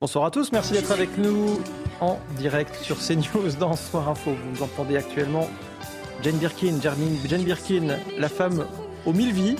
Bonsoir 0.00 0.26
à 0.26 0.30
tous, 0.30 0.52
merci 0.52 0.72
d'être 0.72 0.92
avec 0.92 1.16
nous 1.16 1.58
en 2.00 2.18
direct 2.36 2.74
sur 2.82 2.98
CNews 2.98 3.52
dans 3.58 3.74
Soir 3.76 4.08
Info. 4.10 4.32
Vous 4.52 4.62
entendez 4.62 4.96
actuellement 4.96 5.48
Jane 6.22 6.36
Birkin, 6.36 6.78
Jane 6.82 7.42
Birkin, 7.42 7.96
la 8.18 8.28
femme 8.28 8.66
aux 9.06 9.12
mille 9.12 9.32
vies, 9.32 9.56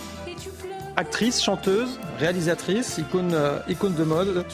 actrice, 0.97 1.43
chanteuse, 1.43 1.99
réalisatrice, 2.19 2.99
icône, 2.99 3.33
euh, 3.33 3.59
icône 3.69 3.95
de 3.95 4.05
mode, 4.05 4.45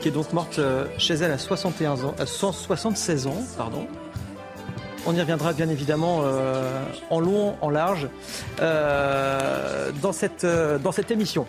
qui 0.00 0.08
est 0.08 0.12
donc 0.12 0.32
morte 0.32 0.58
euh, 0.58 0.86
chez 0.98 1.14
elle 1.14 1.32
à 1.32 1.38
61 1.38 2.04
ans, 2.04 2.14
à 2.18 2.26
176 2.26 3.26
ans, 3.26 3.42
pardon. 3.56 3.86
On 5.06 5.14
y 5.14 5.20
reviendra 5.20 5.52
bien 5.52 5.68
évidemment 5.68 6.20
euh, 6.22 6.84
en 7.10 7.18
long, 7.18 7.56
en 7.60 7.70
large 7.70 8.08
dans, 8.60 10.12
cette, 10.12 10.46
dans 10.46 10.92
cette 10.92 11.10
émission. 11.10 11.46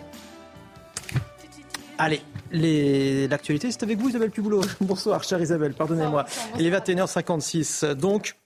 Allez, 1.96 2.20
l'actualité, 2.52 3.70
c'est 3.70 3.82
avec 3.82 3.98
vous, 3.98 4.08
Isabelle 4.08 4.30
Puboulot. 4.30 4.62
Bonsoir, 4.80 5.22
chère 5.24 5.40
Isabelle, 5.40 5.74
pardonnez-moi. 5.74 6.24
Il 6.58 6.66
est 6.66 6.70
21h56. 6.70 7.92
Donc, 7.94 8.36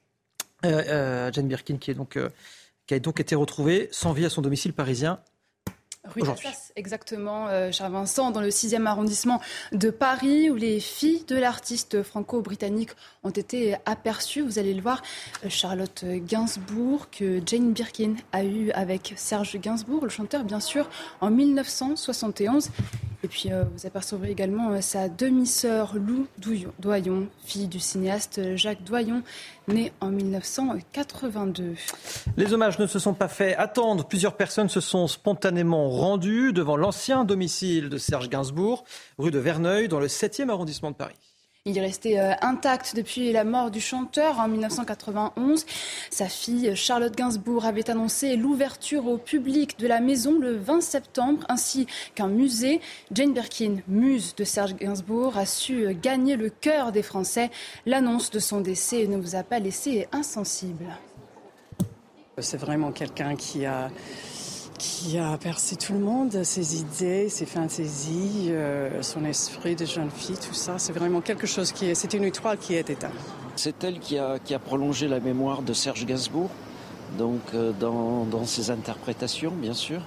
Jane 0.62 1.48
Birkin, 1.48 1.76
qui, 1.76 1.90
est 1.90 1.94
donc, 1.94 2.18
qui 2.86 2.94
a 2.94 2.98
donc 2.98 3.20
été 3.20 3.34
retrouvée 3.34 3.88
sans 3.92 4.12
vie 4.12 4.24
à 4.24 4.30
son 4.30 4.42
domicile 4.42 4.72
parisien 4.72 5.20
Rue 6.04 6.22
d'Assas, 6.22 6.72
exactement, 6.76 7.48
euh, 7.48 7.70
cher 7.70 7.90
Vincent, 7.90 8.30
dans 8.30 8.40
le 8.40 8.48
6e 8.48 8.86
arrondissement 8.86 9.40
de 9.72 9.90
Paris, 9.90 10.50
où 10.50 10.54
les 10.54 10.80
filles 10.80 11.24
de 11.26 11.36
l'artiste 11.36 12.02
franco-britannique 12.02 12.90
ont 13.24 13.30
été 13.30 13.76
aperçues. 13.84 14.40
Vous 14.40 14.58
allez 14.58 14.74
le 14.74 14.80
voir, 14.80 15.02
euh, 15.44 15.48
Charlotte 15.50 16.04
Gainsbourg, 16.04 17.10
que 17.10 17.40
Jane 17.44 17.72
Birkin 17.72 18.14
a 18.32 18.44
eu 18.44 18.70
avec 18.70 19.14
Serge 19.16 19.58
Gainsbourg, 19.58 20.04
le 20.04 20.08
chanteur, 20.08 20.44
bien 20.44 20.60
sûr, 20.60 20.88
en 21.20 21.30
1971. 21.30 22.70
Et 23.24 23.28
puis 23.28 23.50
euh, 23.50 23.64
vous 23.64 23.86
apercevrez 23.86 24.30
également 24.30 24.70
euh, 24.70 24.80
sa 24.80 25.08
demi-sœur 25.08 25.94
Lou 25.96 26.26
Doyon, 26.78 27.26
fille 27.44 27.66
du 27.66 27.80
cinéaste 27.80 28.56
Jacques 28.56 28.84
Doyon, 28.84 29.22
née 29.66 29.92
en 30.00 30.10
1982. 30.10 31.74
Les 32.36 32.52
hommages 32.52 32.78
ne 32.78 32.86
se 32.86 32.98
sont 32.98 33.14
pas 33.14 33.28
fait 33.28 33.56
attendre. 33.56 34.06
Plusieurs 34.06 34.36
personnes 34.36 34.68
se 34.68 34.80
sont 34.80 35.08
spontanément 35.08 35.88
rendues 35.88 36.52
devant 36.52 36.76
l'ancien 36.76 37.24
domicile 37.24 37.88
de 37.88 37.98
Serge 37.98 38.28
Gainsbourg, 38.28 38.84
rue 39.18 39.32
de 39.32 39.38
Verneuil, 39.38 39.88
dans 39.88 40.00
le 40.00 40.06
7e 40.06 40.48
arrondissement 40.48 40.92
de 40.92 40.96
Paris. 40.96 41.27
Il 41.68 41.76
est 41.76 41.82
resté 41.82 42.18
euh, 42.18 42.32
intact 42.40 42.96
depuis 42.96 43.30
la 43.30 43.44
mort 43.44 43.70
du 43.70 43.78
chanteur 43.78 44.40
en 44.40 44.48
1991. 44.48 45.66
Sa 46.10 46.26
fille 46.26 46.74
Charlotte 46.74 47.14
Gainsbourg 47.14 47.66
avait 47.66 47.90
annoncé 47.90 48.36
l'ouverture 48.36 49.06
au 49.06 49.18
public 49.18 49.78
de 49.78 49.86
la 49.86 50.00
maison 50.00 50.38
le 50.38 50.56
20 50.56 50.80
septembre, 50.80 51.44
ainsi 51.50 51.86
qu'un 52.14 52.28
musée. 52.28 52.80
Jane 53.12 53.34
Birkin, 53.34 53.82
muse 53.86 54.34
de 54.34 54.44
Serge 54.44 54.76
Gainsbourg, 54.76 55.36
a 55.36 55.44
su 55.44 55.94
gagner 55.94 56.36
le 56.36 56.48
cœur 56.48 56.90
des 56.90 57.02
Français. 57.02 57.50
L'annonce 57.84 58.30
de 58.30 58.38
son 58.38 58.62
décès 58.62 59.06
ne 59.06 59.18
vous 59.18 59.36
a 59.36 59.42
pas 59.42 59.58
laissé 59.58 60.08
insensible. 60.10 60.86
C'est 62.38 62.56
vraiment 62.56 62.92
quelqu'un 62.92 63.36
qui 63.36 63.66
a 63.66 63.90
qui 64.78 65.18
a 65.18 65.36
percé 65.36 65.76
tout 65.76 65.92
le 65.92 65.98
monde, 65.98 66.42
ses 66.44 66.80
idées, 66.80 67.28
ses 67.28 67.46
fantaisies, 67.46 68.48
euh, 68.50 69.02
son 69.02 69.24
esprit 69.24 69.74
de 69.74 69.84
jeune 69.84 70.10
fille, 70.10 70.36
tout 70.36 70.54
ça. 70.54 70.78
C'est 70.78 70.92
vraiment 70.92 71.20
quelque 71.20 71.46
chose 71.46 71.72
qui 71.72 71.86
est. 71.86 71.94
C'est 71.94 72.14
une 72.14 72.24
étoile 72.24 72.58
qui 72.58 72.74
est 72.74 72.88
éteinte. 72.88 73.12
C'est 73.56 73.82
elle 73.82 73.98
qui 73.98 74.18
a, 74.18 74.38
qui 74.38 74.54
a 74.54 74.58
prolongé 74.58 75.08
la 75.08 75.18
mémoire 75.18 75.62
de 75.62 75.72
Serge 75.72 76.06
Gainsbourg, 76.06 76.50
donc 77.18 77.40
euh, 77.54 77.72
dans, 77.78 78.24
dans, 78.24 78.46
ses 78.46 78.70
interprétations, 78.70 79.50
bien 79.50 79.74
sûr. 79.74 80.00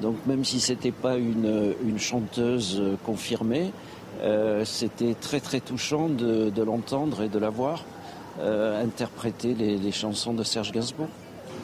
Donc 0.00 0.16
même 0.26 0.44
si 0.44 0.60
c'était 0.60 0.92
pas 0.92 1.16
une, 1.16 1.74
une, 1.84 1.98
chanteuse 1.98 2.78
euh, 2.80 2.96
confirmée, 3.04 3.72
c'était 4.64 5.14
très 5.14 5.40
très 5.40 5.60
touchant 5.60 6.08
de, 6.08 6.62
l'entendre 6.62 7.22
et 7.22 7.28
de 7.28 7.38
la 7.38 7.50
voir 7.50 7.84
interpréter 8.38 9.52
les 9.54 9.92
chansons 9.92 10.32
de 10.32 10.42
Serge 10.42 10.72
Gainsbourg. 10.72 11.08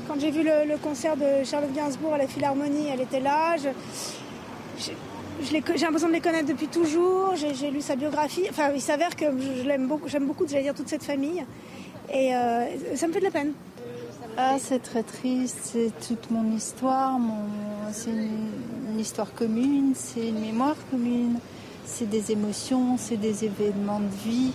Quand 0.09 0.19
j'ai 0.19 0.31
vu 0.31 0.43
le, 0.43 0.77
concert 0.79 1.17
de 1.17 1.45
Charlotte 1.45 1.73
Gainsbourg 1.73 2.15
à 2.15 2.19
la 2.19 2.27
Philharmonie, 2.27 2.89
elle 2.93 3.01
était 3.01 3.21
là. 3.21 3.57
j'ai 3.57 4.97
l'impression 5.53 6.09
de 6.09 6.13
les 6.13 6.21
connaître 6.21 6.49
depuis 6.49 6.69
toujours. 6.69 7.35
J'ai 7.37 7.71
lu 7.71 7.81
sa 7.81 7.97
biographie. 7.97 8.47
Enfin, 8.51 8.71
il 8.75 8.81
s'avère 8.81 9.15
que 9.15 9.27
je 9.39 9.67
l'aime 9.67 9.87
beaucoup. 9.87 10.09
J'aime 10.09 10.27
beaucoup, 10.27 10.47
j'allais 10.47 10.65
dire, 10.65 10.75
toute 10.75 10.89
cette 10.89 11.05
famille. 11.05 11.45
Et 12.13 12.35
euh, 12.35 12.97
ça 12.97 13.07
me 13.07 13.13
fait 13.13 13.21
de 13.21 13.25
la 13.25 13.31
peine. 13.31 13.53
Ah, 14.37 14.57
c'est 14.59 14.81
très 14.81 15.03
triste. 15.03 15.59
C'est 15.63 15.93
toute 16.07 16.31
mon 16.31 16.51
histoire. 16.57 17.19
C'est 17.93 18.11
une, 18.11 18.99
histoire 18.99 19.33
commune. 19.33 19.93
C'est 19.95 20.29
une 20.29 20.41
mémoire 20.41 20.77
commune. 20.91 21.39
C'est 21.84 22.09
des 22.09 22.33
émotions. 22.33 22.97
C'est 22.99 23.19
des 23.19 23.45
événements 23.45 24.01
de 24.01 24.29
vie. 24.29 24.53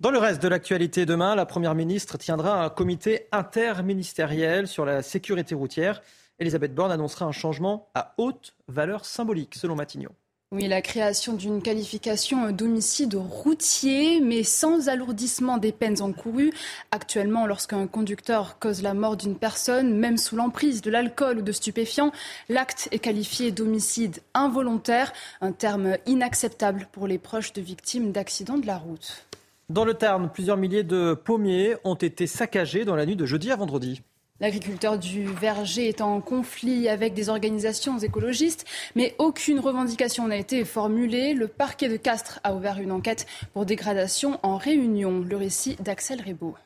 Dans 0.00 0.10
le 0.10 0.16
reste 0.16 0.42
de 0.42 0.48
l'actualité 0.48 1.04
demain, 1.04 1.34
la 1.34 1.44
Première 1.44 1.74
ministre 1.74 2.16
tiendra 2.16 2.64
un 2.64 2.70
comité 2.70 3.26
interministériel 3.32 4.66
sur 4.66 4.86
la 4.86 5.02
sécurité 5.02 5.54
routière. 5.54 6.00
Elisabeth 6.38 6.74
Borne 6.74 6.90
annoncera 6.90 7.26
un 7.26 7.32
changement 7.32 7.90
à 7.94 8.14
haute 8.16 8.54
valeur 8.66 9.04
symbolique, 9.04 9.56
selon 9.56 9.74
Matignon. 9.74 10.08
Oui, 10.52 10.68
la 10.68 10.80
création 10.80 11.34
d'une 11.34 11.60
qualification 11.60 12.50
d'homicide 12.50 13.14
routier, 13.14 14.22
mais 14.22 14.42
sans 14.42 14.88
alourdissement 14.88 15.58
des 15.58 15.70
peines 15.70 16.00
encourues. 16.00 16.54
Actuellement, 16.92 17.46
lorsqu'un 17.46 17.86
conducteur 17.86 18.58
cause 18.58 18.80
la 18.80 18.94
mort 18.94 19.18
d'une 19.18 19.36
personne, 19.36 19.94
même 19.98 20.16
sous 20.16 20.34
l'emprise 20.34 20.80
de 20.80 20.90
l'alcool 20.90 21.40
ou 21.40 21.42
de 21.42 21.52
stupéfiants, 21.52 22.10
l'acte 22.48 22.88
est 22.90 23.00
qualifié 23.00 23.50
d'homicide 23.50 24.20
involontaire, 24.32 25.12
un 25.42 25.52
terme 25.52 25.98
inacceptable 26.06 26.88
pour 26.90 27.06
les 27.06 27.18
proches 27.18 27.52
de 27.52 27.60
victimes 27.60 28.12
d'accidents 28.12 28.56
de 28.56 28.66
la 28.66 28.78
route. 28.78 29.26
Dans 29.70 29.84
le 29.84 29.94
Tarn, 29.94 30.28
plusieurs 30.28 30.56
milliers 30.56 30.82
de 30.82 31.14
pommiers 31.14 31.76
ont 31.84 31.94
été 31.94 32.26
saccagés 32.26 32.84
dans 32.84 32.96
la 32.96 33.06
nuit 33.06 33.14
de 33.14 33.24
jeudi 33.24 33.52
à 33.52 33.56
vendredi. 33.56 34.02
L'agriculteur 34.40 34.98
du 34.98 35.26
verger 35.26 35.88
est 35.88 36.00
en 36.00 36.20
conflit 36.20 36.88
avec 36.88 37.14
des 37.14 37.28
organisations 37.28 37.96
écologistes, 37.96 38.66
mais 38.96 39.14
aucune 39.18 39.60
revendication 39.60 40.26
n'a 40.26 40.38
été 40.38 40.64
formulée. 40.64 41.34
Le 41.34 41.46
parquet 41.46 41.88
de 41.88 41.96
Castres 41.96 42.40
a 42.42 42.52
ouvert 42.52 42.80
une 42.80 42.90
enquête 42.90 43.28
pour 43.52 43.64
dégradation 43.64 44.40
en 44.42 44.56
réunion. 44.56 45.20
Le 45.20 45.36
récit 45.36 45.76
d'Axel 45.76 46.20
Rebaud. 46.20 46.56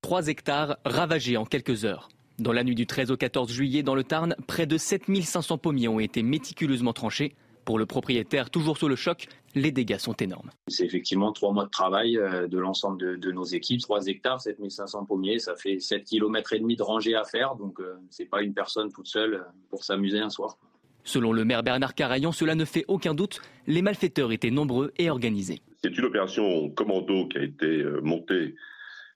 Trois 0.00 0.28
hectares 0.28 0.78
ravagés 0.86 1.36
en 1.36 1.44
quelques 1.44 1.84
heures. 1.84 2.08
Dans 2.38 2.54
la 2.54 2.64
nuit 2.64 2.74
du 2.74 2.86
13 2.86 3.10
au 3.10 3.18
14 3.18 3.52
juillet, 3.52 3.82
dans 3.82 3.94
le 3.94 4.04
Tarn, 4.04 4.34
près 4.46 4.64
de 4.64 4.78
7500 4.78 5.58
pommiers 5.58 5.88
ont 5.88 6.00
été 6.00 6.22
méticuleusement 6.22 6.94
tranchés. 6.94 7.34
Pour 7.66 7.78
le 7.78 7.86
propriétaire, 7.86 8.50
toujours 8.50 8.78
sous 8.78 8.88
le 8.88 8.96
choc, 8.96 9.28
les 9.54 9.72
dégâts 9.72 9.98
sont 9.98 10.14
énormes. 10.14 10.50
C'est 10.68 10.84
effectivement 10.84 11.32
trois 11.32 11.52
mois 11.52 11.64
de 11.64 11.70
travail 11.70 12.16
euh, 12.16 12.46
de 12.46 12.58
l'ensemble 12.58 13.18
de, 13.18 13.32
nos 13.32 13.44
équipes. 13.44 13.80
3 13.80 14.06
hectares, 14.06 14.40
7500 14.40 15.06
pommiers, 15.06 15.38
ça 15.38 15.56
fait 15.56 15.80
7 15.80 16.04
km 16.04 16.52
et 16.52 16.60
demi 16.60 16.76
de 16.76 16.82
rangée 16.82 17.14
à 17.14 17.24
faire. 17.24 17.56
Donc 17.56 17.80
euh, 17.80 17.94
c'est 18.10 18.26
pas 18.26 18.42
une 18.42 18.54
personne 18.54 18.92
toute 18.92 19.08
seule 19.08 19.34
euh, 19.34 19.42
pour 19.68 19.84
s'amuser 19.84 20.18
un 20.18 20.30
soir. 20.30 20.56
Selon 21.02 21.32
le 21.32 21.44
maire 21.44 21.62
Bernard 21.62 21.94
Carayon, 21.94 22.32
cela 22.32 22.54
ne 22.54 22.64
fait 22.64 22.84
aucun 22.86 23.14
doute, 23.14 23.40
les 23.66 23.80
malfaiteurs 23.80 24.32
étaient 24.32 24.50
nombreux 24.50 24.92
et 24.98 25.08
organisés. 25.08 25.60
C'est 25.82 25.96
une 25.96 26.04
opération 26.04 26.68
commando 26.70 27.26
qui 27.28 27.38
a 27.38 27.42
été 27.42 27.82
montée 28.02 28.54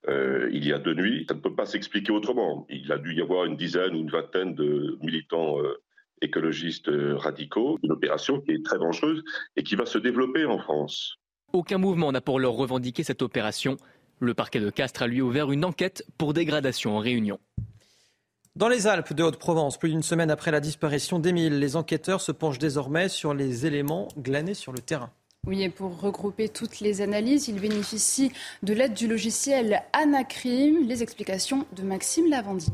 il 0.07 0.65
y 0.65 0.73
a 0.73 0.79
deux 0.79 0.95
nuits. 0.95 1.25
Ça 1.27 1.35
ne 1.35 1.39
peut 1.39 1.53
pas 1.53 1.65
s'expliquer 1.65 2.11
autrement. 2.11 2.65
Il 2.69 2.91
a 2.91 2.97
dû 2.97 3.13
y 3.13 3.21
avoir 3.21 3.45
une 3.45 3.55
dizaine 3.55 3.95
ou 3.95 3.99
une 3.99 4.09
vingtaine 4.09 4.55
de 4.55 4.97
militants 5.01 5.57
écologistes 6.25 6.89
euh, 6.89 7.15
radicaux, 7.15 7.79
une 7.83 7.91
opération 7.91 8.41
qui 8.41 8.51
est 8.51 8.65
très 8.65 8.77
dangereuse 8.77 9.23
et 9.55 9.63
qui 9.63 9.75
va 9.75 9.85
se 9.85 9.97
développer 9.97 10.45
en 10.45 10.59
France. 10.59 11.15
Aucun 11.53 11.77
mouvement 11.77 12.11
n'a 12.11 12.21
pour 12.21 12.39
l'heure 12.39 12.53
revendiqué 12.53 13.03
cette 13.03 13.21
opération. 13.21 13.77
Le 14.19 14.33
parquet 14.33 14.59
de 14.59 14.69
Castres 14.69 15.03
a 15.03 15.07
lui 15.07 15.21
ouvert 15.21 15.51
une 15.51 15.63
enquête 15.63 16.05
pour 16.17 16.33
dégradation 16.33 16.97
en 16.97 16.99
réunion. 16.99 17.39
Dans 18.55 18.69
les 18.69 18.87
Alpes 18.87 19.13
de 19.13 19.23
Haute-Provence, 19.23 19.77
plus 19.77 19.89
d'une 19.89 20.03
semaine 20.03 20.31
après 20.31 20.51
la 20.51 20.61
disparition 20.61 21.19
d'Émile, 21.19 21.59
les 21.59 21.75
enquêteurs 21.75 22.21
se 22.21 22.31
penchent 22.31 22.59
désormais 22.59 23.09
sur 23.09 23.33
les 23.33 23.65
éléments 23.65 24.07
glanés 24.17 24.53
sur 24.53 24.71
le 24.71 24.79
terrain. 24.79 25.11
Oui, 25.45 25.61
et 25.61 25.69
pour 25.69 25.99
regrouper 25.99 26.49
toutes 26.49 26.79
les 26.79 27.01
analyses, 27.01 27.49
ils 27.49 27.59
bénéficient 27.59 28.31
de 28.63 28.73
l'aide 28.73 28.93
du 28.93 29.07
logiciel 29.07 29.83
Anacrim. 29.93 30.87
Les 30.87 31.03
explications 31.03 31.67
de 31.75 31.83
Maxime 31.83 32.29
Lavandier. 32.29 32.71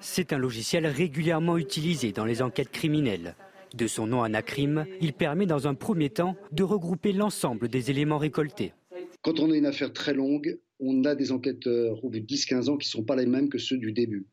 C'est 0.00 0.32
un 0.32 0.38
logiciel 0.38 0.86
régulièrement 0.86 1.58
utilisé 1.58 2.12
dans 2.12 2.24
les 2.24 2.42
enquêtes 2.42 2.70
criminelles. 2.70 3.34
De 3.74 3.86
son 3.86 4.06
nom 4.06 4.22
Anacrim, 4.22 4.86
il 5.00 5.12
permet 5.12 5.46
dans 5.46 5.68
un 5.68 5.74
premier 5.74 6.10
temps 6.10 6.36
de 6.52 6.62
regrouper 6.62 7.12
l'ensemble 7.12 7.68
des 7.68 7.90
éléments 7.90 8.18
récoltés. 8.18 8.72
Quand 9.22 9.40
on 9.40 9.50
a 9.50 9.56
une 9.56 9.66
affaire 9.66 9.92
très 9.92 10.14
longue, 10.14 10.58
on 10.80 11.04
a 11.04 11.14
des 11.14 11.32
enquêteurs 11.32 12.02
au 12.04 12.08
bout 12.08 12.20
de 12.20 12.24
10-15 12.24 12.70
ans 12.70 12.76
qui 12.76 12.86
ne 12.86 12.90
sont 12.90 13.04
pas 13.04 13.16
les 13.16 13.26
mêmes 13.26 13.48
que 13.48 13.58
ceux 13.58 13.76
du 13.76 13.92
début. 13.92 14.26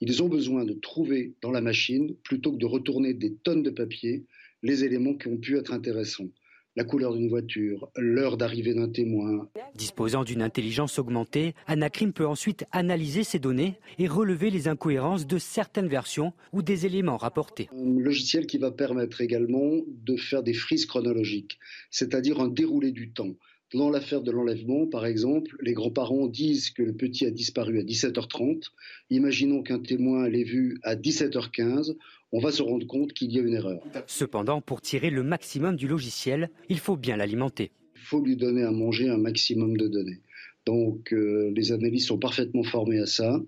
Ils 0.00 0.22
ont 0.22 0.28
besoin 0.28 0.64
de 0.64 0.74
trouver 0.74 1.34
dans 1.40 1.52
la 1.52 1.60
machine, 1.60 2.14
plutôt 2.24 2.52
que 2.52 2.58
de 2.58 2.66
retourner 2.66 3.14
des 3.14 3.34
tonnes 3.34 3.62
de 3.62 3.70
papier, 3.70 4.26
les 4.62 4.84
éléments 4.84 5.14
qui 5.14 5.28
ont 5.28 5.38
pu 5.38 5.56
être 5.56 5.72
intéressants 5.72 6.28
la 6.76 6.84
couleur 6.84 7.14
d'une 7.14 7.28
voiture, 7.28 7.90
l'heure 7.96 8.36
d'arrivée 8.36 8.74
d'un 8.74 8.88
témoin. 8.88 9.48
Disposant 9.74 10.24
d'une 10.24 10.42
intelligence 10.42 10.98
augmentée, 10.98 11.54
Anacrim 11.66 12.12
peut 12.12 12.26
ensuite 12.26 12.64
analyser 12.72 13.24
ces 13.24 13.38
données 13.38 13.78
et 13.98 14.08
relever 14.08 14.50
les 14.50 14.68
incohérences 14.68 15.26
de 15.26 15.38
certaines 15.38 15.88
versions 15.88 16.32
ou 16.52 16.62
des 16.62 16.86
éléments 16.86 17.16
rapportés. 17.18 17.68
Un 17.72 17.98
logiciel 17.98 18.46
qui 18.46 18.58
va 18.58 18.70
permettre 18.70 19.20
également 19.20 19.70
de 19.86 20.16
faire 20.16 20.42
des 20.42 20.54
frises 20.54 20.86
chronologiques, 20.86 21.58
c'est-à-dire 21.90 22.40
un 22.40 22.48
déroulé 22.48 22.90
du 22.90 23.10
temps. 23.10 23.34
Dans 23.74 23.88
l'affaire 23.88 24.20
de 24.20 24.30
l'enlèvement, 24.30 24.86
par 24.86 25.06
exemple, 25.06 25.56
les 25.60 25.72
grands-parents 25.72 26.26
disent 26.26 26.70
que 26.70 26.82
le 26.82 26.92
petit 26.92 27.24
a 27.24 27.30
disparu 27.30 27.78
à 27.78 27.82
17h30. 27.82 28.68
Imaginons 29.08 29.62
qu'un 29.62 29.78
témoin 29.78 30.28
l'ait 30.28 30.44
vu 30.44 30.78
à 30.82 30.94
17h15. 30.94 31.96
On 32.32 32.38
va 32.38 32.52
se 32.52 32.62
rendre 32.62 32.86
compte 32.86 33.14
qu'il 33.14 33.32
y 33.32 33.38
a 33.38 33.42
une 33.42 33.54
erreur. 33.54 33.82
Cependant, 34.06 34.60
pour 34.60 34.82
tirer 34.82 35.08
le 35.08 35.22
maximum 35.22 35.76
du 35.76 35.88
logiciel, 35.88 36.50
il 36.68 36.78
faut 36.78 36.96
bien 36.96 37.16
l'alimenter. 37.16 37.70
Il 37.96 38.02
faut 38.02 38.20
lui 38.20 38.36
donner 38.36 38.62
à 38.62 38.72
manger 38.72 39.08
un 39.08 39.16
maximum 39.16 39.76
de 39.76 39.88
données. 39.88 40.20
Donc, 40.66 41.12
euh, 41.14 41.50
les 41.56 41.72
analystes 41.72 42.08
sont 42.08 42.18
parfaitement 42.18 42.62
formés 42.62 42.98
à 42.98 43.06
ça. 43.06 43.40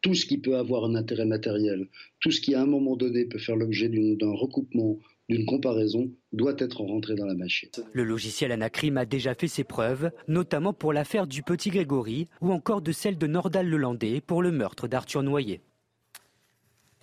Tout 0.00 0.14
ce 0.14 0.26
qui 0.26 0.38
peut 0.38 0.56
avoir 0.56 0.84
un 0.84 0.94
intérêt 0.94 1.26
matériel, 1.26 1.88
tout 2.20 2.30
ce 2.30 2.40
qui 2.40 2.54
à 2.54 2.62
un 2.62 2.66
moment 2.66 2.96
donné 2.96 3.24
peut 3.24 3.38
faire 3.38 3.56
l'objet 3.56 3.88
d'un 3.88 4.32
recoupement 4.32 4.98
d'une 5.28 5.46
comparaison 5.46 6.10
doit 6.32 6.54
être 6.58 6.82
rentré 6.82 7.14
dans 7.14 7.26
la 7.26 7.34
machine. 7.34 7.70
Le 7.92 8.04
logiciel 8.04 8.52
Anacrim 8.52 8.96
a 8.96 9.06
déjà 9.06 9.34
fait 9.34 9.48
ses 9.48 9.64
preuves, 9.64 10.10
notamment 10.28 10.72
pour 10.72 10.92
l'affaire 10.92 11.26
du 11.26 11.42
petit 11.42 11.70
Grégory 11.70 12.28
ou 12.40 12.52
encore 12.52 12.82
de 12.82 12.92
celle 12.92 13.18
de 13.18 13.26
Nordal-Lelandais 13.26 14.20
pour 14.20 14.42
le 14.42 14.52
meurtre 14.52 14.88
d'Arthur 14.88 15.22
Noyer. 15.22 15.60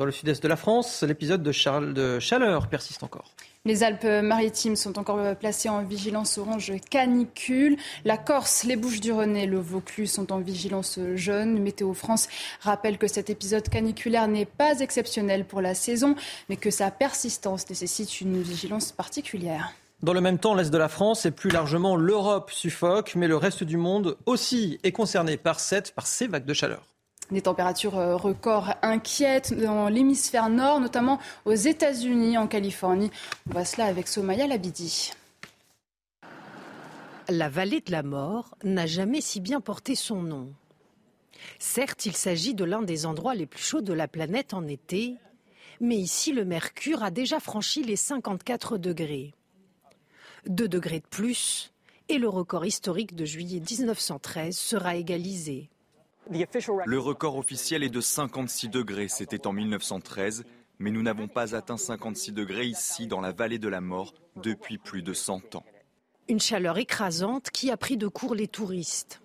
Dans 0.02 0.06
le 0.06 0.12
sud-est 0.12 0.42
de 0.42 0.48
la 0.48 0.56
France, 0.56 1.04
l'épisode 1.04 1.44
de, 1.44 1.94
de 1.94 2.20
chaleur 2.20 2.70
persiste 2.70 3.04
encore. 3.04 3.36
Les 3.66 3.84
Alpes-Maritimes 3.84 4.76
sont 4.76 4.98
encore 4.98 5.36
placées 5.36 5.70
en 5.70 5.84
vigilance 5.84 6.40
orange 6.40 6.74
canicule. 6.90 7.78
La 8.04 8.18
Corse, 8.18 8.64
les 8.64 8.78
Bouches-du-Rhône 8.78 9.38
et 9.38 9.46
le 9.46 9.60
Vaucluse 9.60 10.12
sont 10.12 10.32
en 10.34 10.40
vigilance 10.40 10.98
jaune. 11.14 11.60
Météo 11.60 11.94
France 11.94 12.30
rappelle 12.62 12.98
que 12.98 13.06
cet 13.06 13.30
épisode 13.30 13.70
caniculaire 13.70 14.28
n'est 14.28 14.48
pas 14.48 14.80
exceptionnel 14.80 15.46
pour 15.46 15.62
la 15.62 15.76
saison, 15.76 16.16
mais 16.50 16.56
que 16.56 16.72
sa 16.72 16.90
persistance 16.90 17.70
nécessite 17.70 18.22
une 18.22 18.42
vigilance 18.42 18.92
particulière. 18.92 19.72
Dans 20.02 20.14
le 20.14 20.22
même 20.22 20.40
temps, 20.40 20.56
l'Est 20.56 20.72
de 20.72 20.80
la 20.80 20.90
France 20.90 21.28
et 21.28 21.32
plus 21.32 21.52
largement 21.52 21.96
l'Europe 21.96 22.50
suffoque, 22.50 23.14
mais 23.16 23.28
le 23.28 23.38
reste 23.38 23.64
du 23.64 23.78
monde 23.78 24.18
aussi 24.26 24.80
est 24.82 24.94
concerné 24.94 25.38
par, 25.38 25.60
cette, 25.60 25.94
par 25.94 26.08
ces 26.08 26.26
vagues 26.26 26.46
de 26.46 26.56
chaleur. 26.56 26.91
Des 27.32 27.42
températures 27.42 27.98
euh, 27.98 28.18
records 28.18 28.74
inquiètes 28.82 29.54
dans 29.54 29.88
l'hémisphère 29.88 30.50
nord, 30.50 30.82
notamment 30.82 31.18
aux 31.46 31.54
États-Unis, 31.54 32.38
en 32.38 32.48
Californie. 32.48 33.10
On 33.50 33.54
voit 33.54 33.66
cela 33.66 33.86
avec 33.86 34.10
Somaya 34.10 34.48
Labidi. 34.48 35.12
La 37.30 37.48
vallée 37.48 37.80
de 37.80 37.92
la 37.92 38.04
mort 38.04 38.56
n'a 38.66 38.86
jamais 38.86 39.22
si 39.22 39.40
bien 39.40 39.62
porté 39.62 39.96
son 39.96 40.22
nom. 40.22 40.54
Certes, 41.58 42.06
il 42.06 42.16
s'agit 42.16 42.54
de 42.54 42.66
l'un 42.66 42.82
des 42.82 43.06
endroits 43.06 43.36
les 43.36 43.46
plus 43.46 43.64
chauds 43.64 43.82
de 43.82 43.94
la 43.94 44.10
planète 44.10 44.54
en 44.54 44.68
été, 44.68 45.16
mais 45.80 45.96
ici 45.96 46.34
le 46.34 46.44
mercure 46.44 47.02
a 47.02 47.12
déjà 47.12 47.40
franchi 47.40 47.82
les 47.82 47.96
54 47.96 48.78
degrés. 48.78 49.34
Deux 50.48 50.68
degrés 50.68 51.00
de 51.00 51.08
plus, 51.08 51.72
et 52.10 52.18
le 52.18 52.28
record 52.28 52.66
historique 52.66 53.16
de 53.16 53.24
juillet 53.24 53.62
1913 53.62 54.56
sera 54.58 54.98
égalisé. 54.98 55.70
Le 56.30 57.00
record 57.00 57.38
officiel 57.38 57.84
est 57.84 57.90
de 57.90 58.02
56 58.02 58.70
degrés, 58.70 59.08
c'était 59.08 59.48
en 59.48 59.54
1913, 59.54 60.46
mais 60.80 60.92
nous 60.92 61.02
n'avons 61.02 61.28
pas 61.28 61.56
atteint 61.56 61.78
56 61.78 62.32
degrés 62.32 62.66
ici 62.66 63.08
dans 63.08 63.22
la 63.22 63.32
vallée 63.32 63.60
de 63.60 63.68
la 63.68 63.82
mort 63.82 64.14
depuis 64.36 64.78
plus 64.78 65.02
de 65.02 65.14
100 65.14 65.56
ans. 65.56 65.66
Une 66.28 66.40
chaleur 66.40 66.78
écrasante 66.78 67.50
qui 67.50 67.72
a 67.72 67.78
pris 67.78 67.98
de 67.98 68.08
court 68.08 68.36
les 68.36 68.48
touristes. 68.48 69.22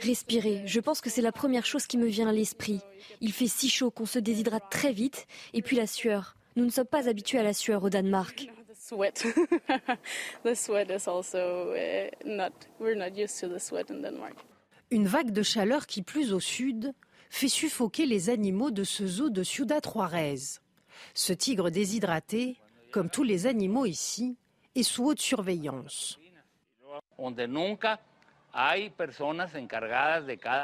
Respirer, 0.00 0.62
je 0.64 0.80
pense 0.80 1.00
que 1.00 1.10
c'est 1.10 1.22
la 1.22 1.32
première 1.32 1.66
chose 1.66 1.86
qui 1.86 1.98
me 1.98 2.06
vient 2.06 2.28
à 2.28 2.32
l'esprit. 2.32 2.80
Il 3.20 3.32
fait 3.32 3.48
si 3.48 3.68
chaud 3.68 3.90
qu'on 3.90 4.06
se 4.06 4.20
déshydrate 4.20 4.70
très 4.70 4.92
vite, 4.92 5.26
et 5.54 5.62
puis 5.62 5.76
la 5.76 5.88
sueur. 5.88 6.36
Nous 6.56 6.64
ne 6.64 6.70
sommes 6.70 6.86
pas 6.86 7.08
habitués 7.08 7.38
à 7.38 7.42
la 7.42 7.52
sueur 7.52 7.82
au 7.84 7.90
Danemark. 7.90 8.48
Une 14.90 15.06
vague 15.06 15.30
de 15.30 15.42
chaleur 15.42 15.86
qui, 15.86 16.02
plus 16.02 16.32
au 16.32 16.40
sud, 16.40 16.94
fait 17.30 17.48
suffoquer 17.48 18.06
les 18.06 18.30
animaux 18.30 18.70
de 18.70 18.84
ce 18.84 19.06
zoo 19.06 19.30
de 19.30 19.42
Ciudad 19.42 19.84
Juarez. 19.84 20.60
Ce 21.14 21.32
tigre 21.32 21.70
déshydraté, 21.70 22.56
comme 22.90 23.10
tous 23.10 23.24
les 23.24 23.46
animaux 23.46 23.84
ici, 23.84 24.38
est 24.74 24.82
sous 24.82 25.04
haute 25.04 25.20
surveillance. 25.20 26.18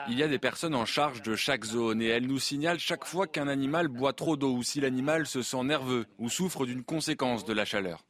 Il 0.08 0.18
y 0.18 0.22
a 0.22 0.28
des 0.28 0.38
personnes 0.38 0.74
en 0.74 0.86
charge 0.86 1.20
de 1.20 1.36
chaque 1.36 1.64
zone 1.64 2.00
et 2.00 2.08
elles 2.08 2.26
nous 2.26 2.38
signalent 2.38 2.78
chaque 2.78 3.04
fois 3.04 3.26
qu'un 3.26 3.48
animal 3.48 3.88
boit 3.88 4.14
trop 4.14 4.36
d'eau 4.36 4.54
ou 4.54 4.62
si 4.62 4.80
l'animal 4.80 5.26
se 5.26 5.42
sent 5.42 5.64
nerveux 5.64 6.06
ou 6.18 6.30
souffre 6.30 6.64
d'une 6.64 6.82
conséquence 6.82 7.44
de 7.44 7.52
la 7.52 7.66
chaleur. 7.66 8.02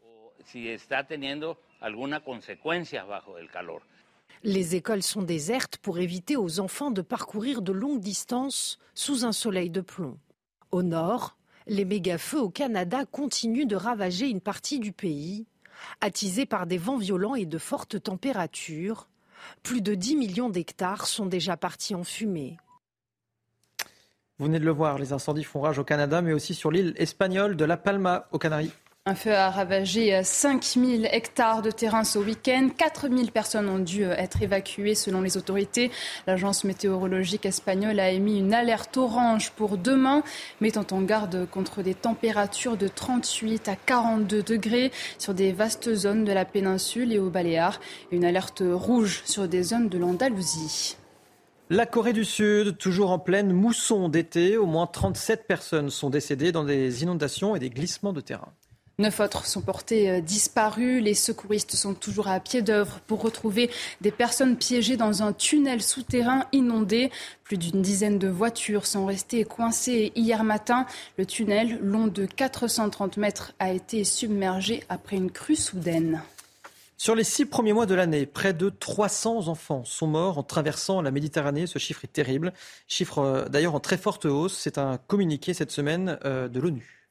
Les 4.42 4.76
écoles 4.76 5.02
sont 5.02 5.22
désertes 5.22 5.78
pour 5.78 5.98
éviter 5.98 6.36
aux 6.36 6.60
enfants 6.60 6.90
de 6.90 7.02
parcourir 7.02 7.62
de 7.62 7.72
longues 7.72 8.00
distances 8.00 8.78
sous 8.94 9.24
un 9.24 9.32
soleil 9.32 9.70
de 9.70 9.80
plomb. 9.80 10.18
Au 10.70 10.82
nord, 10.82 11.36
les 11.66 11.84
méga-feux 11.84 12.40
au 12.40 12.50
Canada 12.50 13.04
continuent 13.06 13.66
de 13.66 13.76
ravager 13.76 14.28
une 14.28 14.40
partie 14.40 14.80
du 14.80 14.92
pays, 14.92 15.46
attisés 16.00 16.46
par 16.46 16.66
des 16.66 16.78
vents 16.78 16.98
violents 16.98 17.34
et 17.34 17.46
de 17.46 17.58
fortes 17.58 18.02
températures. 18.02 19.08
Plus 19.62 19.80
de 19.80 19.94
10 19.94 20.16
millions 20.16 20.50
d'hectares 20.50 21.06
sont 21.06 21.26
déjà 21.26 21.56
partis 21.56 21.94
en 21.94 22.04
fumée. 22.04 22.58
Vous 24.38 24.46
venez 24.46 24.58
de 24.58 24.64
le 24.64 24.72
voir, 24.72 24.98
les 24.98 25.12
incendies 25.12 25.44
font 25.44 25.60
rage 25.60 25.78
au 25.78 25.84
Canada, 25.84 26.20
mais 26.20 26.32
aussi 26.32 26.54
sur 26.54 26.70
l'île 26.70 26.92
espagnole 26.96 27.56
de 27.56 27.64
La 27.64 27.76
Palma, 27.76 28.26
aux 28.32 28.38
Canaries. 28.38 28.72
Un 29.06 29.14
feu 29.14 29.34
a 29.34 29.50
ravagé 29.50 30.24
5000 30.24 31.10
hectares 31.12 31.60
de 31.60 31.70
terrain 31.70 32.04
ce 32.04 32.18
week-end. 32.18 32.70
4000 32.74 33.32
personnes 33.32 33.68
ont 33.68 33.78
dû 33.78 34.04
être 34.04 34.40
évacuées 34.40 34.94
selon 34.94 35.20
les 35.20 35.36
autorités. 35.36 35.90
L'agence 36.26 36.64
météorologique 36.64 37.44
espagnole 37.44 38.00
a 38.00 38.08
émis 38.08 38.38
une 38.38 38.54
alerte 38.54 38.96
orange 38.96 39.50
pour 39.50 39.76
demain, 39.76 40.22
mettant 40.62 40.86
en 40.90 41.02
garde 41.02 41.46
contre 41.50 41.82
des 41.82 41.92
températures 41.92 42.78
de 42.78 42.88
38 42.88 43.68
à 43.68 43.76
42 43.76 44.42
degrés 44.42 44.90
sur 45.18 45.34
des 45.34 45.52
vastes 45.52 45.92
zones 45.92 46.24
de 46.24 46.32
la 46.32 46.46
péninsule 46.46 47.12
et 47.12 47.18
aux 47.18 47.28
Baléares. 47.28 47.80
Une 48.10 48.24
alerte 48.24 48.62
rouge 48.64 49.20
sur 49.26 49.48
des 49.48 49.64
zones 49.64 49.90
de 49.90 49.98
l'Andalousie. 49.98 50.96
La 51.68 51.84
Corée 51.84 52.14
du 52.14 52.24
Sud, 52.24 52.78
toujours 52.78 53.10
en 53.10 53.18
pleine 53.18 53.52
mousson 53.52 54.08
d'été, 54.08 54.56
au 54.56 54.64
moins 54.64 54.86
37 54.86 55.46
personnes 55.46 55.90
sont 55.90 56.08
décédées 56.08 56.52
dans 56.52 56.64
des 56.64 57.02
inondations 57.02 57.54
et 57.54 57.58
des 57.58 57.68
glissements 57.68 58.14
de 58.14 58.22
terrain. 58.22 58.54
Neuf 58.98 59.18
autres 59.18 59.44
sont 59.44 59.60
portés 59.60 60.08
euh, 60.08 60.20
disparus. 60.20 61.02
Les 61.02 61.14
secouristes 61.14 61.74
sont 61.74 61.94
toujours 61.94 62.28
à 62.28 62.38
pied 62.38 62.62
d'œuvre 62.62 63.00
pour 63.08 63.22
retrouver 63.22 63.68
des 64.00 64.12
personnes 64.12 64.56
piégées 64.56 64.96
dans 64.96 65.24
un 65.24 65.32
tunnel 65.32 65.82
souterrain 65.82 66.44
inondé. 66.52 67.10
Plus 67.42 67.56
d'une 67.56 67.82
dizaine 67.82 68.20
de 68.20 68.28
voitures 68.28 68.86
sont 68.86 69.06
restées 69.06 69.44
coincées 69.44 70.12
hier 70.14 70.44
matin. 70.44 70.86
Le 71.18 71.26
tunnel, 71.26 71.80
long 71.82 72.06
de 72.06 72.24
430 72.24 73.16
mètres, 73.16 73.52
a 73.58 73.72
été 73.72 74.04
submergé 74.04 74.84
après 74.88 75.16
une 75.16 75.32
crue 75.32 75.56
soudaine. 75.56 76.22
Sur 76.96 77.16
les 77.16 77.24
six 77.24 77.46
premiers 77.46 77.72
mois 77.72 77.86
de 77.86 77.94
l'année, 77.96 78.26
près 78.26 78.54
de 78.54 78.68
300 78.68 79.48
enfants 79.48 79.84
sont 79.84 80.06
morts 80.06 80.38
en 80.38 80.44
traversant 80.44 81.02
la 81.02 81.10
Méditerranée. 81.10 81.66
Ce 81.66 81.80
chiffre 81.80 82.04
est 82.04 82.12
terrible. 82.12 82.52
Chiffre 82.86 83.18
euh, 83.18 83.48
d'ailleurs 83.48 83.74
en 83.74 83.80
très 83.80 83.98
forte 83.98 84.24
hausse. 84.24 84.56
C'est 84.56 84.78
un 84.78 84.98
communiqué 84.98 85.52
cette 85.52 85.72
semaine 85.72 86.16
euh, 86.24 86.46
de 86.46 86.60
l'ONU. 86.60 87.03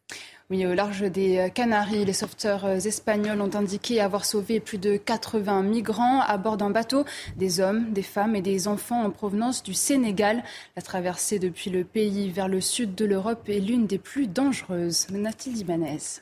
Au 0.53 0.75
large 0.75 1.01
des 1.01 1.49
Canaries, 1.51 2.05
les 2.05 2.13
sauveteurs 2.13 2.67
espagnols 2.85 3.41
ont 3.41 3.55
indiqué 3.55 3.99
avoir 3.99 4.23
sauvé 4.23 4.59
plus 4.59 4.77
de 4.77 4.97
80 4.97 5.63
migrants 5.63 6.21
à 6.21 6.37
bord 6.37 6.57
d'un 6.57 6.69
bateau, 6.69 7.05
des 7.37 7.59
hommes, 7.59 7.91
des 7.91 8.03
femmes 8.03 8.35
et 8.35 8.41
des 8.43 8.67
enfants 8.67 9.03
en 9.03 9.09
provenance 9.09 9.63
du 9.63 9.73
Sénégal. 9.73 10.43
La 10.75 10.83
traversée 10.83 11.39
depuis 11.39 11.71
le 11.71 11.83
pays 11.83 12.29
vers 12.29 12.47
le 12.47 12.61
sud 12.61 12.93
de 12.93 13.03
l'Europe 13.03 13.49
est 13.49 13.59
l'une 13.59 13.87
des 13.87 13.97
plus 13.97 14.27
dangereuses. 14.27 15.07
Nathalie 15.09 15.61
Ibanez. 15.61 16.21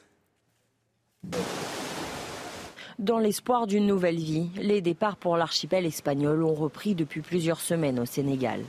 Dans 3.00 3.20
l'espoir 3.20 3.68
d'une 3.68 3.86
nouvelle 3.86 4.16
vie, 4.16 4.50
les 4.56 4.80
départs 4.80 5.18
pour 5.18 5.36
l'archipel 5.36 5.86
espagnol 5.86 6.42
ont 6.44 6.54
repris 6.54 6.96
depuis 6.96 7.20
plusieurs 7.20 7.60
semaines 7.60 8.00
au 8.00 8.06
Sénégal. 8.06 8.62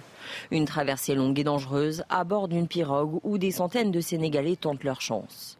Une 0.50 0.64
traversée 0.64 1.14
longue 1.14 1.38
et 1.38 1.44
dangereuse 1.44 2.04
à 2.08 2.24
bord 2.24 2.48
d'une 2.48 2.68
pirogue 2.68 3.20
où 3.22 3.38
des 3.38 3.50
centaines 3.50 3.90
de 3.90 4.00
Sénégalais 4.00 4.56
tentent 4.56 4.84
leur 4.84 5.00
chance. 5.00 5.58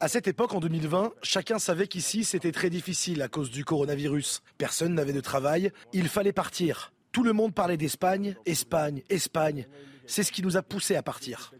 À 0.00 0.08
cette 0.08 0.28
époque, 0.28 0.54
en 0.54 0.60
2020, 0.60 1.12
chacun 1.22 1.58
savait 1.58 1.86
qu'ici 1.86 2.24
c'était 2.24 2.52
très 2.52 2.70
difficile 2.70 3.22
à 3.22 3.28
cause 3.28 3.50
du 3.50 3.64
coronavirus. 3.64 4.42
Personne 4.58 4.94
n'avait 4.94 5.12
de 5.12 5.20
travail, 5.20 5.70
il 5.92 6.08
fallait 6.08 6.32
partir. 6.32 6.92
Tout 7.12 7.22
le 7.22 7.32
monde 7.32 7.54
parlait 7.54 7.76
d'Espagne, 7.76 8.36
Espagne, 8.44 9.02
Espagne. 9.08 9.66
C'est 10.06 10.22
ce 10.22 10.32
qui 10.32 10.42
nous 10.42 10.56
a 10.56 10.62
poussés 10.62 10.96
à 10.96 11.02
partir. 11.02 11.52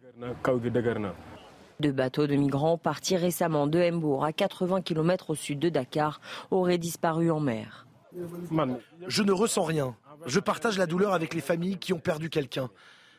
Deux 1.81 1.93
bateaux 1.93 2.27
de 2.27 2.37
migrants 2.37 2.79
partis 2.79 3.17
récemment 3.17 3.67
de 3.67 3.79
Hambourg, 3.81 4.25
à 4.25 4.33
80 4.33 4.83
km 4.83 5.31
au 5.31 5.35
sud 5.35 5.59
de 5.59 5.69
Dakar, 5.69 6.21
auraient 6.51 6.79
disparu 6.79 7.31
en 7.31 7.41
mer. 7.41 7.87
Je 9.09 9.23
ne 9.23 9.33
ressens 9.33 9.65
rien. 9.65 9.95
Je 10.25 10.41
partage 10.41 10.79
la 10.79 10.87
douleur 10.87 11.13
avec 11.13 11.35
les 11.35 11.41
familles 11.41 11.79
qui 11.79 11.93
ont 11.93 11.99
perdu 11.99 12.31
quelqu'un. 12.31 12.71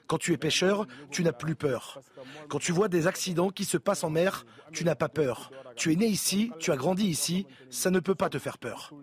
Quand 0.07 0.17
tu 0.17 0.31
es 0.31 0.37
pêcheur, 0.37 0.87
tu 1.11 1.23
n'as 1.23 1.33
plus 1.33 1.55
peur. 1.55 1.99
Quand 2.47 2.59
tu 2.59 2.71
vois 2.71 2.87
des 2.87 3.07
accidents 3.07 3.49
qui 3.49 3.65
se 3.65 3.77
passent 3.77 4.05
en 4.05 4.09
mer, 4.09 4.45
tu 4.71 4.85
n'as 4.85 4.95
pas 4.95 5.09
peur. 5.09 5.51
Tu 5.75 5.91
es 5.91 5.95
né 5.95 6.07
ici, 6.07 6.51
tu 6.59 6.71
as 6.71 6.77
grandi 6.77 7.05
ici, 7.05 7.45
ça 7.69 7.91
ne 7.91 7.99
peut 7.99 8.15
pas 8.15 8.29
te 8.29 8.39
faire 8.39 8.57
peur. 8.57 8.93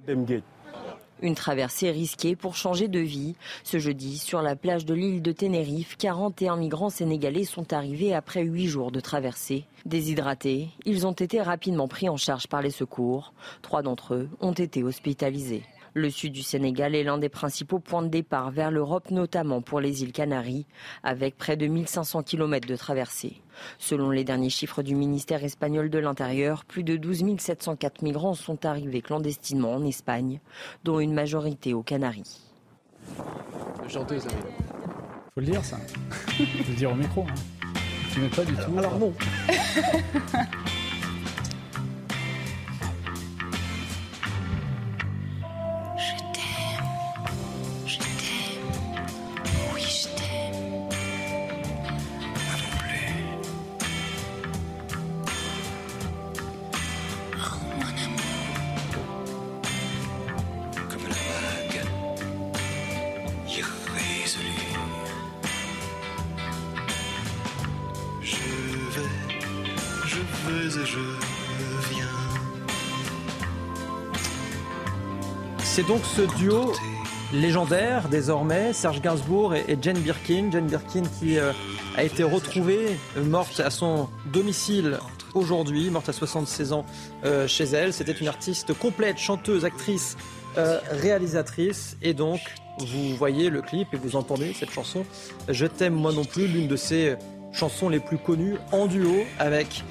Une 1.23 1.35
traversée 1.35 1.91
risquée 1.91 2.37
pour 2.37 2.57
changer 2.57 2.89
de 2.89 2.99
vie. 2.99 3.37
Ce 3.63 3.79
jeudi, 3.79 4.19
sur 4.19 4.43
la 4.43 4.57
plage 4.57 4.85
de 4.85 4.95
l'île 4.95 5.23
de 5.23 5.33
Tenerife, 5.33 5.97
41 5.97 6.57
migrants 6.57 6.91
sénégalais 6.91 7.45
sont 7.45 7.73
arrivés 7.73 8.15
après 8.15 8.43
8 8.43 8.67
jours 8.67 8.91
de 8.91 9.01
traversée. 9.01 9.67
Déshydratés, 9.85 10.71
ils 10.87 11.07
ont 11.07 11.13
été 11.13 11.41
rapidement 11.41 11.87
pris 11.87 12.09
en 12.09 12.17
charge 12.17 12.47
par 12.49 12.63
les 12.63 12.71
secours. 12.71 13.33
Trois 13.63 13.83
d'entre 13.83 14.15
eux 14.15 14.29
ont 14.41 14.53
été 14.53 14.83
hospitalisés. 14.83 15.63
Le 15.97 16.11
sud 16.11 16.33
du 16.33 16.43
Sénégal 16.43 16.97
est 16.97 17.05
l'un 17.05 17.19
des 17.19 17.29
principaux 17.29 17.79
points 17.79 18.03
de 18.03 18.09
départ 18.09 18.51
vers 18.51 18.73
l'Europe, 18.73 19.13
notamment 19.13 19.63
pour 19.63 19.79
les 19.79 20.03
îles 20.03 20.11
Canaries, 20.11 20.67
avec 21.05 21.37
près 21.37 21.57
de 21.57 21.69
1500 21.69 22.25
km 22.25 22.67
de 22.67 22.75
traversée. 22.75 23.41
Selon 23.79 24.11
les 24.11 24.25
derniers 24.25 24.51
chiffres 24.51 24.83
du 24.83 24.97
ministère 24.97 25.45
espagnol 25.45 25.91
de 25.91 25.99
l'Intérieur, 25.99 26.65
plus 26.65 26.83
de 26.83 26.97
12 26.97 27.39
704 27.39 28.03
migrants 28.03 28.35
sont 28.35 28.67
arrivés 28.67 29.03
clandestinement 29.03 29.73
en 29.75 29.85
Espagne, 29.85 30.41
dont 30.83 30.99
une 30.99 31.15
majorité 31.15 31.75
aux 31.75 31.85
Canaries. 31.85 32.41
chanteuse, 33.87 34.25
Faut 35.35 35.41
le 35.41 35.47
dire, 35.47 35.65
ça. 35.65 35.77
Faut 36.11 36.43
le 36.71 36.75
dire 36.75 36.91
au 36.91 36.97
micro. 36.97 37.23
Hein. 37.23 37.35
Tu 38.13 38.21
pas 38.21 38.45
du 38.45 38.55
tout. 38.55 38.79
Alors 38.79 38.99
non. 38.99 39.13
Donc 75.89 76.01
ce 76.07 76.23
duo 76.39 76.73
légendaire 77.35 78.09
désormais, 78.09 78.73
Serge 78.73 79.03
Gainsbourg 79.03 79.55
et, 79.55 79.77
Jane 79.83 79.99
Birkin. 79.99 80.51
Jane 80.51 80.67
Birkin 80.67 81.03
qui 81.19 81.39
euh, 81.39 81.53
a 81.97 82.05
été 82.05 82.23
retrouvée 82.23 82.97
euh, 83.19 83.25
morte 83.25 83.61
à 83.61 83.69
son 83.69 84.09
domicile 84.33 84.99
aujourd'hui, 85.35 85.91
morte 85.91 86.09
à 86.09 86.15
76 86.15 86.73
ans 86.73 86.87
euh, 87.25 87.47
chez 87.47 87.65
elle. 87.65 87.93
C'était 87.93 88.13
une 88.13 88.29
artiste 88.29 88.73
complète, 88.73 89.19
chanteuse, 89.19 89.65
actrice, 89.65 90.17
réalisatrice 90.93 91.97
et 92.01 92.15
donc 92.15 92.39
vous 92.79 93.17
voyez 93.17 93.51
le 93.51 93.61
clip 93.61 93.93
et 93.93 93.97
vous 93.97 94.15
entendez 94.15 94.55
cette 94.55 94.71
chanson 94.71 95.05
Je 95.49 95.67
t'aime 95.67 95.95
moi 95.95 96.13
non 96.13 96.25
plus, 96.25 96.47
l'une 96.47 96.69
de 96.69 96.77
ses 96.77 97.17
chansons 97.51 97.89
les 97.89 97.99
plus 97.99 98.19
connues 98.19 98.59
en 98.71 98.87
duo 98.87 99.25
avec 99.41 99.83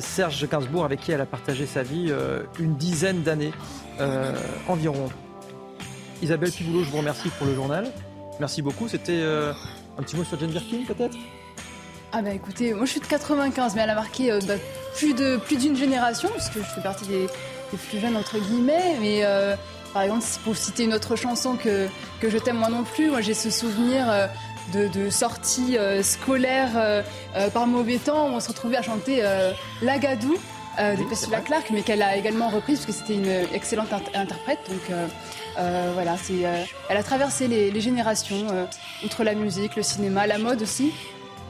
Serge 0.00 0.48
Gainsbourg 0.48 0.86
avec 0.86 1.00
qui 1.00 1.12
elle 1.12 1.20
a 1.20 1.26
partagé 1.26 1.66
sa 1.66 1.82
vie 1.82 2.10
une 2.58 2.76
dizaine 2.76 3.22
d'années 3.22 3.52
environ. 4.66 5.10
Isabelle 6.22 6.50
Piboulot, 6.50 6.84
je 6.84 6.90
vous 6.90 6.98
remercie 6.98 7.28
pour 7.30 7.46
le 7.46 7.54
journal. 7.54 7.90
Merci 8.40 8.62
beaucoup. 8.62 8.88
C'était 8.88 9.12
euh, 9.12 9.52
un 9.98 10.02
petit 10.02 10.16
mot 10.16 10.24
sur 10.24 10.38
Jane 10.38 10.50
Birkin, 10.50 10.84
peut-être? 10.86 11.16
Ah 12.10 12.22
bah 12.22 12.30
écoutez, 12.30 12.72
moi 12.72 12.86
je 12.86 12.92
suis 12.92 13.00
de 13.00 13.06
95, 13.06 13.74
mais 13.74 13.82
elle 13.82 13.90
a 13.90 13.94
marqué 13.94 14.32
euh, 14.32 14.40
bah, 14.46 14.54
plus 14.96 15.14
de 15.14 15.36
plus 15.36 15.56
d'une 15.56 15.76
génération, 15.76 16.30
puisque 16.30 16.54
je 16.54 16.74
fais 16.74 16.80
partie 16.80 17.06
des, 17.06 17.26
plus 17.88 18.00
jeunes 18.00 18.16
entre 18.16 18.38
guillemets. 18.38 18.96
Mais 19.00 19.22
par 19.92 20.02
exemple, 20.02 20.24
pour 20.44 20.56
citer 20.56 20.84
une 20.84 20.94
autre 20.94 21.16
chanson 21.16 21.56
que, 21.56 21.86
que 22.20 22.30
je 22.30 22.38
t'aime 22.38 22.56
moi 22.56 22.70
non 22.70 22.82
plus, 22.82 23.10
moi 23.10 23.20
j'ai 23.20 23.34
ce 23.34 23.50
souvenir 23.50 24.06
de, 24.72 24.88
de 24.88 25.10
sorties 25.10 25.76
scolaires 26.02 27.04
par 27.52 27.66
mauvais 27.66 27.98
temps 27.98 28.30
où 28.30 28.32
on 28.32 28.40
se 28.40 28.48
retrouvait 28.48 28.78
à 28.78 28.82
chanter 28.82 29.22
Lagadou 29.82 30.38
euh, 30.78 30.94
de 30.94 31.02
Priscilla 31.02 31.40
Clark, 31.40 31.70
mais 31.72 31.82
qu'elle 31.82 32.02
a 32.02 32.16
également 32.16 32.48
reprise 32.48 32.78
parce 32.78 32.86
que 32.86 32.92
c'était 32.92 33.14
une 33.14 33.52
excellente 33.52 33.92
interprète. 34.14 34.60
Donc 34.68 34.90
euh, 34.90 35.08
euh, 35.58 35.90
voilà, 35.94 36.16
c'est, 36.16 36.44
elle 36.88 36.96
a 36.96 37.02
traversé 37.02 37.48
les, 37.48 37.80
générations, 37.80 38.46
outre 39.04 39.24
la 39.24 39.34
musique, 39.34 39.76
le 39.76 39.82
cinéma, 39.82 40.26
la 40.26 40.38
mode 40.38 40.62
aussi. 40.62 40.92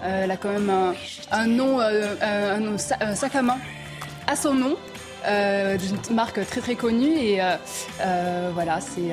elle 0.03 0.31
a 0.31 0.37
quand 0.37 0.53
même 0.53 0.73
un, 1.31 1.47
nom, 1.47 1.81
un, 1.81 2.79
sac 3.15 3.35
à 3.35 3.43
main 3.43 3.59
à 4.27 4.37
son 4.37 4.55
nom, 4.55 4.77
d'une 5.25 6.15
marque 6.15 6.47
très 6.47 6.61
très 6.61 6.75
connue. 6.75 7.17
Et 7.19 7.41
voilà, 8.55 8.81
c'est 8.81 9.13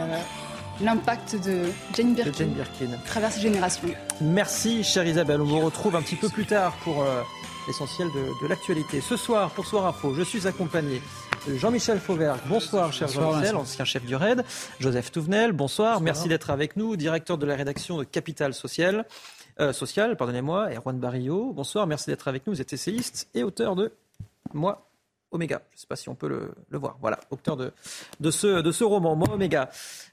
l'impact 0.82 1.36
de 1.46 1.64
Jane 1.96 2.14
Birkin, 2.14 2.32
de 2.32 2.36
Jane 2.36 2.50
Birkin. 2.50 2.98
traverse 3.06 3.36
les 3.38 3.42
générations. 3.42 3.90
Merci, 4.22 4.84
chère 4.84 5.06
Isabelle. 5.06 5.42
On 5.42 5.46
vous 5.46 5.60
retrouve 5.60 5.96
un 5.96 6.02
petit 6.02 6.18
peu 6.18 6.30
plus 6.30 6.46
tard 6.46 6.74
pour 6.84 7.06
l'essentiel 7.68 8.10
de, 8.12 8.48
l'actualité. 8.48 9.02
Ce 9.02 9.18
soir, 9.18 9.52
pour 9.52 9.66
Soir 9.66 9.86
Info, 9.86 10.14
je 10.14 10.22
suis 10.22 10.48
accompagné 10.48 11.02
de 11.48 11.56
Jean-Michel 11.56 12.00
Fauvergue. 12.00 12.40
Bonsoir, 12.48 12.92
cher 12.94 13.08
Jean-Michel, 13.08 13.56
ancien 13.56 13.86
chef 13.86 14.06
du 14.06 14.16
RAID. 14.16 14.44
Joseph 14.80 15.12
Touvenel, 15.12 15.52
bonsoir. 15.52 16.02
Merci 16.02 16.28
d'être 16.28 16.50
avec 16.50 16.76
nous, 16.76 16.96
directeur 16.96 17.38
de 17.38 17.46
la 17.46 17.56
rédaction 17.56 17.98
de 17.98 18.04
Capital 18.04 18.54
Social. 18.54 19.06
Euh, 19.60 19.72
social, 19.72 20.18
pardonnez-moi, 20.18 20.74
et 20.74 20.76
Juan 20.76 21.00
Barrio. 21.00 21.54
Bonsoir, 21.54 21.88
merci 21.88 22.10
d'être 22.10 22.28
avec 22.28 22.46
nous. 22.46 22.54
Vous 22.54 22.62
êtes 22.62 22.74
essayiste 22.74 23.30
et 23.34 23.44
auteur 23.44 23.76
de 23.76 23.94
Moi, 24.54 24.85
Oméga. 25.36 25.62
Je 25.72 25.76
ne 25.76 25.80
sais 25.82 25.88
pas 25.88 25.96
si 25.96 26.10
on 26.10 26.16
peut 26.16 26.28
le, 26.28 26.78
voir. 26.78 26.98
Voilà, 27.02 27.20
auteur 27.30 27.58
de, 27.58 27.72
ce, 28.32 28.84
roman, 28.84 29.16
Moi, 29.16 29.30
Oméga. 29.32 29.70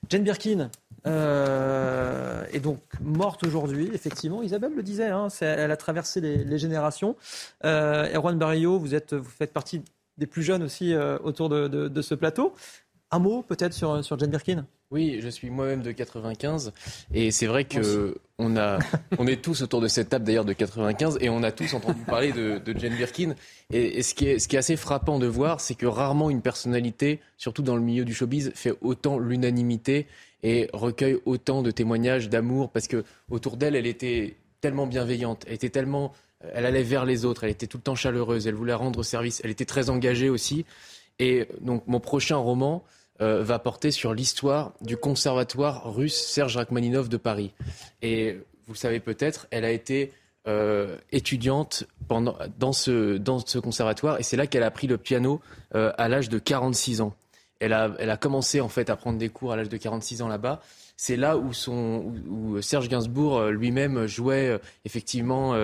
Jane 0.08 0.24
Birkin, 0.24 0.70
euh, 1.06 2.44
est 2.52 2.60
donc 2.60 2.80
morte 3.00 3.44
aujourd'hui, 3.44 3.90
effectivement. 3.92 4.42
Isabelle 4.42 4.74
le 4.74 4.82
disait, 4.82 5.08
hein, 5.08 5.28
elle 5.40 5.70
a 5.70 5.76
traversé 5.76 6.20
les, 6.20 6.58
générations. 6.58 7.16
Euh, 7.64 8.12
Erwan 8.14 8.38
Barrio, 8.38 8.78
vous, 8.78 8.94
êtes, 8.94 9.14
vous 9.14 9.30
faites 9.30 9.52
partie 9.52 9.82
des 10.18 10.26
plus 10.26 10.42
jeunes 10.42 10.62
aussi 10.62 10.94
euh, 10.94 11.18
autour 11.24 11.48
de, 11.48 12.02
ce 12.02 12.14
plateau. 12.14 12.54
Un 13.10 13.18
mot 13.18 13.42
peut-être 13.42 13.72
sur 13.72 14.18
Jane 14.18 14.30
Birkin? 14.30 14.66
Oui, 14.92 15.20
je 15.22 15.28
suis 15.30 15.48
moi-même 15.48 15.80
de 15.80 15.90
95 15.90 16.74
et 17.14 17.30
c'est 17.30 17.46
vrai 17.46 17.64
que 17.64 18.14
on, 18.36 18.58
a, 18.58 18.78
on 19.18 19.26
est 19.26 19.42
tous 19.42 19.62
autour 19.62 19.80
de 19.80 19.88
cette 19.88 20.10
table 20.10 20.26
d'ailleurs 20.26 20.44
de 20.44 20.52
95 20.52 21.16
et 21.22 21.30
on 21.30 21.42
a 21.42 21.50
tous 21.50 21.72
entendu 21.72 22.02
parler 22.02 22.32
de, 22.32 22.58
de 22.58 22.78
Jane 22.78 22.94
Birkin. 22.94 23.34
Et, 23.72 24.02
ce, 24.02 24.12
qui 24.12 24.26
est, 24.26 24.38
ce 24.38 24.48
qui 24.48 24.56
est 24.56 24.58
assez 24.58 24.76
frappant 24.76 25.18
de 25.18 25.26
voir, 25.26 25.62
c'est 25.62 25.76
que 25.76 25.86
rarement 25.86 26.28
une 26.28 26.42
personnalité, 26.42 27.20
surtout 27.38 27.62
dans 27.62 27.74
le 27.74 27.80
milieu 27.80 28.04
du 28.04 28.12
showbiz, 28.12 28.52
fait 28.54 28.74
autant 28.82 29.18
l'unanimité 29.18 30.08
et 30.42 30.68
recueille 30.74 31.16
autant 31.24 31.62
de 31.62 31.70
témoignages 31.70 32.28
d'amour 32.28 32.68
parce 32.70 32.86
que 32.86 33.02
autour 33.30 33.56
d'elle, 33.56 33.76
elle 33.76 33.86
était 33.86 34.36
tellement 34.60 34.86
bienveillante, 34.86 35.46
elle 35.46 35.54
était 35.54 35.70
tellement, 35.70 36.12
elle 36.52 36.66
allait 36.66 36.82
vers 36.82 37.06
les 37.06 37.24
autres, 37.24 37.44
elle 37.44 37.50
était 37.50 37.66
tout 37.66 37.78
le 37.78 37.82
temps 37.82 37.94
chaleureuse, 37.94 38.46
elle 38.46 38.56
voulait 38.56 38.74
rendre 38.74 39.02
service, 39.02 39.40
elle 39.42 39.50
était 39.50 39.64
très 39.64 39.88
engagée 39.88 40.28
aussi. 40.28 40.66
Et 41.18 41.48
donc 41.62 41.84
mon 41.86 41.98
prochain 41.98 42.36
roman 42.36 42.84
euh, 43.22 43.44
va 43.44 43.60
porter 43.60 43.92
sur 43.92 44.14
l'histoire 44.14 44.72
du 44.80 44.96
conservatoire 44.96 45.94
russe 45.94 46.16
Serge 46.16 46.56
Rachmaninov 46.56 47.08
de 47.08 47.16
Paris. 47.16 47.52
Et 48.02 48.32
vous 48.66 48.72
le 48.72 48.78
savez 48.78 48.98
peut-être, 48.98 49.46
elle 49.52 49.64
a 49.64 49.70
été 49.70 50.10
euh, 50.48 50.96
étudiante 51.12 51.84
pendant, 52.08 52.36
dans, 52.58 52.72
ce, 52.72 53.18
dans 53.18 53.38
ce 53.38 53.60
conservatoire 53.60 54.18
et 54.18 54.24
c'est 54.24 54.36
là 54.36 54.48
qu'elle 54.48 54.64
a 54.64 54.66
appris 54.66 54.88
le 54.88 54.98
piano 54.98 55.40
euh, 55.76 55.92
à 55.98 56.08
l'âge 56.08 56.30
de 56.30 56.40
46 56.40 57.00
ans. 57.00 57.14
Elle 57.60 57.74
a, 57.74 57.94
elle 58.00 58.10
a 58.10 58.16
commencé 58.16 58.60
en 58.60 58.68
fait 58.68 58.90
à 58.90 58.96
prendre 58.96 59.18
des 59.18 59.28
cours 59.28 59.52
à 59.52 59.56
l'âge 59.56 59.68
de 59.68 59.76
46 59.76 60.22
ans 60.22 60.28
là-bas. 60.28 60.60
C'est 60.96 61.16
là 61.16 61.36
où, 61.36 61.52
son, 61.52 62.12
où, 62.28 62.60
Serge 62.60 62.88
Gainsbourg 62.88 63.46
lui-même 63.50 64.06
jouait 64.06 64.60
effectivement 64.84 65.54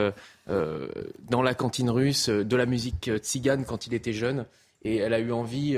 dans 0.47 1.43
la 1.43 1.55
cantine 1.55 1.91
russe 1.91 2.29
de 2.29 2.57
la 2.57 2.67
musique 2.67 3.11
tzigane 3.19 3.65
quand 3.65 3.89
il 3.89 3.95
était 3.95 4.13
jeune. 4.13 4.47
Et 4.83 4.97
elle 4.97 5.13
a 5.13 5.19
eu 5.19 5.33
envie 5.33 5.77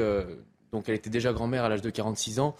donc 0.72 0.88
elle 0.88 0.94
était 0.94 1.10
déjà 1.10 1.32
grand-mère 1.32 1.64
à 1.64 1.68
l'âge 1.68 1.82
de 1.82 1.90
46 1.90 2.40
ans. 2.40 2.56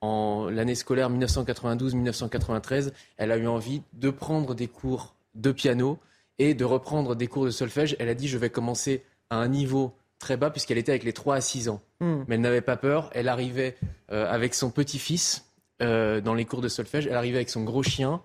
En 0.00 0.48
l'année 0.50 0.74
scolaire 0.74 1.10
1992-1993, 1.10 2.90
elle 3.18 3.30
a 3.30 3.36
eu 3.36 3.46
envie 3.46 3.82
de 3.92 4.10
prendre 4.10 4.54
des 4.54 4.66
cours 4.66 5.14
de 5.34 5.52
piano 5.52 5.98
et 6.38 6.54
de 6.54 6.64
reprendre 6.64 7.14
des 7.14 7.28
cours 7.28 7.44
de 7.44 7.50
solfège. 7.50 7.96
Elle 8.00 8.08
a 8.08 8.14
dit 8.14 8.26
je 8.26 8.36
vais 8.36 8.50
commencer 8.50 9.04
à 9.30 9.36
un 9.36 9.48
niveau 9.48 9.94
très 10.18 10.36
bas 10.36 10.50
puisqu'elle 10.50 10.78
était 10.78 10.92
avec 10.92 11.04
les 11.04 11.12
3 11.12 11.36
à 11.36 11.40
6 11.40 11.68
ans. 11.68 11.82
Hmm. 12.00 12.24
Mais 12.26 12.34
elle 12.34 12.40
n'avait 12.40 12.62
pas 12.62 12.76
peur. 12.76 13.10
Elle 13.12 13.28
arrivait 13.28 13.76
euh, 14.10 14.26
avec 14.28 14.54
son 14.54 14.70
petit-fils 14.70 15.46
euh, 15.82 16.20
dans 16.20 16.34
les 16.34 16.44
cours 16.44 16.62
de 16.62 16.68
solfège. 16.68 17.06
Elle 17.06 17.16
arrivait 17.16 17.38
avec 17.38 17.50
son 17.50 17.62
gros 17.62 17.84
chien, 17.84 18.22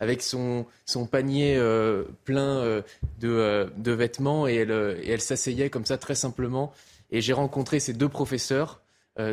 avec 0.00 0.22
son, 0.22 0.66
son 0.84 1.06
panier 1.06 1.56
euh, 1.56 2.04
plein 2.24 2.82
de, 3.20 3.70
de, 3.76 3.92
vêtements 3.92 4.48
et 4.48 4.56
elle, 4.56 4.98
et 5.02 5.10
elle 5.10 5.20
s'asseyait 5.20 5.70
comme 5.70 5.84
ça 5.84 5.96
très 5.96 6.16
simplement. 6.16 6.72
Et 7.10 7.20
j'ai 7.20 7.32
rencontré 7.32 7.80
ces 7.80 7.92
deux 7.92 8.08
professeurs, 8.08 8.80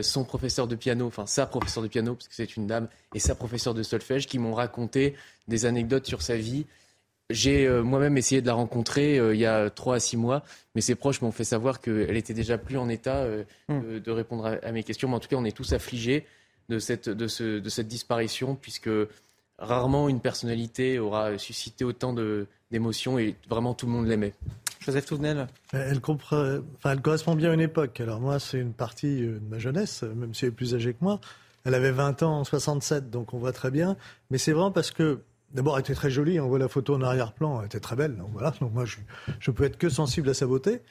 son 0.01 0.25
professeur 0.25 0.67
de 0.67 0.75
piano, 0.75 1.05
enfin 1.05 1.25
sa 1.25 1.45
professeure 1.45 1.83
de 1.83 1.87
piano, 1.87 2.15
parce 2.15 2.27
que 2.27 2.35
c'est 2.35 2.57
une 2.57 2.67
dame, 2.67 2.89
et 3.13 3.19
sa 3.19 3.35
professeure 3.35 3.73
de 3.73 3.83
solfège, 3.83 4.27
qui 4.27 4.37
m'ont 4.37 4.53
raconté 4.53 5.15
des 5.47 5.65
anecdotes 5.65 6.05
sur 6.05 6.21
sa 6.21 6.35
vie 6.35 6.65
j'ai 7.29 7.65
euh, 7.65 7.83
moi-même 7.83 8.17
essayé 8.17 8.41
de 8.41 8.47
la 8.47 8.53
rencontrer 8.53 9.19
euh, 9.19 9.35
il 9.35 9.39
y 9.39 9.45
a 9.45 9.69
trois 9.69 9.95
à 9.95 9.99
six 9.99 10.15
mois, 10.15 10.43
mais 10.75 10.81
ses 10.81 10.95
proches 10.95 11.21
m'ont 11.21 11.31
fait 11.31 11.43
savoir 11.43 11.81
qu'elle 11.81 12.15
était 12.15 12.33
déjà 12.33 12.57
plus 12.57 12.77
en 12.77 12.87
état 12.87 13.17
euh, 13.17 13.43
hmm. 13.67 13.99
de, 13.99 14.11
répondre 14.11 14.57
à, 14.61 14.71
mes 14.71 14.83
questions. 14.83 15.09
Mais 15.09 15.15
en 15.15 15.19
tout 15.19 15.27
cas, 15.27 15.35
on 15.35 15.45
est 15.45 15.55
tous 15.55 15.73
affligés 15.73 16.25
de 16.69 16.79
cette, 16.79 17.09
de, 17.09 17.27
ce, 17.27 17.59
de 17.59 17.69
cette 17.69 17.87
disparition, 17.87 18.55
puisque 18.55 18.89
rarement 19.59 20.07
une 20.07 20.21
personnalité 20.21 20.99
aura 20.99 21.37
suscité 21.37 21.83
autant 21.83 22.15
d'émotions 22.71 23.19
et 23.19 23.35
vraiment 23.49 23.73
tout 23.73 23.87
le 23.87 23.91
monde 23.91 24.07
l'aimait. 24.07 24.33
Joseph 24.87 25.05
Touvenel 25.05 25.47
elle, 25.73 26.01
correspond 26.01 27.35
bien 27.35 27.51
à 27.51 27.53
une 27.53 27.61
époque. 27.61 28.01
Alors 28.01 28.19
moi, 28.19 28.39
c'est 28.39 28.59
une 28.59 28.73
partie 28.73 29.21
de 29.21 29.39
ma 29.49 29.59
jeunesse, 29.59 30.03
même 30.03 30.33
si 30.33 30.45
elle 30.45 30.49
est 30.49 30.55
plus 30.55 30.73
âgée 30.73 30.93
que 30.93 31.03
moi. 31.03 31.19
Elle 31.65 31.75
avait 31.75 31.91
20 31.91 32.23
ans 32.23 32.39
en 32.39 32.43
67, 32.43 33.09
donc 33.09 33.33
on 33.33 33.37
voit 33.37 33.51
très 33.51 33.69
bien. 33.69 33.97
Mais 34.31 34.37
c'est 34.37 34.53
vraiment 34.53 34.71
parce 34.71 34.91
que 34.91 35.21
D'abord, 35.51 35.77
elle 35.77 35.81
était 35.81 35.95
très 35.95 36.09
jolie. 36.09 36.39
On 36.39 36.47
voit 36.47 36.59
la 36.59 36.67
photo 36.67 36.95
en 36.95 37.01
arrière-plan. 37.01 37.61
Elle 37.61 37.67
était 37.67 37.79
très 37.79 37.95
belle. 37.95 38.17
Donc 38.17 38.29
voilà. 38.33 38.53
Donc 38.59 38.73
moi, 38.73 38.85
je, 38.85 38.97
je 39.39 39.51
peux 39.51 39.63
être 39.63 39.77
que 39.77 39.89
sensible 39.89 40.29
à 40.29 40.33
sa 40.33 40.45
beauté. 40.45 40.81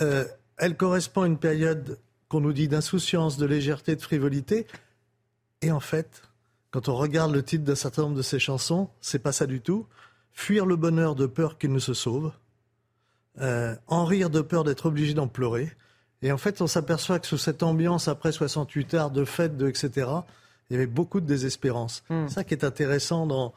Euh, 0.00 0.24
elle 0.58 0.76
correspond 0.76 1.22
à 1.22 1.26
une 1.26 1.38
période 1.38 1.98
qu'on 2.28 2.40
nous 2.40 2.52
dit 2.52 2.68
d'insouciance, 2.68 3.38
de 3.38 3.46
légèreté, 3.46 3.96
de 3.96 4.02
frivolité. 4.02 4.66
Et 5.62 5.70
en 5.70 5.80
fait, 5.80 6.22
quand 6.70 6.88
on 6.88 6.94
regarde 6.94 7.32
le 7.32 7.42
titre 7.42 7.64
d'un 7.64 7.74
certain 7.74 8.02
nombre 8.02 8.16
de 8.16 8.22
ses 8.22 8.38
chansons, 8.38 8.90
c'est 9.00 9.18
pas 9.18 9.32
ça 9.32 9.46
du 9.46 9.60
tout. 9.60 9.86
Fuir 10.32 10.66
le 10.66 10.76
bonheur 10.76 11.14
de 11.14 11.26
peur 11.26 11.56
qu'il 11.56 11.72
ne 11.72 11.78
se 11.78 11.94
sauve. 11.94 12.32
Euh, 13.40 13.74
en 13.86 14.04
rire 14.04 14.30
de 14.30 14.40
peur 14.40 14.64
d'être 14.64 14.86
obligé 14.86 15.12
d'en 15.12 15.28
pleurer. 15.28 15.70
Et 16.22 16.32
en 16.32 16.38
fait, 16.38 16.62
on 16.62 16.66
s'aperçoit 16.66 17.18
que 17.18 17.26
sous 17.26 17.36
cette 17.36 17.62
ambiance, 17.62 18.08
après 18.08 18.32
68 18.32 18.94
heures 18.94 19.10
de 19.10 19.24
fête, 19.24 19.56
de 19.56 19.68
etc., 19.68 20.08
il 20.70 20.74
y 20.74 20.76
avait 20.76 20.86
beaucoup 20.86 21.20
de 21.20 21.26
désespérance. 21.26 22.02
C'est 22.08 22.34
ça 22.34 22.44
qui 22.44 22.54
est 22.54 22.64
intéressant 22.64 23.26
dans, 23.26 23.52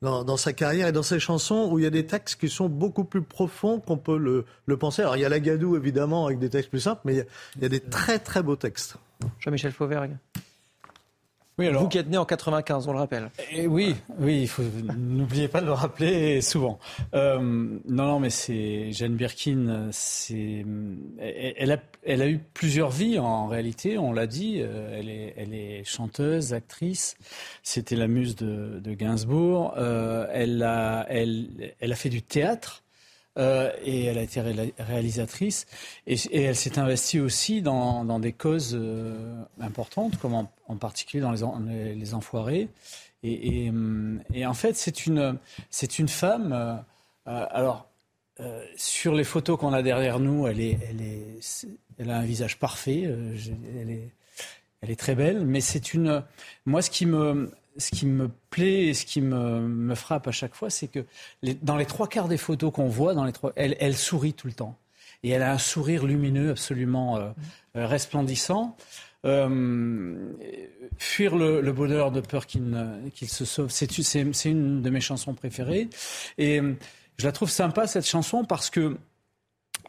dans, 0.00 0.36
sa 0.36 0.52
carrière 0.52 0.88
et 0.88 0.92
dans 0.92 1.02
ses 1.02 1.18
chansons 1.18 1.68
où 1.70 1.78
il 1.78 1.82
y 1.82 1.86
a 1.86 1.90
des 1.90 2.06
textes 2.06 2.38
qui 2.38 2.48
sont 2.48 2.68
beaucoup 2.68 3.04
plus 3.04 3.22
profonds 3.22 3.80
qu'on 3.80 3.96
peut 3.96 4.16
le, 4.16 4.76
penser. 4.76 5.02
Alors 5.02 5.16
il 5.16 5.20
y 5.20 5.24
a 5.24 5.28
la 5.28 5.40
Gadou 5.40 5.76
évidemment 5.76 6.26
avec 6.26 6.38
des 6.38 6.50
textes 6.50 6.70
plus 6.70 6.80
simples, 6.80 7.02
mais 7.04 7.26
il 7.56 7.62
y 7.62 7.64
a, 7.64 7.68
des 7.68 7.80
très 7.80 8.18
très 8.18 8.42
beaux 8.42 8.56
textes. 8.56 8.96
Jean-Michel 9.40 9.72
Fauvergue. 9.72 10.16
Oui, 11.56 11.68
alors, 11.68 11.82
Vous 11.82 11.88
qui 11.88 11.98
êtes 11.98 12.08
né 12.08 12.18
en 12.18 12.24
95, 12.24 12.88
on 12.88 12.92
le 12.92 12.98
rappelle. 12.98 13.30
Et 13.52 13.68
oui, 13.68 13.94
oui, 14.18 14.42
il 14.42 14.48
faut 14.48 14.64
n'oubliez 14.96 15.46
pas 15.46 15.60
de 15.60 15.66
le 15.66 15.72
rappeler 15.72 16.40
souvent. 16.40 16.80
Euh, 17.14 17.38
non, 17.38 18.06
non, 18.06 18.20
mais 18.20 18.30
c'est 18.30 18.90
Jeanne 18.90 19.14
Birkin. 19.14 19.88
C'est, 19.92 20.64
elle 21.20 21.70
a, 21.70 21.78
elle 22.04 22.22
a 22.22 22.28
eu 22.28 22.40
plusieurs 22.54 22.90
vies 22.90 23.20
en 23.20 23.46
réalité. 23.46 23.98
On 23.98 24.12
l'a 24.12 24.26
dit. 24.26 24.56
Euh, 24.58 24.98
elle 24.98 25.08
est, 25.08 25.34
elle 25.36 25.54
est 25.54 25.84
chanteuse, 25.84 26.54
actrice. 26.54 27.16
C'était 27.62 27.96
la 27.96 28.08
muse 28.08 28.34
de, 28.34 28.80
de 28.80 28.94
Gainsbourg. 28.94 29.74
Euh, 29.76 30.26
elle 30.32 30.62
a, 30.64 31.06
elle, 31.08 31.74
elle 31.78 31.92
a 31.92 31.96
fait 31.96 32.08
du 32.08 32.22
théâtre. 32.22 32.83
Euh, 33.36 33.72
et 33.82 34.04
elle 34.04 34.18
a 34.18 34.22
été 34.22 34.40
réalisatrice. 34.78 35.66
Et, 36.06 36.16
elle 36.42 36.56
s'est 36.56 36.78
investie 36.78 37.20
aussi 37.20 37.62
dans, 37.62 38.18
des 38.20 38.32
causes 38.32 38.76
euh, 38.78 39.42
importantes, 39.60 40.18
comme 40.18 40.34
en, 40.34 40.76
particulier 40.76 41.20
dans 41.20 41.32
les, 41.32 42.14
enfoirés. 42.14 42.68
Et, 43.22 43.70
et, 44.32 44.46
en 44.46 44.54
fait, 44.54 44.76
c'est 44.76 45.06
une, 45.06 45.38
une 45.98 46.08
femme. 46.08 46.52
Euh, 46.52 46.76
alors, 47.50 47.88
sur 48.76 49.14
les 49.14 49.24
photos 49.24 49.58
qu'on 49.58 49.72
a 49.72 49.82
derrière 49.82 50.18
nous, 50.20 50.46
elle, 50.46 50.60
est, 50.60 50.78
elle, 50.88 51.02
est, 51.02 51.66
elle 51.98 52.10
a 52.10 52.18
un 52.18 52.24
visage 52.24 52.58
parfait. 52.58 53.02
elle, 53.02 53.90
est, 53.90 54.10
elle 54.80 54.90
est 54.90 54.98
très 54.98 55.14
belle. 55.14 55.44
Mais 55.44 55.60
c'est 55.60 55.94
une. 55.94 56.22
Moi, 56.66 56.82
ce 56.82 56.90
qui 56.90 57.06
me 57.06 57.50
ce 57.76 57.90
qui 57.90 58.06
me 58.06 58.28
plaît 58.50 58.86
et 58.86 58.94
ce 58.94 59.04
qui 59.04 59.20
me, 59.20 59.94
frappe 59.94 60.28
à 60.28 60.32
chaque 60.32 60.54
fois, 60.54 60.70
c'est 60.70 60.88
que 60.88 61.04
dans 61.62 61.76
les 61.76 61.86
trois 61.86 62.08
quarts 62.08 62.28
des 62.28 62.36
photos 62.36 62.72
qu'on 62.72 62.88
voit, 62.88 63.14
dans 63.14 63.24
les 63.24 63.32
trois, 63.32 63.52
elle, 63.56 63.96
sourit 63.96 64.34
tout 64.34 64.46
le 64.46 64.52
temps. 64.52 64.78
Et 65.22 65.30
elle 65.30 65.42
a 65.42 65.52
un 65.52 65.58
sourire 65.58 66.04
lumineux 66.04 66.50
absolument 66.50 67.16
euh, 67.16 67.30
euh, 67.76 67.86
resplendissant. 67.86 68.76
Euh, 69.24 70.32
fuir 70.98 71.34
le, 71.34 71.72
bonheur 71.72 72.10
de 72.10 72.20
peur 72.20 72.46
qu'il 72.46 73.28
se 73.28 73.44
sauve, 73.44 73.70
c'est 73.70 74.44
une 74.44 74.82
de 74.82 74.90
mes 74.90 75.00
chansons 75.00 75.34
préférées. 75.34 75.88
Et 76.36 76.60
je 77.16 77.24
la 77.24 77.32
trouve 77.32 77.50
sympa, 77.50 77.86
cette 77.86 78.06
chanson, 78.06 78.44
parce 78.44 78.68
que 78.68 78.98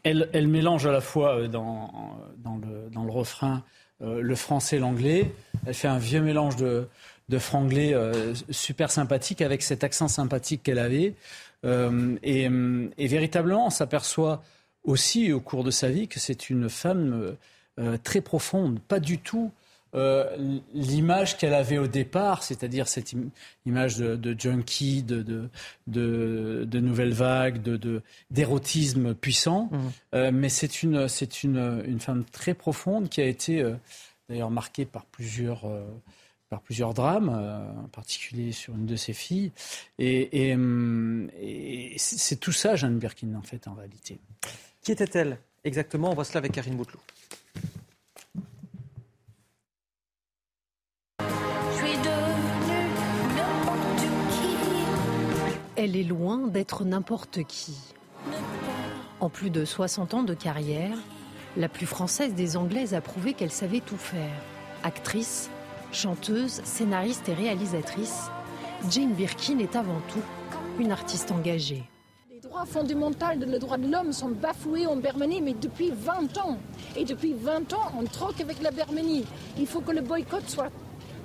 elle, 0.04 0.48
mélange 0.48 0.86
à 0.86 0.92
la 0.92 1.00
fois 1.00 1.48
dans, 1.48 2.18
dans, 2.38 2.56
le, 2.56 2.88
dans 2.90 3.04
le 3.04 3.10
refrain 3.10 3.64
le 4.00 4.34
français 4.34 4.76
et 4.76 4.78
l'anglais. 4.78 5.32
Elle 5.66 5.74
fait 5.74 5.88
un 5.88 5.98
vieux 5.98 6.20
mélange 6.20 6.56
de, 6.56 6.88
de 7.28 7.38
franglais 7.38 7.92
euh, 7.92 8.34
super 8.50 8.90
sympathique 8.90 9.42
avec 9.42 9.62
cet 9.62 9.84
accent 9.84 10.08
sympathique 10.08 10.62
qu'elle 10.62 10.78
avait. 10.78 11.14
Euh, 11.64 12.16
euh, 12.24 12.88
et, 12.96 13.08
véritablement, 13.08 13.66
on 13.66 13.70
s'aperçoit 13.70 14.42
aussi 14.84 15.32
au 15.32 15.40
cours 15.40 15.64
de 15.64 15.70
sa 15.70 15.88
vie 15.88 16.06
que 16.06 16.20
c'est 16.20 16.48
une 16.48 16.68
femme 16.68 17.34
très 18.04 18.20
profonde, 18.20 18.78
pas 18.80 19.00
du 19.00 19.18
tout 19.18 19.50
l'image 20.74 21.38
qu'elle 21.38 21.54
avait 21.54 21.78
au 21.78 21.86
départ, 21.86 22.42
c'est-à-dire 22.42 22.86
cette 22.86 23.14
image 23.64 23.96
de, 23.96 24.36
junkie, 24.38 25.02
de, 25.02 25.48
de, 25.86 26.80
nouvelle 26.80 27.14
vague, 27.14 27.62
d'érotisme 28.30 29.14
puissant. 29.14 29.70
Mmh. 30.12 30.30
mais 30.30 30.48
c'est 30.48 30.82
une, 30.82 31.06
une, 31.44 31.82
une, 31.86 32.00
femme 32.00 32.24
très 32.24 32.54
profonde 32.54 33.08
qui 33.08 33.20
a 33.20 33.26
été 33.26 33.64
d'ailleurs 34.28 34.50
marquée 34.50 34.84
par 34.84 35.06
plusieurs 35.06 35.64
par 36.48 36.60
plusieurs 36.60 36.94
drames, 36.94 37.30
euh, 37.34 37.84
en 37.84 37.88
particulier 37.88 38.52
sur 38.52 38.74
une 38.74 38.86
de 38.86 38.96
ses 38.96 39.12
filles. 39.12 39.52
Et, 39.98 40.54
hum, 40.54 41.28
c'est 41.96 42.38
tout 42.38 42.52
ça, 42.52 42.76
Jeanne 42.76 42.98
Birkin, 42.98 43.34
en 43.34 43.42
fait, 43.42 43.66
en 43.68 43.74
réalité. 43.74 44.18
Qui 44.82 44.92
était-elle 44.92 45.38
exactement? 45.64 46.10
On 46.10 46.14
voit 46.14 46.24
cela 46.24 46.38
avec 46.38 46.52
Karine 46.52 46.76
Bouteloup. 46.76 47.00
Elle 55.78 55.94
est 55.94 56.04
loin 56.04 56.46
d'être 56.46 56.84
n'importe 56.84 57.44
qui. 57.44 57.76
En 59.20 59.28
plus 59.28 59.50
de 59.50 59.66
60 59.66 60.14
ans 60.14 60.22
de 60.22 60.32
carrière, 60.32 60.96
la 61.54 61.68
plus 61.68 61.84
française 61.84 62.32
des 62.32 62.56
Anglaises 62.56 62.94
a 62.94 63.02
prouvé 63.02 63.34
qu'elle 63.34 63.50
savait 63.50 63.80
tout 63.80 63.98
faire. 63.98 64.40
Actrice, 64.84 65.50
Chanteuse, 65.92 66.62
scénariste 66.64 67.28
et 67.28 67.34
réalisatrice, 67.34 68.30
Jane 68.90 69.12
Birkin 69.12 69.58
est 69.58 69.76
avant 69.76 70.00
tout 70.08 70.22
une 70.78 70.92
artiste 70.92 71.30
engagée. 71.30 71.84
Les 72.30 72.40
droits 72.40 72.64
fondamentaux, 72.64 73.26
les 73.38 73.58
droits 73.58 73.78
de 73.78 73.90
l'homme 73.90 74.12
sont 74.12 74.30
bafoués 74.30 74.86
en 74.86 74.96
Birmanie, 74.96 75.42
mais 75.42 75.54
depuis 75.54 75.90
20 75.90 76.38
ans. 76.38 76.58
Et 76.96 77.04
depuis 77.04 77.34
20 77.34 77.74
ans, 77.74 77.92
on 77.98 78.04
troque 78.04 78.40
avec 78.40 78.62
la 78.62 78.70
Birmanie. 78.70 79.26
Il 79.58 79.66
faut 79.66 79.80
que 79.80 79.92
le 79.92 80.00
boycott 80.00 80.48
soit 80.48 80.70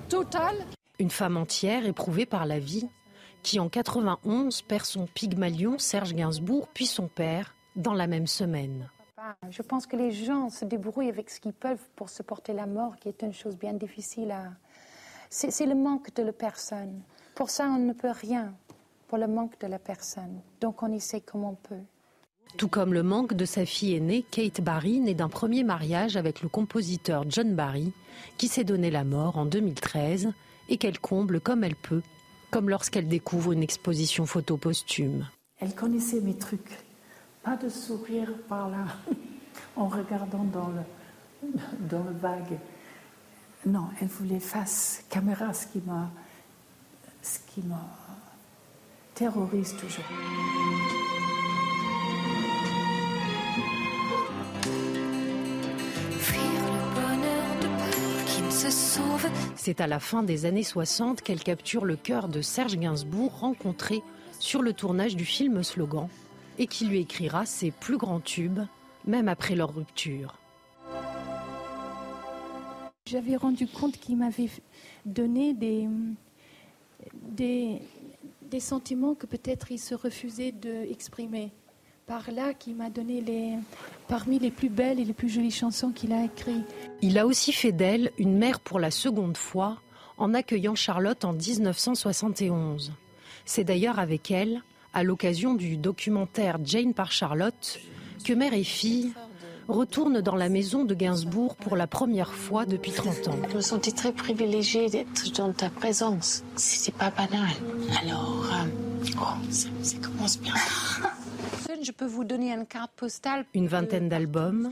total. 0.10 0.56
Une 1.00 1.10
femme 1.10 1.38
entière 1.38 1.86
éprouvée 1.86 2.26
par 2.26 2.46
la 2.46 2.60
vie, 2.60 2.88
qui 3.44 3.60
en 3.60 3.70
91 3.70 4.62
perd 4.64 4.86
son 4.86 5.06
pygmalion 5.06 5.78
Serge 5.78 6.14
Gainsbourg, 6.14 6.68
puis 6.74 6.86
son 6.86 7.08
père, 7.08 7.56
dans 7.76 7.94
la 7.94 8.08
même 8.08 8.28
semaine. 8.28 8.90
Je 9.50 9.62
pense 9.62 9.86
que 9.86 9.96
les 9.96 10.12
gens 10.12 10.50
se 10.50 10.66
débrouillent 10.66 11.10
avec 11.10 11.30
ce 11.30 11.40
qu'ils 11.40 11.54
peuvent 11.54 11.88
pour 11.96 12.10
supporter 12.10 12.54
la 12.54 12.66
mort, 12.66 12.98
qui 12.98 13.08
est 13.10 13.22
une 13.22 13.34
chose 13.34 13.58
bien 13.58 13.74
difficile 13.74 14.32
à. 14.32 14.52
C'est 15.30 15.66
le 15.66 15.76
manque 15.76 16.14
de 16.16 16.24
la 16.24 16.34
personne. 16.34 17.02
Pour 17.36 17.50
ça, 17.50 17.66
on 17.70 17.78
ne 17.78 17.94
peut 17.94 18.12
rien. 18.12 18.54
Pour 19.08 19.18
le 19.18 19.28
manque 19.28 19.60
de 19.60 19.68
la 19.68 19.80
personne. 19.80 20.42
Donc, 20.60 20.84
on 20.84 20.92
essaie 20.92 21.22
comme 21.22 21.44
on 21.44 21.56
peut. 21.56 21.84
Tout 22.58 22.68
comme 22.68 22.94
le 22.94 23.04
manque 23.04 23.34
de 23.34 23.46
sa 23.46 23.66
fille 23.66 23.96
aînée, 23.96 24.26
Kate 24.30 24.60
Barry, 24.60 25.00
née 25.00 25.14
d'un 25.14 25.30
premier 25.30 25.64
mariage 25.64 26.18
avec 26.18 26.42
le 26.42 26.50
compositeur 26.50 27.24
John 27.30 27.56
Barry, 27.56 27.94
qui 28.38 28.50
s'est 28.50 28.66
donné 28.66 28.92
la 28.92 29.06
mort 29.06 29.38
en 29.38 29.46
2013 29.46 30.32
et 30.68 30.78
qu'elle 30.78 31.00
comble 31.00 31.40
comme 31.40 31.64
elle 31.64 31.76
peut, 31.76 32.04
comme 32.52 32.70
lorsqu'elle 32.70 33.08
découvre 33.08 33.54
une 33.54 33.64
exposition 33.64 34.26
photo 34.26 34.58
posthume. 34.58 35.28
Elle 35.60 35.74
connaissait 35.74 36.22
mes 36.22 36.36
trucs 36.36 36.78
pas 37.44 37.56
de 37.56 37.70
sourire 37.70 38.32
par 38.48 38.70
là 38.70 38.86
en 39.76 39.88
regardant 39.88 40.44
dans 40.44 40.68
le, 40.68 41.50
dans 41.90 42.04
le 42.04 42.12
vague. 42.12 42.60
non, 43.66 43.88
elle 44.00 44.08
voulait 44.08 44.40
face 44.40 45.04
caméra, 45.10 45.54
ce 45.54 45.68
qui 45.68 45.82
m'a, 45.86 46.12
ce 47.22 47.40
qui 47.48 47.62
m'a 47.62 47.86
terrorise 49.16 49.76
toujours. 49.78 50.06
C'est 59.56 59.82
à 59.82 59.88
la 59.88 60.00
fin 60.00 60.22
des 60.22 60.46
années 60.46 60.62
60 60.62 61.22
qu'elle 61.22 61.42
capture 61.42 61.84
le 61.84 61.96
cœur 61.96 62.28
de 62.28 62.42
Serge 62.42 62.78
Gainsbourg, 62.78 63.40
rencontré 63.40 64.04
sur 64.40 64.62
le 64.62 64.74
tournage 64.74 65.16
du 65.16 65.26
film 65.26 65.64
Slogan, 65.64 66.08
et 66.60 66.68
qui 66.68 66.86
lui 66.86 67.00
écrira 67.00 67.48
ses 67.48 67.72
plus 67.72 67.98
grands 67.98 68.20
tubes, 68.20 68.60
même 69.08 69.28
après 69.30 69.56
leur 69.56 69.74
rupture. 69.74 70.38
J'avais 73.08 73.36
rendu 73.36 73.66
compte 73.66 73.98
qu'il 73.98 74.18
m'avait 74.18 74.50
donné 75.08 75.56
des, 75.56 75.88
des, 77.24 78.60
sentiments 78.60 79.16
que 79.16 79.26
peut-être 79.26 79.72
il 79.72 79.80
se 79.80 79.96
refusait 79.96 80.52
d'exprimer. 80.52 81.52
Par 82.12 82.30
là, 82.30 82.54
qui 82.54 82.74
m'a 82.74 82.90
donné 82.90 83.22
les, 83.22 83.54
parmi 84.10 84.38
les 84.38 84.52
plus 84.52 84.68
belles 84.68 85.00
et 85.00 85.06
les 85.06 85.14
plus 85.14 85.30
jolies 85.30 85.50
chansons 85.50 85.92
qu'il 85.92 86.12
a 86.12 86.26
écrites. 86.26 86.66
Il 87.02 87.18
a 87.18 87.26
aussi 87.26 87.54
fait 87.54 87.72
d'elle 87.72 88.12
une 88.18 88.38
mère 88.38 88.60
pour 88.60 88.82
la 88.82 88.92
seconde 88.92 89.38
fois 89.38 89.78
en 90.18 90.34
accueillant 90.34 90.76
Charlotte 90.76 91.24
en 91.24 91.32
1971. 91.32 92.92
C'est 93.46 93.64
d'ailleurs 93.64 93.98
avec 93.98 94.30
elle, 94.30 94.62
à 94.94 95.04
l'occasion 95.04 95.54
du 95.54 95.78
documentaire 95.78 96.58
Jane 96.66 96.94
par 96.94 97.14
Charlotte, 97.14 97.80
que 98.26 98.34
mère 98.34 98.54
et 98.54 98.66
fille 98.66 99.14
retournent 99.70 100.20
dans 100.20 100.36
la 100.36 100.50
maison 100.50 100.84
de 100.84 100.94
Gainsbourg 100.94 101.56
pour 101.56 101.78
la 101.78 101.88
première 101.88 102.34
fois 102.34 102.66
depuis 102.66 102.92
30 102.92 103.30
ans. 103.30 103.40
Je 103.52 103.56
me 103.56 103.62
sentais 103.62 103.92
très 103.92 104.12
privilégiée 104.12 104.90
d'être 104.90 105.32
dans 105.38 105.54
ta 105.54 105.70
présence. 105.70 106.44
C'est 106.58 106.94
pas 106.94 107.10
banal. 107.10 107.56
Alors, 108.04 108.50
euh, 108.52 109.08
oh, 109.18 109.50
ça, 109.50 109.70
ça 109.82 109.96
commence 110.00 110.38
bien. 110.42 110.56
Je 111.82 111.92
peux 111.92 112.06
vous 112.06 112.24
donner 112.24 112.54
une 112.54 112.66
carte 112.66 112.92
postale. 112.96 113.46
Une 113.54 113.68
vingtaine 113.68 114.08
d'albums, 114.08 114.72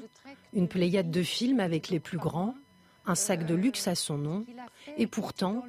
une 0.53 0.67
pléiade 0.67 1.09
de 1.09 1.23
films 1.23 1.59
avec 1.59 1.89
les 1.89 1.99
plus 1.99 2.17
grands, 2.17 2.53
un 3.05 3.15
sac 3.15 3.45
de 3.45 3.55
luxe 3.55 3.87
à 3.87 3.95
son 3.95 4.17
nom, 4.17 4.45
et 4.97 5.07
pourtant, 5.07 5.63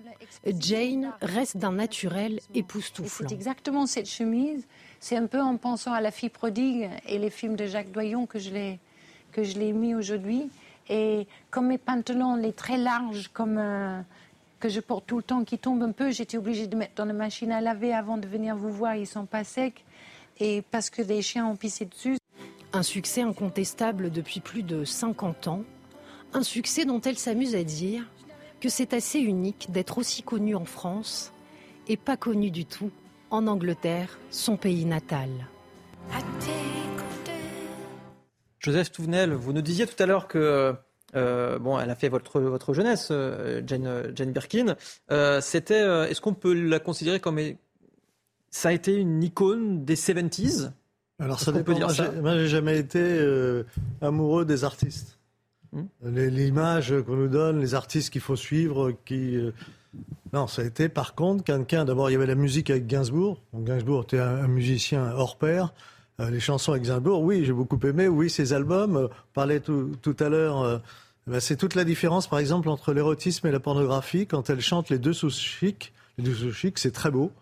Jane 0.47 1.13
reste 1.23 1.57
d'un 1.57 1.73
naturel 1.73 2.41
époustouflant. 2.55 3.29
C'est 3.29 3.35
exactement 3.35 3.87
cette 3.87 4.09
chemise. 4.09 4.67
C'est 5.01 5.17
un 5.17 5.27
peu 5.27 5.41
en 5.41 5.57
pensant 5.57 5.93
à 5.93 6.01
La 6.01 6.11
fille 6.11 6.29
prodigue 6.29 6.91
et 7.09 7.19
les 7.19 7.31
films 7.31 7.57
de 7.57 7.67
Jacques 7.67 7.91
Doyon 7.91 8.27
que 8.27 8.39
je 8.39 8.51
l'ai 8.51 8.79
que 9.33 9.45
je 9.45 9.59
l'ai 9.59 9.73
mis 9.73 9.95
aujourd'hui. 9.95 10.51
Et 10.89 11.27
comme 11.51 11.69
mes 11.69 11.79
pantalons, 11.79 12.35
les 12.35 12.53
très 12.53 12.77
larges, 12.77 13.29
comme 13.33 13.59
euh, 13.59 14.01
que 14.59 14.69
je 14.69 14.81
porte 14.81 15.07
tout 15.07 15.19
le 15.19 15.23
temps, 15.23 15.45
qui 15.45 15.57
tombent 15.57 15.85
un 15.85 15.93
peu, 15.93 16.11
j'étais 16.11 16.37
obligée 16.37 16.67
de 16.67 16.77
mettre 16.77 16.95
dans 16.97 17.05
la 17.05 17.13
machine 17.13 17.53
à 17.53 17.61
laver 17.61 17.95
avant 17.95 18.19
de 18.19 18.27
venir 18.27 18.57
vous 18.57 18.71
voir. 18.71 18.97
Ils 18.97 19.07
sont 19.07 19.27
pas 19.27 19.45
secs 19.45 19.85
et 20.41 20.63
parce 20.63 20.91
que 20.91 21.03
des 21.03 21.23
chiens 21.23 21.47
ont 21.47 21.57
pissé 21.57 21.85
dessus. 21.85 22.17
Un 22.73 22.83
succès 22.83 23.23
incontestable 23.23 24.11
depuis 24.11 24.41
plus 24.41 24.63
de 24.63 24.85
50 24.85 25.49
ans. 25.49 25.65
Un 26.33 26.43
succès 26.43 26.85
dont 26.85 27.01
elle 27.01 27.19
s'amuse 27.19 27.55
à 27.55 27.65
dire 27.65 28.05
que 28.61 28.69
c'est 28.69 28.95
assez 28.95 29.19
unique 29.19 29.71
d'être 29.71 29.99
aussi 29.99 30.23
connue 30.23 30.55
en 30.55 30.65
France 30.65 31.33
et 31.89 31.97
pas 31.97 32.17
connue 32.17 32.51
du 32.51 32.65
tout 32.65 32.91
en 33.31 33.47
Angleterre, 33.47 34.19
son 34.31 34.57
pays 34.57 34.85
natal. 34.85 35.29
Joseph 38.59 38.93
Touvenel, 38.93 39.33
vous 39.33 39.53
nous 39.53 39.63
disiez 39.63 39.87
tout 39.87 40.01
à 40.03 40.07
l'heure 40.07 40.29
que 40.29 40.75
euh, 41.17 41.59
bon, 41.59 41.79
elle 41.79 41.91
a 41.91 41.95
fait 41.95 42.09
votre, 42.09 42.41
votre 42.41 42.75
jeunesse, 42.75 43.09
euh, 43.11 43.63
Jane, 43.67 44.13
Jane, 44.15 44.33
Birkin. 44.33 44.77
Euh, 45.11 45.41
c'était, 45.41 45.81
est-ce 46.09 46.21
qu'on 46.21 46.35
peut 46.35 46.53
la 46.53 46.79
considérer 46.79 47.21
comme 47.21 47.41
ça 48.51 48.71
a 48.71 48.73
été 48.73 48.95
une 48.97 49.23
icône 49.23 49.85
des 49.85 49.97
70s 49.97 50.73
Alors 51.19 51.41
ça 51.41 51.53
dépend. 51.53 51.73
Dire 51.73 51.91
ça 51.91 52.11
moi, 52.21 52.37
j'ai 52.37 52.49
jamais 52.49 52.79
été 52.79 53.25
amoureux 54.01 54.45
des 54.45 54.65
artistes. 54.65 55.19
Hmm. 55.73 55.85
L'image 56.05 56.95
qu'on 57.07 57.17
nous 57.17 57.29
donne, 57.29 57.61
les 57.61 57.75
artistes 57.75 58.11
qu'il 58.11 58.21
faut 58.21 58.37
suivre, 58.37 58.93
qui 59.05 59.39
non, 60.33 60.47
ça 60.47 60.63
a 60.63 60.65
été 60.65 60.89
par 60.89 61.15
contre 61.15 61.43
quelqu'un. 61.45 61.85
D'abord, 61.85 62.11
il 62.11 62.13
y 62.13 62.17
avait 62.17 62.27
la 62.27 62.35
musique 62.35 62.71
avec 62.71 62.87
Gainsbourg. 62.87 63.41
Gainsbourg 63.55 64.05
était 64.05 64.21
un 64.21 64.47
musicien 64.47 65.11
hors 65.13 65.37
pair. 65.37 65.73
Euh, 66.21 66.31
les 66.31 66.41
chansons 66.41 66.73
avec 66.73 66.85
Gainsbourg, 66.85 67.23
oui, 67.23 67.45
j'ai 67.45 67.53
beaucoup 67.53 67.79
aimé. 67.85 68.07
Oui, 68.07 68.31
ses 68.31 68.53
albums. 68.53 68.97
Euh, 68.97 69.07
on 69.07 69.33
parlait 69.35 69.61
tout, 69.61 70.17
à 70.21 70.29
l'heure. 70.29 70.63
Euh, 70.63 70.79
ben, 71.27 71.41
c'est 71.41 71.57
toute 71.57 71.75
la 71.75 71.85
différence, 71.85 72.29
par 72.29 72.39
exemple, 72.39 72.69
entre 72.69 72.93
l'érotisme 72.93 73.47
et 73.47 73.51
la 73.51 73.61
pornographie. 73.61 74.27
Quand 74.27 74.49
elle 74.51 74.61
chante 74.61 74.91
les 74.91 74.99
deux 74.99 75.13
sous 75.13 75.31
chic, 75.31 75.93
les 76.19 76.25
deux 76.25 76.35
sous 76.35 76.53
chic, 76.53 76.79
c'est 76.79 76.93
très 76.93 77.11
beau. 77.11 77.33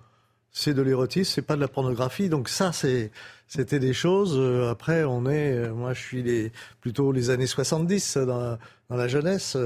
C'est 0.52 0.74
de 0.74 0.82
l'érotisme, 0.82 1.30
c'est 1.34 1.42
pas 1.42 1.56
de 1.56 1.60
la 1.60 1.68
pornographie. 1.68 2.28
Donc 2.28 2.48
ça, 2.48 2.72
c'est, 2.72 3.10
c'était 3.46 3.78
des 3.78 3.92
choses. 3.92 4.38
après, 4.68 5.04
on 5.04 5.26
est, 5.26 5.68
moi, 5.68 5.92
je 5.92 6.00
suis 6.00 6.22
les, 6.22 6.52
plutôt 6.80 7.12
les 7.12 7.30
années 7.30 7.46
70 7.46 8.16
dans, 8.16 8.58
dans 8.88 8.96
la 8.96 9.08
jeunesse. 9.08 9.56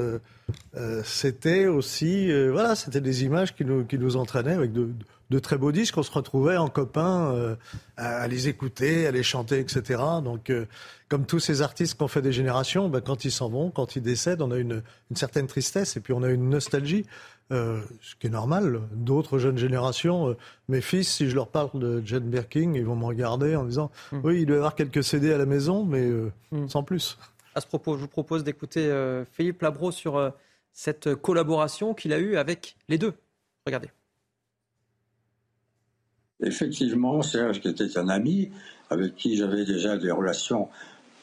c'était 1.05 1.66
aussi, 1.66 2.31
voilà, 2.49 2.75
c'était 2.75 3.01
des 3.01 3.25
images 3.25 3.55
qui 3.55 3.64
nous, 3.64 3.85
qui 3.85 3.99
nous 3.99 4.16
entraînaient 4.16 4.55
avec 4.55 4.73
de, 4.73 4.85
de 4.85 4.92
très 5.40 5.57
beaux 5.57 5.73
disques. 5.73 5.97
On 5.99 6.03
se 6.03 6.11
retrouvait 6.11 6.57
en 6.57 6.68
copains 6.68 7.33
euh, 7.33 7.57
à, 7.97 8.27
les 8.29 8.49
écouter, 8.49 9.07
à 9.07 9.11
les 9.11 9.23
chanter, 9.23 9.59
etc. 9.59 10.03
Donc, 10.23 10.51
euh, 10.51 10.66
comme 11.09 11.27
tous 11.27 11.40
ces 11.40 11.62
artistes 11.62 11.97
qui 11.97 12.03
ont 12.03 12.09
fait 12.09 12.23
des 12.23 12.33
générations, 12.33 12.88
ben, 12.88 13.01
quand 13.01 13.25
ils 13.25 13.31
s'en 13.31 13.49
vont, 13.49 13.71
quand 13.71 13.97
ils 13.97 14.03
décèdent, 14.03 14.42
on 14.42 14.51
a 14.51 14.59
une, 14.59 14.83
certaine 15.14 15.47
tristesse 15.47 15.97
et 15.97 16.01
puis 16.01 16.12
on 16.12 16.23
a 16.23 16.29
une 16.29 16.49
nostalgie, 16.49 17.07
euh, 17.51 17.81
ce 18.01 18.14
qui 18.16 18.27
est 18.29 18.31
normal. 18.31 18.81
D'autres 18.92 19.38
jeunes 19.38 19.59
générations, 19.59 20.37
mes 20.68 20.81
fils, 20.81 21.09
si 21.12 21.29
je 21.29 21.35
leur 21.35 21.49
parle 21.49 21.71
de 21.75 22.03
Jane 22.05 22.29
Birkin, 22.29 22.73
ils 22.75 22.85
vont 22.85 22.97
me 22.97 23.05
regarder 23.05 23.57
en 23.57 23.64
disant 23.64 23.90
hmm. 24.12 24.21
oui, 24.25 24.40
il 24.42 24.47
doit 24.47 24.57
y 24.57 24.59
avoir 24.59 24.75
quelques 24.75 25.05
CD 25.05 25.33
à 25.33 25.38
la 25.38 25.47
maison, 25.47 25.85
mais 25.85 26.09
hmm. 26.51 26.68
sans 26.68 26.83
plus. 26.83 27.18
À 27.55 27.61
ce 27.61 27.66
propos, 27.66 27.97
je 27.97 28.01
vous 28.01 28.09
propose 28.09 28.45
d'écouter 28.45 28.90
Philippe 29.33 29.61
Labro 29.61 29.92
sur 29.92 30.33
cette 30.73 31.14
collaboration 31.14 31.92
qu'il 31.92 32.12
a 32.12 32.18
eue 32.18 32.37
avec 32.37 32.77
les 32.88 32.97
deux. 32.97 33.12
Regardez. 33.66 33.90
Effectivement, 36.40 37.23
Serge, 37.23 37.61
qui 37.61 37.68
était 37.68 37.99
un 37.99 38.09
ami, 38.09 38.51
avec 38.90 39.14
qui 39.14 39.37
j'avais 39.37 39.64
déjà 39.64 39.97
des 39.97 40.11
relations, 40.11 40.68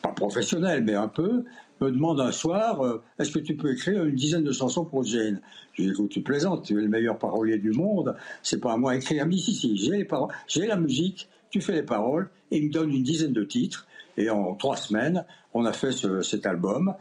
pas 0.02 0.12
professionnelles, 0.12 0.84
mais 0.84 0.96
un 0.96 1.08
peu, 1.08 1.44
me 1.82 1.92
demande 1.92 2.20
un 2.20 2.32
soir 2.32 2.82
euh, 2.82 3.02
Est-ce 3.18 3.32
que 3.32 3.40
tu 3.40 3.56
peux 3.56 3.72
écrire 3.72 4.04
une 4.06 4.16
dizaine 4.16 4.44
de 4.44 4.52
chansons 4.52 4.86
pour 4.86 5.04
Jane? 5.04 5.42
Je 5.74 5.82
lui 5.82 5.90
dis 5.90 5.94
Écoute, 5.94 6.12
tu 6.12 6.22
plaisantes, 6.22 6.66
tu 6.66 6.78
es 6.78 6.82
le 6.82 6.88
meilleur 6.88 7.18
parolier 7.18 7.58
du 7.58 7.72
monde, 7.72 8.16
c'est 8.44 8.60
pas 8.60 8.74
à 8.74 8.78
moi 8.78 8.94
d'écrire. 8.94 9.26
Dit 9.28 9.40
Si, 9.40 9.54
si, 9.54 9.78
j'ai 9.78 9.98
les 9.98 10.06
paroles, 10.06 10.34
j'ai 10.48 10.68
la 10.68 10.78
musique, 10.78 11.30
tu 11.50 11.62
fais 11.62 11.74
les 11.74 11.84
paroles, 11.84 12.30
et 12.52 12.58
il 12.58 12.68
me 12.68 12.72
donne 12.72 12.92
une 12.94 13.04
dizaine 13.04 13.34
de 13.34 13.44
titres. 13.44 13.88
Et 14.18 14.30
en 14.30 14.56
trois 14.56 14.76
semaines, 14.76 15.26
on 15.54 15.66
a 15.66 15.72
fait 15.72 15.92
cet 16.24 16.46
album, 16.46 16.94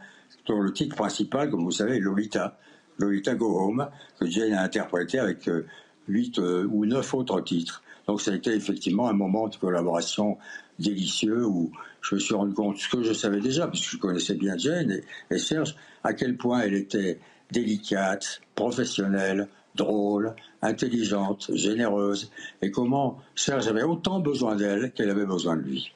dont 0.47 0.61
le 0.61 0.71
titre 0.71 0.95
principal, 0.95 1.49
comme 1.49 1.63
vous 1.63 1.71
savez, 1.71 1.99
Lolita. 1.99 2.57
Lolita 2.97 3.35
Go 3.35 3.57
Home, 3.59 3.87
que 4.19 4.25
Jane 4.25 4.53
a 4.53 4.61
interprété 4.61 5.19
avec 5.19 5.47
euh, 5.47 5.65
huit 6.07 6.37
euh, 6.39 6.67
ou 6.69 6.85
neuf 6.85 7.13
autres 7.13 7.39
titres. 7.41 7.81
Donc 8.09 8.21
ça 8.21 8.31
a 8.31 8.33
été 8.33 8.55
effectivement 8.55 9.07
un 9.07 9.13
moment 9.13 9.47
de 9.49 9.55
collaboration 9.55 10.39
délicieux 10.79 11.45
où 11.45 11.71
je 12.01 12.15
me 12.15 12.19
suis 12.19 12.33
rendu 12.33 12.55
compte 12.55 12.77
ce 12.77 12.89
que 12.89 13.03
je 13.03 13.13
savais 13.13 13.39
déjà, 13.39 13.67
puisque 13.67 13.91
je 13.91 13.97
connaissais 13.97 14.33
bien 14.33 14.57
Jane 14.57 15.01
et, 15.29 15.37
Serge, 15.37 15.75
à 16.03 16.13
quel 16.13 16.35
point 16.35 16.61
elle 16.61 16.73
était 16.73 17.19
délicate, 17.51 18.41
professionnelle, 18.55 19.47
drôle, 19.75 20.33
intelligente, 20.63 21.51
généreuse, 21.53 22.31
et 22.63 22.71
comment 22.71 23.19
Serge 23.35 23.67
avait 23.67 23.83
autant 23.83 24.19
besoin 24.19 24.55
d'elle 24.55 24.91
qu'elle 24.91 25.11
avait 25.11 25.27
besoin 25.27 25.55
de 25.55 25.61
lui. 25.61 25.93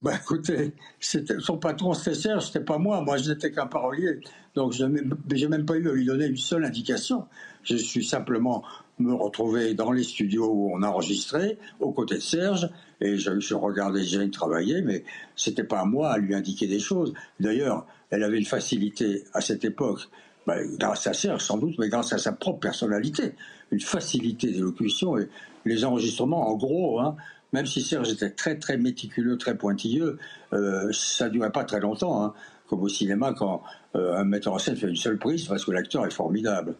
Bah 0.00 0.12
écoutez, 0.22 0.72
son 1.00 1.58
patron 1.58 1.94
c'était 1.94 2.14
Serge, 2.14 2.46
c'était 2.46 2.64
pas 2.64 2.78
moi. 2.78 3.00
Moi 3.00 3.16
je 3.16 3.32
n'étais 3.32 3.50
qu'un 3.50 3.66
parolier, 3.66 4.20
donc 4.54 4.72
je 4.72 4.84
n'ai 4.84 5.48
même 5.48 5.66
pas 5.66 5.78
eu 5.78 5.88
à 5.88 5.92
lui 5.94 6.04
donner 6.04 6.26
une 6.26 6.36
seule 6.36 6.64
indication. 6.64 7.26
Je 7.64 7.74
suis 7.74 8.04
simplement 8.04 8.62
me 8.98 9.14
retrouver 9.14 9.74
dans 9.74 9.92
les 9.92 10.02
studios 10.02 10.50
où 10.50 10.72
on 10.74 10.82
enregistrait, 10.82 11.58
aux 11.80 11.92
côtés 11.92 12.16
de 12.16 12.20
Serge, 12.20 12.68
et 13.00 13.16
je, 13.16 13.54
regardais 13.54 14.02
Jane 14.02 14.30
travailler, 14.30 14.82
mais 14.82 15.04
c'était 15.36 15.64
pas 15.64 15.80
à 15.80 15.84
moi 15.84 16.10
à 16.10 16.18
lui 16.18 16.34
indiquer 16.34 16.66
des 16.66 16.80
choses. 16.80 17.14
D'ailleurs, 17.40 17.86
elle 18.10 18.24
avait 18.24 18.38
une 18.38 18.44
facilité 18.44 19.24
à 19.34 19.40
cette 19.40 19.64
époque, 19.64 20.00
bah, 20.46 20.56
grâce 20.78 21.06
à 21.06 21.12
Serge 21.12 21.42
sans 21.42 21.58
doute, 21.58 21.76
mais 21.78 21.88
grâce 21.88 22.12
à 22.12 22.18
sa 22.18 22.32
propre 22.32 22.60
personnalité, 22.60 23.34
une 23.70 23.80
facilité 23.80 24.50
d'élocution 24.50 25.18
et 25.18 25.28
les 25.64 25.84
enregistrements, 25.84 26.48
en 26.48 26.56
gros, 26.56 27.00
hein, 27.00 27.16
même 27.52 27.66
si 27.66 27.82
Serge 27.82 28.10
était 28.10 28.30
très 28.30 28.58
très 28.58 28.76
méticuleux, 28.76 29.38
très 29.38 29.56
pointilleux, 29.56 30.18
euh, 30.52 30.90
ça 30.92 31.28
durait 31.28 31.52
pas 31.52 31.64
très 31.64 31.80
longtemps, 31.80 32.24
hein, 32.24 32.34
comme 32.68 32.82
au 32.82 32.88
cinéma 32.88 33.32
quand 33.32 33.62
euh, 33.94 34.16
un 34.16 34.24
metteur 34.24 34.54
en 34.54 34.58
scène 34.58 34.76
fait 34.76 34.88
une 34.88 34.96
seule 34.96 35.18
prise 35.18 35.46
parce 35.46 35.64
que 35.64 35.70
l'acteur 35.70 36.04
est 36.06 36.12
formidable 36.12 36.74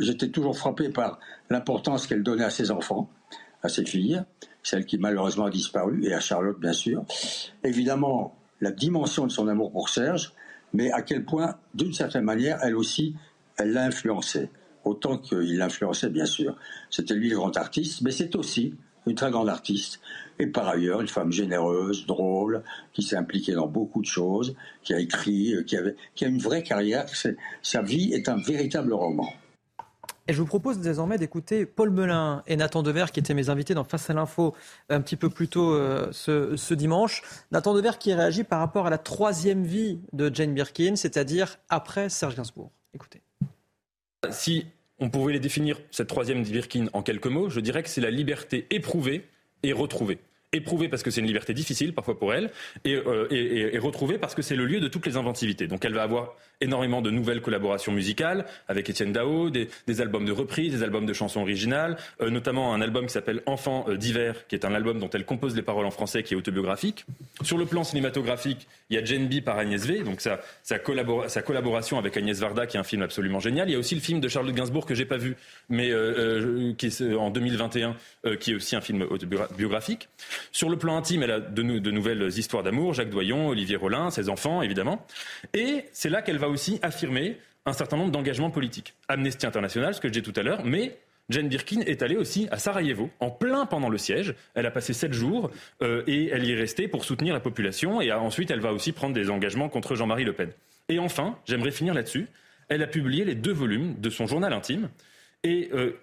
j'étais 0.00 0.28
toujours 0.28 0.56
frappé 0.56 0.88
par 0.88 1.18
l'importance 1.50 2.06
qu'elle 2.06 2.22
donnait 2.22 2.44
à 2.44 2.50
ses 2.50 2.70
enfants, 2.70 3.08
à 3.62 3.68
ses 3.68 3.84
filles, 3.84 4.22
celle 4.62 4.84
qui 4.84 4.98
malheureusement 4.98 5.46
a 5.46 5.50
disparu, 5.50 6.04
et 6.04 6.14
à 6.14 6.20
Charlotte 6.20 6.58
bien 6.58 6.72
sûr. 6.72 7.04
Évidemment, 7.62 8.36
la 8.60 8.70
dimension 8.70 9.26
de 9.26 9.32
son 9.32 9.48
amour 9.48 9.70
pour 9.70 9.88
Serge, 9.88 10.32
mais 10.72 10.90
à 10.92 11.02
quel 11.02 11.24
point, 11.24 11.56
d'une 11.74 11.92
certaine 11.92 12.24
manière, 12.24 12.58
elle 12.62 12.76
aussi 12.76 13.14
elle 13.60 13.72
l'a 13.72 13.84
influencé. 13.84 14.48
Autant 14.84 15.18
qu'il 15.18 15.58
l'influençait, 15.58 16.08
bien 16.08 16.24
sûr. 16.24 16.56
C'était 16.88 17.14
lui 17.14 17.28
le 17.28 17.36
grand 17.36 17.54
artiste, 17.56 18.00
mais 18.00 18.10
c'est 18.10 18.34
aussi 18.34 18.74
une 19.06 19.14
très 19.14 19.30
grande 19.30 19.50
artiste. 19.50 20.00
Et 20.38 20.46
par 20.46 20.68
ailleurs, 20.68 21.02
une 21.02 21.08
femme 21.08 21.30
généreuse, 21.30 22.06
drôle, 22.06 22.62
qui 22.94 23.02
s'est 23.02 23.16
impliquée 23.16 23.52
dans 23.52 23.66
beaucoup 23.66 24.00
de 24.00 24.06
choses, 24.06 24.54
qui 24.82 24.94
a 24.94 24.98
écrit, 24.98 25.54
avait, 25.72 25.96
qui 26.14 26.24
a 26.24 26.28
une 26.28 26.38
vraie 26.38 26.62
carrière. 26.62 27.06
Sa 27.62 27.82
vie 27.82 28.12
est 28.14 28.28
un 28.28 28.38
véritable 28.38 28.94
roman. 28.94 29.28
Et 30.30 30.32
je 30.32 30.38
vous 30.38 30.46
propose 30.46 30.78
désormais 30.78 31.18
d'écouter 31.18 31.66
Paul 31.66 31.90
Melun 31.90 32.44
et 32.46 32.54
Nathan 32.54 32.84
Dever, 32.84 33.06
qui 33.12 33.18
étaient 33.18 33.34
mes 33.34 33.50
invités 33.50 33.74
dans 33.74 33.82
Face 33.82 34.10
à 34.10 34.14
l'info 34.14 34.54
un 34.88 35.00
petit 35.00 35.16
peu 35.16 35.28
plus 35.28 35.48
tôt 35.48 35.72
euh, 35.72 36.06
ce, 36.12 36.54
ce, 36.54 36.72
dimanche. 36.72 37.24
Nathan 37.50 37.74
Dever 37.74 37.90
qui 37.98 38.14
réagit 38.14 38.44
par 38.44 38.60
rapport 38.60 38.86
à 38.86 38.90
la 38.90 38.98
troisième 38.98 39.64
vie 39.64 39.98
de 40.12 40.32
Jane 40.32 40.54
Birkin, 40.54 40.94
c'est-à-dire 40.94 41.58
après 41.68 42.08
Serge 42.08 42.36
Gainsbourg. 42.36 42.70
Écoutez. 42.94 43.22
Si 44.30 44.66
on 45.00 45.10
pouvait 45.10 45.32
les 45.32 45.40
définir, 45.40 45.80
cette 45.90 46.06
troisième 46.06 46.44
Birkin, 46.44 46.86
en 46.92 47.02
quelques 47.02 47.26
mots, 47.26 47.50
je 47.50 47.58
dirais 47.58 47.82
que 47.82 47.88
c'est 47.88 48.00
la 48.00 48.12
liberté 48.12 48.68
éprouvée 48.70 49.28
et 49.64 49.72
retrouvée 49.72 50.20
éprouvée 50.52 50.88
parce 50.88 51.02
que 51.02 51.10
c'est 51.10 51.20
une 51.20 51.26
liberté 51.26 51.54
difficile 51.54 51.92
parfois 51.92 52.18
pour 52.18 52.34
elle, 52.34 52.50
et, 52.84 52.94
euh, 52.94 53.26
et, 53.30 53.74
et 53.74 53.78
retrouvée 53.78 54.18
parce 54.18 54.34
que 54.34 54.42
c'est 54.42 54.56
le 54.56 54.66
lieu 54.66 54.80
de 54.80 54.88
toutes 54.88 55.06
les 55.06 55.16
inventivités. 55.16 55.66
Donc 55.66 55.84
elle 55.84 55.94
va 55.94 56.02
avoir 56.02 56.34
énormément 56.60 57.00
de 57.00 57.10
nouvelles 57.10 57.40
collaborations 57.40 57.92
musicales 57.92 58.44
avec 58.68 58.88
Étienne 58.90 59.12
Dao, 59.12 59.50
des, 59.50 59.68
albums 60.00 60.24
de 60.24 60.32
reprises, 60.32 60.72
des 60.72 60.82
albums 60.82 61.06
de 61.06 61.12
chansons 61.12 61.40
originales, 61.40 61.96
euh, 62.20 62.30
notamment 62.30 62.74
un 62.74 62.80
album 62.80 63.06
qui 63.06 63.12
s'appelle 63.12 63.42
Enfants 63.46 63.86
euh, 63.88 63.96
d'hiver, 63.96 64.46
qui 64.46 64.54
est 64.54 64.64
un 64.64 64.74
album 64.74 64.98
dont 64.98 65.10
elle 65.10 65.24
compose 65.24 65.56
les 65.56 65.62
paroles 65.62 65.86
en 65.86 65.90
français, 65.90 66.22
qui 66.22 66.34
est 66.34 66.36
autobiographique. 66.36 67.06
Sur 67.42 67.56
le 67.56 67.64
plan 67.64 67.82
cinématographique, 67.82 68.68
il 68.90 68.96
y 68.96 68.98
a 68.98 69.04
Jane 69.04 69.26
B 69.26 69.40
par 69.40 69.58
Agnès 69.58 69.84
V, 69.86 70.02
donc 70.02 70.20
sa, 70.20 70.40
sa, 70.62 70.78
collabora 70.78 71.28
sa 71.28 71.42
collaboration 71.42 71.98
avec 71.98 72.16
Agnès 72.16 72.38
Varda, 72.38 72.66
qui 72.66 72.76
est 72.76 72.80
un 72.80 72.84
film 72.84 73.02
absolument 73.02 73.40
génial. 73.40 73.68
Il 73.68 73.72
y 73.72 73.76
a 73.76 73.78
aussi 73.78 73.94
le 73.94 74.00
film 74.00 74.20
de 74.20 74.28
Charlotte 74.28 74.54
Gainsbourg 74.54 74.84
que 74.84 74.94
j'ai 74.94 75.06
pas 75.06 75.16
vu, 75.16 75.36
mais 75.68 75.90
qui 76.76 76.86
est 76.86 77.14
en 77.14 77.30
2021, 77.30 77.96
qui 78.38 78.52
est 78.52 78.54
aussi 78.54 78.76
un 78.76 78.80
film 78.80 79.02
autobiographique. 79.02 80.08
Sur 80.52 80.70
le 80.70 80.76
plan 80.76 80.96
intime, 80.96 81.22
elle 81.22 81.30
a 81.30 81.40
de, 81.40 81.62
nouvelles 81.62 82.28
histoires 82.36 82.62
d'amour, 82.62 82.94
Jacques 82.94 83.10
Doyon, 83.10 83.48
Olivier 83.48 83.76
Rollin, 83.76 84.10
ses 84.10 84.28
enfants, 84.28 84.62
évidemment. 84.62 85.06
Et 85.54 85.84
c'est 85.92 86.10
là 86.10 86.22
qu'elle 86.22 86.38
va 86.38 86.48
aussi 86.48 86.78
affirmer 86.82 87.38
un 87.66 87.72
certain 87.72 87.96
nombre 87.96 88.10
d'engagements 88.10 88.50
politiques. 88.50 88.94
Amnesty 89.08 89.46
International, 89.46 89.94
ce 89.94 90.00
que 90.00 90.08
je 90.08 90.12
disais 90.12 90.24
tout 90.24 90.38
à 90.38 90.42
l'heure, 90.42 90.64
mais 90.64 90.96
Jane 91.30 91.48
Birkin 91.48 91.80
est 91.82 92.02
allée 92.02 92.16
aussi 92.16 92.48
à 92.50 92.58
Sarajevo, 92.58 93.08
en 93.20 93.30
plein 93.30 93.64
pendant 93.64 93.88
le 93.88 93.98
siège. 93.98 94.34
Elle 94.54 94.66
a 94.66 94.70
passé 94.70 94.92
sept 94.92 95.12
jours 95.12 95.50
euh, 95.80 96.02
et 96.06 96.28
elle 96.28 96.44
y 96.44 96.52
est 96.52 96.56
restée 96.56 96.88
pour 96.88 97.04
soutenir 97.04 97.32
la 97.32 97.40
population. 97.40 98.00
Et 98.00 98.12
ensuite, 98.12 98.50
elle 98.50 98.60
va 98.60 98.72
aussi 98.72 98.92
prendre 98.92 99.14
des 99.14 99.30
engagements 99.30 99.68
contre 99.68 99.94
Jean-Marie 99.94 100.24
Le 100.24 100.32
Pen. 100.32 100.50
Et 100.88 100.98
enfin, 100.98 101.38
j'aimerais 101.46 101.70
finir 101.70 101.94
là-dessus. 101.94 102.26
Elle 102.68 102.82
a 102.82 102.88
publié 102.88 103.24
les 103.24 103.36
deux 103.36 103.52
volumes 103.52 103.94
de 104.00 104.10
son 104.10 104.26
journal 104.26 104.52
intime. 104.52 104.90
Et 105.44 105.70
euh, 105.72 106.00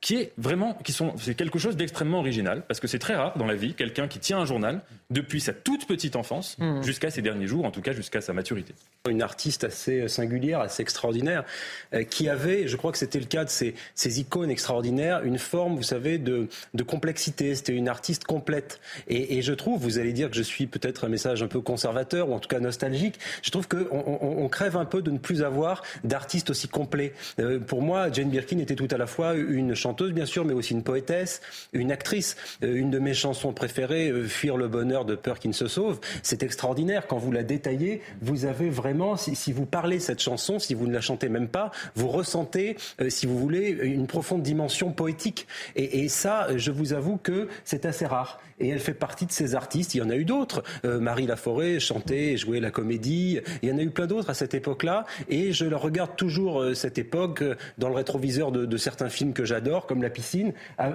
qui 0.00 0.16
est 0.16 0.32
vraiment, 0.38 0.74
qui 0.82 0.92
sont, 0.92 1.12
c'est 1.18 1.34
quelque 1.34 1.58
chose 1.58 1.76
d'extrêmement 1.76 2.20
original, 2.20 2.62
parce 2.66 2.80
que 2.80 2.86
c'est 2.86 2.98
très 2.98 3.14
rare 3.14 3.36
dans 3.36 3.46
la 3.46 3.54
vie, 3.54 3.74
quelqu'un 3.74 4.08
qui 4.08 4.18
tient 4.18 4.38
un 4.38 4.46
journal 4.46 4.80
depuis 5.10 5.40
sa 5.40 5.52
toute 5.52 5.86
petite 5.86 6.16
enfance 6.16 6.56
mmh. 6.58 6.82
jusqu'à 6.82 7.10
ses 7.10 7.20
derniers 7.20 7.46
jours, 7.46 7.66
en 7.66 7.70
tout 7.70 7.82
cas 7.82 7.92
jusqu'à 7.92 8.22
sa 8.22 8.32
maturité. 8.32 8.74
Une 9.08 9.20
artiste 9.20 9.64
assez 9.64 10.08
singulière, 10.08 10.60
assez 10.60 10.82
extraordinaire, 10.82 11.44
euh, 11.92 12.04
qui 12.04 12.28
avait, 12.30 12.66
je 12.66 12.76
crois 12.76 12.92
que 12.92 12.98
c'était 12.98 13.18
le 13.18 13.26
cas 13.26 13.44
de 13.44 13.50
ces, 13.50 13.74
ces, 13.94 14.20
icônes 14.20 14.50
extraordinaires, 14.50 15.22
une 15.22 15.38
forme, 15.38 15.76
vous 15.76 15.82
savez, 15.82 16.16
de, 16.16 16.48
de 16.72 16.82
complexité. 16.82 17.54
C'était 17.54 17.74
une 17.74 17.88
artiste 17.88 18.24
complète. 18.24 18.80
Et, 19.08 19.36
et, 19.36 19.42
je 19.42 19.52
trouve, 19.52 19.80
vous 19.80 19.98
allez 19.98 20.12
dire 20.12 20.30
que 20.30 20.36
je 20.36 20.42
suis 20.42 20.66
peut-être 20.66 21.04
un 21.04 21.08
message 21.08 21.42
un 21.42 21.48
peu 21.48 21.60
conservateur 21.60 22.30
ou 22.30 22.34
en 22.34 22.38
tout 22.38 22.48
cas 22.48 22.60
nostalgique. 22.60 23.18
Je 23.42 23.50
trouve 23.50 23.68
qu'on 23.68 23.86
on, 23.90 24.44
on 24.44 24.48
crève 24.48 24.76
un 24.76 24.84
peu 24.84 25.02
de 25.02 25.10
ne 25.10 25.18
plus 25.18 25.42
avoir 25.42 25.82
d'artistes 26.04 26.50
aussi 26.50 26.68
complets. 26.68 27.12
Euh, 27.38 27.58
pour 27.58 27.82
moi, 27.82 28.10
Jane 28.10 28.30
Birkin 28.30 28.58
était 28.58 28.76
tout 28.76 28.88
à 28.90 28.96
la 28.96 29.06
fois 29.06 29.34
une 29.34 29.74
chanteuse 29.74 29.89
chanteuse 29.90 30.12
bien 30.12 30.26
sûr, 30.26 30.44
mais 30.44 30.54
aussi 30.54 30.72
une 30.72 30.84
poétesse, 30.84 31.40
une 31.72 31.90
actrice. 31.90 32.36
Euh, 32.62 32.76
une 32.76 32.90
de 32.90 33.00
mes 33.00 33.12
chansons 33.12 33.52
préférées, 33.52 34.08
euh, 34.08 34.24
Fuir 34.24 34.56
le 34.56 34.68
bonheur 34.68 35.04
de 35.04 35.16
peur 35.16 35.40
qui 35.40 35.48
ne 35.48 35.52
se 35.52 35.66
sauve, 35.66 35.98
c'est 36.22 36.44
extraordinaire. 36.44 37.08
Quand 37.08 37.18
vous 37.18 37.32
la 37.32 37.42
détaillez, 37.42 38.02
vous 38.22 38.44
avez 38.44 38.70
vraiment, 38.70 39.16
si, 39.16 39.52
vous 39.52 39.66
parlez 39.66 39.98
cette 39.98 40.20
chanson, 40.20 40.60
si 40.60 40.74
vous 40.74 40.86
ne 40.86 40.92
la 40.92 41.00
chantez 41.00 41.28
même 41.28 41.48
pas, 41.48 41.72
vous 41.96 42.06
ressentez, 42.06 42.76
euh, 43.00 43.10
si 43.10 43.26
vous 43.26 43.36
voulez, 43.36 43.70
une 43.82 44.06
profonde 44.06 44.42
dimension 44.42 44.92
poétique. 44.92 45.48
Et, 45.74 46.08
ça, 46.08 46.48
je 46.56 46.70
vous 46.70 46.92
avoue 46.92 47.16
que 47.16 47.48
c'est 47.64 47.84
assez 47.84 48.06
rare 48.06 48.40
et 48.58 48.68
elle 48.68 48.78
fait 48.78 48.94
partie 48.94 49.26
de 49.26 49.32
ces 49.32 49.54
artistes. 49.54 49.94
Il 49.94 49.98
y 49.98 50.02
en 50.02 50.10
a 50.10 50.16
eu 50.16 50.24
d'autres. 50.24 50.62
Marie 50.84 51.26
Laforêt 51.26 51.80
chantait, 51.80 52.36
jouait 52.36 52.60
la 52.60 52.70
comédie. 52.70 53.40
Il 53.62 53.68
y 53.68 53.72
en 53.72 53.78
a 53.78 53.82
eu 53.82 53.90
plein 53.90 54.06
d'autres 54.06 54.28
à 54.28 54.34
cette 54.34 54.54
époque-là. 54.54 55.06
Et 55.28 55.52
je 55.52 55.64
regarde 55.66 56.16
toujours 56.16 56.64
cette 56.74 56.98
époque 56.98 57.42
dans 57.78 57.88
le 57.88 57.94
rétroviseur 57.94 58.52
de 58.52 58.76
certains 58.76 59.08
films 59.08 59.32
que 59.32 59.44
j'adore, 59.44 59.79
comme 59.86 60.02
La 60.02 60.10
piscine, 60.10 60.52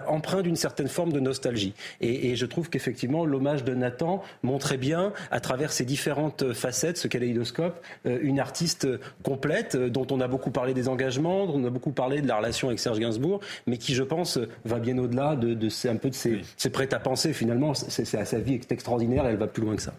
empreint 0.07 0.41
d'une 0.41 0.55
certaine 0.55 0.87
forme 0.87 1.11
de 1.11 1.19
nostalgie. 1.19 1.73
Et, 2.01 2.29
et 2.29 2.35
je 2.35 2.45
trouve 2.45 2.69
qu'effectivement, 2.69 3.25
l'hommage 3.25 3.63
de 3.63 3.73
Nathan 3.73 4.21
montrait 4.43 4.77
bien, 4.77 5.13
à 5.31 5.39
travers 5.39 5.71
ses 5.71 5.85
différentes 5.85 6.53
facettes, 6.53 6.97
ce 6.97 7.07
kaléidoscope, 7.07 7.83
une 8.05 8.39
artiste 8.39 8.87
complète, 9.23 9.75
dont 9.77 10.07
on 10.11 10.19
a 10.21 10.27
beaucoup 10.27 10.51
parlé 10.51 10.73
des 10.73 10.87
engagements, 10.87 11.45
dont 11.45 11.59
on 11.59 11.65
a 11.65 11.69
beaucoup 11.69 11.91
parlé 11.91 12.21
de 12.21 12.27
la 12.27 12.37
relation 12.37 12.67
avec 12.67 12.79
Serge 12.79 12.99
Gainsbourg, 12.99 13.39
mais 13.67 13.77
qui, 13.77 13.93
je 13.93 14.03
pense, 14.03 14.39
va 14.65 14.79
bien 14.79 14.97
au-delà 14.97 15.35
de, 15.35 15.53
de, 15.53 15.69
ces, 15.69 15.89
un 15.89 15.95
peu 15.95 16.09
de 16.09 16.15
ses, 16.15 16.41
ses 16.57 16.69
prêts-à-penser, 16.69 17.33
finalement 17.33 17.45
finalement, 17.45 17.73
sa 17.73 18.39
vie 18.39 18.55
est 18.55 18.71
extraordinaire, 18.71 19.25
elle 19.25 19.37
va 19.37 19.47
plus 19.47 19.63
loin 19.63 19.75
que 19.75 19.81
ça. 19.81 19.93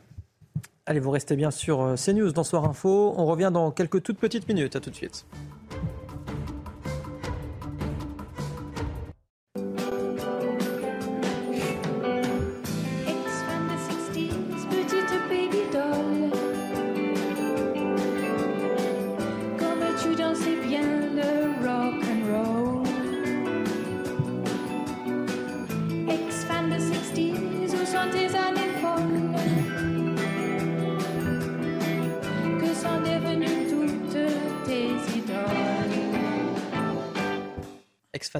Allez, 0.86 1.00
vous 1.00 1.10
restez 1.10 1.36
bien 1.36 1.50
sur 1.50 1.80
euh, 1.80 1.94
CNews 1.96 2.32
dans 2.32 2.44
Soir 2.44 2.64
Info. 2.64 3.14
On 3.16 3.26
revient 3.26 3.50
dans 3.52 3.72
quelques 3.72 4.02
toutes 4.02 4.18
petites 4.18 4.48
minutes. 4.48 4.76
À 4.76 4.80
tout 4.80 4.90
de 4.90 4.94
suite. 4.94 5.26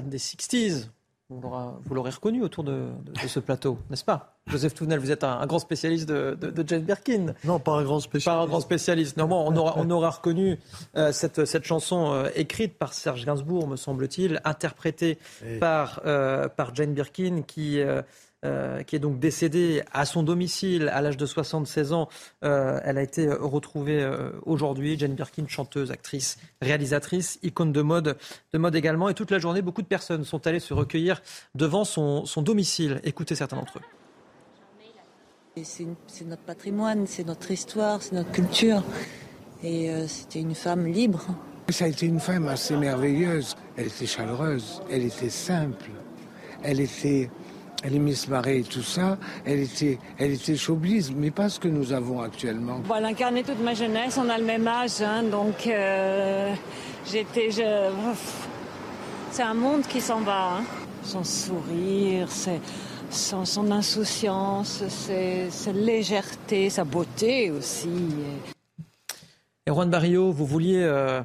Des 0.01 0.17
60s, 0.17 0.89
vous 1.29 1.93
l'aurez 1.93 2.11
reconnu 2.11 2.41
autour 2.41 2.63
de, 2.63 2.89
de, 3.03 3.11
de 3.11 3.27
ce 3.27 3.39
plateau, 3.39 3.77
n'est-ce 3.89 4.05
pas? 4.05 4.37
Joseph 4.47 4.73
Tounel, 4.75 4.99
vous 4.99 5.11
êtes 5.11 5.25
un, 5.25 5.39
un 5.39 5.45
grand 5.45 5.59
spécialiste 5.59 6.07
de, 6.07 6.35
de, 6.39 6.67
Jane 6.67 6.83
Birkin. 6.83 7.33
Non, 7.43 7.59
pas 7.59 7.73
un 7.73 7.83
grand 7.83 7.99
spécialiste. 7.99 8.25
Pas 8.27 8.43
un 8.43 8.47
grand 8.47 8.61
spécialiste. 8.61 9.17
Non, 9.17 9.27
bon, 9.27 9.43
on, 9.45 9.55
aura, 9.57 9.73
on 9.77 9.89
aura 9.89 10.09
reconnu 10.09 10.57
euh, 10.95 11.11
cette, 11.11 11.43
cette 11.43 11.65
chanson 11.65 12.13
euh, 12.13 12.29
écrite 12.35 12.77
par 12.77 12.93
Serge 12.93 13.25
Gainsbourg, 13.25 13.67
me 13.67 13.75
semble-t-il, 13.75 14.39
interprétée 14.45 15.17
Et... 15.45 15.59
par, 15.59 16.01
euh, 16.05 16.47
par 16.47 16.73
Jane 16.73 16.93
Birkin, 16.93 17.41
qui 17.45 17.81
euh, 18.45 18.83
qui 18.83 18.95
est 18.95 18.99
donc 18.99 19.19
décédée 19.19 19.83
à 19.91 20.05
son 20.05 20.23
domicile 20.23 20.89
à 20.93 21.01
l'âge 21.01 21.17
de 21.17 21.25
76 21.25 21.93
ans. 21.93 22.07
Euh, 22.43 22.79
elle 22.83 22.97
a 22.97 23.01
été 23.01 23.27
retrouvée 23.29 24.01
euh, 24.01 24.31
aujourd'hui. 24.45 24.97
Jane 24.97 25.15
Birkin, 25.15 25.45
chanteuse, 25.47 25.91
actrice, 25.91 26.37
réalisatrice, 26.61 27.39
icône 27.43 27.71
de 27.71 27.81
mode, 27.81 28.17
de 28.53 28.57
mode 28.57 28.75
également. 28.75 29.09
Et 29.09 29.13
toute 29.13 29.31
la 29.31 29.39
journée, 29.39 29.61
beaucoup 29.61 29.81
de 29.81 29.87
personnes 29.87 30.23
sont 30.23 30.45
allées 30.47 30.59
se 30.59 30.73
recueillir 30.73 31.21
devant 31.55 31.83
son, 31.83 32.25
son 32.25 32.41
domicile. 32.41 33.01
Écoutez 33.03 33.35
certains 33.35 33.57
d'entre 33.57 33.79
eux. 33.79 33.81
C'est 35.63 36.25
notre 36.25 36.43
patrimoine, 36.43 37.07
c'est 37.07 37.25
notre 37.25 37.49
histoire, 37.49 38.01
c'est 38.03 38.13
notre 38.13 38.31
culture. 38.31 38.83
Et 39.63 39.89
euh, 39.89 40.07
c'était 40.07 40.39
une 40.39 40.53
femme 40.53 40.85
libre. 40.85 41.25
Ça 41.69 41.85
a 41.85 41.87
été 41.87 42.05
une 42.05 42.19
femme 42.19 42.47
assez 42.47 42.75
merveilleuse. 42.75 43.55
Elle 43.75 43.87
était 43.87 44.05
chaleureuse, 44.05 44.81
elle 44.91 45.03
était 45.03 45.29
simple, 45.29 45.89
elle 46.63 46.79
était 46.79 47.29
elle 47.87 47.95
est 47.95 47.99
Miss 47.99 48.27
Marais 48.27 48.59
et 48.59 48.63
tout 48.63 48.83
ça, 48.83 49.17
elle 49.45 49.61
était, 49.61 49.97
elle 50.17 50.33
était 50.33 50.57
showbiz, 50.57 51.13
mais 51.15 51.31
pas 51.31 51.47
ce 51.47 51.57
que 51.57 51.69
nous 51.69 51.93
avons 51.93 52.21
actuellement. 52.21 52.79
Bon, 52.79 52.95
elle 52.95 53.05
incarnait 53.05 53.43
toute 53.43 53.61
ma 53.61 53.73
jeunesse, 53.73 54.19
on 54.21 54.27
a 54.27 54.37
le 54.37 54.43
même 54.43 54.67
âge, 54.67 55.01
hein, 55.01 55.23
donc 55.23 55.65
euh, 55.67 56.53
j'étais... 57.09 57.49
Je... 57.49 57.89
C'est 59.31 59.43
un 59.43 59.53
monde 59.53 59.83
qui 59.83 60.01
s'en 60.01 60.19
va. 60.19 60.57
Hein. 60.57 60.63
Son 61.01 61.23
sourire, 61.23 62.29
c'est 62.29 62.59
son, 63.09 63.45
son, 63.45 63.71
insouciance, 63.71 64.83
sa 65.49 65.71
légèreté, 65.71 66.69
sa 66.69 66.83
beauté 66.83 67.51
aussi. 67.51 67.89
Et 69.65 69.71
Juan 69.71 69.89
Barrio, 69.89 70.33
vous 70.33 70.45
vouliez... 70.45 70.83
Euh 70.83 71.21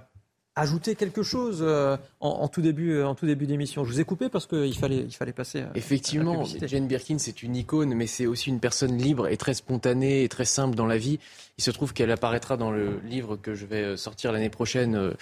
ajouter 0.54 0.94
quelque 0.94 1.22
chose 1.22 1.60
euh, 1.62 1.96
en, 2.20 2.46
tout 2.48 2.60
début, 2.60 2.92
euh, 2.92 3.06
en 3.06 3.14
tout 3.14 3.26
début 3.26 3.46
d'émission. 3.46 3.84
Je 3.84 3.92
vous 3.92 4.00
ai 4.00 4.04
coupé 4.04 4.28
parce 4.28 4.46
qu'il 4.46 4.76
fallait, 4.76 4.98
il 4.98 5.14
fallait 5.14 5.32
passer. 5.32 5.64
Effectivement, 5.74 6.44
Jane 6.44 6.86
Birkin, 6.86 7.18
c'est 7.18 7.42
une 7.42 7.56
icône, 7.56 7.94
mais 7.94 8.06
c'est 8.06 8.26
aussi 8.26 8.50
une 8.50 8.60
personne 8.60 8.96
libre 8.98 9.28
et 9.28 9.36
très 9.36 9.54
spontanée 9.54 10.24
et 10.24 10.28
très 10.28 10.44
simple 10.44 10.74
dans 10.74 10.86
la 10.86 10.98
vie. 10.98 11.18
Il 11.58 11.64
se 11.64 11.70
trouve 11.70 11.92
qu'elle 11.92 12.10
apparaîtra 12.10 12.56
dans 12.56 12.70
le 12.70 13.00
livre 13.00 13.36
que 13.36 13.54
je 13.54 13.66
vais 13.66 13.96
sortir 13.96 14.32
l'année 14.32 14.50
prochaine 14.50 15.12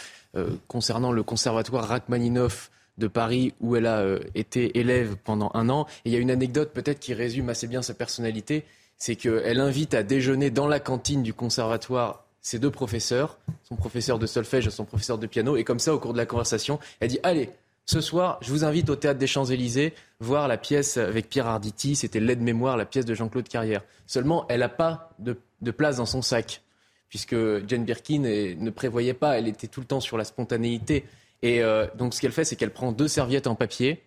concernant 0.68 1.12
le 1.12 1.22
conservatoire 1.22 1.88
Rachmaninoff 1.88 2.70
de 2.98 3.08
Paris 3.08 3.52
où 3.60 3.76
elle 3.76 3.86
a 3.86 4.04
été 4.34 4.78
élève 4.78 5.16
pendant 5.16 5.50
un 5.54 5.68
an. 5.68 5.86
Et 6.04 6.10
il 6.10 6.12
y 6.12 6.16
a 6.16 6.20
une 6.20 6.30
anecdote 6.30 6.72
peut-être 6.72 7.00
qui 7.00 7.14
résume 7.14 7.48
assez 7.48 7.66
bien 7.66 7.82
sa 7.82 7.94
personnalité, 7.94 8.64
c'est 8.96 9.16
qu'elle 9.16 9.60
invite 9.60 9.94
à 9.94 10.02
déjeuner 10.02 10.50
dans 10.50 10.68
la 10.68 10.78
cantine 10.78 11.22
du 11.22 11.34
conservatoire 11.34 12.24
ses 12.40 12.59
deux 12.59 12.70
professeurs, 12.70 13.38
son 13.62 13.76
professeur 13.76 14.18
de 14.18 14.26
solfège 14.26 14.66
et 14.66 14.70
son 14.70 14.85
professeur 14.85 15.18
de 15.18 15.26
piano. 15.26 15.57
Et 15.57 15.64
comme 15.64 15.79
ça, 15.79 15.94
au 15.94 15.98
cours 15.98 16.12
de 16.12 16.18
la 16.18 16.26
conversation, 16.26 16.79
elle 17.00 17.09
dit 17.09 17.20
Allez, 17.22 17.50
ce 17.87 18.00
soir, 18.00 18.38
je 18.40 18.50
vous 18.50 18.64
invite 18.64 18.88
au 18.88 18.96
théâtre 18.96 19.18
des 19.18 19.26
Champs-Élysées 19.26 19.94
voir 20.20 20.48
la 20.48 20.57
pièce 20.57 20.96
avec 20.96 21.29
Pierre 21.29 21.46
Arditi. 21.46 21.96
C'était 21.96 22.20
l'aide-mémoire, 22.20 22.76
la 22.76 22.87
pièce 22.87 23.05
de 23.05 23.14
Jean-Claude 23.14 23.48
Carrière. 23.48 23.83
Seulement, 24.07 24.46
elle 24.48 24.61
n'a 24.61 24.68
pas 24.68 25.11
de, 25.18 25.37
place 25.72 25.96
dans 25.96 26.07
son 26.07 26.22
sac, 26.22 26.62
puisque 27.09 27.35
Jane 27.66 27.85
Birkin 27.85 28.20
ne 28.20 28.70
prévoyait 28.70 29.14
pas. 29.14 29.38
Elle 29.38 29.48
était 29.48 29.66
tout 29.66 29.81
le 29.81 29.87
temps 29.87 30.00
sur 30.00 30.16
la 30.16 30.24
spontanéité. 30.24 31.05
Et 31.42 31.62
euh, 31.62 31.87
donc, 31.96 32.14
ce 32.14 32.20
qu'elle 32.20 32.33
fait, 32.33 32.44
c'est 32.44 32.57
qu'elle 32.57 32.72
prend 32.72 32.92
deux 32.92 33.09
serviettes 33.09 33.46
en 33.46 33.55
papier 33.55 34.03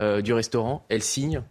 euh, 0.00 0.20
du 0.20 0.32
restaurant, 0.32 0.84
elle 0.88 1.02
signe, 1.02 1.42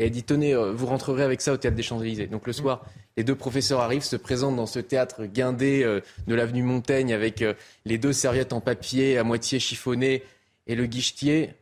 et 0.00 0.04
elle 0.04 0.10
dit 0.10 0.24
Tenez, 0.24 0.54
euh, 0.54 0.72
vous 0.72 0.86
rentrerez 0.86 1.22
avec 1.22 1.42
ça 1.42 1.52
au 1.52 1.56
théâtre 1.58 1.76
des 1.76 1.82
Champs-Élysées. 1.82 2.26
Donc, 2.26 2.46
le 2.46 2.54
soir, 2.54 2.84
les 3.18 3.22
deux 3.22 3.34
professeurs 3.34 3.80
arrivent, 3.80 4.02
se 4.02 4.16
présentent 4.16 4.56
dans 4.56 4.66
ce 4.66 4.80
théâtre 4.80 5.26
guindé 5.26 5.82
euh, 5.84 6.00
de 6.26 6.34
l'avenue 6.34 6.62
Montaigne 6.62 7.12
avec 7.12 7.42
euh, 7.42 7.52
les 7.84 7.98
deux 7.98 8.14
serviettes 8.14 8.54
en 8.54 8.60
papier 8.60 9.18
à 9.18 9.24
moitié 9.24 9.60
chiffonnées. 9.60 10.24
Et 10.66 10.74
le 10.74 10.86
guichetier 10.86 11.52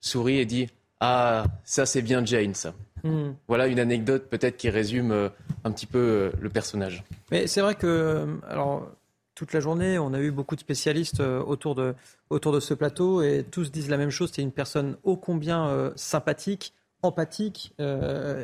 sourit 0.00 0.38
et 0.38 0.46
dit 0.46 0.68
Ah, 0.98 1.44
ça 1.64 1.86
c'est 1.86 2.02
bien 2.02 2.24
Jane, 2.24 2.54
ça. 2.54 2.74
Hmm. 3.04 3.34
Voilà 3.46 3.68
une 3.68 3.78
anecdote 3.78 4.28
peut-être 4.28 4.56
qui 4.56 4.68
résume 4.68 5.30
un 5.62 5.70
petit 5.70 5.86
peu 5.86 6.32
le 6.40 6.48
personnage. 6.48 7.04
Mais 7.30 7.46
c'est 7.46 7.60
vrai 7.60 7.76
que, 7.76 8.26
alors, 8.48 8.88
toute 9.36 9.52
la 9.52 9.60
journée, 9.60 9.98
on 9.98 10.12
a 10.12 10.18
eu 10.18 10.32
beaucoup 10.32 10.56
de 10.56 10.60
spécialistes 10.60 11.20
autour 11.20 11.76
de, 11.76 11.94
autour 12.30 12.52
de 12.52 12.58
ce 12.58 12.74
plateau 12.74 13.22
et 13.22 13.44
tous 13.48 13.70
disent 13.70 13.90
la 13.90 13.98
même 13.98 14.10
chose. 14.10 14.32
C'est 14.34 14.42
une 14.42 14.52
personne 14.52 14.96
ô 15.04 15.16
combien 15.16 15.92
sympathique, 15.94 16.72
empathique 17.02 17.74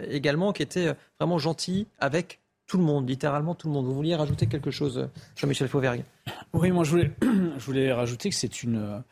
également, 0.08 0.52
qui 0.52 0.62
était 0.62 0.94
vraiment 1.18 1.38
gentille 1.38 1.86
avec 1.98 2.40
tout 2.66 2.78
le 2.78 2.84
monde, 2.84 3.08
littéralement 3.08 3.54
tout 3.54 3.68
le 3.68 3.74
monde. 3.74 3.86
Vous 3.86 3.94
vouliez 3.94 4.14
rajouter 4.14 4.46
quelque 4.46 4.70
chose, 4.70 5.08
Jean-Michel 5.36 5.68
Fauvergue? 5.68 6.04
Oui, 6.52 6.70
moi 6.70 6.84
je 6.84 6.90
voulais, 6.90 7.10
je 7.22 7.64
voulais 7.64 7.92
rajouter 7.92 8.30
que 8.30 8.34
c'est 8.34 8.62
une, 8.62 9.02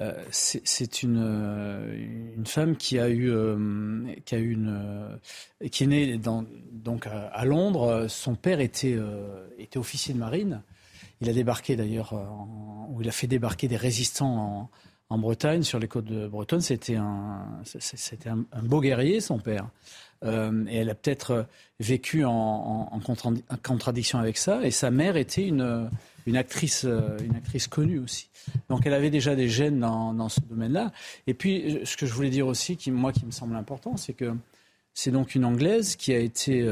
euh, 0.00 0.24
une, 1.02 1.18
euh, 1.18 2.34
une 2.36 2.46
femme 2.46 2.76
qui 2.76 2.98
a 2.98 3.08
eu, 3.08 3.30
euh, 3.30 4.14
qui 4.24 4.34
a 4.34 4.38
une, 4.38 5.18
qui 5.70 5.84
est 5.84 5.86
née 5.86 6.18
donc 6.18 7.06
à, 7.06 7.44
Londres. 7.44 8.06
Son 8.08 8.34
père 8.34 8.60
était, 8.60 8.98
était 9.58 9.78
officier 9.78 10.14
de 10.14 10.18
marine. 10.18 10.62
Il 11.20 11.28
a 11.28 11.32
débarqué 11.32 11.76
d'ailleurs, 11.76 12.14
où 12.90 13.00
il 13.00 13.08
a 13.08 13.12
fait 13.12 13.26
débarquer 13.26 13.68
des 13.68 13.76
résistants 13.76 14.36
en, 14.36 14.70
en 15.12 15.18
Bretagne, 15.18 15.62
sur 15.62 15.78
les 15.78 15.88
côtes 15.88 16.06
de 16.06 16.26
Bretonne. 16.26 16.62
C'était 16.62 16.96
un, 16.96 17.44
beau 18.62 18.80
guerrier, 18.80 19.20
son 19.20 19.38
père. 19.38 19.68
Euh, 20.24 20.64
et 20.68 20.76
elle 20.76 20.88
a 20.88 20.94
peut-être 20.94 21.30
euh, 21.32 21.42
vécu 21.80 22.24
en, 22.24 23.00
contradiction 23.62 24.18
avec 24.18 24.38
ça. 24.38 24.64
Et 24.64 24.70
sa 24.70 24.90
mère 24.90 25.16
était 25.16 25.46
une, 25.46 25.90
une, 26.26 26.36
actrice, 26.36 26.84
euh, 26.86 27.18
une 27.18 27.36
actrice 27.36 27.66
connue 27.66 27.98
aussi. 27.98 28.30
Donc 28.70 28.86
elle 28.86 28.94
avait 28.94 29.10
déjà 29.10 29.34
des 29.34 29.50
gènes 29.50 29.80
dans, 29.80 30.28
ce 30.30 30.40
domaine-là. 30.48 30.92
Et 31.26 31.34
puis, 31.34 31.80
ce 31.84 31.96
que 31.98 32.06
je 32.06 32.14
voulais 32.14 32.30
dire 32.30 32.46
aussi, 32.46 32.78
qui, 32.78 32.90
moi, 32.90 33.12
qui 33.12 33.26
me 33.26 33.32
semble 33.32 33.54
important, 33.54 33.98
c'est 33.98 34.14
que 34.14 34.34
c'est 34.94 35.10
donc 35.10 35.34
une 35.34 35.44
Anglaise 35.44 35.96
qui 35.96 36.14
a 36.14 36.18
été, 36.18 36.66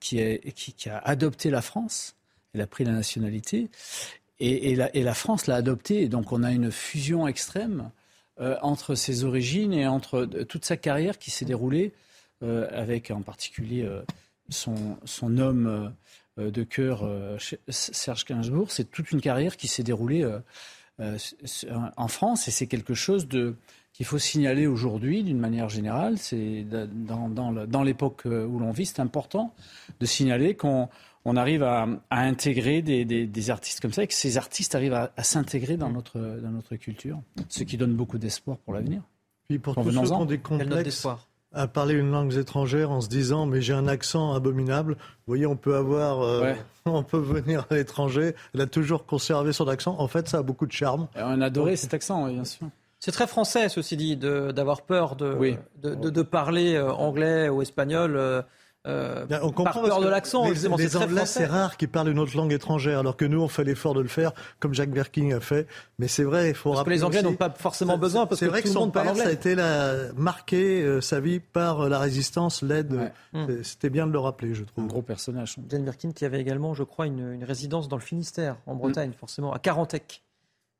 qui, 0.00 0.20
a, 0.20 0.38
qui, 0.38 0.88
a 0.88 0.98
adopté 0.98 1.50
la 1.50 1.62
France. 1.62 2.16
Elle 2.52 2.60
a 2.62 2.66
pris 2.66 2.84
la 2.84 2.92
nationalité. 2.92 3.68
Et, 4.40 4.74
la, 4.74 4.94
et 4.96 5.02
la, 5.02 5.14
France 5.14 5.46
l'a 5.46 5.54
adoptée. 5.54 6.02
Et 6.02 6.08
donc 6.08 6.32
on 6.32 6.42
a 6.42 6.50
une 6.50 6.70
fusion 6.70 7.26
extrême 7.28 7.90
entre 8.62 8.96
ses 8.96 9.22
origines 9.22 9.72
et 9.72 9.86
entre 9.86 10.24
toute 10.24 10.64
sa 10.64 10.76
carrière 10.76 11.18
qui 11.18 11.30
s'est 11.30 11.44
déroulée 11.44 11.92
euh, 12.44 12.66
avec 12.72 13.10
en 13.10 13.22
particulier 13.22 13.84
euh, 13.84 14.02
son, 14.48 15.38
homme 15.38 15.94
euh, 16.38 16.50
de 16.50 16.62
cœur, 16.64 17.08
Serge 17.68 18.24
Gainsbourg. 18.24 18.70
C'est 18.72 18.90
toute 18.90 19.12
une 19.12 19.20
carrière 19.20 19.56
qui 19.56 19.68
s'est 19.68 19.84
déroulée 19.84 20.28
en 20.98 22.08
France 22.08 22.48
et 22.48 22.50
c'est 22.50 22.66
quelque 22.66 22.94
chose 22.94 23.28
qu'il 23.92 24.06
faut 24.06 24.18
signaler 24.18 24.66
aujourd'hui 24.66 25.22
d'une 25.22 25.38
manière 25.38 25.68
générale. 25.68 26.18
C'est 26.18 26.66
dans, 26.68 27.82
l'époque 27.84 28.22
où 28.24 28.58
l'on 28.58 28.72
vit, 28.72 28.86
c'est 28.86 29.00
important 29.00 29.54
de 30.00 30.06
signaler 30.06 30.56
qu'on 30.56 30.88
on 31.24 31.36
arrive 31.36 31.62
à, 31.62 31.88
à 32.10 32.20
intégrer 32.20 32.82
des, 32.82 33.04
des, 33.04 33.50
artistes 33.50 33.80
comme 33.80 33.92
ça 33.92 34.02
et 34.02 34.06
que 34.06 34.14
ces 34.14 34.36
artistes 34.36 34.74
arrivent 34.74 34.94
à, 34.94 35.22
s'intégrer 35.22 35.76
dans 35.76 35.90
notre, 35.90 36.18
dans 36.18 36.50
notre 36.50 36.76
culture, 36.76 37.20
ce 37.48 37.64
qui 37.64 37.76
donne 37.76 37.94
beaucoup 37.94 38.18
d'espoir 38.18 38.58
pour 38.58 38.74
l'avenir. 38.74 39.02
Puis 39.48 39.58
pour 39.58 39.74
tous 39.74 39.90
ceux 39.90 40.02
qui 40.02 40.12
ont 40.12 40.24
des 40.24 40.38
complexes, 40.38 41.06
à 41.52 41.68
parler 41.68 41.94
une 41.94 42.10
langue 42.10 42.34
étrangère 42.34 42.90
en 42.90 43.00
se 43.00 43.08
disant 43.08 43.46
mais 43.46 43.60
j'ai 43.60 43.72
un 43.72 43.86
accent 43.86 44.34
abominable. 44.34 44.94
Vous 44.94 45.28
voyez, 45.28 45.46
on 45.46 45.56
peut 45.56 45.76
avoir, 45.76 46.22
euh, 46.22 46.52
on 46.84 47.02
peut 47.02 47.18
venir 47.18 47.66
à 47.70 47.74
l'étranger. 47.74 48.34
Elle 48.54 48.62
a 48.62 48.66
toujours 48.66 49.06
conservé 49.06 49.52
son 49.52 49.68
accent. 49.68 49.94
En 49.98 50.08
fait, 50.08 50.28
ça 50.28 50.38
a 50.38 50.42
beaucoup 50.42 50.66
de 50.66 50.72
charme. 50.72 51.08
on 51.16 51.40
a 51.40 51.46
adoré 51.46 51.76
cet 51.76 51.94
accent, 51.94 52.28
bien 52.28 52.44
sûr. 52.44 52.68
C'est 52.98 53.12
très 53.12 53.26
français, 53.26 53.68
ceci 53.68 53.96
dit, 53.96 54.16
d'avoir 54.16 54.82
peur 54.82 55.14
de, 55.14 55.56
de, 55.82 55.94
de, 55.94 56.22
parler 56.22 56.74
euh, 56.74 56.90
anglais 56.90 57.50
ou 57.50 57.60
espagnol. 57.60 58.44
Euh, 58.86 59.24
on 59.42 59.50
comprend 59.50 59.80
par 59.80 59.82
peur 59.82 60.00
de 60.00 60.08
l'accent. 60.08 60.44
Les, 60.44 60.68
les 60.76 60.96
Anglais, 60.96 61.24
c'est 61.24 61.46
rare 61.46 61.76
qu'ils 61.76 61.88
parlent 61.88 62.10
une 62.10 62.18
autre 62.18 62.36
langue 62.36 62.52
étrangère, 62.52 62.98
alors 62.98 63.16
que 63.16 63.24
nous, 63.24 63.40
on 63.40 63.48
fait 63.48 63.64
l'effort 63.64 63.94
de 63.94 64.00
le 64.00 64.08
faire, 64.08 64.32
comme 64.60 64.74
Jacques 64.74 64.90
Birkin 64.90 65.30
a 65.34 65.40
fait. 65.40 65.66
Mais 65.98 66.06
c'est 66.06 66.24
vrai, 66.24 66.50
il 66.50 66.54
faut 66.54 66.72
parce 66.72 66.84
que 66.84 66.90
les 66.90 67.02
Anglais 67.02 67.22
n'ont 67.22 67.34
pas 67.34 67.50
forcément 67.50 67.96
besoin, 67.96 68.26
parce 68.26 68.40
que, 68.40 68.46
vrai 68.46 68.62
que 68.62 68.68
son 68.68 68.90
père, 68.90 69.16
ça 69.16 69.28
a 69.28 69.32
été 69.32 69.54
la, 69.54 70.12
marqué 70.16 70.82
euh, 70.82 71.00
sa 71.00 71.20
vie 71.20 71.40
par 71.40 71.82
euh, 71.82 71.88
la 71.88 71.98
résistance, 71.98 72.62
l'aide. 72.62 73.12
C'était 73.62 73.90
bien 73.90 74.06
de 74.06 74.12
le 74.12 74.18
rappeler, 74.18 74.54
je 74.54 74.64
trouve. 74.64 74.84
Un 74.84 74.86
gros 74.86 75.02
personnage. 75.02 75.56
Jane 75.68 75.84
Birkin 75.84 76.12
qui 76.12 76.24
avait 76.24 76.40
également, 76.40 76.74
je 76.74 76.82
crois, 76.82 77.06
une, 77.06 77.32
une 77.32 77.44
résidence 77.44 77.88
dans 77.88 77.96
le 77.96 78.02
Finistère, 78.02 78.56
en 78.66 78.74
Bretagne, 78.74 79.10
mm. 79.10 79.14
forcément, 79.14 79.52
à 79.52 79.58
Carantec. 79.58 80.22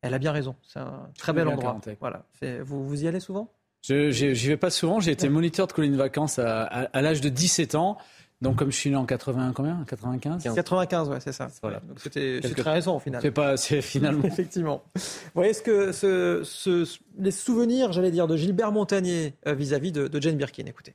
Elle 0.02 0.12
a 0.12 0.18
bien 0.18 0.32
raison. 0.32 0.54
C'est 0.62 0.80
un 0.80 1.08
très 1.16 1.32
bel 1.32 1.48
endroit. 1.48 1.80
Voilà. 2.00 2.24
Vous, 2.62 2.86
vous 2.86 3.04
y 3.04 3.08
allez 3.08 3.20
souvent? 3.20 3.48
Je 3.86 4.10
J'y 4.10 4.48
vais 4.48 4.56
pas 4.56 4.70
souvent. 4.70 5.00
J'ai 5.00 5.10
été 5.10 5.28
moniteur 5.28 5.66
de 5.66 5.72
colonies 5.72 5.92
de 5.92 5.98
vacances 5.98 6.38
à, 6.38 6.62
à, 6.64 7.02
l'âge 7.02 7.20
de 7.20 7.28
17 7.28 7.74
ans. 7.74 7.98
Donc, 8.40 8.56
comme 8.56 8.70
je 8.70 8.76
suis 8.76 8.90
né 8.90 8.96
en 8.96 9.06
80, 9.06 9.52
combien? 9.54 9.84
95 9.86 10.54
95, 10.54 11.08
ouais, 11.08 11.20
c'est 11.20 11.32
ça. 11.32 11.48
Voilà. 11.62 11.80
Donc, 11.80 11.98
c'était 12.00 12.40
très 12.40 12.72
récent, 12.72 12.96
au 12.96 12.98
final. 12.98 13.22
C'est 13.22 13.30
pas, 13.30 13.56
c'est 13.56 13.80
finalement. 13.80 14.24
Effectivement. 14.24 14.84
Vous 14.94 15.00
voyez 15.34 15.54
ce 15.54 15.62
que 15.62 15.92
ce, 15.92 16.42
ce, 16.44 16.98
les 17.18 17.30
souvenirs, 17.30 17.92
j'allais 17.92 18.10
dire, 18.10 18.26
de 18.26 18.36
Gilbert 18.36 18.72
Montagnier 18.72 19.34
euh, 19.46 19.54
vis-à-vis 19.54 19.92
de, 19.92 20.08
de, 20.08 20.20
Jane 20.20 20.36
Birkin. 20.36 20.64
Écoutez. 20.66 20.94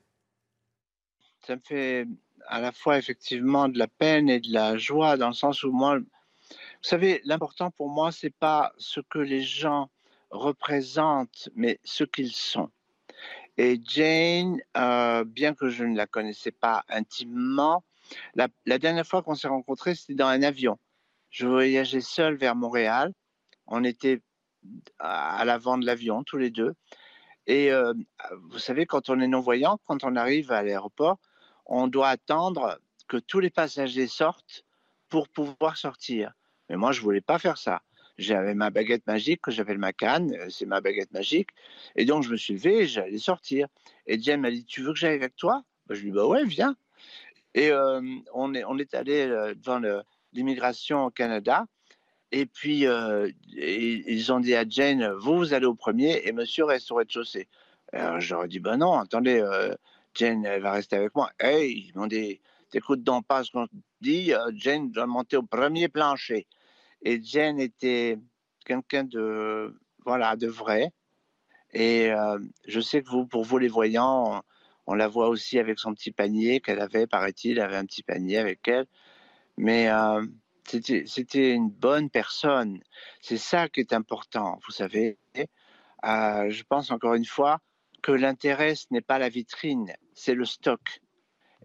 Ça 1.45 1.55
me 1.55 1.61
fait 1.61 2.07
à 2.47 2.59
la 2.59 2.71
fois, 2.71 2.97
effectivement, 2.97 3.69
de 3.69 3.77
la 3.77 3.87
peine 3.87 4.29
et 4.29 4.39
de 4.39 4.51
la 4.51 4.77
joie, 4.77 5.17
dans 5.17 5.27
le 5.27 5.33
sens 5.33 5.63
où 5.63 5.71
moi, 5.71 5.97
vous 5.97 6.05
savez, 6.81 7.21
l'important 7.23 7.71
pour 7.71 7.89
moi, 7.89 8.11
c'est 8.11 8.33
pas 8.33 8.73
ce 8.77 8.99
que 8.99 9.19
les 9.19 9.41
gens 9.41 9.89
représentent, 10.31 11.49
mais 11.55 11.79
ce 11.83 12.03
qu'ils 12.03 12.31
sont. 12.31 12.69
Et 13.61 13.77
Jane, 13.83 14.61
euh, 14.77 15.25
bien 15.25 15.53
que 15.53 15.67
je 15.67 15.83
ne 15.83 15.93
la 15.97 16.07
connaissais 16.07 16.53
pas 16.53 16.85
intimement, 16.87 17.83
la, 18.33 18.47
dernière 18.79 19.05
fois 19.05 19.21
qu'on 19.21 19.35
s'est 19.35 19.49
rencontrés, 19.49 19.95
c'était 19.95 20.13
dans 20.13 20.27
un 20.27 20.43
avion. 20.43 20.79
Je 21.29 21.45
voyageais 21.45 21.99
seul 21.99 22.35
vers 22.35 22.55
Montréal. 22.55 23.11
On 23.67 23.83
était 23.83 24.21
à 24.97 25.43
l'avant 25.43 25.77
de 25.77 25.85
l'avion, 25.85 26.23
tous 26.23 26.37
les 26.37 26.51
deux. 26.51 26.73
Et 27.47 27.69
euh, 27.73 27.93
vous 28.43 28.59
savez, 28.59 28.85
quand 28.85 29.09
on 29.09 29.19
est 29.19 29.27
non-voyant, 29.27 29.77
quand 29.83 30.05
on 30.05 30.15
arrive 30.15 30.53
à 30.53 30.63
l'aéroport, 30.63 31.19
on 31.65 31.87
doit 31.87 32.07
attendre 32.07 32.79
que 33.09 33.17
tous 33.17 33.41
les 33.41 33.49
passagers 33.49 34.07
sortent 34.07 34.63
pour 35.09 35.27
pouvoir 35.27 35.75
sortir. 35.75 36.31
Mais 36.69 36.77
moi, 36.77 36.93
je 36.93 37.01
voulais 37.01 37.19
pas 37.19 37.39
faire 37.39 37.57
ça 37.57 37.81
j'avais 38.19 38.53
ma 38.53 38.69
baguette 38.69 39.07
magique 39.07 39.41
que 39.41 39.51
j'appelle 39.51 39.77
ma 39.77 39.93
canne, 39.93 40.33
euh, 40.35 40.49
c'est 40.49 40.65
ma 40.65 40.81
baguette 40.81 41.11
magique. 41.11 41.49
Et 41.95 42.05
donc 42.05 42.23
je 42.23 42.31
me 42.31 42.37
suis 42.37 42.53
levé 42.53 42.85
j'allais 42.85 43.17
sortir. 43.17 43.67
Et 44.07 44.21
Jen 44.21 44.41
m'a 44.41 44.51
dit 44.51 44.65
Tu 44.65 44.81
veux 44.81 44.93
que 44.93 44.99
j'aille 44.99 45.15
avec 45.15 45.35
toi? 45.35 45.63
Je 45.89 46.01
lui 46.01 46.09
ai 46.09 46.11
dit 46.11 46.17
Bah 46.17 46.27
ouais, 46.27 46.45
viens. 46.45 46.75
Et 47.55 47.71
euh, 47.71 48.01
on, 48.33 48.53
est, 48.53 48.63
on 48.65 48.77
est 48.77 48.93
allé 48.93 49.21
euh, 49.21 49.55
devant 49.55 49.81
l'immigration 50.33 51.05
au 51.05 51.09
Canada. 51.09 51.65
Et 52.31 52.45
puis 52.45 52.85
ils 53.55 54.31
ont 54.31 54.39
dit 54.39 54.53
à 54.53 54.63
Jane 54.67 55.11
Vous, 55.13 55.37
vous 55.37 55.53
allez 55.53 55.65
au 55.65 55.73
premier 55.73 56.21
et 56.25 56.31
monsieur 56.31 56.65
reste 56.65 56.91
au 56.91 56.95
rez-de-chaussée. 56.95 57.47
Alors 57.91 58.19
j'aurais 58.19 58.47
dit 58.47 58.59
Ben 58.59 58.77
non, 58.77 58.99
attendez, 58.99 59.43
Jane, 60.13 60.45
elle 60.45 60.61
va 60.61 60.73
rester 60.73 60.95
avec 60.97 61.15
moi. 61.15 61.31
Hey, 61.39 61.87
ils 61.87 61.97
m'ont 61.97 62.05
dit 62.05 62.39
T'écoutes 62.69 63.01
donc 63.01 63.25
pas 63.25 63.43
ce 63.43 63.49
qu'on 63.49 63.67
dit, 64.01 64.31
Jane 64.53 64.91
doit 64.91 65.07
monter 65.07 65.37
au 65.37 65.41
premier 65.41 65.87
plancher. 65.87 66.45
Et 67.01 67.21
Jane 67.23 67.59
était 67.59 68.17
quelqu'un 68.65 69.03
de, 69.03 69.75
voilà, 70.05 70.35
de 70.35 70.47
vrai. 70.47 70.91
Et 71.71 72.11
euh, 72.11 72.39
je 72.67 72.79
sais 72.79 73.01
que 73.01 73.09
vous, 73.09 73.25
pour 73.25 73.43
vous 73.43 73.57
les 73.57 73.67
voyants, 73.67 74.41
on, 74.87 74.95
la 74.95 75.07
voit 75.07 75.29
aussi 75.29 75.59
avec 75.59 75.79
son 75.79 75.93
petit 75.93 76.11
panier 76.11 76.61
qu'elle 76.61 76.79
avait, 76.79 77.07
paraît-il, 77.07 77.59
avait 77.59 77.75
un 77.75 77.85
petit 77.85 78.03
panier 78.03 78.37
avec 78.37 78.67
elle. 78.67 78.87
Mais 79.57 79.89
euh, 79.89 80.25
c'était 80.65 81.53
une 81.53 81.69
bonne 81.69 82.09
personne. 82.09 82.79
C'est 83.21 83.37
ça 83.37 83.69
qui 83.69 83.81
est 83.81 83.93
important, 83.93 84.59
vous 84.65 84.71
savez. 84.71 85.17
Euh, 86.05 86.49
je 86.49 86.63
pense 86.63 86.91
encore 86.91 87.15
une 87.15 87.25
fois 87.25 87.59
que 88.01 88.11
l'intérêt, 88.11 88.75
ce 88.75 88.85
n'est 88.91 89.01
pas 89.01 89.19
la 89.19 89.29
vitrine, 89.29 89.93
c'est 90.13 90.33
le 90.33 90.45
stock. 90.45 91.01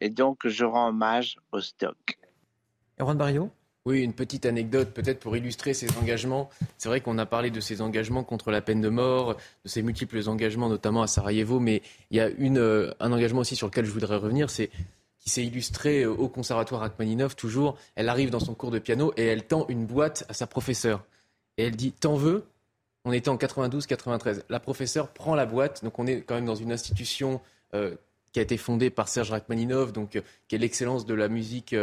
Et 0.01 0.11
donc, 0.11 0.47
je 0.49 0.65
rends 0.65 0.89
hommage 0.89 1.37
au 1.53 1.61
stock. 1.61 2.19
Erwan 2.99 3.17
Barrio 3.17 3.51
oui, 3.87 4.03
une 4.03 4.15
petite 4.15 4.47
anecdote 4.47 4.95
peut-être 4.95 5.21
pour 5.21 5.37
illustrer 5.37 5.75
ses 5.75 5.89
engagements. 5.99 6.49
C'est 6.79 6.89
vrai 6.89 7.01
qu'on 7.01 7.19
a 7.19 7.27
parlé 7.27 7.51
de 7.51 7.61
ses 7.61 7.83
engagements 7.83 8.25
contre 8.25 8.51
la 8.51 8.63
peine 8.63 8.81
de 8.81 8.89
mort, 8.89 9.37
de 9.65 9.69
ses 9.69 9.83
multiples 9.83 10.27
engagements, 10.29 10.71
notamment 10.71 11.03
à 11.03 11.07
Sarajevo, 11.07 11.61
mais 11.61 11.83
il 12.11 12.17
y 12.17 12.21
a 12.21 12.29
une, 12.29 12.59
euh, 12.59 12.95
un 13.01 13.13
engagement 13.13 13.41
aussi 13.41 13.57
sur 13.57 13.67
lequel 13.67 13.85
je 13.85 13.91
voudrais 13.91 14.17
revenir, 14.17 14.49
c'est 14.49 14.71
qui 15.21 15.31
s'est 15.31 15.45
illustré 15.45 16.05
au 16.05 16.29
conservatoire 16.29 16.83
Rachmaninov, 16.83 17.35
toujours. 17.35 17.79
Elle 17.95 18.11
arrive 18.11 18.29
dans 18.29 18.41
son 18.41 18.55
cours 18.55 18.71
de 18.71 18.79
piano 18.79 19.15
et 19.17 19.25
elle 19.25 19.47
tend 19.47 19.67
une 19.69 19.87
boîte 19.87 20.25
à 20.29 20.35
sa 20.35 20.47
professeure. 20.47 21.03
Et 21.57 21.65
elle 21.65 21.77
dit 21.77 21.93
T'en 21.93 22.15
veux? 22.15 22.45
On 23.07 23.13
était 23.13 23.31
en 23.31 23.37
92-93. 23.37 24.43
La 24.51 24.61
professeure 24.61 25.09
prend 25.09 25.35
la 25.35 25.47
boîte, 25.47 25.83
donc 25.83 25.99
on 25.99 26.07
est 26.07 26.21
quand 26.21 26.35
même 26.35 26.45
dans 26.45 26.55
une 26.55 26.73
institution 26.73 27.41
euh, 27.75 27.97
qui 28.35 28.41
a 28.41 28.43
été 28.43 28.59
fondée 28.59 28.91
par 28.91 29.09
Serge 29.09 29.31
Rachmaninov, 29.31 29.93
donc, 29.93 30.17
euh, 30.17 30.21
qui 30.49 30.57
est 30.57 30.59
l'excellence 30.59 31.07
de 31.07 31.15
la 31.15 31.29
musique. 31.29 31.75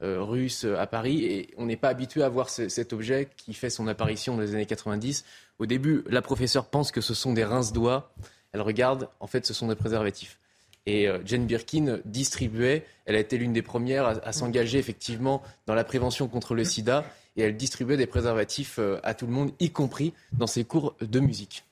Euh, 0.00 0.22
russe 0.22 0.64
à 0.64 0.86
Paris. 0.86 1.24
Et 1.24 1.52
on 1.56 1.66
n'est 1.66 1.76
pas 1.76 1.88
habitué 1.88 2.22
à 2.22 2.28
voir 2.28 2.50
cet 2.50 2.92
objet 2.92 3.28
qui 3.36 3.52
fait 3.52 3.68
son 3.68 3.88
apparition 3.88 4.36
dans 4.36 4.42
les 4.42 4.54
années 4.54 4.64
90. 4.64 5.24
Au 5.58 5.66
début, 5.66 6.04
la 6.06 6.22
professeure 6.22 6.66
pense 6.66 6.92
que 6.92 7.00
ce 7.00 7.14
sont 7.14 7.32
des 7.32 7.42
rince-doigts. 7.42 8.12
Elle 8.52 8.60
regarde, 8.60 9.08
en 9.18 9.26
fait, 9.26 9.44
ce 9.44 9.52
sont 9.52 9.66
des 9.66 9.74
préservatifs. 9.74 10.38
Et 10.86 11.08
euh, 11.08 11.18
Jane 11.24 11.46
Birkin 11.46 11.98
distribuait, 12.04 12.84
elle 13.06 13.16
a 13.16 13.18
été 13.18 13.36
l'une 13.38 13.52
des 13.52 13.60
premières 13.60 14.24
à, 14.24 14.32
s'engager 14.32 14.78
effectivement 14.78 15.42
dans 15.66 15.74
la 15.74 15.84
prévention 15.84 16.28
contre 16.28 16.54
le 16.54 16.64
sida. 16.64 17.04
Et 17.36 17.42
elle 17.42 17.56
distribuait 17.56 17.96
des 17.96 18.06
préservatifs 18.06 18.78
euh, 18.78 19.00
à 19.02 19.14
tout 19.14 19.26
le 19.26 19.32
monde, 19.32 19.50
y 19.60 19.70
compris 19.70 20.14
dans 20.32 20.46
ses 20.46 20.64
cours 20.64 20.94
de 21.00 21.20
musique. 21.20 21.64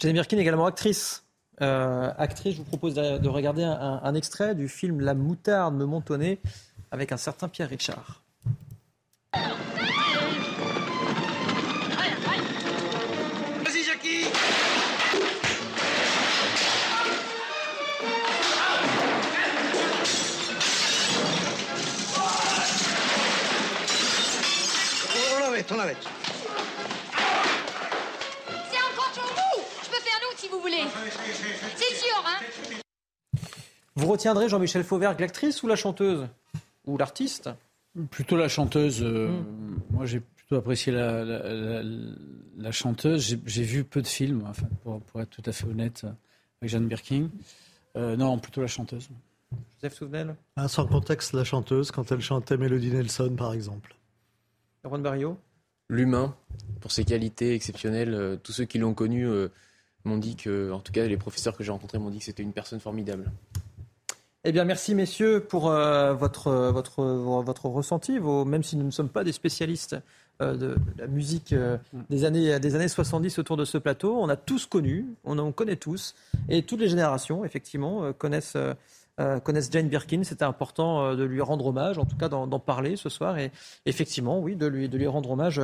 Jane 0.00 0.12
Birkin, 0.12 0.38
également 0.38 0.66
actrice. 0.66 1.23
Actrice, 1.60 2.54
je 2.54 2.58
vous 2.58 2.64
propose 2.64 2.94
de, 2.94 3.28
regarder 3.28 3.64
un, 3.64 4.14
extrait 4.14 4.54
du 4.54 4.68
film 4.68 5.00
La 5.00 5.14
moutarde 5.14 5.74
me 5.74 5.84
montonnait 5.84 6.38
avec 6.90 7.12
un 7.12 7.16
certain 7.16 7.48
Pierre 7.48 7.68
Richard. 7.68 8.22
Vas-y, 13.62 13.84
Jackie 13.84 14.26
On 25.70 25.76
l'arrête, 25.76 26.06
voulez. 30.64 30.84
C'est 31.76 31.94
sûr, 31.94 32.24
hein 32.26 32.40
Vous 33.96 34.06
retiendrez 34.06 34.48
Jean-Michel 34.48 34.84
Fauvert, 34.84 35.16
l'actrice 35.18 35.62
ou 35.62 35.66
la 35.66 35.76
chanteuse 35.76 36.26
ou 36.86 36.96
l'artiste? 36.96 37.50
Plutôt 38.10 38.36
la 38.36 38.48
chanteuse. 38.48 39.02
Euh, 39.02 39.28
hmm. 39.28 39.80
Moi, 39.90 40.06
j'ai 40.06 40.20
plutôt 40.20 40.56
apprécié 40.56 40.92
la, 40.92 41.24
la, 41.24 42.72
chanteuse. 42.72 43.38
J'ai 43.46 43.62
vu 43.62 43.84
peu 43.84 44.02
de 44.02 44.06
films, 44.06 44.44
enfin, 44.48 44.66
pour, 44.82 45.20
être 45.20 45.30
tout 45.30 45.42
à 45.46 45.52
fait 45.52 45.66
honnête, 45.66 46.04
avec 46.60 46.70
Jeanne 46.70 46.88
Birkin. 46.88 47.28
Euh, 47.96 48.16
non, 48.16 48.38
plutôt 48.38 48.60
la 48.60 48.66
chanteuse. 48.66 49.08
Joseph 49.74 49.94
Souvenel? 49.94 50.34
Ah, 50.56 50.66
Sans 50.66 50.86
contexte, 50.86 51.32
la 51.34 51.44
chanteuse, 51.44 51.90
quand 51.92 52.10
elle 52.10 52.20
chantait 52.20 52.56
Melody 52.56 52.90
Nelson, 52.90 53.34
par 53.36 53.52
exemple. 53.52 53.94
Ron 54.82 54.98
Barrio? 54.98 55.38
L'humain, 55.88 56.34
pour 56.80 56.90
ses 56.90 57.04
qualités 57.04 57.54
exceptionnelles. 57.54 58.14
Euh, 58.14 58.36
tous 58.36 58.52
ceux 58.52 58.64
qui 58.64 58.78
l'ont 58.78 58.94
connu 58.94 59.28
m'ont 60.04 60.18
dit 60.18 60.36
que, 60.36 60.70
en 60.72 60.80
tout 60.80 60.92
cas, 60.92 61.06
les 61.06 61.16
professeurs 61.16 61.56
que 61.56 61.64
j'ai 61.64 61.72
rencontrés 61.72 61.98
m'ont 61.98 62.10
dit 62.10 62.18
que 62.18 62.24
c'était 62.24 62.42
une 62.42 62.52
personne 62.52 62.80
formidable. 62.80 63.30
Eh 64.46 64.52
bien, 64.52 64.64
merci 64.64 64.94
messieurs 64.94 65.40
pour 65.40 65.70
euh, 65.70 66.12
votre, 66.12 66.52
votre, 66.52 67.02
votre 67.02 67.64
ressenti, 67.66 68.20
même 68.20 68.62
si 68.62 68.76
nous 68.76 68.84
ne 68.84 68.90
sommes 68.90 69.08
pas 69.08 69.24
des 69.24 69.32
spécialistes 69.32 69.96
euh, 70.42 70.54
de, 70.54 70.76
la 70.98 71.06
musique 71.06 71.54
euh, 71.54 71.78
des, 72.10 72.26
années, 72.26 72.60
des 72.60 72.74
années 72.74 72.88
70 72.88 73.38
autour 73.38 73.56
de 73.56 73.64
ce 73.64 73.78
plateau. 73.78 74.18
On 74.20 74.28
a 74.28 74.36
tous 74.36 74.66
connu, 74.66 75.06
on 75.24 75.38
en 75.38 75.50
connaît 75.50 75.76
tous, 75.76 76.14
et 76.50 76.62
toutes 76.62 76.80
les 76.80 76.90
générations, 76.90 77.46
effectivement, 77.46 78.12
connaissent, 78.12 78.58
connaissent 79.44 79.70
Jane 79.72 79.88
Birkin. 79.88 80.24
C'était 80.24 80.44
important 80.44 81.14
de 81.16 81.24
lui 81.24 81.40
rendre 81.40 81.64
hommage, 81.64 81.96
en 81.96 82.04
tout 82.04 82.18
cas 82.18 82.28
d'en 82.28 82.58
parler 82.58 82.96
ce 82.96 83.08
soir, 83.08 83.38
et 83.38 83.50
effectivement, 83.86 84.40
oui, 84.40 84.56
de 84.56 84.66
lui, 84.66 84.90
de 84.90 84.98
lui 84.98 85.06
rendre 85.06 85.30
hommage 85.30 85.62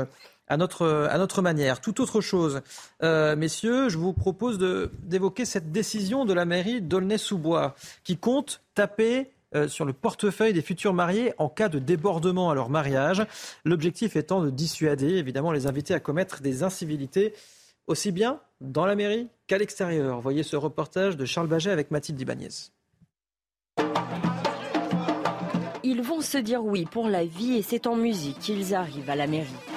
à 0.51 0.57
notre, 0.57 1.43
manière. 1.43 1.81
Tout 1.81 2.01
autre 2.01 2.21
chose, 2.21 2.61
euh, 3.03 3.37
messieurs, 3.37 3.89
je 3.89 3.97
vous 3.97 4.13
propose 4.13 4.59
d'évoquer 4.59 5.45
cette 5.45 5.71
décision 5.71 6.25
de 6.25 6.35
la 6.35 6.45
mairie 6.45 6.83
d'Aulnay-sous-Bois 6.83 7.77
qui 8.03 8.17
compte 8.17 8.61
taper 8.75 9.31
euh, 9.55 9.69
sur 9.69 9.85
le 9.85 9.93
portefeuille 9.93 10.53
des 10.53 10.63
futurs 10.63 10.93
mariés 10.93 11.33
en 11.39 11.49
cas 11.49 11.69
de 11.69 11.79
débordement 11.79 12.51
à 12.51 12.55
leur 12.57 12.69
mariage. 12.69 13.25
L'objectif 13.65 14.17
étant 14.17 14.43
de 14.43 14.51
dissuader 14.51 15.15
évidemment 15.15 15.53
les 15.53 15.69
invités 15.69 15.95
à 15.95 16.01
commettre 16.01 16.41
des 16.41 16.65
incivilités 16.65 17.33
aussi 17.87 18.11
bien 18.11 18.41
dans 18.61 18.87
la 18.87 18.97
mairie 18.97 19.29
qu'à 19.47 19.57
l'extérieur. 19.57 20.21
Voyez 20.21 20.43
ce 20.43 20.57
reportage 20.57 21.17
de 21.17 21.25
Charles 21.25 21.49
Baget 21.49 21.71
avec 21.71 21.93
Mathilde 21.93 22.21
Ibanez. 22.21 22.49
Ils 25.85 26.03
vont 26.03 26.21
se 26.21 26.39
dire 26.39 26.65
oui 26.65 26.87
pour 26.87 27.09
la 27.09 27.25
vie 27.25 27.55
et 27.55 27.63
c'est 27.63 27.87
en 27.87 27.95
musique 27.95 28.39
qu'ils 28.41 28.75
arrivent 28.75 29.11
à 29.11 29.17
la 29.17 29.27
mairie. 29.27 29.70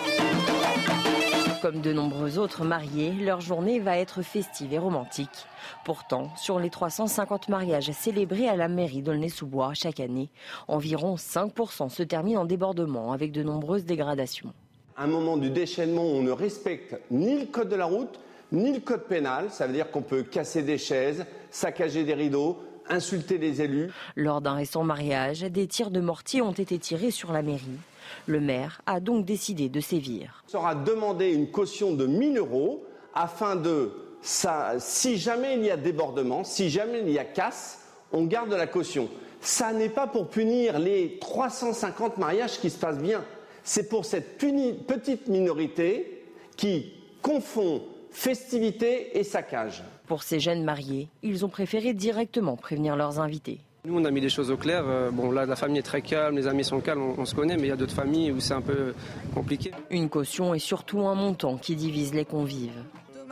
Comme 1.63 1.79
de 1.79 1.93
nombreux 1.93 2.39
autres 2.39 2.65
mariés, 2.65 3.13
leur 3.13 3.39
journée 3.39 3.79
va 3.79 3.97
être 3.97 4.21
festive 4.21 4.73
et 4.73 4.77
romantique. 4.77 5.47
Pourtant, 5.85 6.27
sur 6.35 6.59
les 6.59 6.69
350 6.69 7.47
mariages 7.47 7.89
célébrés 7.91 8.49
à 8.49 8.57
la 8.57 8.67
mairie 8.67 9.01
d'Aulnay-sous-Bois 9.01 9.71
chaque 9.73 10.01
année, 10.01 10.29
environ 10.67 11.15
5% 11.15 11.87
se 11.87 12.03
terminent 12.03 12.41
en 12.41 12.45
débordement 12.45 13.13
avec 13.13 13.31
de 13.31 13.43
nombreuses 13.43 13.85
dégradations. 13.85 14.51
À 14.97 15.05
un 15.05 15.07
moment 15.07 15.37
du 15.37 15.51
déchaînement, 15.51 16.03
on 16.03 16.21
ne 16.21 16.31
respecte 16.31 16.99
ni 17.09 17.39
le 17.39 17.45
code 17.45 17.69
de 17.69 17.77
la 17.77 17.85
route, 17.85 18.19
ni 18.51 18.73
le 18.73 18.81
code 18.81 19.05
pénal. 19.05 19.45
Ça 19.49 19.65
veut 19.65 19.71
dire 19.71 19.89
qu'on 19.89 20.01
peut 20.01 20.23
casser 20.23 20.63
des 20.63 20.77
chaises, 20.77 21.25
saccager 21.49 22.03
des 22.03 22.13
rideaux, 22.13 22.61
insulter 22.89 23.37
les 23.37 23.61
élus. 23.61 23.91
Lors 24.15 24.41
d'un 24.41 24.53
récent 24.53 24.83
mariage, 24.83 25.41
des 25.41 25.67
tirs 25.67 25.91
de 25.91 25.99
mortier 25.99 26.41
ont 26.41 26.51
été 26.51 26.77
tirés 26.79 27.11
sur 27.11 27.31
la 27.31 27.41
mairie. 27.41 27.79
Le 28.27 28.39
maire 28.39 28.81
a 28.85 28.99
donc 28.99 29.25
décidé 29.25 29.69
de 29.69 29.79
sévir. 29.79 30.43
Il 30.47 30.51
sera 30.51 30.75
demandé 30.75 31.31
une 31.31 31.49
caution 31.49 31.93
de 31.93 32.05
1000 32.05 32.37
euros 32.37 32.85
afin 33.13 33.55
de, 33.55 33.91
si 34.21 35.17
jamais 35.17 35.55
il 35.55 35.65
y 35.65 35.71
a 35.71 35.77
débordement, 35.77 36.43
si 36.43 36.69
jamais 36.69 37.01
il 37.01 37.09
y 37.09 37.19
a 37.19 37.25
casse, 37.25 37.79
on 38.11 38.25
garde 38.25 38.51
la 38.51 38.67
caution. 38.67 39.09
Ça 39.41 39.73
n'est 39.73 39.89
pas 39.89 40.07
pour 40.07 40.29
punir 40.29 40.79
les 40.79 41.17
350 41.19 42.17
mariages 42.17 42.59
qui 42.59 42.69
se 42.69 42.77
passent 42.77 42.99
bien. 42.99 43.23
C'est 43.63 43.89
pour 43.89 44.05
cette 44.05 44.37
petite 44.37 45.27
minorité 45.27 46.23
qui 46.55 46.93
confond 47.21 47.83
festivité 48.11 49.17
et 49.17 49.23
saccage. 49.23 49.83
Pour 50.07 50.23
ces 50.23 50.39
jeunes 50.39 50.63
mariés, 50.63 51.07
ils 51.21 51.45
ont 51.45 51.49
préféré 51.49 51.93
directement 51.93 52.57
prévenir 52.57 52.95
leurs 52.95 53.19
invités. 53.19 53.59
Nous, 53.85 53.99
on 53.99 54.05
a 54.05 54.11
mis 54.11 54.21
les 54.21 54.29
choses 54.29 54.49
au 54.49 54.55
clair. 54.57 54.83
Euh, 54.85 55.11
bon, 55.11 55.31
là, 55.31 55.45
la 55.45 55.57
famille 55.57 55.79
est 55.79 55.83
très 55.83 56.01
calme, 56.01 56.37
les 56.37 56.47
amis 56.47 56.63
sont 56.63 56.79
calmes, 56.79 57.01
on, 57.17 57.25
se 57.25 57.35
connaît, 57.35 57.57
mais 57.57 57.63
il 57.63 57.67
y 57.67 57.71
a 57.71 57.75
d'autres 57.75 57.93
familles 57.93 58.31
où 58.31 58.39
c'est 58.39 58.53
un 58.53 58.61
peu 58.61 58.93
compliqué. 59.33 59.71
Une 59.89 60.09
caution 60.09 60.53
et 60.53 60.59
surtout 60.59 61.01
un 61.01 61.15
montant 61.15 61.57
qui 61.57 61.75
divise 61.75 62.13
les 62.13 62.25
convives 62.25 62.83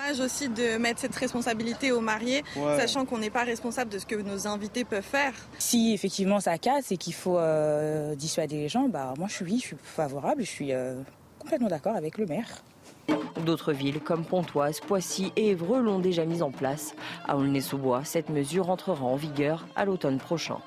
dommage 0.02 0.20
aussi 0.20 0.50
de 0.50 0.78
mettre 0.78 1.00
cette 1.00 1.16
responsabilité 1.16 1.92
aux 1.92 2.02
mariés, 2.02 2.44
sachant 2.78 3.06
qu'on 3.06 3.18
n'est 3.18 3.30
pas 3.30 3.44
responsable 3.44 3.92
de 3.92 4.00
ce 4.00 4.06
que 4.06 4.16
nos 4.16 4.48
invités 4.48 4.84
peuvent 4.84 5.04
faire. 5.04 5.34
Si 5.60 5.94
effectivement 5.94 6.40
ça 6.40 6.58
casse 6.58 6.92
et 6.92 6.98
qu'il 6.98 7.14
faut 7.14 7.38
euh, 7.38 8.16
dissuader 8.16 8.58
les 8.58 8.70
gens, 8.70 8.88
bah 8.88 9.14
moi 9.18 9.28
je 9.30 9.36
suis, 9.36 9.60
je 9.60 9.66
suis 9.68 9.76
favorable, 9.84 10.44
je 10.44 10.50
suis 10.50 10.74
euh, 10.74 10.96
complètement 11.40 11.68
d'accord 11.68 11.96
avec 11.96 12.18
le 12.18 12.26
maire. 12.26 12.64
D'autres 13.46 13.74
villes 13.74 14.00
comme 14.00 14.24
Pontoise, 14.24 14.80
Poissy 14.80 15.32
et 15.36 15.50
Évreux 15.50 15.82
l'ont 15.82 16.00
déjà 16.00 16.26
mise 16.26 16.44
en 16.44 16.52
place. 16.52 16.96
À 17.28 17.38
Aulnay-sous-Bois, 17.38 18.04
cette 18.04 18.30
mesure 18.30 18.70
entrera 18.70 19.04
en 19.04 19.16
vigueur 19.16 19.66
à 19.76 19.86
l'automne 19.86 20.20
prochain. 20.20 20.58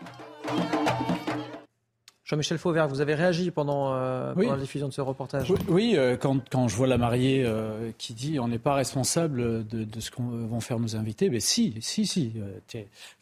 Jean-Michel 2.24 2.56
Fauvert, 2.56 2.88
vous 2.88 3.02
avez 3.02 3.14
réagi 3.14 3.50
pendant, 3.50 3.92
euh, 3.92 4.32
la 4.34 4.56
diffusion 4.56 4.88
de 4.88 4.94
ce 4.94 5.02
reportage. 5.02 5.52
Oui, 5.68 5.92
euh, 5.94 6.16
quand, 6.16 6.40
quand, 6.48 6.68
je 6.68 6.76
vois 6.76 6.86
la 6.86 6.96
mariée 6.96 7.44
euh, 7.44 7.90
qui 7.98 8.14
dit 8.14 8.40
on 8.40 8.48
n'est 8.48 8.58
pas 8.58 8.72
responsable 8.72 9.66
de, 9.66 9.84
de 9.84 10.00
ce 10.00 10.10
qu'on 10.10 10.22
vont 10.22 10.60
faire 10.60 10.80
nos 10.80 10.96
invités, 10.96 11.28
mais 11.28 11.40
si, 11.40 11.74
si, 11.82 12.06
si. 12.06 12.32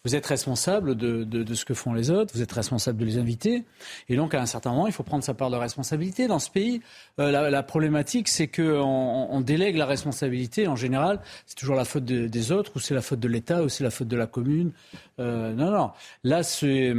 vous 0.05 0.15
êtes 0.15 0.27
responsable 0.27 0.95
de, 0.95 1.25
de, 1.25 1.43
de, 1.43 1.55
ce 1.55 1.65
que 1.65 1.75
font 1.75 1.95
les 1.95 2.13
autres, 2.13 2.33
vous 2.33 2.43
êtes 2.43 2.53
responsable 2.53 2.97
de 2.99 3.05
les 3.05 3.19
inviter. 3.19 3.65
Et 4.09 4.15
donc, 4.15 4.35
à 4.35 4.41
un 4.41 4.47
certain 4.47 4.71
moment, 4.71 4.87
il 4.87 4.93
faut 4.93 5.03
prendre 5.03 5.25
sa 5.25 5.35
part 5.35 5.51
de 5.51 5.57
responsabilité. 5.57 6.29
Dans 6.29 6.39
ce 6.39 6.51
pays, 6.51 6.81
la, 7.19 7.51
la, 7.51 7.63
problématique, 7.65 8.29
c'est 8.29 8.47
qu'on 8.47 9.27
on 9.31 9.41
délègue 9.41 9.77
la 9.77 9.87
responsabilité. 9.87 10.69
En 10.69 10.77
général, 10.77 11.19
c'est 11.47 11.57
toujours 11.57 11.75
la 11.75 11.85
faute 11.85 12.05
des 12.05 12.53
autres, 12.53 12.71
ou 12.77 12.79
c'est 12.79 12.95
la 12.95 13.03
faute 13.03 13.19
de 13.19 13.29
l'État, 13.29 13.65
ou 13.65 13.69
c'est 13.69 13.83
la 13.83 13.91
faute 13.91 14.09
de 14.09 14.17
la 14.17 14.29
commune. 14.29 14.71
non, 15.19 15.73
non. 15.73 15.91
Là, 16.23 16.45
c'est 16.45 16.95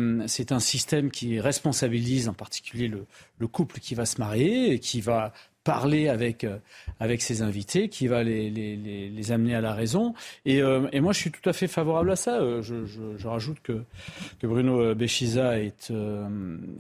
un 0.52 0.60
système 0.60 1.12
qui 1.12 1.40
en 2.28 2.34
particulier 2.34 2.88
le, 2.88 3.06
couple 3.48 3.80
qui 3.80 3.94
va 3.94 4.06
se 4.06 4.20
marier 4.20 4.72
et 4.72 4.80
qui 4.80 5.02
va 5.02 5.34
parler 5.64 6.10
avec, 6.10 6.44
euh, 6.44 6.58
avec 7.00 7.22
ses 7.22 7.42
invités, 7.42 7.90
qui 7.90 8.08
va 8.08 8.24
les, 8.24 8.50
les, 8.50 9.32
amener 9.32 9.56
à 9.56 9.62
la 9.62 9.74
raison. 9.74 10.14
Et, 10.46 10.62
euh, 10.62 10.88
et, 10.92 11.02
moi, 11.02 11.14
je 11.14 11.20
suis 11.20 11.32
tout 11.32 11.48
à 11.50 11.54
fait 11.54 11.68
favorable 11.68 12.12
à 12.12 12.16
ça. 12.16 12.40
Euh, 12.40 12.62
je, 12.62 12.86
je, 12.86 13.28
rajoute 13.28 13.60
que, 13.62 13.84
que 14.40 14.48
Bruno 14.48 14.94
Béchiza 14.96 15.60
est, 15.60 15.92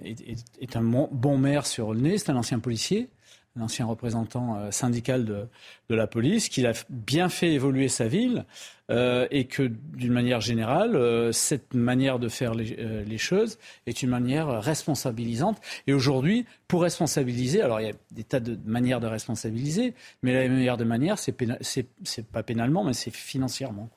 est, 0.03 0.45
est, 0.61 0.75
un 0.75 0.83
bon 0.83 1.37
maire 1.37 1.65
sur 1.65 1.93
le 1.93 2.01
nez, 2.01 2.17
c'est 2.17 2.31
un 2.31 2.35
ancien 2.35 2.59
policier 2.59 3.09
un 3.55 3.61
ancien 3.61 3.85
représentant 3.85 4.57
euh, 4.57 4.71
syndical 4.71 5.25
de, 5.25 5.47
de, 5.89 5.95
la 5.95 6.07
police, 6.07 6.49
qu'il 6.49 6.65
a 6.65 6.73
bien 6.89 7.29
fait 7.29 7.53
évoluer 7.53 7.87
sa 7.87 8.07
ville 8.07 8.45
euh, 8.89 9.27
et 9.31 9.45
que 9.45 9.63
d'une 9.63 10.11
manière 10.11 10.41
générale, 10.41 10.95
euh, 10.95 11.31
cette 11.31 11.73
manière 11.73 12.19
de 12.19 12.27
faire 12.27 12.53
les, 12.53 12.75
euh, 12.79 13.05
les, 13.05 13.17
choses 13.17 13.57
est 13.85 14.03
une 14.03 14.09
manière 14.09 14.61
responsabilisante. 14.61 15.61
Et 15.87 15.93
aujourd'hui, 15.93 16.45
pour 16.67 16.81
responsabiliser, 16.81 17.61
alors 17.61 17.79
il 17.79 17.87
y 17.87 17.89
a 17.89 17.93
des 18.11 18.25
tas 18.25 18.41
de 18.41 18.57
manières 18.65 18.99
de 18.99 19.07
responsabiliser, 19.07 19.93
mais 20.21 20.33
la 20.33 20.53
meilleure 20.53 20.75
de 20.75 20.83
manière, 20.83 21.17
c'est, 21.17 21.33
c'est, 21.61 22.27
pas 22.27 22.43
pénalement, 22.43 22.83
mais 22.83 22.93
c'est 22.93 23.13
financièrement. 23.13 23.89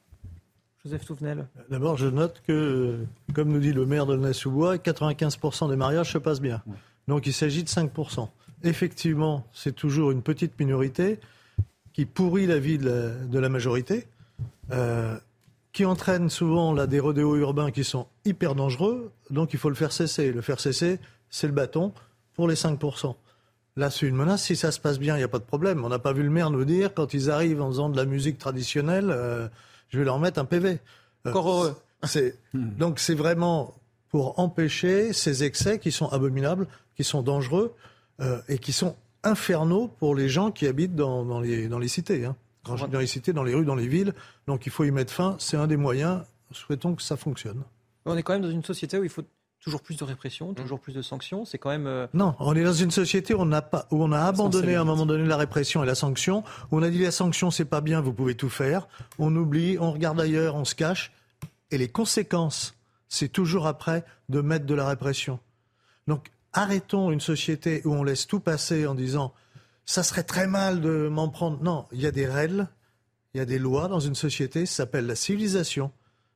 Joseph 0.85 1.05
Touvenel. 1.05 1.49
D'abord, 1.69 1.97
je 1.97 2.07
note 2.07 2.41
que, 2.47 3.05
comme 3.35 3.49
nous 3.49 3.59
dit 3.59 3.73
le 3.73 3.87
maire 3.87 4.07
de 4.07 4.17
Nessoubois, 4.17 4.77
95% 4.77 5.69
des 5.69 5.75
mariages 5.75 6.13
se 6.13 6.19
passent 6.19 6.41
bien. 6.41 6.63
Donc 7.09 7.27
il 7.27 7.33
s'agit 7.33 7.65
de 7.65 7.69
5% 7.69 8.29
effectivement, 8.63 9.47
c'est 9.53 9.75
toujours 9.75 10.11
une 10.11 10.23
petite 10.23 10.59
minorité 10.59 11.19
qui 11.93 12.05
pourrit 12.05 12.47
la 12.47 12.59
vie 12.59 12.79
de 12.79 13.39
la, 13.39 13.49
majorité, 13.49 14.07
euh, 14.71 15.17
qui 15.73 15.85
entraîne 15.85 16.29
souvent 16.29 16.73
là, 16.73 16.87
des 16.87 17.01
rodéos 17.01 17.37
urbains 17.37 17.71
qui 17.71 17.85
sont 17.85 18.07
hyper 18.25 18.55
dangereux, 18.55 19.13
donc 19.31 19.53
il 19.55 19.59
faut 19.59 19.71
le 19.71 19.75
faire 19.75 19.93
cesser. 19.93 20.33
Le 20.33 20.43
faire 20.43 20.61
cesser, 20.61 20.99
c'est 21.31 21.47
le 21.47 21.53
bâton 21.53 21.93
pour 22.35 22.49
les 22.49 22.55
5%. 22.55 23.15
Là, 23.77 23.91
c'est 23.91 24.07
une 24.07 24.17
menace. 24.17 24.43
Si 24.43 24.57
ça 24.57 24.73
se 24.73 24.81
passe 24.81 24.99
bien, 24.99 25.17
il 25.17 25.19
n'y 25.19 25.25
a 25.25 25.29
pas 25.29 25.39
de 25.39 25.45
problème. 25.45 25.85
On 25.85 25.89
n'a 25.89 25.99
pas 25.99 26.13
vu 26.13 26.23
le 26.23 26.31
maire 26.31 26.51
nous 26.51 26.65
dire, 26.65 26.95
quand 26.95 27.13
ils 27.15 27.31
arrivent 27.31 27.61
en 27.61 27.69
faisant 27.69 27.89
de 27.91 27.97
la 27.97 28.07
musique 28.07 28.39
traditionnelle, 28.39 29.11
euh, 29.11 29.49
je 29.89 29.99
vais 29.99 30.05
leur 30.05 30.19
mettre 30.19 30.39
un 30.39 30.45
PV. 30.45 30.79
Euh, 31.27 31.31
Encore 31.31 31.49
heureux. 31.49 31.77
donc 32.55 32.99
c'est 32.99 33.15
vraiment 33.15 33.75
pour 34.11 34.39
empêcher 34.39 35.13
ces 35.13 35.45
excès 35.45 35.79
qui 35.79 35.93
sont 35.93 36.09
abominables, 36.09 36.67
qui 36.95 37.05
sont 37.05 37.23
dangereux. 37.23 37.75
Euh, 38.21 38.41
et 38.49 38.59
qui 38.59 38.73
sont 38.73 38.97
infernaux 39.25 39.89
pour 39.89 40.15
les 40.15 40.29
gens 40.29 40.51
qui 40.51 40.67
habitent 40.67 40.95
dans, 40.95 41.25
dans, 41.25 41.41
les, 41.41 41.69
dans 41.69 41.79
les 41.79 41.89
cités. 41.89 42.25
Hein. 42.25 42.35
Quand 42.65 42.77
je 42.77 42.87
dis 42.87 42.91
dans 42.91 42.99
les 42.99 43.07
cités, 43.07 43.33
dans 43.33 43.43
les 43.43 43.55
rues, 43.55 43.65
dans 43.65 43.75
les 43.75 43.89
villes. 43.89 44.15
Donc 44.47 44.67
il 44.67 44.73
faut 44.73 44.85
y 44.85 44.91
mettre 44.91 45.13
fin. 45.13 45.37
C'est 45.39 45.57
un 45.57 45.67
des 45.67 45.77
moyens. 45.77 46.23
Souhaitons 46.51 46.95
que 46.95 47.03
ça 47.03 47.17
fonctionne. 47.17 47.63
On 48.07 48.17
est 48.17 48.23
quand 48.23 48.33
même 48.33 48.43
dans 48.43 48.51
une 48.51 48.65
société 48.65 48.99
où 48.99 49.05
il 49.05 49.11
faut 49.11 49.25
toujours 49.61 49.83
plus 49.83 49.97
de 49.97 50.05
répression, 50.05 50.55
toujours 50.55 50.81
plus 50.81 50.95
de 50.95 51.03
sanctions. 51.03 51.45
C'est 51.45 51.59
quand 51.59 51.71
même. 51.71 51.87
Euh, 51.87 52.07
non, 52.15 52.35
on 52.39 52.55
est 52.57 52.65
dans 52.65 52.73
une 52.73 52.91
société 52.91 53.35
où 53.35 53.41
on, 53.41 53.51
pas, 53.51 53.87
où 53.91 54.03
on 54.03 54.13
a 54.13 54.21
abandonné 54.21 54.77
à 54.77 54.81
un 54.81 54.85
moment 54.85 55.07
donné 55.07 55.27
la 55.27 55.37
répression 55.37 55.83
et 55.83 55.87
la 55.87 55.95
sanction. 55.95 56.43
Où 56.71 56.79
on 56.79 56.83
a 56.83 56.89
dit 56.89 57.03
la 57.03 57.11
sanction, 57.11 57.51
c'est 57.51 57.65
pas 57.65 57.81
bien, 57.81 58.01
vous 58.01 58.13
pouvez 58.13 58.35
tout 58.35 58.49
faire. 58.49 58.89
On 59.19 59.35
oublie, 59.37 59.77
on 59.79 59.93
regarde 59.93 60.21
ailleurs, 60.21 60.55
on 60.55 60.65
se 60.65 60.75
cache. 60.75 61.13
Et 61.71 61.79
les 61.79 61.89
conséquences, 61.89 62.75
c'est 63.09 63.29
toujours 63.29 63.67
après 63.67 64.05
de 64.29 64.41
mettre 64.41 64.67
de 64.67 64.75
la 64.75 64.89
répression. 64.89 65.39
Donc 66.07 66.31
arrêtons 66.57 67.11
une 67.11 67.21
société 67.21 67.83
où 67.85 67.93
on 67.93 68.03
laisse 68.03 68.27
tout 68.27 68.41
passer 68.41 68.87
en 68.87 68.95
disant 68.95 69.33
ça 69.85 70.03
serait 70.03 70.25
très 70.25 70.47
mal 70.47 70.81
de 70.81 71.09
m'en 71.09 71.29
prendre. 71.29 71.63
Non, 71.63 71.87
il 71.93 72.01
y 72.01 72.07
a 72.07 72.11
des 72.11 72.27
règles, 72.27 72.69
il 73.35 73.39
y 73.39 73.41
a 73.41 73.45
des 73.45 73.59
lois 73.59 73.89
dans 73.89 74.01
une 74.01 74.15
société, 74.15 74.67
ça 74.67 74.77
s'appelle 74.77 75.07
la 75.07 75.15
civilisation. 75.15 75.93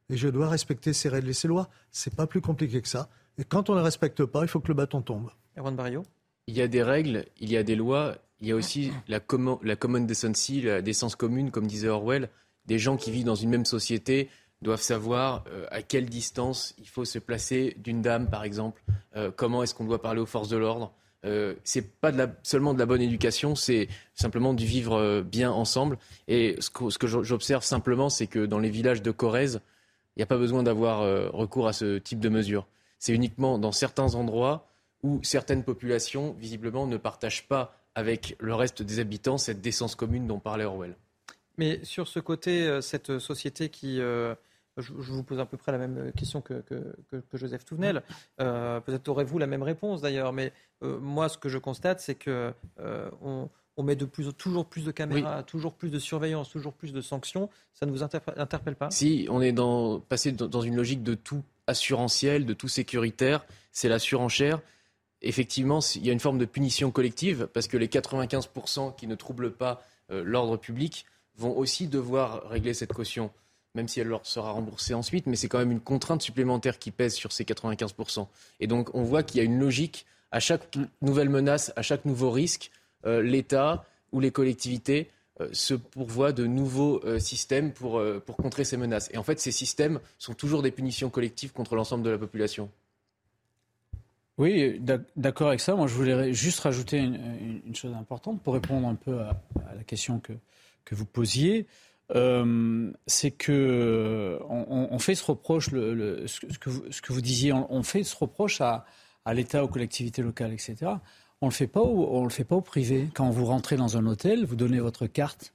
Et 0.09 0.17
je 0.17 0.29
dois 0.29 0.49
respecter 0.49 0.93
ces 0.93 1.09
règles 1.09 1.31
et 1.31 1.35
ces 1.35 1.49
lois. 1.49 1.69
C'est 1.91 2.15
pas 2.15 2.27
plus 2.27 2.41
compliqué 2.41 2.81
que 2.81 2.89
ça. 2.89 3.09
Et 3.39 3.45
quand 3.45 3.71
on 3.71 3.75
ne 3.75 3.79
les 3.79 3.85
respecte 3.85 4.25
pas, 4.25 4.43
il 4.43 4.49
faut 4.49 4.61
que 4.61 4.69
le 4.69 4.75
bâton 4.75 5.03
tombe. 5.03 5.31
Erwan 5.57 5.75
Barrio? 5.75 6.05
Il 6.47 6.57
y 6.57 6.63
a 6.63 6.69
des 6.69 6.83
règles, 6.83 7.27
il 7.39 7.51
y 7.51 7.57
a 7.57 7.63
des 7.63 7.77
lois, 7.77 8.17
il 8.41 8.49
y 8.49 8.53
a 8.53 8.57
aussi 8.57 8.93
la, 9.09 9.21
la 9.63 9.77
common 9.77 10.01
decency, 10.01 10.63
la 10.63 10.83
décence 10.83 11.15
commune, 11.15 11.51
comme 11.51 11.67
disait 11.67 11.89
Orwell. 11.89 12.29
Des 12.67 12.79
gens 12.79 12.97
qui 12.97 13.11
vivent 13.11 13.25
dans 13.25 13.35
une 13.35 13.51
même 13.51 13.65
société 13.65 14.29
doivent 14.63 14.83
savoir 14.83 15.45
euh, 15.49 15.67
à 15.71 15.83
quelle 15.83 16.07
distance 16.07 16.75
il 16.79 16.89
faut 16.89 17.05
se 17.05 17.19
placer 17.19 17.75
d'une 17.79 18.03
dame, 18.03 18.29
par 18.29 18.45
exemple, 18.45 18.83
euh, 19.17 19.31
comment 19.35 19.63
est-ce 19.63 19.75
qu'on 19.75 19.85
doit 19.85 20.03
parler 20.03 20.21
aux 20.21 20.27
forces 20.27 20.49
de 20.49 20.57
l'ordre? 20.57 20.93
Euh, 21.27 21.55
c'est 21.65 22.01
pas 22.01 22.13
seulement 22.43 22.73
de 22.73 22.79
la 22.79 22.87
bonne 22.87 23.03
éducation, 23.03 23.55
c'est 23.55 23.89
simplement 24.15 24.55
du 24.55 24.65
vivre 24.65 24.95
euh, 24.95 25.23
bien 25.23 25.51
ensemble. 25.51 25.99
Et 26.29 26.57
ce 26.61 26.71
que, 26.71 26.91
ce 26.91 26.99
que 26.99 27.07
j'observe 27.07 27.63
simplement, 27.63 28.09
c'est 28.09 28.27
que 28.27 28.47
dans 28.47 28.59
les 28.59 28.71
villages 28.71 29.03
de 29.03 29.11
Corrèze, 29.11 29.61
il 30.17 30.21
n'y 30.21 30.23
a 30.23 30.27
pas 30.27 30.39
besoin 30.39 30.63
d'avoir 30.63 31.33
recours 31.33 31.69
à 31.69 31.73
ce 31.73 31.97
type 31.97 32.19
de 32.19 32.29
mesures. 32.29 32.67
C'est 32.99 33.15
uniquement 33.15 33.59
dans 33.59 33.73
certains 33.73 34.17
endroits 34.17 34.67
où 35.03 35.21
certaines 35.23 35.63
populations, 35.63 36.35
visiblement, 36.39 36.87
ne 36.87 36.97
partagent 36.97 37.47
pas 37.47 37.75
avec 37.95 38.37
le 38.41 38.55
reste 38.55 38.83
des 38.83 38.99
habitants 38.99 39.39
cette 39.39 39.61
décence 39.61 39.95
commune 39.95 40.27
dont 40.27 40.41
parlait 40.41 40.65
Orwell. 40.65 40.97
Mais 41.59 41.79
sur 41.85 42.09
ce 42.09 42.19
côté, 42.19 42.81
cette 42.83 43.19
société 43.19 43.69
qui 43.69 44.01
je, 44.81 44.93
vous 44.93 45.23
pose 45.23 45.41
à 45.41 45.47
peu 45.47 45.57
près 45.57 45.73
la 45.73 45.79
même 45.79 46.13
question 46.13 46.41
que, 46.41 46.63
Joseph 47.35 47.65
Touvenel. 47.65 48.03
Euh, 48.41 48.81
peut-être 48.81 49.09
aurez-vous 49.09 49.39
la 49.39 49.47
même 49.47 49.63
réponse 49.63 50.01
d'ailleurs, 50.01 50.33
mais 50.33 50.53
euh, 50.83 50.99
moi, 50.99 51.29
ce 51.29 51.39
que 51.39 51.49
je 51.49 51.59
constate, 51.59 52.01
c'est 52.01 52.15
que 52.15 52.53
euh, 52.81 53.11
on, 53.23 53.49
met 53.83 53.97
de 53.97 54.05
plus, 54.05 54.31
toujours 54.35 54.67
plus 54.67 54.85
de 54.85 54.91
caméras, 54.91 55.43
toujours 55.43 55.73
plus 55.73 55.89
de 55.89 55.99
surveillance, 55.99 56.51
toujours 56.51 56.75
plus 56.75 56.93
de 56.93 57.01
sanctions. 57.01 57.49
Ça 57.73 57.87
ne 57.87 57.91
vous 57.91 58.03
interpelle 58.03 58.77
pas? 58.77 58.91
Si, 58.91 59.27
on 59.31 59.41
est 59.41 59.53
dans, 59.53 60.01
passé 60.01 60.33
dans 60.33 60.61
une 60.61 60.77
logique 60.77 61.03
de 61.03 61.15
tout 61.15 61.43
assurantiel, 61.67 62.45
de 62.45 62.53
tout 62.53 62.69
sécuritaire. 62.69 63.47
C'est 63.73 63.89
la 63.89 63.99
surenchère. 63.99 64.61
Effectivement, 65.23 65.81
il 65.95 66.05
y 66.05 66.11
a 66.11 66.13
une 66.13 66.21
forme 66.21 66.39
de 66.39 66.45
punition 66.45 66.91
collective 66.91 67.49
parce 67.55 67.69
que 67.69 67.79
les 67.79 67.89
95% 67.89 68.95
qui 68.97 69.07
ne 69.07 69.15
troublent 69.15 69.53
pas 69.53 69.83
l'ordre 70.11 70.59
public 70.59 71.07
vont 71.37 71.57
aussi 71.57 71.87
devoir 71.87 72.49
régler 72.49 72.75
cette 72.75 72.93
caution 72.93 73.31
même 73.75 73.89
si 73.89 74.01
elle 74.01 74.09
leur 74.09 74.27
sera 74.27 74.53
remboursée 74.53 74.95
ensuite, 74.95 75.27
mais 75.27 75.37
c'est 75.37 75.49
quand 75.49 75.59
même 75.59 75.73
une 75.73 75.81
contrainte 75.81 76.23
supplémentaire 76.23 76.79
qui 76.79 76.91
pèse 76.91 77.15
sur 77.15 77.33
ces 77.33 77.45
95%. 77.45 78.27
Et 78.61 78.67
donc 78.67 78.95
on 78.95 79.03
voit 79.03 79.23
qu'il 79.23 79.39
y 79.39 79.41
a 79.41 79.45
une 79.45 79.59
logique 79.59 80.07
à 80.33 80.41
chaque 80.41 80.77
nouvelle 81.03 81.29
menace, 81.29 81.73
à 81.77 81.83
chaque 81.83 82.05
nouveau 82.05 82.31
risque, 82.31 82.71
euh, 83.07 83.23
l'État 83.23 83.85
ou 84.13 84.21
les 84.21 84.31
collectivités 84.31 85.11
euh, 85.41 85.49
se 85.53 85.75
pourvoient 85.75 86.33
de 86.33 86.47
nouveaux 86.47 87.01
euh, 87.05 87.19
systèmes 87.19 87.73
pour, 87.73 88.03
pour 88.27 88.37
contrer 88.37 88.65
ces 88.65 88.77
menaces. 88.77 89.11
Et 89.13 89.19
en 89.19 89.23
fait, 89.23 89.41
ces 89.41 89.53
systèmes 89.53 90.01
sont 90.19 90.35
toujours 90.35 90.63
des 90.63 90.71
punitions 90.71 91.11
collectives 91.11 91.53
contre 91.53 91.77
l'ensemble 91.77 92.05
de 92.05 92.11
la 92.11 92.19
population. 92.19 92.71
Oui, 94.39 94.81
d'accord 95.17 95.49
avec 95.49 95.61
ça. 95.61 95.75
Moi, 95.75 95.87
je 95.87 95.95
voulais 95.95 96.33
juste 96.33 96.61
rajouter 96.61 96.97
une, 96.97 97.75
chose 97.75 97.93
importante 97.95 98.41
pour 98.43 98.55
répondre 98.55 98.89
un 98.89 98.95
peu 98.95 99.21
à, 99.21 99.37
la 99.77 99.85
question 99.85 100.19
que, 100.19 100.33
que 100.87 100.95
vous 100.95 101.05
posiez. 101.05 101.67
Euh, 102.15 102.91
c'est 103.07 103.31
que 103.31 104.39
on, 104.49 104.99
fait 104.99 105.15
ce 105.15 105.25
reproche, 105.25 105.71
ce, 105.71 106.59
que 106.59 107.13
vous, 107.13 107.21
disiez, 107.21 107.53
on, 107.53 107.83
fait 107.83 108.03
ce 108.03 108.17
reproche 108.17 108.61
à, 108.61 108.85
l'État, 109.33 109.63
aux 109.63 109.69
collectivités 109.69 110.23
locales, 110.23 110.53
etc. 110.53 110.77
On 111.41 111.47
le 111.47 111.53
fait 111.53 111.69
pas, 111.69 111.81
on 111.81 112.25
le 112.25 112.31
fait 112.31 112.45
pas 112.45 112.57
au 112.57 112.61
privé. 112.61 113.09
Quand 113.15 113.31
vous 113.31 113.47
rentrez 113.47 113.77
dans 113.77 113.97
un 113.97 114.07
hôtel, 114.07 114.45
vous 114.45 114.57
donnez 114.57 114.81
votre 114.81 115.07
carte, 115.07 115.55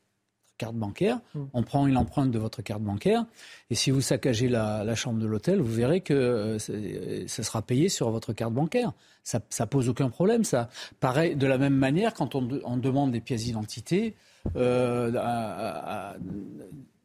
carte 0.58 0.76
bancaire, 0.76 1.20
mm. 1.34 1.44
on 1.54 1.64
prend 1.64 1.88
une 1.88 1.98
empreinte 1.98 2.32
de 2.32 2.40
votre 2.40 2.62
carte 2.62 2.82
bancaire, 2.82 3.26
et 3.70 3.76
si 3.76 3.92
vous 3.92 4.02
saccagez 4.02 4.48
la, 4.48 4.96
chambre 4.96 5.20
de 5.20 5.28
l'hôtel, 5.28 5.60
vous 5.60 5.74
verrez 5.74 6.02
que 6.02 6.14
euh, 6.14 7.28
ça 7.28 7.44
sera 7.44 7.62
payé 7.62 7.90
sur 7.90 8.10
votre 8.12 8.34
carte 8.34 8.54
bancaire. 8.54 8.94
Ça, 9.24 9.40
ça 9.50 9.66
pose 9.66 9.90
aucun 9.90 10.10
problème. 10.10 10.44
Ça 10.44 10.70
pareil 11.00 11.36
de 11.36 11.48
la 11.48 11.58
même 11.58 11.76
manière 11.76 12.14
quand 12.14 12.36
on, 12.36 12.48
on 12.64 12.78
demande 12.78 13.12
des 13.12 13.22
pièces 13.22 13.44
d'identité. 13.44 14.16
Euh, 14.56 15.12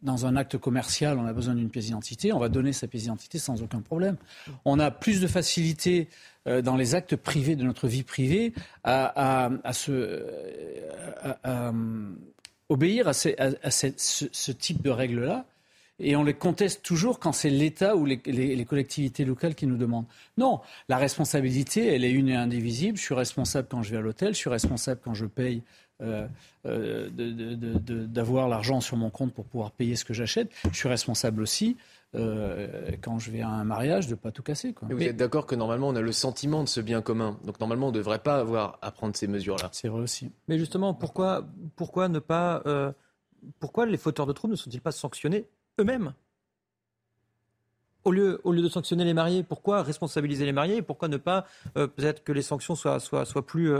dans 0.02 0.26
un 0.26 0.36
acte 0.36 0.56
commercial, 0.56 1.18
on 1.18 1.26
a 1.26 1.32
besoin 1.32 1.54
d'une 1.54 1.68
pièce 1.68 1.86
d'identité, 1.86 2.32
on 2.32 2.38
va 2.38 2.48
donner 2.48 2.72
sa 2.72 2.86
pièce 2.86 3.02
d'identité 3.02 3.38
sans 3.38 3.62
aucun 3.62 3.80
problème. 3.80 4.16
On 4.64 4.78
a 4.78 4.90
plus 4.90 5.20
de 5.20 5.26
facilité 5.26 6.08
euh, 6.46 6.62
dans 6.62 6.76
les 6.76 6.94
actes 6.94 7.16
privés 7.16 7.54
de 7.56 7.64
notre 7.64 7.86
vie 7.86 8.02
privée 8.02 8.54
à, 8.84 9.50
obéir 12.70 13.08
à, 13.08 13.12
ce, 13.12 14.52
type 14.52 14.80
de 14.82 14.90
règles-là. 14.90 15.44
et 15.98 16.16
on 16.16 16.22
les 16.22 16.32
conteste 16.32 16.82
toujours 16.82 17.18
quand 17.18 17.32
c'est 17.32 17.50
l'État 17.50 17.96
ou 17.96 18.06
les, 18.06 18.20
les, 18.24 18.64
collectivités 18.64 19.24
locales 19.24 19.54
qui 19.54 19.66
nous 19.66 19.76
demandent. 19.76 20.06
Non, 20.38 20.60
la 20.88 20.96
responsabilité, 20.96 21.94
elle 21.94 22.04
est 22.04 22.12
une 22.12 22.28
et 22.28 22.36
indivisible. 22.36 22.96
Je 22.96 23.02
suis 23.02 23.14
responsable 23.14 23.68
quand 23.68 23.82
je 23.82 23.90
vais 23.90 23.98
à 23.98 24.00
l'hôtel, 24.00 24.34
je 24.34 24.38
suis 24.38 24.50
responsable 24.50 25.00
quand 25.04 25.14
je 25.14 25.26
paye 25.26 25.62
euh, 26.00 26.26
euh, 26.66 27.08
d'avoir 27.10 28.48
l'argent 28.48 28.80
sur 28.80 28.96
mon 28.96 29.10
compte 29.10 29.34
pour 29.34 29.44
pouvoir 29.44 29.72
payer 29.72 29.96
ce 29.96 30.04
que 30.04 30.14
j'achète. 30.14 30.50
Je 30.70 30.76
suis 30.76 30.88
responsable 30.88 31.42
aussi 31.42 31.76
euh, 32.16 32.90
quand 33.00 33.18
je 33.18 33.30
vais 33.30 33.40
à 33.40 33.48
un 33.48 33.64
mariage 33.64 34.08
de 34.08 34.14
pas 34.14 34.32
tout 34.32 34.42
casser. 34.42 34.72
Quoi. 34.72 34.88
vous 34.90 35.02
êtes 35.02 35.16
d'accord 35.16 35.46
que 35.46 35.54
normalement 35.54 35.88
on 35.88 35.96
a 35.96 36.00
le 36.00 36.12
sentiment 36.12 36.64
de 36.64 36.68
ce 36.68 36.80
bien 36.80 37.02
commun, 37.02 37.38
donc 37.44 37.60
normalement 37.60 37.88
on 37.88 37.90
ne 37.92 37.96
devrait 37.96 38.18
pas 38.18 38.38
avoir 38.38 38.78
à 38.82 38.90
prendre 38.90 39.14
ces 39.16 39.26
mesures-là. 39.26 39.68
C'est 39.72 39.88
vrai 39.88 40.02
aussi. 40.02 40.32
Mais 40.48 40.58
justement, 40.58 40.94
pourquoi, 40.94 41.46
pourquoi 41.76 42.08
ne 42.08 42.18
pas, 42.18 42.62
pourquoi 43.58 43.86
les 43.86 43.96
fauteurs 43.96 44.26
de 44.26 44.32
troubles 44.32 44.52
ne 44.52 44.56
sont-ils 44.56 44.80
pas 44.80 44.92
sanctionnés 44.92 45.48
eux-mêmes? 45.78 46.12
Au 48.02 48.12
lieu, 48.12 48.40
au 48.44 48.52
lieu 48.52 48.62
de 48.62 48.68
sanctionner 48.68 49.04
les 49.04 49.12
mariés, 49.12 49.42
pourquoi 49.42 49.82
responsabiliser 49.82 50.46
les 50.46 50.52
mariés? 50.52 50.78
Et 50.78 50.82
pourquoi 50.82 51.08
ne 51.08 51.18
pas 51.18 51.46
peut-être 51.74 52.24
que 52.24 52.32
les 52.32 52.42
sanctions 52.42 52.74
soient, 52.74 52.98
soient, 52.98 53.24
soient, 53.24 53.46
plus, 53.46 53.72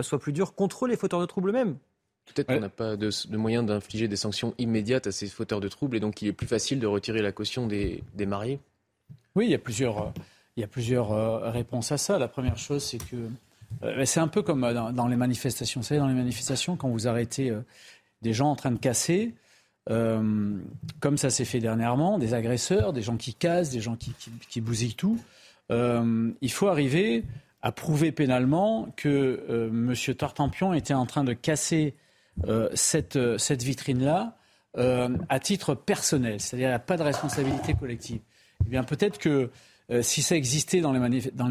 soient 0.00 0.18
plus 0.18 0.32
dures 0.32 0.54
contre 0.54 0.86
les 0.86 0.96
fauteurs 0.96 1.20
de 1.20 1.26
troubles 1.26 1.50
eux-mêmes? 1.50 1.76
Peut-être 2.34 2.48
qu'on 2.48 2.60
n'a 2.60 2.68
pas 2.68 2.96
de, 2.96 3.10
de 3.28 3.36
moyen 3.36 3.62
d'infliger 3.62 4.08
des 4.08 4.16
sanctions 4.16 4.54
immédiates 4.58 5.06
à 5.06 5.12
ces 5.12 5.28
fauteurs 5.28 5.60
de 5.60 5.68
troubles 5.68 5.96
et 5.96 6.00
donc 6.00 6.22
il 6.22 6.28
est 6.28 6.32
plus 6.32 6.46
facile 6.46 6.80
de 6.80 6.86
retirer 6.86 7.22
la 7.22 7.32
caution 7.32 7.66
des, 7.66 8.02
des 8.14 8.26
mariés? 8.26 8.60
Oui, 9.36 9.46
il 9.46 9.50
y 9.50 9.54
a 9.54 9.58
plusieurs, 9.58 10.12
il 10.56 10.62
y 10.62 10.64
a 10.64 10.66
plusieurs 10.66 11.12
euh, 11.12 11.50
réponses 11.50 11.92
à 11.92 11.98
ça. 11.98 12.18
La 12.18 12.28
première 12.28 12.56
chose, 12.56 12.82
c'est 12.82 12.98
que 12.98 13.16
euh, 13.82 14.04
c'est 14.06 14.20
un 14.20 14.28
peu 14.28 14.42
comme 14.42 14.60
dans, 14.92 15.06
les 15.06 15.16
manifestations. 15.16 15.80
Vous 15.82 15.86
savez, 15.86 16.00
dans 16.00 16.08
les 16.08 16.14
manifestations, 16.14 16.76
quand 16.76 16.88
vous 16.88 17.06
arrêtez 17.06 17.50
euh, 17.50 17.60
des 18.22 18.32
gens 18.32 18.50
en 18.50 18.56
train 18.56 18.72
de 18.72 18.78
casser, 18.78 19.34
comme 19.88 21.16
ça 21.16 21.30
s'est 21.30 21.44
fait 21.44 21.60
dernièrement, 21.60 22.18
des 22.18 22.34
agresseurs, 22.34 22.92
des 22.92 23.02
gens 23.02 23.16
qui 23.16 23.34
cassent, 23.34 23.70
des 23.70 23.80
gens 23.80 23.94
qui, 23.94 24.12
qui, 24.18 24.32
qui 24.50 24.60
bousillent 24.60 24.96
tout, 24.96 25.20
il 25.70 26.50
faut 26.50 26.66
arriver 26.66 27.22
à 27.62 27.70
prouver 27.70 28.10
pénalement 28.10 28.88
que 28.96 29.44
M. 29.48 29.94
Tartampion 30.16 30.74
était 30.74 30.92
en 30.92 31.06
train 31.06 31.22
de 31.22 31.34
casser 31.34 31.94
euh, 32.44 32.68
cette, 32.74 33.16
euh, 33.16 33.38
cette 33.38 33.62
vitrine-là 33.62 34.36
euh, 34.76 35.08
à 35.28 35.40
titre 35.40 35.74
personnel, 35.74 36.38
c'est-à-dire 36.40 36.68
il 36.68 36.70
n'y 36.70 36.74
a 36.74 36.78
pas 36.78 36.98
de 36.98 37.02
responsabilité 37.02 37.74
collective. 37.74 38.20
Eh 38.66 38.68
bien, 38.68 38.84
peut-être 38.84 39.18
que 39.18 39.50
si 40.02 40.20
ça 40.20 40.34
existait 40.34 40.80
dans 40.80 40.92
les, 40.92 40.98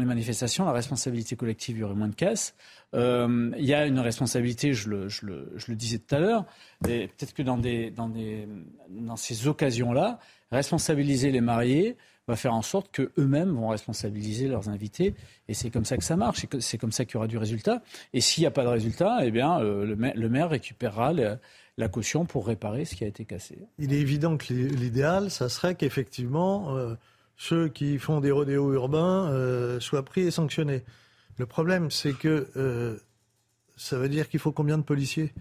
manifestations, 0.04 0.66
la 0.66 0.72
responsabilité 0.72 1.36
collective, 1.36 1.78
il 1.78 1.80
y 1.80 1.82
aurait 1.82 1.94
moins 1.94 2.08
de 2.08 2.14
casse. 2.14 2.54
il 2.92 3.54
y 3.64 3.72
a 3.72 3.86
une 3.86 3.98
responsabilité, 3.98 4.74
je 4.74 4.90
le, 4.90 5.08
je 5.08 5.24
le, 5.24 5.52
je 5.56 5.70
le 5.70 5.74
disais 5.74 5.98
tout 5.98 6.14
à 6.14 6.18
l'heure, 6.18 6.44
et 6.86 7.08
peut-être 7.08 7.32
que 7.32 7.42
dans, 7.42 7.56
des, 7.56 7.90
dans, 7.90 8.10
des, 8.10 8.46
dans 8.90 9.16
ces 9.16 9.48
occasions-là, 9.48 10.18
responsabiliser 10.52 11.30
les 11.30 11.40
mariés, 11.40 11.96
va 12.28 12.36
faire 12.36 12.54
en 12.54 12.62
sorte 12.62 12.90
qu'eux-mêmes 12.92 13.50
vont 13.50 13.68
responsabiliser 13.68 14.48
leurs 14.48 14.68
invités. 14.68 15.14
Et 15.48 15.54
c'est 15.54 15.70
comme 15.70 15.84
ça 15.84 15.96
que 15.96 16.04
ça 16.04 16.16
marche. 16.16 16.46
C'est 16.60 16.78
comme 16.78 16.92
ça 16.92 17.04
qu'il 17.04 17.14
y 17.14 17.16
aura 17.18 17.28
du 17.28 17.38
résultat. 17.38 17.82
Et 18.12 18.20
s'il 18.20 18.42
n'y 18.42 18.46
a 18.46 18.50
pas 18.50 18.64
de 18.64 18.68
résultat, 18.68 19.18
eh 19.22 19.30
bien, 19.30 19.60
euh, 19.60 19.84
le, 19.84 20.28
maire, 20.28 20.50
récupérera 20.50 21.12
la 21.12 21.88
caution 21.88 22.24
pour 22.24 22.46
réparer 22.46 22.84
ce 22.84 22.96
qui 22.96 23.04
a 23.04 23.06
été 23.06 23.24
cassé. 23.24 23.58
Il 23.78 23.92
est 23.92 24.00
évident 24.00 24.36
que 24.36 24.52
l'idéal, 24.52 25.30
ça 25.30 25.48
serait 25.48 25.76
qu'effectivement, 25.76 26.76
euh, 26.76 26.94
ceux 27.36 27.68
qui 27.68 27.98
font 27.98 28.20
des 28.20 28.32
rodéos 28.32 28.72
urbains 28.72 29.30
euh, 29.30 29.78
soient 29.78 30.04
pris 30.04 30.22
et 30.22 30.30
sanctionnés. 30.30 30.82
Le 31.38 31.46
problème, 31.46 31.90
c'est 31.90 32.14
que 32.14 32.98
ça 33.76 33.98
veut 33.98 34.08
dire 34.08 34.28
qu'il 34.30 34.40
faut 34.40 34.52
combien 34.52 34.78
de 34.78 34.82
policiers? 34.82 35.34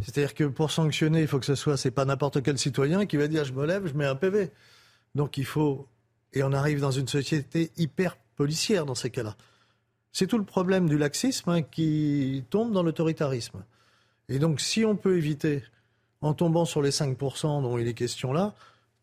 C'est-à-dire 0.00 0.34
que 0.34 0.44
pour 0.44 0.70
sanctionner, 0.70 1.20
il 1.20 1.26
faut 1.26 1.38
que 1.38 1.46
ce 1.46 1.54
soit, 1.54 1.76
c'est 1.76 1.90
pas 1.90 2.04
n'importe 2.04 2.42
quel 2.42 2.56
citoyen 2.56 3.04
qui 3.04 3.18
va 3.18 3.28
dire 3.28 3.44
je 3.44 3.52
me 3.52 3.66
lève, 3.66 3.86
je 3.86 3.94
mets 3.94 4.06
un 4.06 4.14
PV. 4.14 4.50
Donc 5.14 5.36
il 5.36 5.44
faut 5.44 5.86
et 6.32 6.42
on 6.42 6.52
arrive 6.52 6.80
dans 6.80 6.90
une 6.90 7.08
société 7.08 7.70
hyper 7.76 8.16
policière 8.36 8.86
dans 8.86 8.94
ces 8.94 9.10
cas-là. 9.10 9.36
C'est 10.12 10.26
tout 10.26 10.38
le 10.38 10.44
problème 10.44 10.88
du 10.88 10.98
laxisme 10.98 11.50
hein, 11.50 11.62
qui 11.62 12.44
tombe 12.50 12.72
dans 12.72 12.82
l'autoritarisme. 12.82 13.64
Et 14.28 14.38
donc, 14.38 14.60
si 14.60 14.84
on 14.84 14.96
peut 14.96 15.16
éviter, 15.16 15.62
en 16.20 16.34
tombant 16.34 16.64
sur 16.64 16.82
les 16.82 16.90
5% 16.90 17.62
dont 17.62 17.78
il 17.78 17.88
est 17.88 17.94
question 17.94 18.32
là, 18.32 18.54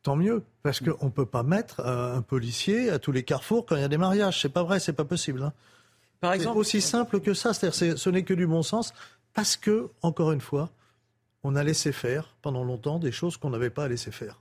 tant 0.03 0.15
mieux. 0.15 0.43
Parce 0.63 0.79
qu'on 0.79 1.05
ne 1.05 1.11
peut 1.11 1.25
pas 1.25 1.43
mettre 1.43 1.85
un 1.85 2.21
policier 2.21 2.89
à 2.89 2.99
tous 2.99 3.11
les 3.11 3.23
carrefours 3.23 3.65
quand 3.65 3.75
il 3.75 3.81
y 3.81 3.85
a 3.85 3.89
des 3.89 3.97
mariages. 3.97 4.41
C'est 4.41 4.49
pas 4.49 4.63
vrai, 4.63 4.79
c'est 4.79 4.93
pas 4.93 5.05
possible. 5.05 5.43
Hein. 5.43 5.53
Par 6.19 6.33
exemple, 6.33 6.55
c'est 6.55 6.77
aussi 6.77 6.81
simple 6.81 7.19
que 7.19 7.33
ça. 7.33 7.53
C'est-à-dire, 7.53 7.97
ce 7.97 8.09
n'est 8.09 8.23
que 8.23 8.33
du 8.33 8.47
bon 8.47 8.63
sens. 8.63 8.93
Parce 9.33 9.57
que, 9.57 9.89
encore 10.01 10.31
une 10.31 10.41
fois, 10.41 10.69
on 11.43 11.55
a 11.55 11.63
laissé 11.63 11.91
faire 11.91 12.35
pendant 12.41 12.63
longtemps 12.63 12.99
des 12.99 13.11
choses 13.11 13.37
qu'on 13.37 13.49
n'avait 13.49 13.69
pas 13.69 13.85
à 13.85 13.87
laisser 13.87 14.11
faire 14.11 14.39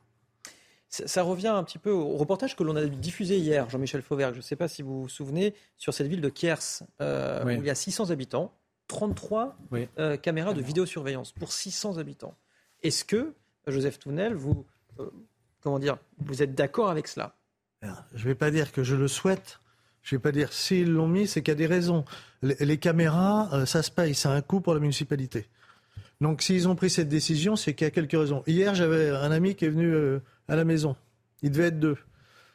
ça, 1.06 1.22
revient 1.22 1.48
un 1.48 1.64
petit 1.64 1.78
peu 1.78 1.90
au 1.90 2.16
reportage 2.16 2.54
que 2.54 2.62
l'on 2.62 2.76
a 2.76 2.84
diffusé 2.86 3.38
hier, 3.38 3.68
Jean-Michel 3.68 4.02
Fauvergue. 4.02 4.34
Je 4.34 4.38
ne 4.38 4.42
sais 4.42 4.56
pas 4.56 4.68
si 4.68 4.82
vous 4.82 5.02
vous 5.02 5.08
souvenez, 5.08 5.54
sur 5.76 5.92
cette 5.92 6.06
ville 6.06 6.20
de 6.20 6.28
Kiers, 6.28 6.84
euh, 7.00 7.44
où 7.44 7.50
il 7.50 7.64
y 7.64 7.70
a 7.70 7.74
600 7.74 8.10
habitants, 8.10 8.52
33 8.88 9.56
euh, 9.98 10.16
caméras 10.16 10.54
de 10.54 10.60
vidéosurveillance 10.60 11.32
pour 11.32 11.52
600 11.52 11.98
habitants. 11.98 12.34
Est-ce 12.82 13.04
que, 13.04 13.34
Joseph 13.66 13.98
Tounel, 13.98 14.34
vous, 14.34 14.64
euh, 15.00 15.10
comment 15.60 15.78
dire, 15.78 15.96
vous 16.18 16.42
êtes 16.42 16.54
d'accord 16.54 16.90
avec 16.90 17.08
cela? 17.08 17.34
Je 17.82 18.22
ne 18.22 18.28
vais 18.28 18.34
pas 18.34 18.50
dire 18.50 18.72
que 18.72 18.82
je 18.82 18.94
le 18.94 19.08
souhaite. 19.08 19.60
Je 20.02 20.14
ne 20.14 20.18
vais 20.18 20.22
pas 20.22 20.32
dire 20.32 20.52
s'ils 20.52 20.90
l'ont 20.90 21.08
mis, 21.08 21.26
c'est 21.26 21.42
qu'il 21.42 21.52
y 21.52 21.56
a 21.56 21.58
des 21.58 21.66
raisons. 21.66 22.04
Les, 22.42 22.56
les 22.60 22.78
caméras, 22.78 23.66
ça 23.66 23.82
se 23.82 23.90
paye, 23.90 24.14
c'est 24.14 24.28
un 24.28 24.42
coût 24.42 24.60
pour 24.60 24.74
la 24.74 24.80
municipalité. 24.80 25.48
Donc 26.20 26.42
s'ils 26.42 26.68
ont 26.68 26.76
pris 26.76 26.90
cette 26.90 27.08
décision, 27.08 27.56
c'est 27.56 27.74
qu'il 27.74 27.84
y 27.84 27.88
a 27.88 27.90
quelques 27.90 28.12
raisons. 28.12 28.42
Hier, 28.46 28.74
j'avais 28.74 29.10
un 29.10 29.30
ami 29.30 29.54
qui 29.54 29.64
est 29.64 29.70
venu 29.70 29.92
euh, 29.92 30.20
à 30.48 30.56
la 30.56 30.64
maison. 30.64 30.96
Il 31.42 31.50
devait 31.50 31.68
être 31.68 31.80
deux. 31.80 31.96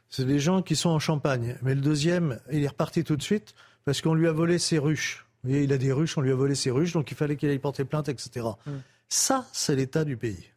C'est 0.10 0.26
des 0.26 0.40
gens 0.40 0.62
qui 0.62 0.76
sont 0.76 0.90
en 0.90 1.00
Champagne. 1.00 1.58
Mais 1.62 1.76
le 1.76 1.82
deuxième, 1.82 2.40
il 2.52 2.64
est 2.64 2.68
reparti 2.68 3.04
tout 3.04 3.16
de 3.16 3.22
suite 3.22 3.54
parce 3.86 4.02
qu'on 4.02 4.14
lui 4.14 4.28
a 4.28 4.32
volé 4.32 4.60
ses 4.60 4.80
ruches. 4.80 5.26
Vous 5.44 5.52
voyez, 5.52 5.64
il 5.64 5.74
a 5.74 5.78
des 5.78 5.92
ruches, 5.92 6.18
on 6.18 6.22
lui 6.22 6.32
a 6.32 6.36
volé 6.36 6.56
ses 6.56 6.72
ruches, 6.72 6.94
donc 6.94 7.12
il 7.12 7.16
fallait 7.16 7.36
qu'il 7.36 7.50
aille 7.50 7.60
porter 7.60 7.86
plainte, 7.86 8.10
etc. 8.10 8.46
Mm. 8.66 8.72
Ça, 9.08 9.48
c'est 9.54 9.76
l'état 9.76 10.04
du 10.04 10.18
pays. 10.18 10.50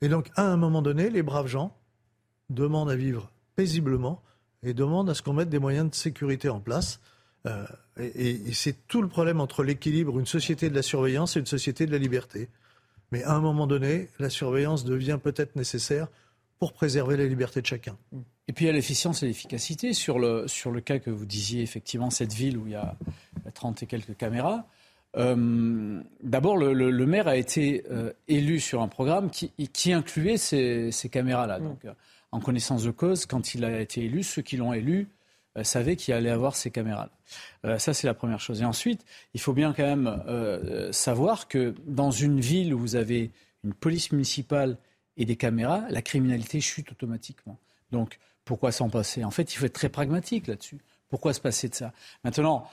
Et 0.00 0.08
donc, 0.08 0.30
à 0.34 0.46
un 0.50 0.56
moment 0.56 0.82
donné, 0.82 1.08
les 1.10 1.22
braves 1.22 1.46
gens 1.46 1.76
demandent 2.50 2.90
à 2.90 2.96
vivre 2.96 3.30
paisiblement 3.54 4.22
et 4.62 4.74
demandent 4.74 5.10
à 5.10 5.14
ce 5.14 5.22
qu'on 5.22 5.32
mette 5.32 5.48
des 5.48 5.58
moyens 5.58 5.88
de 5.88 5.94
sécurité 5.94 6.48
en 6.48 6.60
place. 6.60 7.00
Euh, 7.46 7.64
et, 7.98 8.52
c'est 8.52 8.86
tout 8.88 9.02
le 9.02 9.08
problème 9.08 9.40
entre 9.40 9.62
l'équilibre, 9.62 10.18
une 10.18 10.26
société 10.26 10.70
de 10.70 10.74
la 10.74 10.82
surveillance 10.82 11.36
et 11.36 11.40
une 11.40 11.46
société 11.46 11.86
de 11.86 11.92
la 11.92 11.98
liberté. 11.98 12.48
Mais 13.10 13.22
à 13.24 13.34
un 13.34 13.40
moment 13.40 13.66
donné, 13.66 14.08
la 14.18 14.30
surveillance 14.30 14.84
devient 14.84 15.18
peut-être 15.22 15.56
nécessaire 15.56 16.08
pour 16.62 16.74
préserver 16.74 17.16
la 17.16 17.24
liberté 17.24 17.60
de 17.60 17.66
chacun. 17.66 17.98
Et 18.46 18.52
puis 18.52 18.66
il 18.66 18.68
y 18.68 18.70
a 18.70 18.72
l'efficience 18.72 19.24
et 19.24 19.26
l'efficacité. 19.26 19.94
Sur 19.94 20.20
le, 20.20 20.46
sur 20.46 20.70
le 20.70 20.80
cas 20.80 21.00
que 21.00 21.10
vous 21.10 21.26
disiez, 21.26 21.60
effectivement, 21.60 22.08
cette 22.08 22.32
ville 22.32 22.56
où 22.56 22.68
il 22.68 22.74
y 22.74 22.76
a 22.76 22.94
30 23.52 23.82
et 23.82 23.86
quelques 23.86 24.16
caméras, 24.16 24.64
euh, 25.16 26.00
D'abord, 26.22 26.56
le, 26.56 27.04
maire 27.04 27.26
a 27.26 27.36
été 27.36 27.82
euh, 27.90 28.12
élu 28.28 28.60
sur 28.60 28.80
un 28.80 28.86
programme 28.86 29.28
qui, 29.28 29.50
qui 29.72 29.92
incluait 29.92 30.36
ces, 30.36 30.92
ces 30.92 31.08
caméras-là. 31.08 31.58
Mm. 31.58 31.64
Donc, 31.64 31.80
en 32.30 32.38
connaissance 32.38 32.84
de 32.84 32.92
cause, 32.92 33.26
quand 33.26 33.56
il 33.56 33.64
a 33.64 33.80
été 33.80 34.04
élu, 34.04 34.22
ceux 34.22 34.42
qui 34.42 34.56
l'ont 34.56 34.72
élu 34.72 35.08
euh, 35.58 35.64
savait 35.64 35.96
qu'il 35.96 36.14
allait 36.14 36.30
avoir 36.30 36.56
ces 36.56 36.70
caméras. 36.70 37.10
Euh, 37.66 37.78
ça, 37.78 37.92
c'est 37.92 38.06
la 38.06 38.14
première 38.14 38.40
chose. 38.40 38.62
Et 38.62 38.64
ensuite, 38.64 39.04
il 39.34 39.40
faut 39.40 39.52
bien 39.52 39.74
quand 39.74 39.82
même 39.82 40.22
euh, 40.26 40.92
savoir 40.92 41.46
que 41.46 41.74
dans 41.86 42.10
une 42.10 42.40
ville 42.40 42.72
où 42.72 42.78
vous 42.78 42.96
avez 42.96 43.32
une 43.62 43.74
police 43.74 44.12
municipale 44.12 44.78
et 45.16 45.24
des 45.24 45.36
caméras, 45.36 45.84
la 45.90 46.02
criminalité 46.02 46.60
chute 46.60 46.90
automatiquement. 46.92 47.58
Donc, 47.90 48.18
pourquoi 48.44 48.72
s'en 48.72 48.88
passer? 48.88 49.24
En 49.24 49.30
fait, 49.30 49.52
il 49.52 49.56
faut 49.56 49.66
être 49.66 49.72
très 49.72 49.88
pragmatique 49.88 50.46
là-dessus. 50.46 50.78
Pourquoi 51.10 51.32
se 51.34 51.40
passer 51.40 51.68
de 51.68 51.74
ça? 51.74 51.92
Maintenant, 52.24 52.66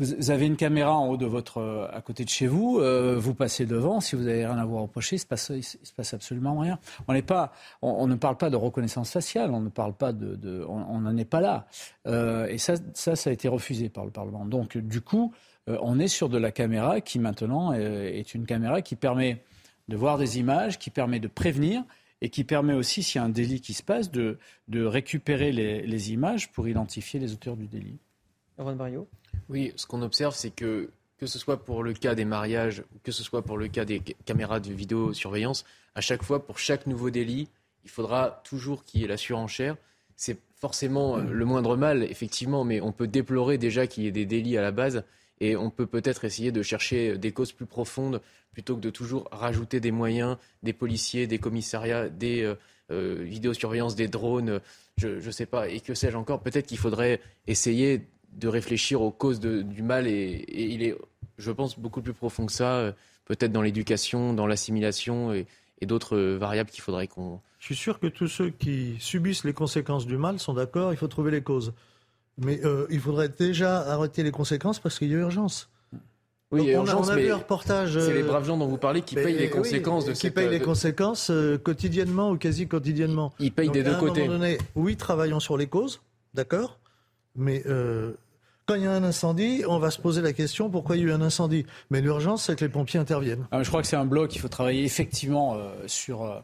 vous 0.00 0.30
avez 0.30 0.46
une 0.46 0.56
caméra 0.56 0.96
en 0.96 1.08
haut 1.08 1.16
de 1.16 1.26
votre, 1.26 1.58
euh, 1.58 1.88
à 1.92 2.00
côté 2.00 2.24
de 2.24 2.28
chez 2.28 2.46
vous, 2.46 2.78
euh, 2.78 3.16
vous 3.18 3.34
passez 3.34 3.66
devant, 3.66 4.00
si 4.00 4.14
vous 4.14 4.22
n'avez 4.22 4.46
rien 4.46 4.56
à 4.56 4.64
au 4.64 4.82
reprocher, 4.82 5.16
il 5.16 5.56
il 5.56 5.62
se 5.64 5.92
passe 5.92 6.14
absolument 6.14 6.56
rien. 6.56 6.78
On 7.08 7.14
n'est 7.14 7.22
pas, 7.22 7.52
on, 7.82 8.06
ne 8.06 8.14
parle 8.14 8.36
pas 8.36 8.48
de 8.48 8.54
reconnaissance 8.54 9.10
faciale, 9.10 9.50
on 9.50 9.60
ne 9.60 9.70
de, 9.70 10.64
on 10.68 11.00
n'en 11.00 11.16
est 11.16 11.24
pas 11.24 11.40
là. 11.40 11.66
Euh, 12.06 12.46
et 12.46 12.58
ça, 12.58 12.74
ça 12.94 13.14
a 13.26 13.32
été 13.32 13.48
refusé 13.48 13.88
par 13.88 14.04
le 14.04 14.12
Parlement. 14.12 14.44
Donc, 14.44 14.78
du 14.78 15.00
coup, 15.00 15.32
on 15.66 15.98
est 15.98 16.08
sur 16.08 16.28
de 16.28 16.38
la 16.38 16.52
caméra 16.52 17.00
qui 17.00 17.18
maintenant 17.18 17.72
est 17.74 18.34
une 18.34 18.46
caméra 18.46 18.80
qui 18.80 18.96
permet 18.96 19.42
de 19.88 19.96
voir 19.96 20.18
des 20.18 20.38
images, 20.38 20.78
qui 20.78 20.90
permet 20.90 21.20
de 21.20 21.28
prévenir 21.28 21.82
et 22.20 22.30
qui 22.30 22.44
permet 22.44 22.74
aussi, 22.74 23.02
s'il 23.02 23.20
y 23.20 23.22
a 23.22 23.24
un 23.24 23.28
délit 23.28 23.60
qui 23.60 23.74
se 23.74 23.82
passe, 23.82 24.10
de, 24.10 24.38
de 24.66 24.84
récupérer 24.84 25.52
les, 25.52 25.86
les 25.86 26.12
images 26.12 26.50
pour 26.52 26.68
identifier 26.68 27.20
les 27.20 27.32
auteurs 27.32 27.56
du 27.56 27.66
délit. 27.66 27.98
Oui, 29.48 29.72
ce 29.76 29.86
qu'on 29.86 30.02
observe, 30.02 30.34
c'est 30.34 30.50
que 30.50 30.90
que 31.18 31.26
ce 31.26 31.38
soit 31.38 31.64
pour 31.64 31.82
le 31.82 31.92
cas 31.92 32.14
des 32.14 32.24
mariages 32.24 32.84
ou 32.94 32.98
que 33.02 33.10
ce 33.10 33.24
soit 33.24 33.42
pour 33.42 33.58
le 33.58 33.66
cas 33.66 33.84
des 33.84 34.00
caméras 34.24 34.60
de 34.60 34.72
vidéosurveillance, 34.72 35.64
à 35.94 36.00
chaque 36.00 36.22
fois, 36.22 36.46
pour 36.46 36.58
chaque 36.60 36.86
nouveau 36.86 37.10
délit, 37.10 37.48
il 37.84 37.90
faudra 37.90 38.40
toujours 38.44 38.84
qu'il 38.84 39.00
y 39.00 39.04
ait 39.04 39.08
la 39.08 39.16
surenchère. 39.16 39.76
C'est 40.14 40.38
forcément 40.54 41.18
euh, 41.18 41.24
le 41.24 41.44
moindre 41.44 41.76
mal, 41.76 42.04
effectivement, 42.04 42.64
mais 42.64 42.80
on 42.80 42.92
peut 42.92 43.08
déplorer 43.08 43.58
déjà 43.58 43.86
qu'il 43.86 44.04
y 44.04 44.06
ait 44.06 44.12
des 44.12 44.26
délits 44.26 44.56
à 44.56 44.62
la 44.62 44.70
base 44.70 45.04
et 45.40 45.56
on 45.56 45.70
peut 45.70 45.86
peut-être 45.86 46.24
essayer 46.24 46.52
de 46.52 46.62
chercher 46.62 47.18
des 47.18 47.32
causes 47.32 47.52
plus 47.52 47.66
profondes 47.66 48.20
plutôt 48.52 48.76
que 48.76 48.80
de 48.80 48.90
toujours 48.90 49.28
rajouter 49.30 49.80
des 49.80 49.92
moyens, 49.92 50.36
des 50.62 50.72
policiers, 50.72 51.26
des 51.26 51.38
commissariats, 51.38 52.08
des, 52.08 52.54
euh, 52.90 53.18
vidéosurveillance 53.20 53.94
des 53.94 54.08
drones, 54.08 54.60
je 54.96 55.24
ne 55.24 55.30
sais 55.30 55.44
pas, 55.44 55.68
et 55.68 55.80
que 55.80 55.92
sais-je 55.92 56.16
encore? 56.16 56.40
Peut-être 56.40 56.66
qu'il 56.66 56.78
faudrait 56.78 57.20
essayer 57.46 58.08
de 58.32 58.48
réfléchir 58.48 59.02
aux 59.02 59.10
causes 59.10 59.40
du 59.40 59.82
mal 59.82 60.06
et, 60.06 60.44
il 60.48 60.82
est, 60.82 60.96
je 61.36 61.50
pense, 61.50 61.78
beaucoup 61.78 62.00
plus 62.00 62.14
profond 62.14 62.46
que 62.46 62.52
ça, 62.52 62.94
peut-être 63.26 63.52
dans 63.52 63.60
l'éducation, 63.60 64.32
dans 64.32 64.46
l'assimilation 64.46 65.34
et, 65.34 65.46
d'autres 65.82 66.18
variables 66.18 66.70
qu'il 66.70 66.82
faudrait 66.82 67.06
qu'on... 67.06 67.40
Je 67.60 67.66
suis 67.66 67.76
sûr 67.76 68.00
que 68.00 68.08
tous 68.08 68.26
ceux 68.26 68.50
qui 68.50 68.96
subissent 68.98 69.44
les 69.44 69.52
conséquences 69.52 70.06
du 70.06 70.16
mal 70.16 70.40
sont 70.40 70.54
d'accord, 70.54 70.92
il 70.92 70.96
faut 70.96 71.06
trouver 71.08 71.30
les 71.30 71.42
causes. 71.42 71.72
Mais 72.38 72.60
euh, 72.64 72.86
il 72.90 73.00
faudrait 73.00 73.28
déjà 73.28 73.80
arrêter 73.80 74.22
les 74.22 74.30
conséquences 74.30 74.78
parce 74.78 74.98
qu'il 74.98 75.10
y 75.10 75.14
a 75.14 75.18
urgence. 75.18 75.68
Oui, 76.50 76.62
il 76.62 76.68
y 76.68 76.70
a 76.70 76.78
urgence, 76.78 77.08
on 77.08 77.10
a, 77.10 77.16
vu 77.16 77.30
un 77.30 77.36
reportage. 77.36 77.98
C'est 77.98 78.14
les 78.14 78.22
braves 78.22 78.46
gens 78.46 78.56
dont 78.56 78.68
vous 78.68 78.78
parlez 78.78 79.02
qui 79.02 79.16
payent 79.16 79.36
les 79.36 79.50
conséquences 79.50 80.06
de 80.06 80.12
qui 80.12 80.20
cette... 80.20 80.30
Qui 80.30 80.34
payent 80.34 80.48
les 80.48 80.60
conséquences 80.60 81.30
euh, 81.30 81.58
quotidiennement 81.58 82.30
ou 82.30 82.38
quasi 82.38 82.66
quotidiennement. 82.66 83.34
Ils 83.38 83.52
payent 83.52 83.70
des 83.70 83.82
deux 83.82 83.96
côtés. 83.96 84.26
donné, 84.26 84.56
oui, 84.74 84.96
travaillons 84.96 85.40
sur 85.40 85.58
les 85.58 85.66
causes, 85.66 86.00
d'accord, 86.32 86.78
mais 87.36 87.62
euh, 87.66 88.12
quand 88.64 88.76
il 88.76 88.84
y 88.84 88.86
a 88.86 88.92
un 88.92 89.04
incendie, 89.04 89.64
on 89.68 89.78
va 89.78 89.90
se 89.90 90.00
poser 90.00 90.22
la 90.22 90.32
question 90.32 90.70
pourquoi 90.70 90.96
il 90.96 91.02
y 91.02 91.04
a 91.04 91.08
eu 91.08 91.12
un 91.12 91.20
incendie? 91.20 91.66
Mais 91.90 92.00
l'urgence, 92.00 92.44
c'est 92.44 92.56
que 92.56 92.64
les 92.64 92.70
pompiers 92.70 93.00
interviennent. 93.00 93.46
Ah, 93.50 93.62
je 93.62 93.68
crois 93.68 93.82
que 93.82 93.88
c'est 93.88 93.96
un 93.96 94.06
bloc. 94.06 94.34
Il 94.34 94.38
faut 94.38 94.48
travailler 94.48 94.84
effectivement 94.84 95.58
sur 95.86 96.42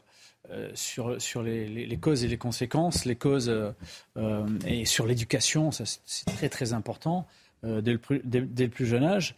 euh, 0.51 0.70
sur, 0.74 1.22
sur 1.22 1.42
les, 1.42 1.99
causes 1.99 2.22
et 2.22 2.28
les 2.28 2.36
conséquences, 2.36 3.07
les 3.07 3.16
causes 3.16 3.49
euh, 3.49 3.70
euh, 4.18 4.47
et 4.66 4.84
sur 4.84 5.07
l'éducation, 5.07 5.70
ça 5.70 5.84
c'est 6.05 6.26
très 6.26 6.51
très 6.51 6.74
important. 6.74 7.26
Dès 7.62 7.92
le, 7.92 7.99
plus, 7.99 8.20
dès, 8.24 8.40
le, 8.40 8.68
plus, 8.68 8.84
jeune 8.84 9.05
âge. 9.05 9.34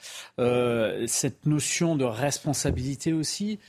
cette 1.07 1.47
notion 1.47 1.95
de 1.95 2.05
responsabilité 2.05 3.13
aussi, 3.13 3.61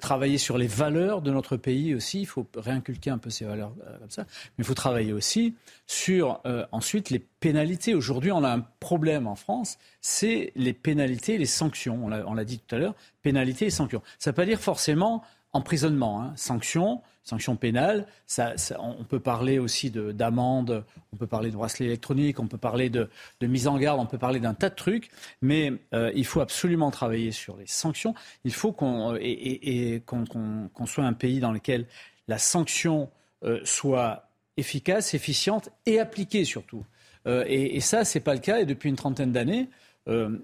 travailler 0.00 0.38
sur 0.38 0.58
les 0.58 0.68
valeurs 0.68 1.22
de 1.22 1.32
notre 1.32 1.56
pays 1.56 1.92
aussi, 1.96 2.20
il 2.20 2.26
faut 2.26 2.46
réinculquer 2.54 3.10
un 3.10 3.18
peu 3.18 3.30
ces 3.30 3.46
valeurs 3.46 3.72
comme 3.98 4.10
ça, 4.10 4.22
mais 4.22 4.62
il 4.62 4.64
faut 4.64 4.74
travailler 4.74 5.12
aussi 5.12 5.56
sur 5.88 6.40
ensuite 6.70 7.10
les 7.10 7.18
pénalités. 7.18 7.96
Aujourd'hui, 7.96 8.30
on 8.30 8.44
a 8.44 8.54
un 8.54 8.64
problème 8.78 9.26
en 9.26 9.34
France, 9.34 9.76
c'est 10.00 10.52
les 10.54 10.72
pénalités 10.72 11.34
et 11.34 11.38
les 11.38 11.44
sanctions. 11.44 12.04
On 12.04 12.34
l'a 12.34 12.44
dit 12.44 12.60
tout 12.60 12.76
à 12.76 12.78
l'heure, 12.78 12.94
pénalités 13.22 13.66
et 13.66 13.70
sanctions. 13.70 14.02
Ça 14.20 14.30
ne 14.30 14.32
veut 14.32 14.36
pas 14.36 14.46
dire 14.46 14.60
forcément 14.60 15.24
emprisonnement, 15.52 16.22
hein, 16.22 16.32
sanction, 16.36 17.02
sanction 17.24 17.56
pénale. 17.56 18.06
Ça, 18.26 18.54
on 18.78 19.04
peut 19.04 19.20
parler 19.20 19.58
aussi 19.58 19.90
d'amende, 19.90 20.84
on 21.12 21.16
peut 21.16 21.26
parler 21.26 21.50
de 21.50 21.56
bracelet 21.56 21.86
électronique, 21.86 22.38
on 22.40 22.46
peut 22.46 22.58
parler 22.58 22.90
de, 22.90 23.08
mise 23.42 23.66
en 23.66 23.78
garde, 23.78 24.00
on 24.00 24.06
peut 24.06 24.18
parler 24.18 24.40
d'un 24.40 24.54
tas 24.54 24.70
de 24.70 24.74
trucs, 24.74 25.10
mais 25.42 25.72
euh, 25.94 26.12
il 26.14 26.24
faut 26.24 26.40
absolument 26.40 26.90
travailler 26.90 27.32
sur 27.32 27.56
les 27.56 27.66
sanctions. 27.66 28.14
Il 28.44 28.52
faut 28.52 28.72
qu'on 28.72 29.18
qu'on 30.06 30.86
soit 30.86 31.04
un 31.04 31.12
pays 31.12 31.40
dans 31.40 31.52
lequel 31.52 31.86
la 32.28 32.38
sanction 32.38 33.10
euh, 33.44 33.60
soit 33.64 34.28
efficace, 34.56 35.14
efficiente 35.14 35.70
et 35.86 35.98
appliquée 35.98 36.44
surtout. 36.44 36.84
Euh, 37.26 37.44
et, 37.46 37.76
et, 37.76 37.80
ça, 37.80 38.04
c'est 38.04 38.20
pas 38.20 38.34
le 38.34 38.40
cas. 38.40 38.60
Et 38.60 38.64
depuis 38.64 38.88
une 38.88 38.96
trentaine 38.96 39.32
d'années, 39.32 39.68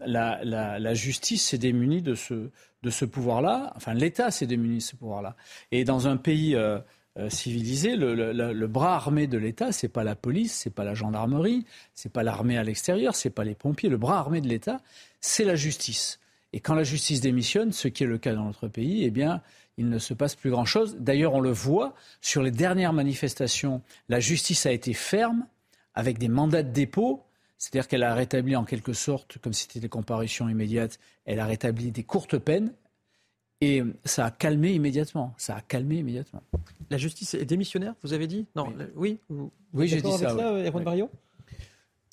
la, 0.04 0.44
la, 0.44 0.94
justice 0.94 1.48
s'est 1.48 1.58
démunie 1.58 2.02
de 2.02 2.14
ce, 2.14 3.04
pouvoir-là. 3.04 3.72
Enfin, 3.76 3.94
l'État 3.94 4.30
s'est 4.30 4.46
démuni 4.46 4.76
de 4.78 4.82
ce 4.82 4.96
pouvoir-là. 4.96 5.36
Et 5.72 5.84
dans 5.84 6.08
un 6.08 6.16
pays 6.16 6.54
euh, 6.54 6.78
euh, 7.18 7.30
civilisé, 7.30 7.96
le, 7.96 8.66
bras 8.66 8.94
armé 8.94 9.26
de 9.26 9.38
l'État, 9.38 9.72
c'est 9.72 9.88
pas 9.88 10.04
la 10.04 10.14
police, 10.14 10.52
c'est 10.52 10.70
pas 10.70 10.84
la 10.84 10.94
gendarmerie, 10.94 11.64
c'est 11.94 12.12
pas 12.12 12.22
l'armée 12.22 12.58
à 12.58 12.62
l'extérieur, 12.62 13.16
c'est 13.16 13.30
pas 13.30 13.44
les 13.44 13.54
pompiers. 13.54 13.88
Le 13.88 13.96
bras 13.96 14.18
armé 14.18 14.40
de 14.40 14.48
l'État, 14.48 14.80
c'est 15.20 15.44
la 15.44 15.56
justice. 15.56 16.20
Et 16.52 16.60
quand 16.60 16.74
la 16.74 16.84
justice 16.84 17.20
démissionne, 17.20 17.72
ce 17.72 17.88
qui 17.88 18.04
est 18.04 18.06
le 18.06 18.18
cas 18.18 18.34
dans 18.34 18.44
notre 18.44 18.68
pays, 18.68 19.04
eh 19.04 19.10
bien, 19.10 19.42
il 19.78 19.88
ne 19.88 19.98
se 19.98 20.14
passe 20.14 20.34
plus 20.34 20.50
grand-chose. 20.50 20.96
D'ailleurs, 21.00 21.34
on 21.34 21.40
le 21.40 21.50
voit 21.50 21.94
sur 22.20 22.42
les 22.42 22.50
dernières 22.50 22.92
manifestations. 22.92 23.82
La 24.08 24.20
justice 24.20 24.66
a 24.66 24.72
été 24.72 24.92
ferme 24.92 25.46
avec 25.94 26.18
des 26.18 26.28
mandats 26.28 26.62
de 26.62 26.70
dépôt 26.70 27.25
c'est-à-dire 27.59 27.88
qu'elle 27.88 28.02
a 28.02 28.14
rétabli 28.14 28.54
en 28.57 28.64
quelque 28.64 28.92
sorte, 28.92 29.38
comme 29.38 29.52
si 29.52 29.62
c'était 29.62 29.80
des 29.80 29.88
comparutions 29.88 30.48
immédiates, 30.48 30.98
elle 31.24 31.40
a 31.40 31.46
rétabli 31.46 31.90
des 31.90 32.02
courtes 32.02 32.38
peines. 32.38 32.72
Et 33.62 33.82
ça 34.04 34.26
a 34.26 34.30
calmé 34.30 34.72
immédiatement. 34.72 35.34
Ça 35.38 35.57
a 35.57 35.61
calmé 35.62 35.96
immédiatement. 35.96 36.42
La 36.90 36.98
justice 36.98 37.32
est 37.32 37.46
démissionnaire, 37.46 37.94
vous 38.02 38.12
avez 38.12 38.26
dit? 38.26 38.46
Non, 38.54 38.70
oui. 38.94 39.18
Oui, 39.72 39.88
j'ai 39.88 40.02
dit 40.02 40.12
ça. 40.12 40.36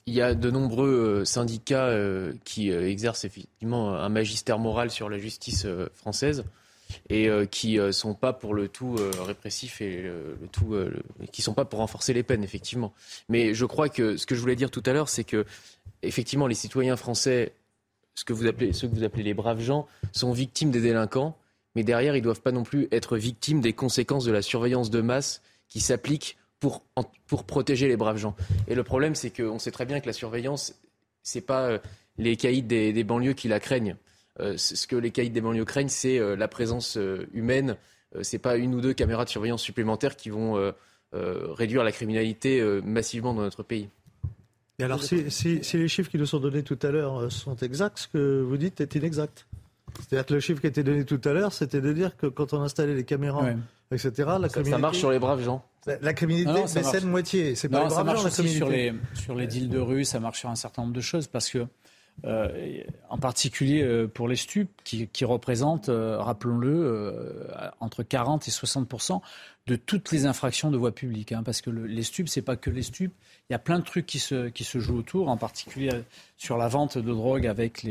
Il 0.05 0.13
y 0.13 0.21
a 0.21 0.35
de 0.35 0.51
nombreux 0.51 1.21
euh, 1.21 1.25
syndicats 1.25 1.87
euh, 1.87 2.33
qui 2.43 2.71
euh, 2.71 2.89
exercent 2.89 3.23
effectivement 3.23 3.95
un 3.95 4.09
magistère 4.09 4.59
moral 4.59 4.91
sur 4.91 5.09
la 5.09 5.17
justice 5.17 5.65
française 5.93 6.43
et 7.09 7.29
euh, 7.29 7.45
qui 7.45 7.79
euh, 7.79 7.91
sont 7.91 8.13
pas 8.13 8.33
pour 8.33 8.53
le 8.53 8.67
tout 8.67 8.95
euh, 8.97 9.11
répressif 9.21 9.81
et 9.81 10.01
le, 10.01 10.37
tout, 10.51 10.75
qui 11.31 11.41
sont 11.41 11.53
pas 11.53 11.65
pour 11.65 11.79
renforcer 11.79 12.13
les 12.13 12.23
peines, 12.23 12.43
effectivement. 12.43 12.93
Mais 13.29 13.53
je 13.53 13.65
crois 13.65 13.89
que 13.89 14.17
ce 14.17 14.25
que 14.25 14.35
je 14.35 14.41
voulais 14.41 14.55
dire 14.55 14.71
tout 14.71 14.83
à 14.85 14.93
l'heure, 14.93 15.09
c'est 15.09 15.23
que 15.23 15.45
effectivement, 16.01 16.47
les 16.47 16.55
citoyens 16.55 16.95
français, 16.95 17.53
ce 18.15 18.23
que 18.23 18.33
vous 18.33 18.45
appelez, 18.45 18.73
ceux 18.73 18.87
que 18.87 18.95
vous 18.95 19.03
appelez 19.03 19.23
les 19.23 19.33
braves 19.33 19.61
gens, 19.61 19.87
sont 20.11 20.31
victimes 20.33 20.71
des 20.71 20.81
délinquants, 20.81 21.37
mais 21.75 21.83
derrière, 21.83 22.15
ils 22.15 22.21
doivent 22.21 22.41
pas 22.41 22.51
non 22.51 22.63
plus 22.63 22.87
être 22.91 23.17
victimes 23.17 23.61
des 23.61 23.73
conséquences 23.73 24.25
de 24.25 24.31
la 24.31 24.41
surveillance 24.41 24.89
de 24.89 25.01
masse 25.01 25.41
qui 25.67 25.79
s'applique 25.79 26.37
pour, 26.59 26.83
pour 27.27 27.43
protéger 27.43 27.87
les 27.87 27.97
braves 27.97 28.17
gens. 28.17 28.35
Et 28.67 28.75
le 28.75 28.83
problème, 28.83 29.15
c'est 29.15 29.31
qu'on 29.31 29.59
sait 29.59 29.71
très 29.71 29.85
bien 29.85 29.99
que 29.99 30.05
la 30.05 30.13
surveillance, 30.13 30.75
c'est 31.23 31.41
pas 31.41 31.79
les 32.17 32.37
caïds 32.37 32.61
des 32.61 33.03
banlieues 33.03 33.33
qui 33.33 33.47
la 33.47 33.59
craignent. 33.59 33.97
Euh, 34.39 34.55
ce 34.57 34.87
que 34.87 34.95
les 34.95 35.11
caïds 35.11 35.29
des 35.29 35.41
banlieues 35.41 35.65
craignent, 35.65 35.89
c'est 35.89 36.17
euh, 36.17 36.35
la 36.35 36.47
présence 36.47 36.97
euh, 36.97 37.27
humaine. 37.33 37.77
c'est 38.21 38.39
pas 38.39 38.57
une 38.57 38.73
ou 38.73 38.81
deux 38.81 38.93
caméras 38.93 39.25
de 39.25 39.29
surveillance 39.29 39.61
supplémentaires 39.61 40.15
qui 40.15 40.29
vont 40.29 40.73
réduire 41.13 41.83
la 41.83 41.91
criminalité 41.91 42.61
massivement 42.83 43.33
dans 43.33 43.41
notre 43.41 43.63
pays. 43.63 43.89
Et 44.77 44.83
alors, 44.83 45.01
si, 45.01 45.61
les 45.73 45.87
chiffres 45.87 46.11
qui 46.11 46.17
nous 46.19 46.27
sont 46.27 46.39
donnés 46.39 46.61
tout 46.61 46.77
à 46.83 46.91
l'heure 46.91 47.31
sont 47.31 47.55
exacts, 47.55 47.97
ce 47.99 48.07
que 48.07 48.41
vous 48.41 48.57
dites 48.57 48.81
est 48.81 48.93
inexact. 48.93 49.47
C'est-à-dire 49.97 50.27
que 50.27 50.33
le 50.35 50.39
chiffre 50.39 50.61
qui 50.61 50.67
a 50.67 50.69
été 50.69 50.83
donné 50.83 51.05
tout 51.05 51.21
à 51.25 51.33
l'heure, 51.33 51.53
c'était 51.53 51.81
de 51.81 51.91
dire 51.91 52.15
que 52.17 52.27
quand 52.27 52.53
on 52.53 52.61
installait 52.61 52.93
les 52.93 53.03
caméras, 53.03 53.49
etc., 53.91 54.11
la 54.39 54.47
ça, 54.47 54.63
ça, 54.63 54.77
marche 54.77 54.99
sur 54.99 55.09
les 55.09 55.17
braves 55.17 55.41
gens. 55.41 55.65
La, 55.87 56.13
criminalité 56.13 56.61
baissait 56.71 57.01
de 57.01 57.07
moitié. 57.07 57.55
C'est 57.55 57.67
pas 57.67 57.83
les 57.83 57.89
braves 57.89 58.15
gens, 58.15 58.27
aussi 58.27 58.49
sur 58.49 58.69
les, 58.69 58.93
sur 59.15 59.33
les 59.33 59.47
deals 59.47 59.69
de 59.69 59.79
rue, 59.79 60.05
ça 60.05 60.19
marche 60.19 60.41
sur 60.41 60.49
un 60.49 60.55
certain 60.55 60.83
nombre 60.83 60.93
de 60.93 61.01
choses 61.01 61.25
parce 61.25 61.49
que 61.49 61.65
euh, 62.25 62.83
en 63.09 63.17
particulier 63.17 63.81
euh, 63.81 64.07
pour 64.07 64.27
les 64.27 64.37
stupes, 64.37 64.71
qui, 64.83 65.25
représentent, 65.25 65.89
euh, 65.89 66.17
rappelons-le, 66.19 67.47
entre 67.79 68.03
40 68.03 68.47
et 68.47 68.51
60 68.51 68.89
de 69.67 69.75
toutes 69.75 70.11
les 70.11 70.25
infractions 70.25 70.71
de 70.71 70.77
voie 70.77 70.93
publique. 70.93 71.31
Hein, 71.31 71.43
parce 71.43 71.61
que 71.61 71.69
les 71.69 72.03
stupes, 72.03 72.29
c'est 72.29 72.41
pas 72.41 72.55
que 72.55 72.69
les 72.69 72.83
stupes. 72.83 73.13
Il 73.49 73.53
y 73.53 73.55
a 73.55 73.59
plein 73.59 73.79
de 73.79 73.83
trucs 73.83 74.05
qui 74.05 74.19
se, 74.19 74.79
jouent 74.79 74.97
autour, 74.97 75.29
en 75.29 75.37
particulier 75.37 75.89
sur 76.37 76.57
la 76.57 76.67
vente 76.67 76.97
de 76.97 77.11
drogue 77.11 77.45
avec, 77.45 77.85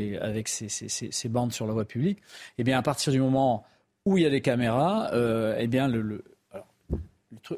ces, 0.47 1.29
bandes 1.29 1.53
sur 1.53 1.67
la 1.67 1.73
voie 1.73 1.85
publique. 1.85 2.17
Et 2.17 2.21
eh 2.59 2.63
bien, 2.63 2.79
à 2.79 2.81
partir 2.81 3.13
du 3.13 3.19
moment 3.19 3.65
où 4.05 4.17
il 4.17 4.23
y 4.23 4.25
a 4.25 4.29
des 4.29 4.41
caméras, 4.41 5.11
eh 5.59 5.67
bien, 5.67 5.87
le, 5.87 6.23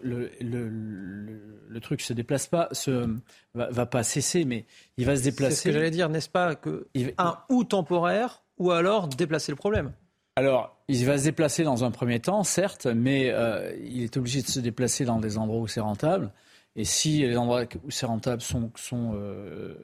le, 0.01 0.31
le, 0.39 1.79
truc 1.79 2.01
se 2.01 2.13
déplace 2.13 2.47
pas, 2.47 2.69
se, 2.71 3.07
va, 3.53 3.85
pas 3.85 4.03
cesser, 4.03 4.45
mais 4.45 4.65
il 4.97 5.05
va 5.05 5.15
se 5.15 5.23
déplacer. 5.23 5.55
C'est 5.55 5.61
ce 5.61 5.63
que 5.65 5.71
j'allais 5.71 5.91
dire, 5.91 6.09
n'est-ce 6.09 6.29
pas 6.29 6.55
que 6.55 6.87
un 7.17 7.37
ou 7.49 7.63
temporaire 7.63 8.43
ou 8.57 8.71
alors 8.71 9.07
déplacer 9.07 9.51
le 9.51 9.57
problème? 9.57 9.91
Alors, 10.35 10.75
il 10.87 11.05
va 11.05 11.17
se 11.17 11.23
déplacer 11.23 11.63
dans 11.63 11.83
un 11.83 11.91
premier 11.91 12.19
temps, 12.19 12.43
certes, 12.43 12.87
mais 12.87 13.29
euh, 13.29 13.73
il 13.83 14.03
est 14.03 14.17
obligé 14.17 14.41
de 14.41 14.47
se 14.47 14.59
déplacer 14.59 15.05
dans 15.05 15.19
des 15.19 15.37
endroits 15.37 15.61
où 15.61 15.67
c'est 15.67 15.79
rentable. 15.79 16.31
Et 16.75 16.83
si 16.83 17.19
les 17.19 17.37
endroits 17.37 17.63
où 17.85 17.91
c'est 17.91 18.05
rentable 18.05 18.41
sont, 18.41 18.69
sont, 18.75 19.13
euh, 19.15 19.75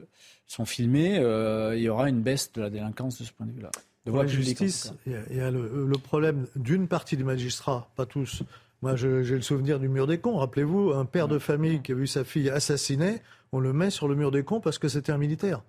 sont 0.46 0.66
filmés, 0.66 1.18
euh, 1.18 1.74
il 1.74 1.82
y 1.82 1.88
aura 1.88 2.08
une 2.10 2.20
baisse 2.20 2.52
de 2.52 2.60
la 2.60 2.68
délinquance 2.68 3.18
de 3.18 3.24
ce 3.24 3.32
point 3.32 3.46
de 3.46 3.52
vue-là. 3.52 3.70
De 4.04 4.12
la 4.12 4.26
justice, 4.26 4.92
il 5.06 5.36
y 5.36 5.40
a, 5.40 5.50
le, 5.50 5.86
le, 5.86 5.98
problème 5.98 6.48
d'une 6.56 6.88
partie 6.88 7.16
des 7.16 7.22
magistrats, 7.22 7.88
pas 7.94 8.04
tous, 8.04 8.42
moi, 8.82 8.96
j'ai 8.96 9.08
le 9.08 9.42
souvenir 9.42 9.78
du 9.78 9.88
mur 9.88 10.08
des 10.08 10.18
cons. 10.18 10.38
Rappelez-vous, 10.38 10.90
un 10.92 11.04
père 11.04 11.28
de 11.28 11.38
famille 11.38 11.80
qui 11.82 11.92
a 11.92 11.94
vu 11.94 12.08
sa 12.08 12.24
fille 12.24 12.50
assassinée, 12.50 13.20
on 13.52 13.60
le 13.60 13.72
met 13.72 13.90
sur 13.90 14.08
le 14.08 14.16
mur 14.16 14.32
des 14.32 14.42
cons 14.42 14.60
parce 14.60 14.78
que 14.78 14.88
c'était 14.88 15.12
un 15.12 15.18
militaire. 15.18 15.62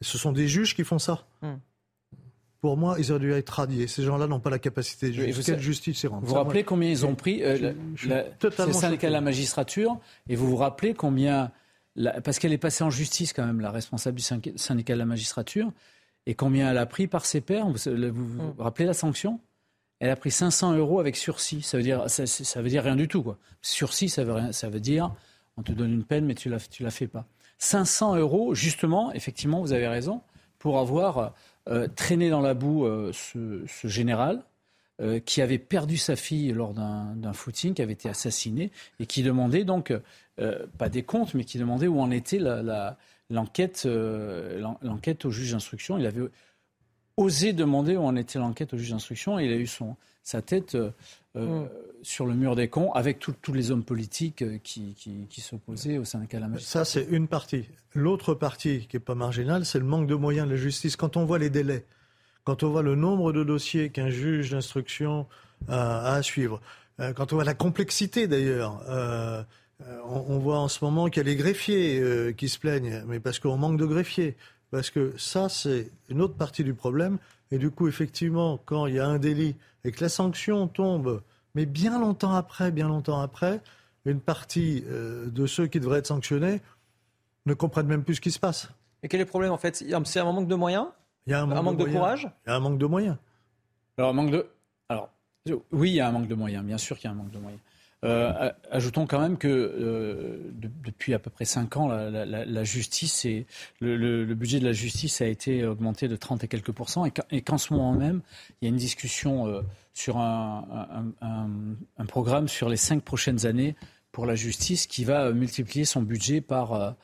ce 0.00 0.16
sont 0.16 0.32
des 0.32 0.48
juges 0.48 0.74
qui 0.74 0.82
font 0.82 0.98
ça. 0.98 1.26
Hmm. 1.42 1.56
Pour 2.62 2.78
moi, 2.78 2.96
ils 2.98 3.12
auraient 3.12 3.20
dû 3.20 3.32
être 3.32 3.50
radiés. 3.50 3.86
Ces 3.86 4.02
gens-là 4.02 4.26
n'ont 4.26 4.40
pas 4.40 4.48
la 4.48 4.58
capacité 4.58 5.08
de 5.08 5.12
justice. 5.12 5.44
Quelle 5.44 5.60
justice 5.60 6.04
Vous 6.06 6.20
vous 6.22 6.34
rappelez 6.34 6.64
combien 6.64 6.88
ils 6.88 7.04
ont 7.04 7.14
pris 7.14 7.44
euh, 7.44 7.74
C'est 7.96 8.72
syndicat 8.72 9.08
de 9.08 9.12
la 9.12 9.20
magistrature, 9.20 9.98
et 10.28 10.34
vous 10.34 10.48
vous 10.48 10.56
rappelez 10.56 10.94
combien, 10.94 11.52
parce 12.24 12.38
qu'elle 12.38 12.54
est 12.54 12.58
passée 12.58 12.82
en 12.82 12.90
justice 12.90 13.34
quand 13.34 13.44
même, 13.44 13.60
la 13.60 13.70
responsable 13.70 14.16
du 14.16 14.24
syndicat 14.56 14.94
de 14.94 14.98
la 14.98 15.04
magistrature, 15.04 15.70
et 16.24 16.34
combien 16.34 16.70
elle 16.70 16.78
a 16.78 16.86
pris 16.86 17.06
par 17.06 17.26
ses 17.26 17.42
pairs. 17.42 17.68
Vous 17.68 17.76
vous, 17.84 18.26
vous 18.26 18.42
hmm. 18.42 18.54
rappelez 18.58 18.86
la 18.86 18.94
sanction? 18.94 19.40
Elle 20.00 20.10
a 20.10 20.16
pris 20.16 20.30
500 20.30 20.76
euros 20.76 21.00
avec 21.00 21.16
sursis. 21.16 21.62
Ça 21.62 21.76
veut 21.76 21.82
dire, 21.82 22.04
ça, 22.08 22.62
veut 22.62 22.68
dire 22.68 22.82
rien 22.84 22.96
du 22.96 23.08
tout. 23.08 23.22
Quoi. 23.22 23.38
Sursis, 23.62 24.08
ça 24.08 24.24
veut, 24.24 24.52
ça 24.52 24.68
veut 24.68 24.80
dire 24.80 25.14
on 25.56 25.62
te 25.62 25.72
donne 25.72 25.92
une 25.92 26.04
peine, 26.04 26.26
mais 26.26 26.34
tu 26.34 26.48
la, 26.48 26.58
tu 26.60 26.82
la 26.82 26.90
fais 26.90 27.06
pas. 27.06 27.26
500 27.58 28.16
euros, 28.16 28.54
justement, 28.54 29.12
effectivement, 29.12 29.60
vous 29.60 29.72
avez 29.72 29.88
raison, 29.88 30.20
pour 30.58 30.78
avoir 30.78 31.34
euh, 31.68 31.88
traîné 31.88 32.30
dans 32.30 32.40
la 32.40 32.54
boue 32.54 32.84
euh, 32.84 33.12
ce, 33.12 33.64
général, 33.84 34.42
euh, 35.00 35.20
qui 35.20 35.42
avait 35.42 35.58
perdu 35.58 35.96
sa 35.96 36.16
fille 36.16 36.52
lors 36.52 36.74
d'un 36.74 37.32
footing, 37.32 37.74
qui 37.74 37.82
avait 37.82 37.92
été 37.92 38.08
assassiné, 38.08 38.70
et 39.00 39.06
qui 39.06 39.22
demandait 39.22 39.64
donc, 39.64 39.92
pas 40.76 40.88
des 40.90 41.02
comptes, 41.02 41.32
mais 41.34 41.44
qui 41.44 41.58
demandait 41.58 41.86
où 41.86 42.00
en 42.00 42.10
était 42.10 42.38
l'enquête 43.30 43.86
l'enquête 43.86 45.24
au 45.24 45.30
juge 45.30 45.52
d'instruction. 45.52 45.96
Il 45.96 46.04
avait 46.04 46.20
osé 47.16 47.52
demander 47.52 47.96
où 47.96 48.02
en 48.02 48.16
était 48.16 48.38
l'enquête 48.38 48.74
au 48.74 48.76
juge 48.76 48.90
d'instruction, 48.90 49.38
et 49.38 49.46
il 49.46 49.52
a 49.52 49.56
eu 49.56 49.66
son, 49.66 49.96
sa 50.22 50.42
tête 50.42 50.76
mm. 51.34 51.64
sur 52.02 52.26
le 52.26 52.34
mur 52.34 52.56
des 52.56 52.68
cons, 52.68 52.92
avec 52.92 53.18
tous 53.18 53.52
les 53.52 53.70
hommes 53.70 53.84
politiques 53.84 54.44
qui, 54.62 54.94
qui, 54.94 55.26
qui 55.28 55.40
s'opposaient 55.40 55.98
au 55.98 56.04
syndicat 56.04 56.38
de 56.38 56.42
la 56.42 56.48
magistrature. 56.48 56.86
Ça, 56.86 57.00
c'est 57.00 57.06
une 57.10 57.28
partie. 57.28 57.64
L'autre 57.94 58.34
partie, 58.34 58.86
qui 58.88 58.96
n'est 58.96 59.00
pas 59.00 59.14
marginale, 59.14 59.64
c'est 59.64 59.78
le 59.78 59.84
manque 59.84 60.06
de 60.06 60.14
moyens 60.14 60.46
de 60.46 60.52
la 60.52 60.58
justice. 60.58 60.96
Quand 60.96 61.16
on 61.16 61.24
voit 61.24 61.38
les 61.38 61.50
délais, 61.50 61.84
quand 62.46 62.62
on 62.62 62.70
voit 62.70 62.82
le 62.82 62.94
nombre 62.94 63.32
de 63.32 63.42
dossiers 63.42 63.90
qu'un 63.90 64.08
juge 64.08 64.50
d'instruction 64.50 65.26
a 65.68 66.12
à 66.12 66.22
suivre, 66.22 66.60
euh, 67.00 67.12
quand 67.12 67.32
on 67.32 67.36
voit 67.36 67.44
la 67.44 67.54
complexité 67.54 68.28
d'ailleurs, 68.28 68.80
euh, 68.88 69.42
euh, 69.82 69.98
on, 70.06 70.38
voit 70.38 70.58
en 70.58 70.68
ce 70.68 70.84
moment 70.84 71.08
qu'il 71.08 71.18
y 71.18 71.26
a 71.26 71.28
les 71.28 71.36
greffiers 71.36 72.34
qui 72.36 72.48
se 72.48 72.58
plaignent, 72.58 73.02
mais 73.06 73.20
parce 73.20 73.38
qu'on 73.38 73.56
manque 73.56 73.78
de 73.78 73.84
greffiers. 73.84 74.36
Parce 74.70 74.90
que 74.90 75.14
ça, 75.16 75.48
c'est 75.48 75.90
une 76.08 76.20
autre 76.20 76.34
partie 76.34 76.64
du 76.64 76.74
problème. 76.74 77.18
Et 77.50 77.58
du 77.58 77.70
coup, 77.70 77.88
effectivement, 77.88 78.58
quand 78.64 78.86
il 78.86 78.94
y 78.96 78.98
a 78.98 79.06
un 79.06 79.18
délit 79.18 79.56
et 79.84 79.92
que 79.92 80.02
la 80.02 80.08
sanction 80.08 80.66
tombe, 80.66 81.22
mais 81.54 81.66
bien 81.66 81.98
longtemps 81.98 82.32
après, 82.32 82.72
bien 82.72 82.88
longtemps 82.88 83.20
après, 83.20 83.60
une 84.04 84.20
partie 84.20 84.82
de 84.82 85.46
ceux 85.46 85.66
qui 85.66 85.80
devraient 85.80 86.00
être 86.00 86.06
sanctionnés 86.06 86.60
ne 87.46 87.54
comprennent 87.54 87.86
même 87.86 88.04
plus 88.04 88.16
ce 88.16 88.20
qui 88.20 88.32
se 88.32 88.38
passe. 88.38 88.68
Et 89.02 89.08
quel 89.08 89.20
est 89.20 89.24
le 89.24 89.28
problème 89.28 89.52
en 89.52 89.58
fait? 89.58 89.84
C'est 90.04 90.20
un 90.20 90.32
manque 90.32 90.48
de 90.48 90.54
moyens? 90.54 90.88
Il 91.26 91.30
y 91.30 91.34
a 91.34 91.42
un 91.42 91.46
manque, 91.46 91.76
de, 91.76 91.84
courage? 91.84 92.28
Il 92.46 92.50
y 92.50 92.52
a 92.52 92.56
un 92.56 92.60
manque 92.60 92.78
de 92.78 92.86
moyens. 92.86 93.16
Alors, 93.98 94.14
manque 94.14 94.30
de... 94.30 94.46
Alors, 94.88 95.10
oui, 95.72 95.90
il 95.90 95.94
y 95.94 96.00
a 96.00 96.08
un 96.08 96.12
manque 96.12 96.28
de 96.28 96.34
moyens, 96.34 96.64
bien 96.64 96.78
sûr 96.78 96.96
qu'il 96.96 97.06
y 97.06 97.08
a 97.08 97.12
un 97.12 97.16
manque 97.16 97.30
de 97.30 97.38
moyens. 97.38 97.60
Euh, 98.04 98.50
ajoutons 98.70 99.06
quand 99.06 99.20
même 99.20 99.38
que 99.38 99.48
euh, 99.48 100.52
depuis 100.54 101.14
à 101.14 101.18
peu 101.18 101.30
près 101.30 101.46
5 101.46 101.76
ans, 101.76 101.88
la, 101.88 102.64
justice 102.64 103.24
et 103.24 103.46
le, 103.80 104.24
budget 104.34 104.60
de 104.60 104.66
la 104.66 104.72
justice 104.72 105.20
a 105.22 105.26
été 105.26 105.64
augmenté 105.64 106.06
de 106.06 106.16
30 106.16 106.44
et 106.44 106.48
quelques 106.48 106.72
pourcents 106.72 107.06
et 107.06 107.42
qu'en 107.42 107.58
ce 107.58 107.72
moment 107.72 107.92
même, 107.92 108.20
il 108.60 108.66
y 108.66 108.68
a 108.68 108.68
une 108.68 108.76
discussion 108.76 109.46
euh, 109.46 109.62
sur 109.94 110.18
un, 110.18 111.12
un, 111.20 112.06
programme 112.06 112.48
sur 112.48 112.68
les 112.68 112.76
5 112.76 113.02
prochaines 113.02 113.46
années 113.46 113.74
pour 114.12 114.26
la 114.26 114.34
justice 114.34 114.86
qui 114.86 115.04
va 115.04 115.32
multiplier 115.32 115.84
son 115.84 116.02
budget 116.02 116.40
par 116.40 116.96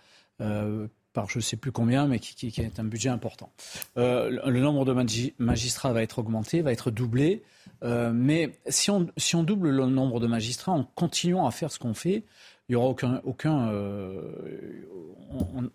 par 1.12 1.28
je 1.28 1.38
ne 1.38 1.42
sais 1.42 1.56
plus 1.56 1.72
combien, 1.72 2.06
mais 2.06 2.18
qui, 2.18 2.46
est 2.46 2.80
un 2.80 2.84
budget 2.84 3.08
important. 3.08 3.50
Euh, 3.96 4.40
le 4.46 4.60
nombre 4.60 4.84
de 4.84 4.92
magistrats 5.38 5.92
va 5.92 6.02
être 6.02 6.18
augmenté, 6.18 6.62
va 6.62 6.72
être 6.72 6.90
doublé. 6.90 7.42
Euh, 7.82 8.12
mais 8.14 8.58
si 8.68 8.90
on, 8.90 9.08
si 9.16 9.36
on 9.36 9.42
double 9.42 9.70
le 9.70 9.86
nombre 9.86 10.20
de 10.20 10.26
magistrats 10.26 10.72
en 10.72 10.84
continuant 10.84 11.46
à 11.46 11.50
faire 11.50 11.70
ce 11.70 11.78
qu'on 11.78 11.94
fait, 11.94 12.24
il 12.68 12.72
y 12.72 12.76
aura 12.76 12.88
aucun, 12.88 13.20
aucun 13.24 13.68
euh, 13.68 14.86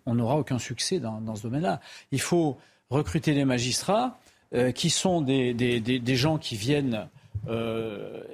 on 0.06 0.16
n'aura 0.16 0.38
aucun 0.38 0.60
succès 0.60 1.00
dans, 1.00 1.22
dans 1.22 1.36
ce 1.36 1.44
domaine-là. 1.44 1.82
Il 2.12 2.22
faut 2.22 2.58
recruter 2.90 3.34
des 3.34 3.46
magistrats 3.46 4.20
qui 4.76 4.90
sont 4.90 5.20
des, 5.20 5.54
des, 5.54 5.82
des, 5.82 6.00
des, 6.00 6.16
gens 6.16 6.38
qui 6.38 6.56
viennent 6.56 7.10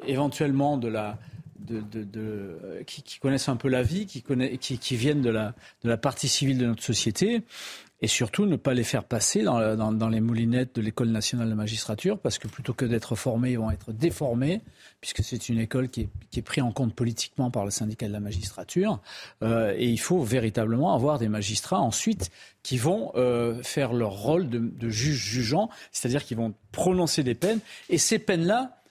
éventuellement 0.06 0.78
de 0.78 0.88
la 0.88 1.18
de, 1.64 2.84
qui, 2.86 3.20
connaissent 3.20 3.50
un 3.50 3.56
peu 3.56 3.70
la 3.70 3.84
vie, 3.84 4.06
qui, 4.06 4.22
qui, 4.22 4.96
viennent 4.96 5.22
de 5.22 5.30
la, 5.30 5.54
de 5.84 5.90
la 5.90 5.98
partie 5.98 6.28
civile 6.28 6.58
de 6.58 6.66
notre 6.66 6.84
société, 6.84 7.44
et 8.04 8.08
surtout 8.08 8.46
ne 8.46 8.58
pas 8.58 8.74
les 8.74 8.84
faire 8.84 9.06
passer 9.06 9.44
dans, 9.44 9.78
dans, 9.94 10.10
les 10.10 10.20
moulinettes 10.20 10.76
de 10.76 10.82
l'école 10.82 11.08
nationale 11.08 11.50
de 11.50 11.54
magistrature, 11.54 12.20
parce 12.20 12.38
que 12.38 12.50
plutôt 12.50 12.74
que 12.74 12.84
d'être 12.84 13.16
formés, 13.16 13.52
ils 13.52 13.58
vont 13.58 13.72
être 13.72 13.94
déformés, 13.94 14.62
puisque 15.00 15.24
c'est 15.24 15.48
une 15.48 15.58
école 15.58 15.88
qui 15.88 16.02
est, 16.02 16.10
qui 16.30 16.40
est 16.40 16.44
prise 16.44 16.66
en 16.66 16.74
compte 16.74 16.94
politiquement 16.94 17.50
par 17.50 17.64
le 17.64 17.72
syndicat 17.72 18.10
de 18.10 18.12
la 18.12 18.20
magistrature. 18.20 19.00
Euh, 19.42 19.74
et 19.78 19.88
il 19.90 20.00
faut 20.00 20.22
véritablement 20.22 20.94
avoir 20.94 21.18
des 21.18 21.30
magistrats 21.30 21.80
ensuite 21.80 22.30
qui 22.62 22.78
vont 22.78 23.14
euh, 23.16 23.64
faire 23.64 23.94
leur 23.94 24.12
rôle 24.12 24.50
de, 24.50 24.60
de 24.60 24.90
juge 24.90 25.16
jugeant, 25.16 25.70
c'est-à-dire 25.94 26.26
qu'ils 26.26 26.38
vont 26.38 26.54
prononcer 26.74 27.24
des 27.24 27.36
peines, 27.36 27.60
et 27.90 27.98
ces 27.98 28.20
peines-là, 28.20 28.83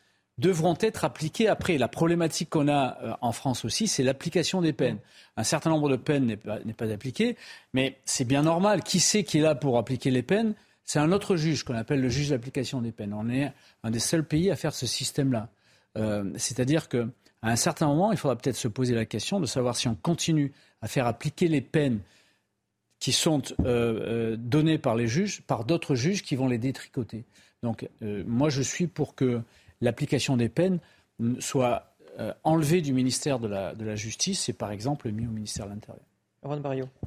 devront 0.42 0.76
être 0.80 1.04
appliquées 1.04 1.48
après. 1.48 1.78
La 1.78 1.88
problématique 1.88 2.50
qu'on 2.50 2.68
a 2.68 2.98
euh, 3.02 3.14
en 3.20 3.32
France 3.32 3.64
aussi, 3.64 3.86
c'est 3.86 4.02
l'application 4.02 4.60
des 4.60 4.72
peines. 4.72 4.98
Un 5.36 5.44
certain 5.44 5.70
nombre 5.70 5.88
de 5.88 5.96
peines 5.96 6.26
n'est 6.26 6.36
pas, 6.36 6.58
pas 6.76 6.90
appliqué, 6.90 7.36
mais 7.72 7.98
c'est 8.04 8.26
bien 8.26 8.42
normal. 8.42 8.82
Qui 8.82 9.00
c'est 9.00 9.24
qui 9.24 9.38
est 9.38 9.42
là 9.42 9.54
pour 9.54 9.78
appliquer 9.78 10.10
les 10.10 10.22
peines? 10.22 10.54
C'est 10.84 10.98
un 10.98 11.12
autre 11.12 11.36
juge 11.36 11.62
qu'on 11.62 11.76
appelle 11.76 12.00
le 12.00 12.08
juge 12.08 12.30
d'application 12.30 12.82
des 12.82 12.92
peines. 12.92 13.14
On 13.14 13.30
est 13.30 13.52
un 13.84 13.90
des 13.90 14.00
seuls 14.00 14.24
pays 14.24 14.50
à 14.50 14.56
faire 14.56 14.74
ce 14.74 14.84
système-là. 14.84 15.48
Euh, 15.96 16.30
c'est-à-dire 16.36 16.88
qu'à 16.88 17.06
un 17.42 17.56
certain 17.56 17.86
moment, 17.86 18.10
il 18.10 18.18
faudra 18.18 18.36
peut-être 18.36 18.56
se 18.56 18.68
poser 18.68 18.94
la 18.94 19.06
question 19.06 19.38
de 19.38 19.46
savoir 19.46 19.76
si 19.76 19.86
on 19.86 19.94
continue 19.94 20.52
à 20.82 20.88
faire 20.88 21.06
appliquer 21.06 21.46
les 21.46 21.60
peines 21.60 22.00
qui 22.98 23.12
sont 23.12 23.42
euh, 23.64 24.36
données 24.36 24.78
par 24.78 24.96
les 24.96 25.06
juges, 25.06 25.42
par 25.42 25.64
d'autres 25.64 25.94
juges 25.94 26.22
qui 26.22 26.34
vont 26.34 26.48
les 26.48 26.58
détricoter. 26.58 27.24
Donc, 27.62 27.88
moi, 28.26 28.48
je 28.48 28.60
suis 28.60 28.88
pour 28.88 29.14
que 29.14 29.40
l'application 29.82 30.38
des 30.38 30.48
peines 30.48 30.78
soit 31.38 31.94
euh, 32.18 32.32
enlevée 32.44 32.80
du 32.80 32.94
ministère 32.94 33.38
de 33.38 33.48
la, 33.48 33.74
de 33.74 33.84
la 33.84 33.96
Justice 33.96 34.48
et 34.48 34.54
par 34.54 34.70
exemple 34.70 35.10
mis 35.10 35.26
au 35.26 35.30
ministère 35.30 35.66
de 35.66 35.72
l'Intérieur. 35.72 36.04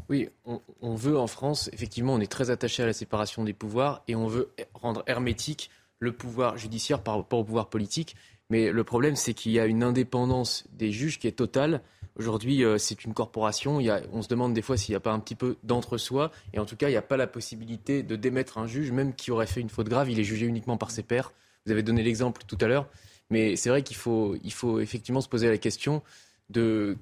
Oui, 0.08 0.30
on, 0.46 0.96
veut 0.96 1.18
en 1.18 1.28
France, 1.28 1.70
effectivement, 1.74 2.14
on 2.14 2.22
est 2.22 2.32
très 2.32 2.52
attaché 2.52 2.84
à 2.84 2.86
la 2.86 2.94
séparation 2.94 3.44
des 3.44 3.52
pouvoirs 3.52 4.02
et 4.08 4.16
on 4.16 4.28
veut 4.28 4.50
rendre 4.74 5.04
hermétique 5.08 5.70
le 6.00 6.14
pouvoir 6.14 6.58
judiciaire 6.58 7.02
par 7.02 7.18
rapport 7.18 7.40
au 7.40 7.44
pouvoir 7.44 7.70
politique. 7.70 8.16
Mais 8.50 8.72
le 8.72 8.84
problème, 8.86 9.18
c'est 9.18 9.34
qu'il 9.34 9.52
y 9.52 9.60
a 9.60 9.66
une 9.66 9.84
indépendance 9.84 10.66
des 10.72 10.92
juges 10.92 11.20
qui 11.20 11.28
est 11.28 11.34
totale. 11.34 11.82
Aujourd'hui, 12.16 12.64
euh, 12.64 12.78
c'est 12.78 13.04
une 13.04 13.14
corporation. 13.14 13.82
Il 13.82 13.88
y 13.88 13.90
a, 13.90 14.02
on 14.14 14.22
se 14.22 14.30
demande 14.30 14.54
des 14.54 14.62
fois 14.62 14.78
s'il 14.78 14.94
n'y 14.94 14.98
a 14.98 15.02
pas 15.02 15.12
un 15.12 15.20
petit 15.20 15.36
peu 15.36 15.58
d'entre-soi. 15.64 16.32
Et 16.54 16.60
en 16.60 16.66
tout 16.66 16.78
cas, 16.78 16.88
il 16.88 16.92
n'y 16.92 16.98
a 16.98 17.02
pas 17.02 17.18
la 17.18 17.28
possibilité 17.28 18.04
de 18.04 18.16
démettre 18.16 18.58
un 18.58 18.68
juge, 18.68 18.92
même 18.92 19.14
qui 19.14 19.32
aurait 19.32 19.48
fait 19.48 19.60
une 19.60 19.70
faute 19.70 19.90
grave. 19.90 20.10
Il 20.10 20.20
est 20.20 20.24
jugé 20.24 20.46
uniquement 20.46 20.78
par 20.78 20.92
ses 20.92 21.04
pairs. 21.04 21.34
Vous 21.66 21.72
avez 21.72 21.84
donné 21.84 22.04
l'exemple 22.04 22.44
tout 22.48 22.58
à 22.62 22.68
l'heure. 22.68 22.88
Mais 23.30 23.56
c'est 23.56 23.70
vrai 23.70 23.82
qu'il 23.82 23.98
faut, 23.98 24.36
il 24.44 24.54
faut 24.54 24.80
effectivement 24.80 25.22
se 25.22 25.30
poser 25.30 25.50
la 25.50 25.58
question 25.58 26.04
de 26.50 26.98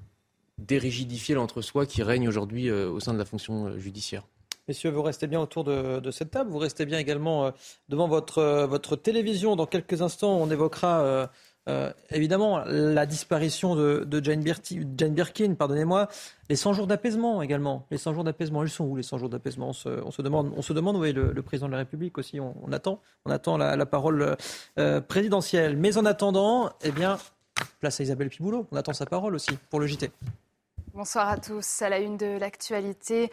dérigidifier 0.58 1.36
l'entre-soi 1.36 1.86
qui 1.86 2.04
règne 2.04 2.28
aujourd'hui 2.28 2.70
euh, 2.70 2.90
au 2.90 3.00
sein 3.00 3.14
de 3.14 3.18
la 3.18 3.26
fonction 3.26 3.68
euh, 3.68 3.78
judiciaire. 3.78 4.24
Messieurs, 4.70 4.92
vous 4.92 5.02
restez 5.02 5.28
bien 5.28 5.42
autour 5.42 5.66
de, 5.66 6.12
cette 6.12 6.32
table. 6.32 6.50
Vous 6.50 6.60
restez 6.60 6.86
bien 6.86 6.98
également 6.98 7.48
euh, 7.48 7.52
devant 7.90 8.08
votre, 8.08 8.66
votre 8.66 8.96
télévision. 8.96 9.58
Dans 9.58 9.66
quelques 9.66 10.02
instants, 10.02 10.38
on 10.38 10.50
évoquera 10.50 11.30
euh, 11.70 11.92
évidemment, 12.10 12.64
la 12.66 13.06
disparition 13.06 13.76
de, 13.76 14.22
Jane, 14.24 14.42
Birkin, 14.42 15.56
pardonnez-moi, 15.56 16.10
les 16.50 16.56
100 16.56 16.74
jours 16.74 16.88
d'apaisement 16.88 17.42
également. 17.42 17.86
Les 17.90 17.98
100 17.98 18.14
jours 18.14 18.24
d'apaisement, 18.24 18.64
ils 18.64 18.70
sont 18.70 18.86
où 18.86 18.96
les 18.96 19.04
100 19.04 19.18
jours 19.18 19.30
d'apaisement? 19.30 19.70
On, 19.70 19.74
se, 20.12 20.22
demande, 20.22 20.54
on 20.58 20.62
se 20.62 20.74
demande 20.74 20.98
où 20.98 21.06
est 21.06 21.14
le, 21.14 21.42
président 21.42 21.68
de 21.68 21.72
la 21.72 21.80
République 21.80 22.18
aussi. 22.18 22.40
On, 22.40 22.72
attend, 22.72 23.00
on 23.26 23.32
attend 23.32 23.58
la, 23.58 23.86
parole 23.86 24.36
euh, 24.78 25.02
présidentielle. 25.02 25.78
Mais 25.78 25.98
en 25.98 26.06
attendant, 26.06 26.72
eh 26.84 26.92
bien, 26.92 27.18
place 27.80 28.00
à 28.00 28.04
Isabelle 28.04 28.30
Piboulot. 28.30 28.68
On 28.72 28.76
attend 28.76 28.94
sa 28.94 29.06
parole 29.06 29.36
aussi 29.36 29.58
pour 29.70 29.80
le 29.80 29.88
JT. 29.88 30.12
Bonsoir 30.94 31.28
à 31.28 31.38
tous. 31.38 31.82
À 31.82 31.90
la 31.90 31.98
une 31.98 32.18
de 32.18 32.38
l'actualité, 32.38 33.32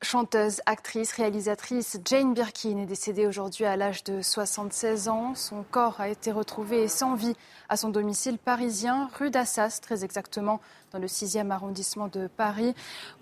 chanteuse, 0.00 0.60
actrice, 0.66 1.12
réalisatrice, 1.12 1.98
Jane 2.04 2.32
Birkin 2.32 2.78
est 2.78 2.86
décédée 2.86 3.26
aujourd'hui 3.26 3.64
à 3.64 3.76
l'âge 3.76 4.04
de 4.04 4.22
76 4.22 5.08
ans. 5.08 5.34
Son 5.34 5.64
corps 5.64 6.00
a 6.00 6.08
été 6.08 6.30
retrouvé 6.30 6.86
sans 6.86 7.14
vie 7.14 7.34
à 7.68 7.76
son 7.76 7.90
domicile 7.90 8.38
parisien, 8.38 9.10
rue 9.18 9.30
d'Assas, 9.30 9.80
très 9.82 10.04
exactement 10.04 10.60
dans 10.92 11.00
le 11.00 11.08
6e 11.08 11.50
arrondissement 11.50 12.06
de 12.06 12.28
Paris, 12.28 12.74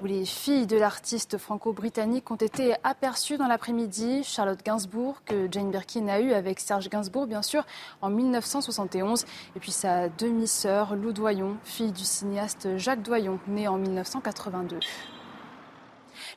où 0.03 0.07
les 0.07 0.27
filles 0.27 0.66
de 0.66 0.77
l'artiste 0.77 1.39
franco-britannique 1.39 2.31
ont 2.31 2.37
été 2.37 2.74
aperçues 2.85 3.39
dans 3.39 3.49
l'après-midi. 3.49 4.22
Charlotte 4.22 4.62
Gainsbourg, 4.64 5.22
que 5.24 5.49
Jane 5.51 5.70
Birkin 5.70 6.07
a 6.09 6.20
eue 6.20 6.33
avec 6.33 6.61
Serge 6.61 6.91
Gainsbourg, 6.91 7.27
bien 7.27 7.43
sûr, 7.43 7.64
en 8.03 8.11
1971. 8.11 9.24
Et 9.57 9.61
puis 9.61 9.72
sa 9.72 10.09
demi-sœur, 10.11 10.95
Lou 10.95 11.12
Doyon, 11.12 11.57
fille 11.64 11.93
du 11.93 12.05
cinéaste 12.05 12.77
Jacques 12.77 13.03
Doyon, 13.03 13.41
née 13.49 13.66
en 13.66 13.79
1982. 13.79 14.79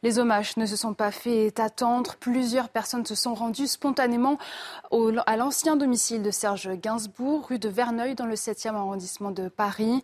Les 0.04 0.20
hommages 0.20 0.58
ne 0.58 0.66
se 0.66 0.76
sont 0.76 0.94
pas 0.94 1.12
fait 1.12 1.60
attendre. 1.60 2.16
Plusieurs 2.20 2.70
personnes 2.70 3.06
se 3.06 3.16
sont 3.16 3.34
rendues 3.34 3.68
spontanément 3.68 4.38
à 5.26 5.38
l'ancien 5.38 5.76
domicile 5.76 6.22
de 6.22 6.32
Serge 6.32 6.70
Gainsbourg, 6.76 7.48
rue 7.48 7.60
de 7.60 7.70
Verneuil, 7.70 8.16
dans 8.16 8.26
le 8.26 8.36
7e 8.36 8.76
arrondissement 8.76 9.32
de 9.32 9.50
Paris. 9.50 10.04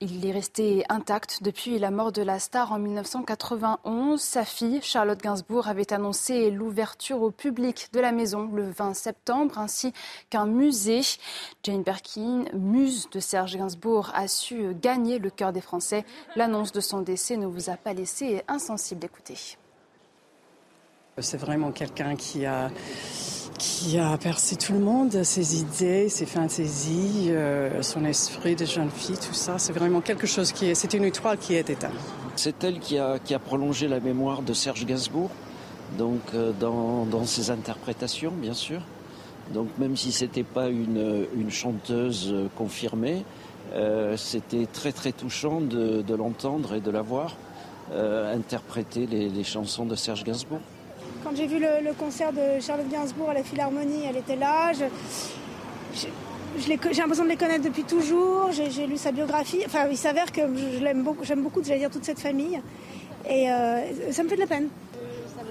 Il 0.00 0.24
est 0.24 0.30
resté 0.30 0.84
intact 0.88 1.42
depuis 1.42 1.80
la 1.80 1.90
mort 1.90 2.12
de 2.12 2.22
la 2.22 2.38
star 2.38 2.70
en 2.70 2.78
1991. 2.78 4.20
Sa 4.20 4.44
fille, 4.44 4.78
Charlotte 4.80 5.20
Gainsbourg, 5.20 5.66
avait 5.66 5.92
annoncé 5.92 6.52
l'ouverture 6.52 7.20
au 7.20 7.32
public 7.32 7.88
de 7.92 7.98
la 7.98 8.12
maison 8.12 8.48
le 8.54 8.70
20 8.70 8.94
septembre, 8.94 9.58
ainsi 9.58 9.92
qu'un 10.30 10.46
musée. 10.46 11.00
Jane 11.64 11.82
Birkin, 11.82 12.44
muse 12.52 13.10
de 13.10 13.18
Serge 13.18 13.56
Gainsbourg, 13.56 14.12
a 14.14 14.28
su 14.28 14.72
gagner 14.80 15.18
le 15.18 15.30
cœur 15.30 15.52
des 15.52 15.60
Français. 15.60 16.04
L'annonce 16.36 16.70
de 16.70 16.78
son 16.80 17.00
décès 17.00 17.36
ne 17.36 17.46
vous 17.46 17.68
a 17.68 17.76
pas 17.76 17.92
laissé 17.92 18.44
insensible 18.46 19.00
d'écouter. 19.00 19.58
C'est 21.20 21.36
vraiment 21.38 21.72
quelqu'un 21.72 22.14
qui 22.16 22.46
a 22.46 22.70
percé 24.18 24.56
tout 24.56 24.72
le 24.72 24.78
monde, 24.78 25.22
ses 25.22 25.60
idées, 25.60 26.08
ses 26.08 26.26
fantaisies, 26.26 27.28
euh, 27.30 27.82
son 27.82 28.04
esprit 28.04 28.54
de 28.54 28.64
jeune 28.64 28.90
fille, 28.90 29.16
tout 29.16 29.34
ça. 29.34 29.58
C'est 29.58 29.72
vraiment 29.72 30.00
quelque 30.00 30.26
chose 30.26 30.52
qui 30.52 30.66
est. 30.66 30.74
C'est 30.74 30.94
une 30.94 31.04
étoile 31.04 31.38
qui 31.38 31.54
est 31.54 31.68
éteinte. 31.68 31.92
C'est 32.36 32.62
elle 32.62 32.78
qui 32.78 32.98
a, 32.98 33.38
prolongé 33.44 33.88
la 33.88 34.00
mémoire 34.00 34.42
de 34.42 34.52
Serge 34.52 34.86
Gainsbourg, 34.86 35.30
donc 35.98 36.20
euh, 36.34 36.52
dans, 36.52 37.24
ses 37.24 37.50
interprétations, 37.50 38.32
bien 38.32 38.54
sûr. 38.54 38.80
Donc 39.52 39.68
même 39.78 39.96
si 39.96 40.12
c'était 40.12 40.44
pas 40.44 40.68
une, 40.68 41.50
chanteuse 41.50 42.34
confirmée, 42.54 43.24
euh, 43.72 44.16
c'était 44.16 44.66
très 44.66 44.92
très 44.92 45.12
touchant 45.12 45.60
de, 45.60 46.14
l'entendre 46.14 46.74
et 46.74 46.80
de 46.80 46.90
la 46.90 47.02
voir 47.02 47.36
interpréter 47.90 49.06
les 49.06 49.44
chansons 49.44 49.86
de 49.86 49.94
Serge 49.94 50.22
Gainsbourg. 50.22 50.60
Quand 51.24 51.30
j'ai 51.34 51.46
vu 51.46 51.58
le, 51.58 51.92
concert 51.94 52.32
de 52.32 52.60
Charlotte 52.60 52.88
Gainsbourg 52.88 53.30
à 53.30 53.34
la 53.34 53.42
Philharmonie, 53.42 54.02
elle 54.08 54.16
était 54.16 54.36
là. 54.36 54.72
Je, 54.72 54.84
je, 55.94 56.06
j'ai 56.56 56.76
l'impression 56.76 57.24
de 57.24 57.28
les 57.28 57.36
connaître 57.36 57.64
depuis 57.64 57.84
toujours. 57.84 58.50
J'ai 58.52 58.86
lu 58.86 58.96
sa 58.96 59.12
biographie. 59.12 59.62
Enfin, 59.66 59.86
il 59.90 59.96
s'avère 59.96 60.30
que 60.32 60.42
je 60.42 61.02
beaucoup. 61.02 61.24
J'aime 61.24 61.42
beaucoup, 61.42 61.62
j'allais 61.62 61.80
dire, 61.80 61.90
toute 61.90 62.04
cette 62.04 62.20
famille. 62.20 62.60
Et 63.28 63.50
euh, 63.50 64.12
ça 64.12 64.22
me 64.22 64.28
fait 64.28 64.36
de 64.36 64.40
la 64.40 64.46
peine. 64.46 64.68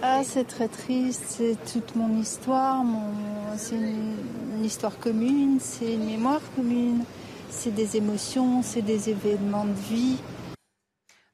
Ah, 0.01 0.22
c'est 0.24 0.47
très 0.47 0.68
triste. 0.68 1.24
C'est 1.28 1.57
toute 1.72 1.95
mon 1.95 2.20
histoire. 2.20 2.84
Mon... 2.84 3.11
C'est 3.57 3.76
une 3.76 4.63
histoire 4.63 4.97
commune. 4.99 5.57
C'est 5.59 5.93
une 5.93 6.05
mémoire 6.05 6.41
commune. 6.55 7.03
C'est 7.49 7.74
des 7.74 7.97
émotions. 7.97 8.61
C'est 8.63 8.82
des 8.82 9.09
événements 9.09 9.65
de 9.65 9.95
vie. 9.95 10.18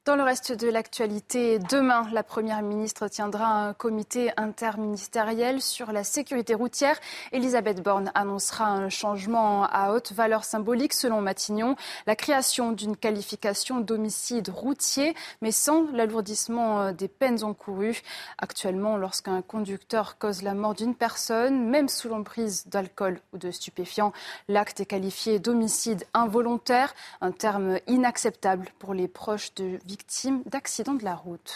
Dans 0.04 0.16
le 0.16 0.22
reste 0.22 0.52
de 0.52 0.68
l'actualité, 0.68 1.58
demain, 1.58 2.06
la 2.12 2.22
Première 2.22 2.60
ministre 2.60 3.08
tiendra 3.08 3.46
un 3.46 3.72
comité 3.72 4.32
interministériel 4.36 5.62
sur 5.62 5.92
la 5.92 6.04
sécurité 6.04 6.52
routière. 6.52 7.00
Elisabeth 7.32 7.82
Borne 7.82 8.12
annoncera 8.14 8.66
un 8.66 8.90
changement 8.90 9.64
à 9.64 9.92
haute 9.92 10.12
valeur 10.12 10.44
symbolique 10.44 10.92
selon 10.92 11.22
Matignon, 11.22 11.74
la 12.06 12.16
création 12.16 12.72
d'une 12.72 12.98
qualification 12.98 13.80
d'homicide 13.80 14.50
routier, 14.50 15.14
mais 15.40 15.52
sans 15.52 15.90
l'alourdissement 15.90 16.92
des 16.92 17.08
peines 17.08 17.42
encourues. 17.42 18.02
Actuellement, 18.36 18.98
lorsqu'un 18.98 19.40
conducteur 19.40 20.18
cause 20.18 20.42
la 20.42 20.52
mort 20.52 20.74
d'une 20.74 20.94
personne, 20.94 21.70
même 21.70 21.88
sous 21.88 22.10
l'emprise 22.10 22.66
d'alcool 22.66 23.20
ou 23.32 23.38
de 23.38 23.50
stupéfiants, 23.50 24.12
l'acte 24.48 24.80
est 24.80 24.86
qualifié 24.86 25.38
d'homicide 25.38 26.04
involontaire, 26.12 26.92
un 27.22 27.32
terme 27.32 27.78
inacceptable 27.86 28.68
pour 28.78 28.92
les 28.92 29.08
proches 29.08 29.54
de 29.54 29.78
victimes 29.86 29.93
victimes 29.94 30.42
d'accidents 30.46 30.94
de 30.94 31.04
la 31.04 31.14
route. 31.14 31.54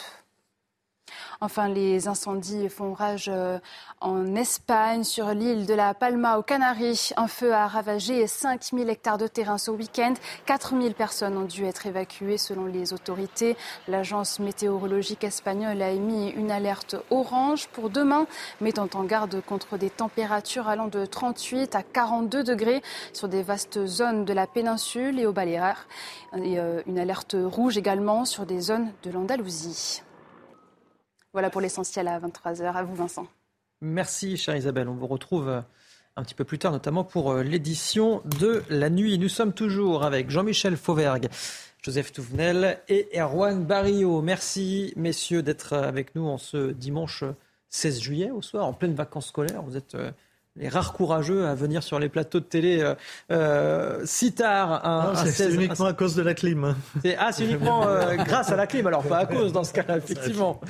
Enfin, 1.41 1.69
les 1.69 2.09
incendies 2.09 2.69
font 2.69 2.93
rage 2.93 3.31
en 4.01 4.35
Espagne, 4.35 5.05
sur 5.05 5.29
l'île 5.29 5.67
de 5.67 5.75
la 5.75 5.95
Palma, 5.95 6.39
aux 6.39 6.43
Canaries. 6.43 7.11
Un 7.17 7.29
feu 7.29 7.53
a 7.53 7.67
ravagé 7.67 8.27
5000 8.27 8.89
hectares 8.89 9.19
de 9.19 9.27
terrain 9.27 9.59
ce 9.59 9.71
week-end. 9.71 10.15
4000 10.47 10.95
personnes 10.95 11.37
ont 11.37 11.45
dû 11.45 11.65
être 11.65 11.87
évacuées 11.87 12.39
selon 12.39 12.67
les 12.67 12.93
autorités. 12.93 13.57
L'agence 13.87 14.41
météorologique 14.41 15.25
espagnole 15.25 15.83
a 15.83 15.91
émis 15.91 16.31
une 16.31 16.51
alerte 16.51 16.97
orange 17.11 17.69
pour 17.69 17.91
demain, 17.91 18.27
mettant 18.61 18.89
en 18.95 19.05
garde 19.05 19.41
contre 19.43 19.79
des 19.79 19.91
températures 19.91 20.69
allant 20.69 20.89
de 20.89 21.07
38 21.07 21.75
à 21.75 21.83
42 21.83 22.45
degrés 22.45 22.83
sur 23.13 23.29
des 23.29 23.43
vastes 23.43 23.87
zones 23.87 24.25
de 24.25 24.33
la 24.33 24.47
péninsule 24.47 25.19
et 25.19 25.27
aux 25.27 25.33
Baléares. 25.33 25.87
Et 26.37 26.59
une 26.87 26.99
alerte 26.99 27.37
rouge 27.39 27.77
également 27.77 28.25
sur 28.25 28.47
des 28.47 28.61
zones 28.61 28.93
de 29.03 29.11
l'Andalousie. 29.11 30.03
Voilà 31.39 31.51
pour 31.51 31.61
l'essentiel 31.61 32.09
à 32.09 32.19
23h. 32.19 32.75
À 32.75 32.83
vous, 32.83 32.97
Vincent. 32.97 33.29
Merci, 33.81 34.37
chère 34.37 34.57
Isabelle. 34.57 34.89
On 34.89 34.97
vous 34.97 35.07
retrouve 35.07 35.63
un 36.17 36.23
petit 36.25 36.35
peu 36.35 36.43
plus 36.43 36.59
tard, 36.59 36.73
notamment 36.73 37.05
pour 37.05 37.33
l'édition 37.33 38.23
de 38.25 38.65
la 38.69 38.91
nuit. 38.91 39.21
Nous 39.21 39.29
sommes 39.29 39.53
toujours 39.53 40.03
avec 40.03 40.31
Jean-Michel 40.31 40.77
Fauvergue, 40.77 41.29
Joseph 41.81 42.13
Touvenel 42.13 42.81
et 42.89 43.09
Erwan 43.17 43.65
Barrio. 43.65 44.21
Merci, 44.21 44.93
messieurs, 44.97 45.45
d'être 45.45 45.75
avec 45.75 46.17
nous 46.17 46.27
en 46.27 46.39
ce 46.39 46.73
dimanche 46.73 47.23
16 47.69 48.01
juillet 48.01 48.31
au 48.33 48.43
soir, 48.43 48.67
en 48.67 48.73
pleine 48.73 48.97
vacances 48.97 49.29
scolaires. 49.29 49.63
Vous 49.63 49.77
êtes 49.77 49.97
les 50.59 50.69
rares 50.69 50.93
courageux 50.93 51.47
à 51.47 51.55
venir 51.55 51.83
sur 51.83 51.99
les 51.99 52.09
plateaux 52.09 52.41
de 52.41 52.45
télé 52.45 52.81
euh, 52.81 52.95
euh, 53.31 54.01
si 54.05 54.33
tard. 54.33 54.85
Un, 54.85 55.13
non, 55.13 55.31
c'est 55.31 55.53
uniquement 55.53 55.87
un, 55.87 55.91
à 55.91 55.93
cause 55.93 56.15
de 56.15 56.23
la 56.23 56.35
clim. 56.35 56.75
Ah, 57.19 57.33
c'est 57.33 57.45
uniquement 57.45 57.87
euh, 57.87 58.17
grâce 58.25 58.51
à 58.51 58.57
la 58.57 58.67
clim, 58.67 58.87
alors 58.87 59.05
pas 59.05 59.19
à 59.19 59.27
cause 59.27 59.53
dans 59.53 59.65
ce 59.65 59.73
cas-là, 59.73 59.99
effectivement. 59.99 60.61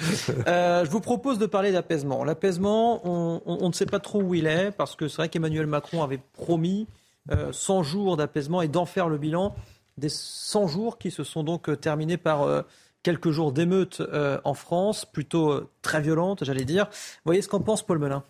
Euh, 0.47 0.85
je 0.85 0.91
vous 0.91 1.01
propose 1.01 1.39
de 1.39 1.47
parler 1.47 1.73
d'apaisement. 1.73 2.25
L'apaisement, 2.25 3.01
on, 3.05 3.41
on, 3.47 3.59
on, 3.61 3.69
ne 3.69 3.73
sait 3.73 3.87
pas 3.87 3.99
trop 3.99 4.21
où 4.21 4.35
il 4.35 4.47
est, 4.47 4.71
parce 4.71 4.95
que 4.95 5.09
c'est 5.09 5.17
vrai 5.17 5.29
qu'Emmanuel 5.29 5.67
Macron 5.67 6.03
avait 6.03 6.21
promis 6.35 6.87
100 7.53 7.83
jours 7.83 8.17
d'apaisement 8.17 8.63
et 8.63 8.69
d'en 8.69 8.87
faire 8.87 9.09
le 9.09 9.19
bilan 9.19 9.55
des 9.99 10.09
100 10.09 10.67
jours 10.67 10.97
qui 10.97 11.11
se 11.11 11.25
sont 11.25 11.43
donc 11.43 11.69
terminés 11.81 12.17
par 12.17 12.65
quelques 13.03 13.31
jours 13.31 13.53
d'émeutes 13.53 14.01
en 14.45 14.55
France, 14.55 15.05
plutôt 15.05 15.69
très 15.83 16.01
violentes, 16.01 16.45
j'allais 16.45 16.65
dire. 16.65 16.87
Vous 16.87 17.27
voyez 17.27 17.43
ce 17.43 17.49
qu'en 17.49 17.61
pense 17.61 17.85
Paul 17.85 17.99
Melun? 17.99 18.23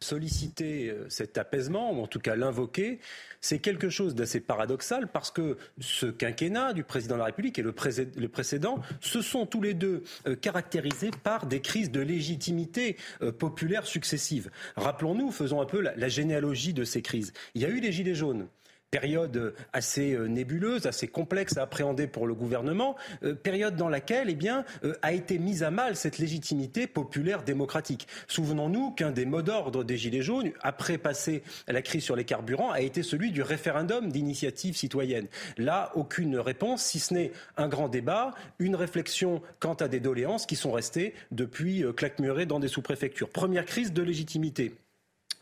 Solliciter 0.00 0.94
cet 1.08 1.38
apaisement, 1.38 1.92
ou 1.92 2.02
en 2.02 2.06
tout 2.06 2.20
cas 2.20 2.36
l'invoquer, 2.36 3.00
c'est 3.40 3.58
quelque 3.58 3.88
chose 3.88 4.14
d'assez 4.14 4.40
paradoxal 4.40 5.08
parce 5.08 5.30
que 5.30 5.56
ce 5.80 6.06
quinquennat 6.06 6.72
du 6.72 6.84
président 6.84 7.14
de 7.14 7.20
la 7.20 7.26
République 7.26 7.58
et 7.58 7.62
le, 7.62 7.72
pré 7.72 7.90
le 8.16 8.28
précédent 8.28 8.80
se 9.00 9.22
sont 9.22 9.46
tous 9.46 9.62
les 9.62 9.74
deux 9.74 10.02
euh, 10.26 10.36
caractérisés 10.36 11.10
par 11.22 11.46
des 11.46 11.60
crises 11.60 11.90
de 11.90 12.00
légitimité 12.00 12.96
euh, 13.22 13.32
populaire 13.32 13.86
successives. 13.86 14.50
Rappelons-nous, 14.76 15.30
faisons 15.30 15.60
un 15.60 15.66
peu 15.66 15.80
la 15.80 16.08
généalogie 16.08 16.72
de 16.72 16.84
ces 16.84 17.02
crises. 17.02 17.32
Il 17.54 17.62
y 17.62 17.64
a 17.64 17.68
eu 17.68 17.80
les 17.80 17.92
Gilets 17.92 18.14
jaunes 18.14 18.48
période 18.90 19.54
assez 19.72 20.16
nébuleuse, 20.28 20.86
assez 20.86 21.08
complexe 21.08 21.56
à 21.56 21.62
appréhender 21.62 22.06
pour 22.06 22.26
le 22.26 22.34
gouvernement, 22.34 22.96
euh, 23.22 23.34
période 23.34 23.76
dans 23.76 23.88
laquelle 23.88 24.28
eh 24.30 24.34
bien, 24.34 24.64
euh, 24.84 24.94
a 25.02 25.12
été 25.12 25.38
mise 25.38 25.62
à 25.62 25.70
mal 25.70 25.96
cette 25.96 26.18
légitimité 26.18 26.86
populaire 26.86 27.42
démocratique. 27.42 28.08
Souvenons-nous 28.26 28.92
qu'un 28.92 29.10
des 29.10 29.26
mots 29.26 29.42
d'ordre 29.42 29.84
des 29.84 29.96
Gilets 29.96 30.22
jaunes, 30.22 30.52
après 30.60 30.98
passer 30.98 31.42
la 31.66 31.82
crise 31.82 32.02
sur 32.02 32.16
les 32.16 32.24
carburants, 32.24 32.70
a 32.70 32.80
été 32.80 33.02
celui 33.02 33.30
du 33.30 33.42
référendum 33.42 34.10
d'initiative 34.10 34.76
citoyenne. 34.76 35.26
Là, 35.56 35.92
aucune 35.94 36.38
réponse, 36.38 36.82
si 36.82 36.98
ce 36.98 37.14
n'est 37.14 37.32
un 37.56 37.68
grand 37.68 37.88
débat, 37.88 38.34
une 38.58 38.76
réflexion 38.76 39.42
quant 39.60 39.74
à 39.74 39.88
des 39.88 40.00
doléances 40.00 40.46
qui 40.46 40.56
sont 40.56 40.72
restées 40.72 41.14
depuis 41.30 41.84
euh, 41.84 41.92
claquemurées 41.92 42.46
dans 42.46 42.60
des 42.60 42.68
sous-préfectures. 42.68 43.28
Première 43.28 43.64
crise 43.64 43.92
de 43.92 44.02
légitimité. 44.02 44.74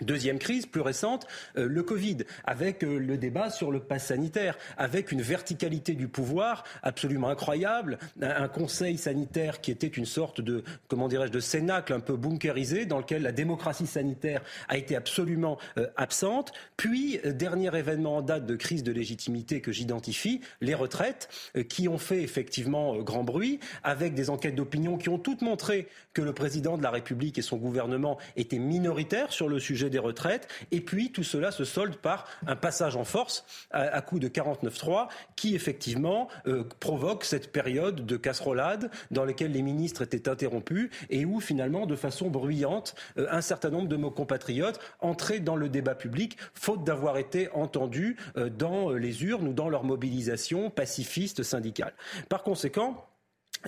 Deuxième 0.02 0.38
crise, 0.38 0.66
plus 0.66 0.82
récente, 0.82 1.26
euh, 1.56 1.66
le 1.66 1.82
Covid, 1.82 2.18
avec 2.44 2.84
euh, 2.84 2.98
le 2.98 3.16
débat 3.16 3.48
sur 3.48 3.70
le 3.72 3.80
pass 3.80 4.06
sanitaire, 4.06 4.58
avec 4.76 5.10
une 5.10 5.22
verticalité 5.22 5.94
du 5.94 6.06
pouvoir 6.06 6.64
absolument 6.82 7.30
incroyable, 7.30 7.98
un, 8.20 8.48
conseil 8.48 8.98
sanitaire 8.98 9.62
qui 9.62 9.70
était 9.70 9.86
une 9.86 10.04
sorte 10.04 10.42
de, 10.42 10.64
comment 10.88 11.08
dirais-je, 11.08 11.32
de 11.32 11.40
cénacle 11.40 11.94
un 11.94 12.00
peu 12.00 12.14
bunkerisé, 12.16 12.84
dans 12.84 12.98
lequel 12.98 13.22
la 13.22 13.32
démocratie 13.32 13.86
sanitaire 13.86 14.42
a 14.68 14.76
été 14.76 14.96
absolument 14.96 15.56
euh, 15.78 15.86
absente. 15.96 16.52
Puis, 16.76 17.18
dernier 17.24 17.74
événement 17.74 18.18
en 18.18 18.22
date 18.22 18.44
de 18.44 18.54
crise 18.54 18.82
de 18.82 18.92
légitimité 18.92 19.62
que 19.62 19.72
j'identifie, 19.72 20.42
les 20.60 20.74
retraites, 20.74 21.30
qui 21.68 21.88
ont 21.88 21.98
fait 21.98 22.22
effectivement 22.22 22.98
grand 22.98 23.24
bruit, 23.24 23.60
avec 23.82 24.12
des 24.12 24.28
enquêtes 24.28 24.54
d'opinion 24.54 24.98
qui 24.98 25.08
ont 25.08 25.18
toutes 25.18 25.40
montré 25.40 25.88
que 26.12 26.20
le 26.20 26.34
président 26.34 26.76
de 26.76 26.82
la 26.82 26.90
République 26.90 27.38
et 27.38 27.42
son 27.42 27.56
gouvernement 27.56 28.18
étaient 28.36 28.58
minoritaires 28.58 29.32
sur 29.32 29.48
le 29.48 29.58
sujet 29.58 29.85
des 29.90 29.98
retraites. 29.98 30.48
Et 30.70 30.80
puis 30.80 31.12
tout 31.12 31.22
cela 31.22 31.50
se 31.50 31.64
solde 31.64 31.96
par 31.96 32.26
un 32.46 32.56
passage 32.56 32.96
en 32.96 33.04
force 33.04 33.44
à, 33.70 34.00
coup 34.02 34.18
de 34.18 34.28
49-3 34.28 35.08
qui 35.36 35.54
effectivement 35.54 36.28
euh, 36.46 36.64
provoque 36.80 37.24
cette 37.24 37.52
période 37.52 38.06
de 38.06 38.16
casserolade 38.16 38.90
dans 39.10 39.24
laquelle 39.24 39.52
les 39.52 39.62
ministres 39.62 40.02
étaient 40.02 40.28
interrompus 40.28 40.90
et 41.10 41.24
où 41.24 41.40
finalement 41.40 41.86
de 41.86 41.96
façon 41.96 42.28
bruyante 42.28 42.94
euh, 43.18 43.26
un 43.30 43.40
certain 43.40 43.70
nombre 43.70 43.88
de 43.88 43.96
nos 43.96 44.10
compatriotes 44.10 44.80
entraient 45.00 45.40
dans 45.40 45.56
le 45.56 45.68
débat 45.68 45.94
public 45.94 46.36
faute 46.54 46.84
d'avoir 46.84 47.18
été 47.18 47.50
entendus 47.52 48.16
euh, 48.36 48.48
dans 48.48 48.90
les 48.90 49.24
urnes 49.24 49.48
ou 49.48 49.52
dans 49.52 49.68
leur 49.68 49.84
mobilisation 49.84 50.70
pacifiste 50.70 51.42
syndicale. 51.42 51.94
Par 52.28 52.42
conséquent, 52.42 53.06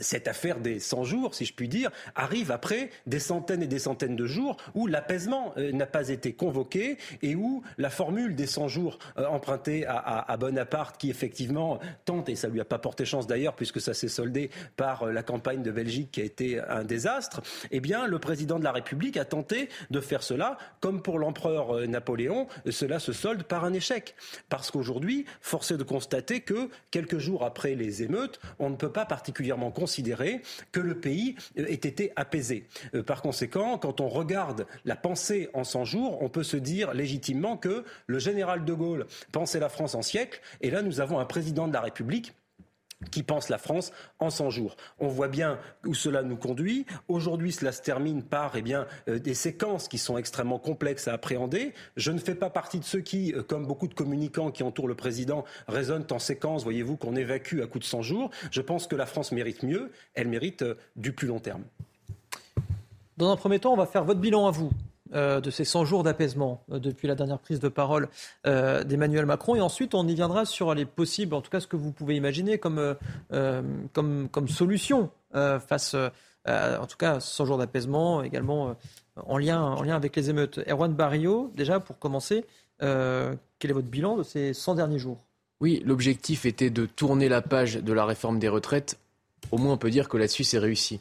cette 0.00 0.28
affaire 0.28 0.60
des 0.60 0.80
100 0.80 1.04
jours, 1.04 1.34
si 1.34 1.44
je 1.44 1.54
puis 1.54 1.68
dire, 1.68 1.90
arrive 2.14 2.50
après 2.50 2.90
des 3.06 3.18
centaines 3.18 3.62
et 3.62 3.66
des 3.66 3.78
centaines 3.78 4.16
de 4.16 4.26
jours 4.26 4.56
où 4.74 4.86
l'apaisement 4.86 5.52
euh, 5.56 5.72
n'a 5.72 5.86
pas 5.86 6.08
été 6.08 6.32
convoqué 6.32 6.98
et 7.22 7.34
où 7.34 7.62
la 7.76 7.90
formule 7.90 8.34
des 8.34 8.46
100 8.46 8.68
jours 8.68 8.98
euh, 9.18 9.26
empruntée 9.26 9.86
à, 9.86 10.36
Bonaparte, 10.38 10.98
qui 10.98 11.10
effectivement 11.10 11.80
tente, 12.04 12.28
et 12.28 12.36
ça 12.36 12.48
lui 12.48 12.60
a 12.60 12.64
pas 12.64 12.78
porté 12.78 13.04
chance 13.04 13.26
d'ailleurs, 13.26 13.54
puisque 13.54 13.80
ça 13.80 13.94
s'est 13.94 14.08
soldé 14.08 14.50
par 14.76 15.04
euh, 15.04 15.12
la 15.12 15.22
campagne 15.22 15.62
de 15.62 15.70
Belgique 15.70 16.10
qui 16.12 16.20
a 16.20 16.24
été 16.24 16.60
un 16.60 16.84
désastre, 16.84 17.40
eh 17.70 17.80
bien, 17.80 18.06
le 18.06 18.18
président 18.18 18.58
de 18.58 18.64
la 18.64 18.72
République 18.72 19.16
a 19.16 19.24
tenté 19.24 19.68
de 19.90 20.00
faire 20.00 20.22
cela, 20.22 20.58
comme 20.80 21.02
pour 21.02 21.18
l'empereur 21.18 21.88
Napoléon, 21.88 22.46
cela 22.70 22.98
se 22.98 23.12
solde 23.12 23.42
par 23.42 23.64
un 23.64 23.72
échec. 23.72 24.14
Parce 24.48 24.70
qu'aujourd'hui, 24.70 25.24
force 25.40 25.70
est 25.70 25.76
de 25.76 25.82
constater 25.82 26.40
que 26.40 26.68
quelques 26.90 27.18
jours 27.18 27.44
après 27.44 27.74
les 27.74 28.02
émeutes, 28.02 28.40
on 28.58 28.70
ne 28.70 28.76
peut 28.76 28.92
pas 28.92 29.04
particulièrement 29.04 29.70
considérer 29.88 30.42
que 30.70 30.80
le 30.80 31.00
pays 31.00 31.34
ait 31.56 31.72
été 31.72 32.12
apaisé. 32.14 32.66
par 33.06 33.22
conséquent, 33.22 33.78
quand 33.78 34.02
on 34.02 34.08
regarde 34.08 34.66
la 34.84 34.96
pensée 34.96 35.48
en 35.54 35.64
100 35.64 35.86
jours, 35.86 36.22
on 36.22 36.28
peut 36.28 36.42
se 36.42 36.58
dire 36.58 36.92
légitimement 36.92 37.56
que 37.56 37.84
le 38.06 38.18
général 38.18 38.66
de 38.66 38.74
Gaulle 38.74 39.06
pensait 39.32 39.60
la 39.60 39.70
France 39.70 39.94
en 39.94 40.02
siècle, 40.02 40.42
et 40.60 40.70
là 40.70 40.82
nous 40.82 41.00
avons 41.00 41.18
un 41.18 41.24
président 41.24 41.68
de 41.68 41.72
la 41.72 41.80
République 41.80 42.34
qui 43.10 43.22
pense 43.22 43.48
la 43.48 43.58
France 43.58 43.92
en 44.18 44.30
100 44.30 44.50
jours. 44.50 44.76
On 44.98 45.08
voit 45.08 45.28
bien 45.28 45.58
où 45.86 45.94
cela 45.94 46.22
nous 46.22 46.36
conduit. 46.36 46.84
Aujourd'hui, 47.06 47.52
cela 47.52 47.72
se 47.72 47.80
termine 47.80 48.22
par 48.22 48.56
eh 48.56 48.62
bien, 48.62 48.86
euh, 49.08 49.18
des 49.18 49.34
séquences 49.34 49.88
qui 49.88 49.98
sont 49.98 50.18
extrêmement 50.18 50.58
complexes 50.58 51.08
à 51.08 51.12
appréhender. 51.12 51.74
Je 51.96 52.10
ne 52.10 52.18
fais 52.18 52.34
pas 52.34 52.50
partie 52.50 52.78
de 52.78 52.84
ceux 52.84 53.00
qui, 53.00 53.32
euh, 53.34 53.42
comme 53.42 53.66
beaucoup 53.66 53.88
de 53.88 53.94
communicants 53.94 54.50
qui 54.50 54.62
entourent 54.62 54.88
le 54.88 54.96
président, 54.96 55.44
raisonnent 55.68 56.06
en 56.10 56.18
séquences, 56.18 56.64
voyez-vous, 56.64 56.96
qu'on 56.96 57.14
évacue 57.16 57.60
à 57.60 57.66
coup 57.66 57.78
de 57.78 57.84
100 57.84 58.02
jours. 58.02 58.30
Je 58.50 58.60
pense 58.60 58.86
que 58.86 58.96
la 58.96 59.06
France 59.06 59.32
mérite 59.32 59.62
mieux. 59.62 59.92
Elle 60.14 60.28
mérite 60.28 60.62
euh, 60.62 60.74
du 60.96 61.12
plus 61.12 61.28
long 61.28 61.38
terme. 61.38 61.62
Dans 63.16 63.30
un 63.30 63.36
premier 63.36 63.58
temps, 63.58 63.72
on 63.72 63.76
va 63.76 63.86
faire 63.86 64.04
votre 64.04 64.20
bilan 64.20 64.46
à 64.46 64.50
vous. 64.50 64.70
Euh, 65.14 65.40
de 65.40 65.50
ces 65.50 65.64
100 65.64 65.86
jours 65.86 66.02
d'apaisement 66.02 66.62
euh, 66.70 66.78
depuis 66.78 67.08
la 67.08 67.14
dernière 67.14 67.38
prise 67.38 67.60
de 67.60 67.68
parole 67.68 68.08
euh, 68.46 68.84
d'Emmanuel 68.84 69.24
Macron. 69.24 69.54
Et 69.54 69.60
ensuite, 69.60 69.94
on 69.94 70.06
y 70.06 70.14
viendra 70.14 70.44
sur 70.44 70.74
les 70.74 70.84
possibles, 70.84 71.34
en 71.34 71.40
tout 71.40 71.50
cas 71.50 71.60
ce 71.60 71.66
que 71.66 71.76
vous 71.76 71.92
pouvez 71.92 72.14
imaginer 72.14 72.58
comme, 72.58 72.94
comme, 73.92 74.28
comme 74.28 74.48
solution 74.48 75.10
face, 75.32 75.94
en 76.46 76.86
tout 76.86 76.96
cas, 76.98 77.20
100 77.20 77.44
jours 77.46 77.58
d'apaisement, 77.58 78.22
également 78.22 78.76
en, 79.16 79.38
lien, 79.38 79.62
en 79.62 79.82
lien 79.82 79.96
avec 79.96 80.14
les 80.16 80.30
émeutes. 80.30 80.60
Erwan 80.68 80.92
Barrio, 80.92 81.50
déjà 81.54 81.80
pour 81.80 81.98
commencer, 81.98 82.44
quel 82.78 83.38
est 83.62 83.72
votre 83.72 83.88
bilan 83.88 84.16
de 84.16 84.22
ces 84.22 84.52
100 84.52 84.74
derniers 84.74 84.98
jours? 84.98 85.18
Oui, 85.60 85.82
l'objectif 85.84 86.46
était 86.46 86.70
de 86.70 86.86
tourner 86.86 87.28
la 87.28 87.42
page 87.42 87.76
de 87.76 87.92
la 87.92 88.04
réforme 88.04 88.38
des 88.38 88.48
retraites. 88.48 88.98
Au 89.50 89.58
moins, 89.58 89.72
on 89.72 89.78
peut 89.78 89.90
dire 89.90 90.08
que 90.08 90.16
là-dessus, 90.16 90.44
c'est 90.44 90.58
réussi. 90.58 91.00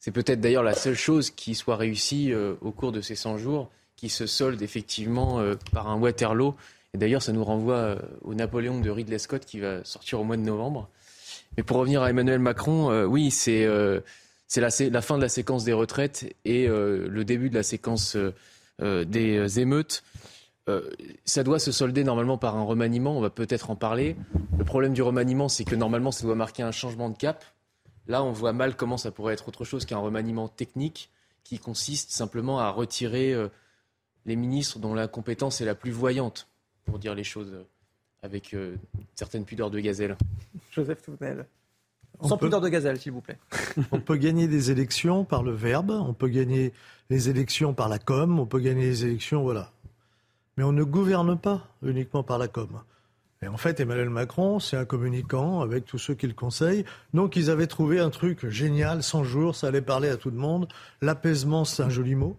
C'est 0.00 0.12
peut-être 0.12 0.40
d'ailleurs 0.40 0.62
la 0.62 0.74
seule 0.74 0.94
chose 0.94 1.30
qui 1.30 1.54
soit 1.54 1.76
réussie 1.76 2.32
euh, 2.32 2.54
au 2.60 2.70
cours 2.70 2.92
de 2.92 3.00
ces 3.00 3.16
100 3.16 3.38
jours, 3.38 3.70
qui 3.96 4.08
se 4.08 4.26
solde 4.26 4.62
effectivement 4.62 5.40
euh, 5.40 5.56
par 5.72 5.88
un 5.88 5.98
Waterloo. 5.98 6.54
Et 6.94 6.98
d'ailleurs, 6.98 7.22
ça 7.22 7.32
nous 7.32 7.44
renvoie 7.44 7.76
euh, 7.76 7.98
au 8.22 8.34
Napoléon 8.34 8.80
de 8.80 8.90
Ridley 8.90 9.18
Scott 9.18 9.44
qui 9.44 9.58
va 9.58 9.84
sortir 9.84 10.20
au 10.20 10.24
mois 10.24 10.36
de 10.36 10.42
novembre. 10.42 10.88
Mais 11.56 11.62
pour 11.64 11.78
revenir 11.78 12.02
à 12.02 12.10
Emmanuel 12.10 12.38
Macron, 12.38 13.04
oui, 13.04 13.32
c'est 13.32 13.66
la, 13.66 14.68
la, 14.90 15.02
fin 15.02 15.16
de 15.16 15.22
la 15.22 15.28
séquence 15.28 15.64
des 15.64 15.72
retraites 15.72 16.32
et 16.44 16.68
le 16.68 17.22
début 17.24 17.50
de 17.50 17.56
la 17.56 17.64
séquence 17.64 18.16
des 18.80 19.60
émeutes. 19.60 20.04
ça 21.24 21.42
doit 21.42 21.58
se 21.58 21.72
solder 21.72 22.04
normalement 22.04 22.38
par 22.38 22.56
un 22.56 22.62
remaniement, 22.62 23.16
on 23.16 23.20
va 23.20 23.30
peut-être 23.30 23.70
en 23.70 23.76
parler. 23.76 24.14
Le 24.56 24.64
problème 24.64 24.92
du 24.92 25.02
remaniement, 25.02 25.48
c'est 25.48 25.64
que 25.64 25.74
normalement, 25.74 26.12
ça 26.12 26.24
doit 26.24 26.36
marquer 26.36 26.62
un 26.62 26.70
changement 26.70 27.08
de 27.08 27.16
cap. 27.16 27.44
Là, 28.08 28.24
on 28.24 28.32
voit 28.32 28.54
mal 28.54 28.74
comment 28.74 28.96
ça 28.96 29.10
pourrait 29.10 29.34
être 29.34 29.48
autre 29.48 29.64
chose 29.64 29.84
qu'un 29.84 29.98
remaniement 29.98 30.48
technique 30.48 31.10
qui 31.44 31.58
consiste 31.58 32.10
simplement 32.10 32.58
à 32.58 32.70
retirer 32.70 33.34
euh, 33.34 33.48
les 34.24 34.34
ministres 34.34 34.78
dont 34.78 34.94
la 34.94 35.08
compétence 35.08 35.60
est 35.60 35.66
la 35.66 35.74
plus 35.74 35.90
voyante, 35.90 36.48
pour 36.86 36.98
dire 36.98 37.14
les 37.14 37.24
choses 37.24 37.52
euh, 37.52 37.64
avec 38.22 38.54
euh, 38.54 38.76
certaines 39.14 39.44
pudeurs 39.44 39.70
de 39.70 39.78
gazelle. 39.78 40.16
Joseph 40.72 41.02
Tounel. 41.02 41.46
Sans 42.22 42.38
pudeur 42.38 42.60
de 42.60 42.68
gazelle, 42.68 42.98
s'il 42.98 43.12
vous 43.12 43.20
plaît. 43.20 43.38
on 43.92 44.00
peut 44.00 44.16
gagner 44.16 44.48
des 44.48 44.70
élections 44.70 45.24
par 45.24 45.42
le 45.42 45.52
verbe, 45.52 45.90
on 45.90 46.14
peut 46.14 46.28
gagner 46.28 46.72
les 47.10 47.28
élections 47.28 47.74
par 47.74 47.88
la 47.88 47.98
com, 47.98 48.40
on 48.40 48.46
peut 48.46 48.58
gagner 48.58 48.86
les 48.86 49.04
élections, 49.04 49.42
voilà. 49.42 49.70
Mais 50.56 50.64
on 50.64 50.72
ne 50.72 50.82
gouverne 50.82 51.38
pas 51.38 51.68
uniquement 51.82 52.22
par 52.22 52.38
la 52.38 52.48
com. 52.48 52.80
Et 53.40 53.48
en 53.48 53.56
fait, 53.56 53.78
Emmanuel 53.78 54.10
Macron, 54.10 54.58
c'est 54.58 54.76
un 54.76 54.84
communicant 54.84 55.60
avec 55.60 55.84
tous 55.84 55.98
ceux 55.98 56.14
qui 56.14 56.26
le 56.26 56.34
conseillent. 56.34 56.84
Donc, 57.14 57.36
ils 57.36 57.50
avaient 57.50 57.68
trouvé 57.68 58.00
un 58.00 58.10
truc 58.10 58.48
génial, 58.48 59.02
100 59.02 59.24
jours, 59.24 59.54
ça 59.54 59.68
allait 59.68 59.80
parler 59.80 60.08
à 60.08 60.16
tout 60.16 60.30
le 60.30 60.36
monde. 60.36 60.66
L'apaisement, 61.02 61.64
c'est 61.64 61.82
un 61.82 61.88
joli 61.88 62.16
mot. 62.16 62.36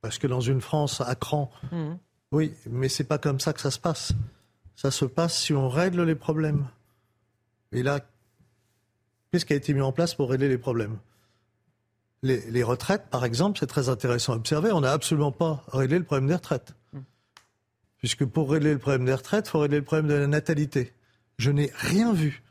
Parce 0.00 0.18
que 0.18 0.26
dans 0.26 0.40
une 0.40 0.60
France 0.60 1.02
à 1.02 1.14
cran, 1.14 1.50
mmh. 1.72 1.92
oui, 2.32 2.54
mais 2.70 2.88
c'est 2.88 3.04
pas 3.04 3.18
comme 3.18 3.40
ça 3.40 3.52
que 3.52 3.60
ça 3.60 3.70
se 3.70 3.78
passe. 3.78 4.12
Ça 4.76 4.90
se 4.90 5.04
passe 5.04 5.38
si 5.38 5.52
on 5.52 5.68
règle 5.68 6.02
les 6.02 6.14
problèmes. 6.14 6.66
Et 7.72 7.82
là, 7.82 8.00
qu'est-ce 9.30 9.44
qui 9.44 9.52
a 9.52 9.56
été 9.56 9.74
mis 9.74 9.80
en 9.82 9.92
place 9.92 10.14
pour 10.14 10.30
régler 10.30 10.48
les 10.48 10.58
problèmes? 10.58 10.98
Les, 12.22 12.50
les 12.50 12.62
retraites, 12.62 13.08
par 13.10 13.26
exemple, 13.26 13.58
c'est 13.58 13.66
très 13.66 13.90
intéressant 13.90 14.32
à 14.32 14.36
observer. 14.36 14.72
On 14.72 14.80
n'a 14.80 14.92
absolument 14.92 15.32
pas 15.32 15.62
réglé 15.68 15.98
le 15.98 16.04
problème 16.04 16.28
des 16.28 16.34
retraites. 16.34 16.74
Puisque 18.04 18.26
pour 18.26 18.50
régler 18.50 18.74
le 18.74 18.78
problème 18.78 19.06
des 19.06 19.14
retraites, 19.14 19.46
il 19.46 19.50
faut 19.50 19.60
régler 19.60 19.78
le 19.78 19.82
problème 19.82 20.08
de 20.08 20.12
la 20.12 20.26
natalité. 20.26 20.92
Je 21.38 21.50
n'ai 21.50 21.70
rien 21.72 22.12
vu 22.12 22.42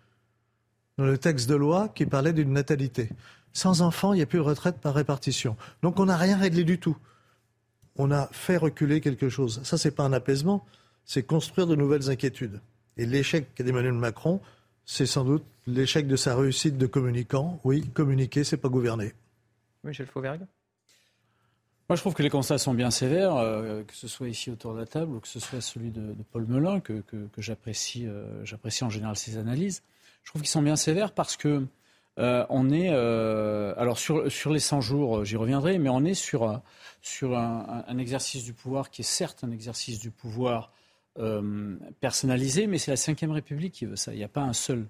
dans 0.97 1.05
le 1.05 1.15
texte 1.15 1.47
de 1.47 1.53
loi 1.53 1.89
qui 1.93 2.07
parlait 2.07 2.33
d'une 2.33 2.51
natalité. 2.51 3.09
Sans 3.53 3.83
enfants, 3.83 4.13
il 4.13 4.15
n'y 4.15 4.23
a 4.23 4.25
plus 4.25 4.39
de 4.39 4.43
retraite 4.43 4.79
par 4.79 4.95
répartition. 4.95 5.55
Donc 5.83 5.99
on 5.99 6.05
n'a 6.05 6.17
rien 6.17 6.39
réglé 6.39 6.63
du 6.63 6.79
tout. 6.79 6.97
On 7.97 8.09
a 8.09 8.29
fait 8.31 8.57
reculer 8.57 8.99
quelque 8.99 9.29
chose. 9.29 9.61
Ça, 9.63 9.77
n'est 9.85 9.93
pas 9.93 10.03
un 10.03 10.13
apaisement, 10.13 10.65
c'est 11.05 11.21
construire 11.21 11.67
de 11.67 11.75
nouvelles 11.75 12.09
inquiétudes. 12.09 12.59
Et 12.97 13.05
l'échec 13.05 13.55
d'Emmanuel 13.55 13.93
Macron, 13.93 14.41
c'est 14.85 15.05
sans 15.05 15.23
doute 15.23 15.45
l'échec 15.67 16.07
de 16.07 16.15
sa 16.15 16.35
réussite 16.35 16.79
de 16.79 16.87
communicant. 16.87 17.59
Oui, 17.63 17.87
communiquer, 17.93 18.43
c'est 18.43 18.57
pas 18.57 18.69
gouverner. 18.69 19.13
Michel 19.83 20.07
Fauvergue 20.07 20.47
moi, 21.89 21.97
je 21.97 22.01
trouve 22.01 22.13
que 22.13 22.23
les 22.23 22.29
constats 22.29 22.57
sont 22.57 22.73
bien 22.73 22.91
sévères, 22.91 23.35
euh, 23.35 23.83
que 23.83 23.93
ce 23.93 24.07
soit 24.07 24.29
ici 24.29 24.49
autour 24.49 24.73
de 24.73 24.79
la 24.79 24.85
table 24.85 25.15
ou 25.15 25.19
que 25.19 25.27
ce 25.27 25.39
soit 25.39 25.59
celui 25.59 25.91
de, 25.91 26.15
Paul 26.31 26.45
Melun, 26.47 26.79
que, 26.79 27.03
j'apprécie, 27.37 28.07
euh, 28.07 28.45
j'apprécie 28.45 28.85
en 28.85 28.89
général 28.89 29.17
ses 29.17 29.37
analyses. 29.37 29.83
Je 30.23 30.29
trouve 30.29 30.41
qu'ils 30.41 30.49
sont 30.49 30.61
bien 30.61 30.77
sévères 30.77 31.11
parce 31.11 31.35
que 31.35 31.65
euh, 32.19 32.45
on 32.49 32.69
est, 32.71 32.87
alors 32.87 33.97
sur, 33.97 34.23
les 34.23 34.59
100 34.59 34.79
jours, 34.79 35.25
j'y 35.25 35.35
reviendrai, 35.35 35.77
mais 35.77 35.89
on 35.89 36.05
est 36.05 36.13
sur, 36.13 36.43
un, 36.47 37.97
exercice 37.97 38.45
du 38.45 38.53
pouvoir 38.53 38.89
qui 38.89 39.01
est 39.01 39.05
certes 39.05 39.43
un 39.43 39.51
exercice 39.51 39.99
du 39.99 40.09
pouvoir 40.09 40.71
personnalisé, 41.99 42.65
mais 42.65 42.77
c'est 42.77 42.91
la 42.91 43.13
Ve 43.13 43.31
République 43.31 43.73
qui 43.73 43.85
veut 43.85 43.97
ça. 43.97 44.13
Il 44.13 44.17
n'y 44.17 44.23
a 44.23 44.29
pas 44.29 44.41
un 44.41 44.53
seul 44.53 44.87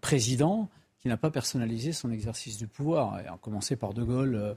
président 0.00 0.70
qui 1.02 1.08
n'a 1.08 1.16
pas 1.16 1.30
personnalisé 1.30 1.92
son 1.92 2.12
exercice 2.12 2.58
du 2.58 2.68
pouvoir, 2.68 3.14
à 3.14 3.36
commencer 3.40 3.74
par 3.74 3.92
De 3.92 4.04
Gaulle 4.04 4.36
euh, 4.36 4.54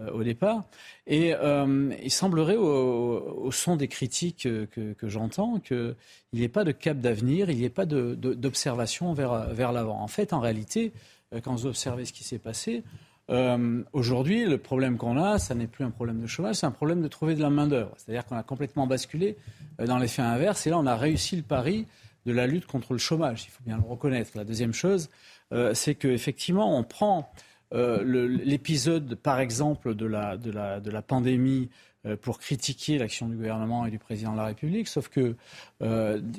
euh, 0.00 0.10
au 0.12 0.24
départ. 0.24 0.64
Et 1.06 1.34
euh, 1.34 1.94
il 2.02 2.10
semblerait, 2.10 2.56
au, 2.56 3.50
son 3.52 3.76
des 3.76 3.88
critiques 3.88 4.48
que, 4.70 4.96
j'entends, 5.02 5.58
qu'il 5.58 5.94
n'y 6.32 6.44
ait 6.44 6.48
pas 6.48 6.64
de 6.64 6.72
cap 6.72 6.96
d'avenir, 6.96 7.50
il 7.50 7.58
n'y 7.58 7.64
ait 7.64 7.68
pas 7.68 7.84
d'observation 7.84 9.12
vers, 9.12 9.52
vers 9.52 9.70
l'avant. 9.70 10.00
En 10.00 10.08
fait, 10.08 10.32
en 10.32 10.40
réalité, 10.40 10.94
quand 11.42 11.52
vous 11.52 11.66
observez 11.66 12.06
ce 12.06 12.14
qui 12.14 12.24
s'est 12.24 12.38
passé, 12.38 12.84
aujourd'hui, 13.92 14.46
le 14.46 14.56
problème 14.56 14.96
qu'on 14.96 15.18
a, 15.22 15.38
ça 15.38 15.54
n'est 15.54 15.66
plus 15.66 15.84
un 15.84 15.90
problème 15.90 16.22
de 16.22 16.26
chômage, 16.26 16.56
c'est 16.56 16.66
un 16.66 16.70
problème 16.70 17.02
de 17.02 17.08
trouver 17.08 17.34
de 17.34 17.42
la 17.42 17.50
main-d'œuvre. 17.50 17.92
C'est-à-dire 17.98 18.24
qu'on 18.24 18.36
a 18.36 18.42
complètement 18.42 18.86
basculé 18.86 19.36
dans 19.78 19.98
l'effet 19.98 20.22
inverse, 20.22 20.66
et 20.66 20.70
là, 20.70 20.78
on 20.78 20.86
a 20.86 20.96
réussi 20.96 21.36
le 21.36 21.42
pari 21.42 21.86
de 22.24 22.32
la 22.32 22.46
lutte 22.46 22.66
contre 22.66 22.92
le 22.92 22.98
chômage. 22.98 23.44
Il 23.46 23.50
faut 23.50 23.64
bien 23.64 23.76
le 23.76 23.82
reconnaître. 23.82 24.30
La 24.36 24.44
deuxième 24.44 24.72
chose, 24.72 25.10
euh, 25.52 25.74
c'est 25.74 25.94
qu'effectivement, 25.94 26.78
on 26.78 26.82
prend 26.82 27.30
euh, 27.74 28.02
l'épisode, 28.44 29.14
par 29.14 29.40
exemple, 29.40 29.94
de 29.94 30.06
la, 30.06 30.36
de 30.36 30.50
la, 30.50 30.80
de 30.80 30.90
la 30.90 31.02
pandémie 31.02 31.68
euh, 32.06 32.16
pour 32.16 32.38
critiquer 32.38 32.98
l'action 32.98 33.28
du 33.28 33.36
gouvernement 33.36 33.86
et 33.86 33.90
du 33.90 33.98
président 33.98 34.32
de 34.32 34.38
la 34.38 34.46
République, 34.46 34.88
sauf 34.88 35.08
que 35.08 35.36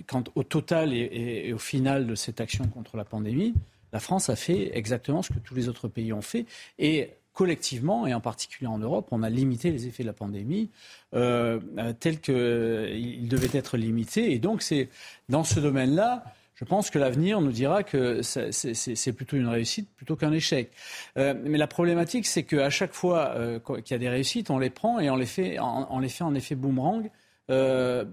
quand 0.08 0.30
au 0.36 0.44
total 0.44 0.94
et, 0.94 1.52
au 1.54 1.60
final 1.60 2.08
de 2.08 2.16
cette 2.16 2.42
action 2.42 2.68
contre 2.68 2.98
la 2.98 3.06
pandémie, 3.06 3.54
la 3.92 4.00
France 4.00 4.30
a 4.30 4.36
fait 4.36 4.76
exactement 4.76 5.22
ce 5.22 5.30
que 5.30 5.40
tous 5.40 5.54
les 5.54 5.70
autres 5.70 5.88
pays 5.88 6.14
ont 6.14 6.22
fait 6.22 6.46
et 6.80 7.12
collectivement, 7.34 8.06
et 8.08 8.14
en 8.14 8.22
particulier 8.22 8.68
en 8.68 8.78
Europe, 8.78 9.08
on 9.12 9.24
a 9.24 9.30
limité 9.30 9.72
les 9.72 9.88
effets 9.88 10.04
de 10.04 10.08
la 10.08 10.14
pandémie 10.14 10.70
tels 11.12 12.20
qu'ils 12.22 13.28
devaient 13.28 13.58
être 13.58 13.78
limités. 13.78 14.32
Et 14.34 14.40
donc, 14.40 14.62
c'est 14.62 14.90
dans 15.30 15.44
ce 15.44 15.60
domaine-là 15.60 16.24
je 16.56 16.66
pense 16.66 16.90
que 16.90 17.00
l'avenir 17.00 17.42
nous 17.42 17.52
dira 17.52 17.84
que 17.84 18.22
c'est 18.22 19.14
plutôt 19.14 19.38
une 19.38 19.48
réussite 19.48 19.90
plutôt 19.96 20.16
qu'un 20.16 20.32
échec. 20.32 20.72
Euh, 21.18 21.34
mais 21.44 21.58
la 21.58 21.68
problématique, 21.68 22.28
c'est 22.28 22.44
qu'à 22.44 22.70
chaque 22.70 22.94
fois 22.94 23.32
euh, 23.36 23.60
qu'il 23.60 23.92
y 23.92 23.94
a 23.94 23.98
des 23.98 24.10
réussites, 24.10 24.50
on 24.50 24.60
les 24.60 24.70
prend 24.70 25.00
et 25.00 25.10
on 25.10 25.16
les 25.16 25.26
fait 25.26 25.58
en, 25.60 26.02
effet 26.02 26.56
boomerang. 26.56 27.10
Euh, 27.50 28.06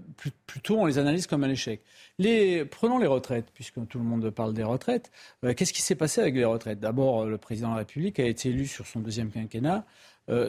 plutôt, 0.47 0.77
on 0.79 0.85
les 0.85 0.97
analyse 0.97 1.27
comme 1.27 1.43
un 1.43 1.49
échec. 1.49 1.81
Les, 2.17 2.65
prenons 2.65 2.97
les 2.97 3.07
retraites, 3.07 3.47
puisque 3.53 3.87
tout 3.87 3.97
le 3.97 4.03
monde 4.03 4.29
parle 4.31 4.53
des 4.53 4.63
retraites. 4.63 5.11
Qu'est-ce 5.55 5.73
qui 5.73 5.81
s'est 5.81 5.95
passé 5.95 6.19
avec 6.19 6.35
les 6.35 6.45
retraites? 6.45 6.79
D'abord, 6.79 7.25
le 7.25 7.37
président 7.37 7.69
de 7.69 7.73
la 7.73 7.79
République 7.79 8.19
a 8.19 8.25
été 8.25 8.49
élu 8.49 8.67
sur 8.67 8.87
son 8.87 8.99
deuxième 8.99 9.31
quinquennat 9.31 9.85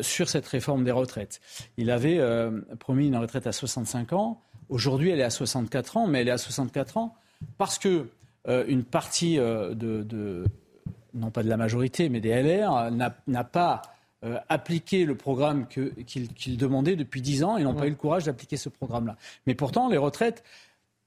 sur 0.01 0.29
cette 0.29 0.47
réforme 0.47 0.85
des 0.85 0.93
retraites. 0.93 1.41
Il 1.77 1.91
avait 1.91 2.21
promis 2.79 3.07
une 3.07 3.17
retraite 3.17 3.47
à 3.47 3.53
65 3.53 4.13
ans. 4.13 4.41
Aujourd'hui, 4.69 5.11
elle 5.11 5.21
est 5.21 5.25
à 5.25 5.31
64 5.31 5.97
ans, 5.97 6.07
mais 6.07 6.21
elle 6.21 6.29
est 6.29 6.33
à 6.33 6.39
64 6.39 6.97
ans 6.97 7.17
parce 7.59 7.79
que 7.79 8.09
euh, 8.49 8.65
une 8.67 8.85
partie 8.85 9.39
euh, 9.39 9.75
de, 9.75 10.45
non 11.15 11.31
pas 11.31 11.43
de 11.43 11.49
la 11.49 11.57
majorité, 11.57 12.09
mais 12.09 12.21
des 12.21 12.31
LR, 12.31 12.91
n'a 12.91 13.45
pas 13.45 13.83
euh, 14.25 14.39
appliqué 14.49 15.05
le 15.05 15.17
programme 15.17 15.67
qu'ils 15.69 16.57
demandaient 16.57 16.97
depuis 16.97 17.21
dix 17.21 17.45
ans 17.45 17.57
et 17.57 17.65
n'ont 17.65 17.75
pas 17.75 17.87
eu 17.87 17.91
le 17.91 17.97
courage 17.97 18.25
d'appliquer 18.25 18.57
ce 18.57 18.69
programme-là. 18.69 19.17
Mais 19.47 19.55
pourtant, 19.55 19.89
les 19.89 19.99
retraites, 19.99 20.43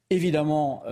évidemment, 0.10 0.84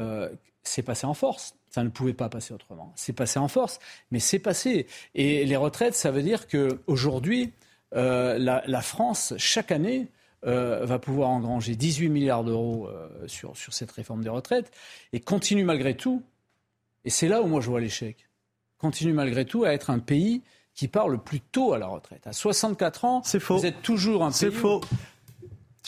c'est 0.64 0.84
passé 0.84 1.06
en 1.06 1.14
force. 1.14 1.56
Ça 1.70 1.84
ne 1.84 1.90
pouvait 1.90 2.14
pas 2.14 2.30
passer 2.30 2.53
autrement. 2.53 2.94
C'est 2.95 3.14
passé 3.14 3.40
en 3.40 3.48
force, 3.48 3.80
mais 4.11 4.20
c'est 4.20 4.40
passé. 4.40 4.88
Et 5.15 5.45
les 5.45 5.56
retraites, 5.56 5.95
ça 5.95 6.11
veut 6.11 6.22
dire 6.22 6.48
qu'aujourd'hui, 6.48 7.52
euh, 7.95 8.38
la, 8.40 8.64
la, 8.65 8.82
France, 8.82 9.34
chaque 9.38 9.72
année, 9.72 10.07
euh, 10.45 10.86
va 10.86 10.99
pouvoir 10.99 11.30
engranger 11.30 11.76
18 11.76 12.10
milliards 12.10 12.44
d'euros 12.44 12.88
euh, 12.88 13.07
sur, 13.28 13.56
sur 13.56 13.74
cette 13.74 13.91
réforme 13.91 14.24
des 14.24 14.30
retraites 14.30 14.72
et 15.14 15.20
continue 15.20 15.64
malgré 15.64 15.95
tout, 15.95 16.22
et 17.06 17.10
c'est 17.10 17.28
là 17.28 17.41
où 17.41 17.48
moi 17.48 17.61
je 17.61 17.70
vois 17.70 17.80
l'échec, 17.80 18.28
continue 18.78 19.14
malgré 19.14 19.45
tout 19.45 19.64
à 19.64 19.74
être 19.74 19.90
un 19.90 19.99
pays 19.99 20.41
qui 20.74 20.88
part 20.88 21.07
le 21.07 21.18
plus 21.18 21.40
tôt 21.40 21.74
à 21.74 21.78
la 21.78 21.88
retraite. 21.88 22.26
À 22.26 22.34
64 22.34 23.06
ans, 23.06 23.22
faux. 23.24 23.57
vous 23.57 23.65
êtes 23.65 23.82
toujours 23.82 24.24
un 24.24 24.30
pays. 24.30 24.38
C'est 24.38 24.52
faux. 24.52 24.82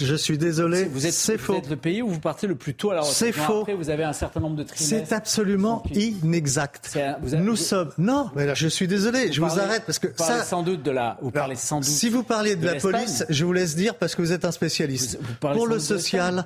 Je 0.02 0.16
suis 0.16 0.38
désolé. 0.38 0.86
Vous 0.86 1.06
êtes, 1.06 1.14
c'est 1.14 1.38
faux. 1.38 1.54
Vous 1.54 1.60
êtes 1.60 1.70
le 1.70 1.78
pays 1.78 2.02
où 2.02 2.10
vous 2.10 2.20
partez 2.20 2.48
le 2.48 2.56
plus 2.56 2.74
tôt 2.74 2.92
à 2.92 2.96
la 2.96 3.02
retraite. 3.02 3.16
C'est 3.16 3.32
faux. 3.32 3.62
Après, 3.62 3.76
vous 3.76 3.90
avez 3.90 4.04
un 4.04 4.14
certain 4.14 4.42
nombre 4.42 4.58
de 4.58 4.64
trimestres. 4.64 5.08
C'est 5.08 5.16
absolument 5.16 5.84
inexact. 5.94 6.98
Un, 6.98 7.18
vous 7.22 7.34
avez, 7.34 7.44
Nous 7.44 7.52
vous, 7.52 7.56
sommes. 7.56 7.92
Non, 7.98 8.30
mais 8.36 8.46
là, 8.46 8.54
je 8.54 8.68
suis 8.68 8.88
désolé. 8.88 9.28
Vous 9.28 9.34
je 9.34 9.42
parlez, 9.42 9.56
vous 9.56 9.60
arrête 9.62 9.84
parce 9.86 10.00
que 10.00 10.08
vous 10.08 10.14
parlez 10.14 10.40
ça. 10.40 10.44
sans 10.44 10.64
doute 10.64 10.84
de 10.84 10.92
la. 10.92 11.18
Vous 11.22 11.32
parlez 11.32 11.56
sans 11.56 11.80
doute. 11.80 11.90
Si 11.90 12.10
vous 12.10 12.24
parliez 12.24 12.56
de, 12.56 12.62
de 12.62 12.66
la 12.66 12.76
police, 12.76 13.26
je 13.30 13.46
vous 13.46 13.54
laisse 13.54 13.76
dire 13.76 13.96
parce 13.96 14.16
que 14.16 14.22
vous 14.22 14.34
êtes 14.34 14.44
un 14.44 14.52
spécialiste. 14.52 15.20
Pour 15.40 15.68
le 15.68 15.80
social. 15.80 16.46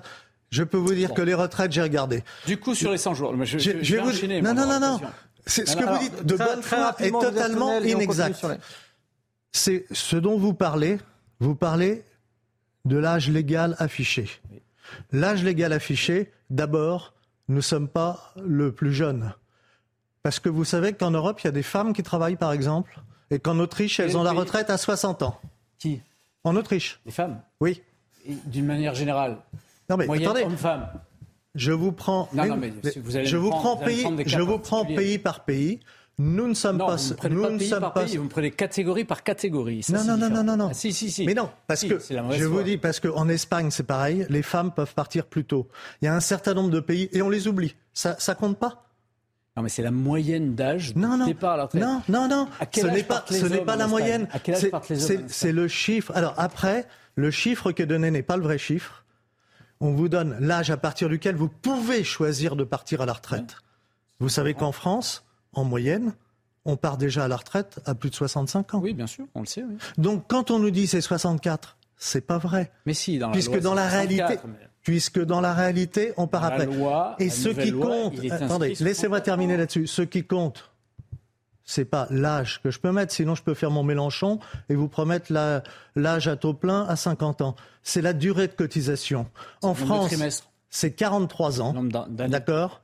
Je 0.51 0.63
peux 0.63 0.77
vous 0.77 0.95
dire 0.95 1.09
bon. 1.09 1.15
que 1.15 1.21
les 1.21 1.35
retraites, 1.35 1.71
j'ai 1.71 1.81
regardé. 1.83 2.23
Du 2.47 2.57
coup, 2.57 2.73
sur 2.73 2.91
les 2.91 2.97
100 2.97 3.13
jours, 3.13 3.35
je, 3.43 3.59
je, 3.59 3.59
je, 3.59 3.71
je 3.83 3.95
vais 3.95 4.01
vous 4.01 4.09
enchaîner. 4.09 4.41
Non, 4.41 4.55
non, 4.55 4.65
non, 4.65 4.79
non. 4.79 4.99
C'est 5.45 5.67
ce 5.67 5.75
que 5.75 5.83
alors, 5.83 5.95
vous 5.95 6.03
dites 6.03 6.25
de 6.25 6.35
bonne 6.35 6.61
foi 6.61 6.95
est 6.99 7.11
totalement 7.11 7.79
inexact. 7.79 8.43
Les... 8.43 8.55
C'est 9.51 9.85
ce 9.91 10.15
dont 10.15 10.37
vous 10.37 10.53
parlez. 10.53 10.97
Vous 11.39 11.55
parlez 11.55 12.03
de 12.85 12.97
l'âge 12.97 13.29
légal 13.29 13.75
affiché. 13.79 14.29
L'âge 15.11 15.43
légal 15.43 15.73
affiché, 15.73 16.31
d'abord, 16.49 17.13
nous 17.47 17.57
ne 17.57 17.61
sommes 17.61 17.87
pas 17.87 18.33
le 18.41 18.71
plus 18.71 18.93
jeune. 18.93 19.33
Parce 20.23 20.39
que 20.39 20.49
vous 20.49 20.65
savez 20.65 20.93
qu'en 20.93 21.11
Europe, 21.11 21.39
il 21.41 21.45
y 21.45 21.47
a 21.47 21.51
des 21.51 21.63
femmes 21.63 21.93
qui 21.93 22.03
travaillent, 22.03 22.35
par 22.35 22.51
exemple, 22.51 22.99
et 23.31 23.39
qu'en 23.39 23.59
Autriche, 23.59 23.99
elles 23.99 24.17
ont 24.17 24.23
la 24.23 24.31
retraite 24.31 24.69
à 24.69 24.77
60 24.77 25.23
ans. 25.23 25.39
Qui? 25.77 26.01
En 26.43 26.55
Autriche. 26.55 26.99
Les 27.05 27.11
femmes? 27.11 27.41
Oui. 27.59 27.81
D'une 28.45 28.65
manière 28.65 28.95
générale? 28.95 29.37
Non 29.89 29.97
mais 29.97 30.05
Moyenne 30.05 30.27
attendez. 30.27 30.43
homme-femme? 30.43 30.89
Je 31.55 31.71
vous 31.71 31.91
prends. 31.91 32.29
Non, 32.33 32.45
non, 32.45 32.57
mais 32.57 32.71
vous 32.97 33.15
allez 33.15 33.25
je 33.25 33.37
vous 33.37 33.49
prendre, 33.49 33.79
prends 33.79 33.85
pays. 33.85 34.23
Je 34.27 34.39
vous 34.39 34.59
prends 34.59 34.85
pays 34.85 35.17
par 35.17 35.45
pays. 35.45 35.79
Nous 36.21 36.47
ne 36.49 36.53
sommes 36.53 36.75
non, 36.75 36.87
pas. 36.87 36.97
Vous 36.97 37.09
ne 37.11 37.13
prenez 37.15 37.35
nous 37.35 37.41
pas 37.43 37.57
pays 37.57 37.69
par 37.69 37.93
pas. 37.93 38.03
pays, 38.03 38.17
vous 38.17 38.25
me 38.25 38.29
prenez 38.29 38.51
catégorie 38.51 39.05
par 39.05 39.23
catégorie. 39.23 39.83
Ça, 39.83 40.03
non, 40.03 40.17
non, 40.17 40.17
non, 40.17 40.29
non, 40.29 40.43
non, 40.43 40.57
non, 40.57 40.67
ah, 40.71 40.73
si, 40.73 40.91
si, 40.91 41.09
si. 41.09 41.25
Mais 41.25 41.33
non, 41.33 41.49
parce 41.65 41.79
si, 41.79 41.87
que 41.87 41.97
je 41.97 42.43
vous 42.43 42.61
dis 42.61 42.77
parce 42.77 42.99
qu'en 42.99 43.29
Espagne 43.29 43.71
c'est 43.71 43.83
pareil, 43.83 44.25
les 44.29 44.41
femmes 44.41 44.73
peuvent 44.73 44.93
partir 44.93 45.25
plus 45.25 45.45
tôt. 45.45 45.69
Il 46.01 46.05
y 46.05 46.07
a 46.09 46.13
un 46.13 46.19
certain 46.19 46.53
nombre 46.53 46.71
de 46.71 46.81
pays 46.81 47.07
et 47.13 47.21
on 47.21 47.29
les 47.29 47.47
oublie. 47.47 47.77
Ça, 47.93 48.17
ça 48.19 48.35
compte 48.35 48.59
pas. 48.59 48.89
Non, 49.55 49.63
mais 49.63 49.69
c'est 49.69 49.81
la 49.81 49.91
moyenne 49.91 50.55
d'âge 50.55 50.93
non, 50.97 51.17
non, 51.17 51.25
départ 51.25 51.53
à 51.53 51.57
la 51.57 51.63
retraite. 51.63 51.81
Non, 51.81 52.01
non, 52.09 52.27
non. 52.27 52.49
Ce 52.73 52.85
n'est 52.85 53.03
pas, 53.03 53.23
ce 53.29 53.45
n'est 53.45 53.61
pas 53.61 53.77
la 53.77 53.87
moyenne. 53.87 54.27
À 54.33 54.39
quel 54.39 54.55
âge 54.55 54.69
partent 54.69 54.89
les 54.89 55.11
hommes 55.11 55.23
C'est 55.27 55.53
le 55.53 55.69
chiffre. 55.69 56.11
Alors 56.15 56.33
après, 56.37 56.85
le 57.15 57.31
chiffre 57.31 57.71
qui 57.71 57.81
est 57.81 57.85
donné 57.85 58.11
n'est 58.11 58.23
pas 58.23 58.35
le 58.35 58.43
vrai 58.43 58.57
chiffre. 58.57 59.05
On 59.79 59.93
vous 59.93 60.09
donne 60.09 60.35
l'âge 60.41 60.69
à 60.69 60.75
partir 60.75 61.07
duquel 61.07 61.37
vous 61.37 61.47
pouvez 61.47 62.03
choisir 62.03 62.57
de 62.57 62.65
partir 62.65 62.99
à 62.99 63.05
la 63.05 63.13
retraite. 63.13 63.55
Vous 64.19 64.27
savez 64.27 64.53
qu'en 64.53 64.73
France, 64.73 65.23
en 65.53 65.63
moyenne, 65.63 66.13
on 66.65 66.77
part 66.77 66.97
déjà 66.97 67.25
à 67.25 67.27
la 67.27 67.37
retraite 67.37 67.79
à 67.85 67.95
plus 67.95 68.09
de 68.09 68.15
65 68.15 68.73
ans. 68.73 68.79
Oui, 68.79 68.93
bien 68.93 69.07
sûr, 69.07 69.25
on 69.35 69.41
le 69.41 69.45
sait. 69.45 69.63
Oui. 69.63 69.77
Donc 69.97 70.25
quand 70.27 70.51
on 70.51 70.59
nous 70.59 70.71
dit 70.71 70.87
c'est 70.87 71.01
64, 71.01 71.77
c'est 71.97 72.21
pas 72.21 72.37
vrai. 72.37 72.71
Mais 72.85 72.93
si, 72.93 73.17
dans 73.17 73.27
la 73.27 73.33
puisque 73.33 73.51
loi, 73.51 73.61
dans 73.61 73.73
la 73.73 73.89
64, 73.89 74.27
réalité, 74.27 74.47
mais... 74.47 74.69
puisque 74.83 75.19
dans 75.23 75.41
la 75.41 75.53
réalité, 75.53 76.13
on 76.17 76.27
part 76.27 76.41
dans 76.41 76.47
après. 76.47 76.65
La 76.65 76.75
loi, 76.75 77.15
Et 77.19 77.25
la 77.25 77.31
ce 77.31 77.49
qui 77.49 77.71
loi, 77.71 77.87
compte, 77.87 78.19
attendez, 78.31 78.75
laissez-moi 78.79 79.21
terminer 79.21 79.57
là-dessus. 79.57 79.87
Ce 79.87 80.01
qui 80.01 80.23
compte, 80.23 80.71
c'est 81.63 81.85
pas 81.85 82.07
l'âge 82.09 82.61
que 82.63 82.71
je 82.71 82.79
peux 82.79 82.91
mettre, 82.91 83.13
sinon 83.13 83.35
je 83.35 83.43
peux 83.43 83.53
faire 83.53 83.69
mon 83.69 83.83
Mélenchon 83.83 84.39
et 84.69 84.75
vous 84.75 84.87
promettre 84.87 85.31
l'âge 85.95 86.27
à 86.27 86.35
taux 86.35 86.55
plein 86.55 86.85
à 86.85 86.95
50 86.95 87.41
ans. 87.41 87.55
C'est 87.83 88.01
la 88.01 88.13
durée 88.13 88.47
de 88.47 88.53
cotisation. 88.53 89.27
En 89.61 89.75
France, 89.75 90.11
c'est 90.69 90.91
43 90.91 91.61
ans. 91.61 91.75
D'accord? 92.09 92.81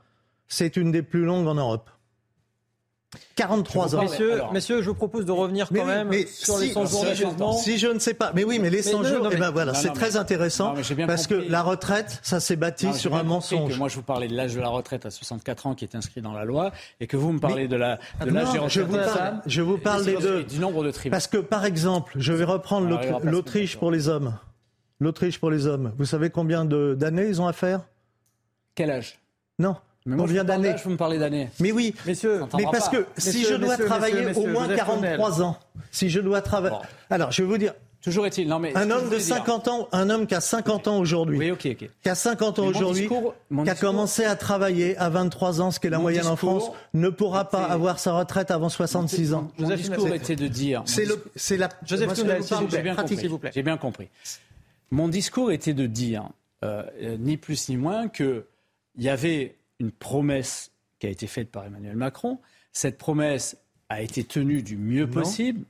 C'est 0.48 0.78
une 0.78 0.92
des 0.92 1.02
plus 1.02 1.26
longues 1.26 1.48
en 1.48 1.56
Europe. 1.56 1.90
43 3.36 3.96
ans. 3.96 4.02
Messieurs, 4.02 4.34
Alors, 4.34 4.54
messieurs, 4.54 4.82
je 4.82 4.90
vous 4.90 4.96
propose 4.96 5.26
de 5.26 5.32
revenir 5.32 5.68
quand 5.68 5.76
mais, 5.76 5.86
même 5.86 6.08
mais 6.10 6.26
sur 6.26 6.58
si, 6.58 6.68
les 6.68 6.74
100 6.74 6.86
jours. 6.86 7.60
Si 7.60 7.78
je 7.78 7.88
ne 7.88 8.00
sais 8.00 8.14
pas, 8.14 8.32
mais 8.34 8.44
oui, 8.44 8.60
mais 8.60 8.70
les 8.70 8.82
100 8.82 9.00
mais 9.00 9.10
jours, 9.10 9.24
non, 9.24 9.30
eh 9.32 9.38
ben 9.38 9.52
voilà, 9.52 9.74
c'est 9.74 9.94
très 9.94 10.12
mais, 10.12 10.18
intéressant 10.18 10.74
non, 10.76 11.06
parce 11.06 11.28
compris. 11.28 11.46
que 11.46 11.52
la 11.52 11.62
retraite, 11.62 12.20
ça 12.24 12.40
s'est 12.40 12.56
bâti 12.56 12.94
sur 12.94 13.16
un 13.16 13.24
mensonge. 13.24 13.72
Que 13.74 13.78
moi, 13.78 13.90
je 13.90 13.96
vous 13.96 14.04
parlais 14.04 14.28
de 14.28 14.36
l'âge 14.36 14.56
de 14.56 14.62
la 14.62 14.70
retraite 14.70 15.06
à 15.06 15.12
64 15.12 15.68
ans 15.68 15.76
qui 15.76 15.86
est 15.86 15.96
inscrit 15.96 16.22
dans 16.22 16.34
la 16.34 16.46
loi, 16.46 16.72
et 17.00 17.08
que 17.08 17.18
vous 17.18 17.32
me 17.32 17.40
parlez 17.40 17.64
mais, 17.64 17.68
de 17.68 17.76
la 17.76 18.00
de 18.22 18.30
l'âge 18.32 18.52
des 18.52 18.60
je 18.70 18.82
vous 18.82 18.98
parle, 18.98 19.42
je 19.46 19.62
vous 19.62 19.78
parle 19.78 20.06
des 20.06 20.18
deux. 20.18 20.44
Du 20.44 20.60
nombre 20.60 20.84
de 20.84 20.92
trimestres. 20.92 21.12
Parce 21.12 21.28
que 21.28 21.38
par 21.38 21.66
exemple, 21.66 22.14
je 22.16 22.34
vais 22.34 22.44
reprendre 22.46 23.00
l'Autriche 23.24 23.78
pour 23.78 23.92
les 23.92 24.08
hommes. 24.08 24.38
L'Autriche 25.00 25.40
pour 25.40 25.52
les 25.52 25.68
hommes. 25.68 25.94
Vous 25.98 26.06
savez 26.06 26.30
combien 26.30 26.66
d'années 26.66 27.28
ils 27.28 27.42
ont 27.42 27.48
à 27.48 27.54
faire 27.54 27.82
Quel 28.76 28.92
âge? 28.92 29.20
Non. 29.60 29.76
Mais 30.06 30.16
moi, 30.16 30.28
Combien 30.28 30.44
d'années 30.44 30.76
Vous 30.84 30.92
me 30.92 30.98
parlez 30.98 31.18
d'années. 31.18 31.50
Mais 31.60 31.72
oui, 31.72 31.96
messieurs, 32.06 32.44
mais 32.56 32.66
parce 32.72 32.90
que 32.90 32.98
messieurs, 32.98 33.32
si 33.32 33.44
je 33.44 33.56
dois 33.56 33.70
messieurs, 33.70 33.86
travailler 33.86 34.22
messieurs, 34.22 34.44
au 34.44 34.48
moins 34.48 34.68
43 34.68 35.42
ans, 35.42 35.58
si 35.92 36.10
je 36.10 36.20
dois 36.20 36.42
travailler. 36.42 36.76
Bon. 36.76 36.82
Alors, 37.10 37.32
je 37.32 37.42
vais 37.42 37.50
vous 37.50 37.58
dire. 37.58 37.74
Toujours 38.04 38.28
est-il. 38.28 38.48
Non, 38.48 38.60
mais 38.60 38.78
un 38.78 38.92
homme 38.92 39.10
de 39.10 39.18
50 39.18 39.64
dire... 39.64 39.74
ans, 39.74 39.90
un 39.92 40.12
homme 40.12 40.28
qui 40.28 40.36
a 40.36 40.42
50 40.42 40.88
ans 40.88 41.00
aujourd'hui, 41.00 41.40
oui, 41.40 41.50
ok, 41.50 41.68
ok. 41.72 41.90
qui 42.04 42.10
a 42.10 42.14
50 42.14 42.60
ans 42.60 42.68
aujourd'hui, 42.68 43.08
qui 43.08 43.14
a 43.16 43.64
discours... 43.64 43.80
commencé 43.80 44.24
à 44.26 44.36
travailler 44.36 44.96
à 44.98 45.10
23 45.10 45.60
ans, 45.60 45.72
ce 45.72 45.80
qui 45.80 45.88
est 45.88 45.90
la 45.90 45.98
moyenne 45.98 46.22
discours... 46.22 46.50
en 46.50 46.60
France, 46.60 46.72
ne 46.94 47.10
pourra 47.10 47.50
pas 47.50 47.64
avoir 47.64 47.98
sa 47.98 48.14
retraite 48.14 48.52
avant 48.52 48.70
66 48.70 49.34
ans. 49.34 49.50
Mon 49.58 49.70
Joseph 49.70 49.90
discours 49.90 50.14
était 50.14 50.36
de 50.36 50.48
dire. 50.48 50.84
C'est 50.86 51.58
la. 51.58 51.70
Joseph 51.84 52.14
Tounel, 52.14 52.44
j'ai 52.70 52.82
bien 52.84 52.94
compris. 52.94 53.18
s'il 53.18 53.30
vous 53.30 53.40
plaît. 53.40 53.52
J'ai 53.56 53.64
bien 53.64 53.78
compris. 53.78 54.10
Mon 54.92 55.08
discours 55.08 55.52
était 55.52 55.74
de 55.74 55.88
dire, 55.88 56.30
euh, 56.64 56.84
ni 57.18 57.38
plus 57.38 57.70
ni 57.70 57.78
moins, 57.78 58.08
que 58.08 58.46
il 58.98 59.04
y 59.04 59.10
avait 59.10 59.56
une 59.80 59.92
promesse 59.92 60.72
qui 61.00 61.08
a 61.08 61.10
été 61.10 61.28
faite 61.28 61.52
par 61.52 61.66
Emmanuel 61.66 61.96
Macron. 61.96 62.40
Cette 62.72 62.98
promesse 62.98 63.58
a 63.90 64.02
été 64.02 64.24
tenue 64.24 64.64
du 64.64 64.78
mieux 64.78 65.10
possible 65.10 65.66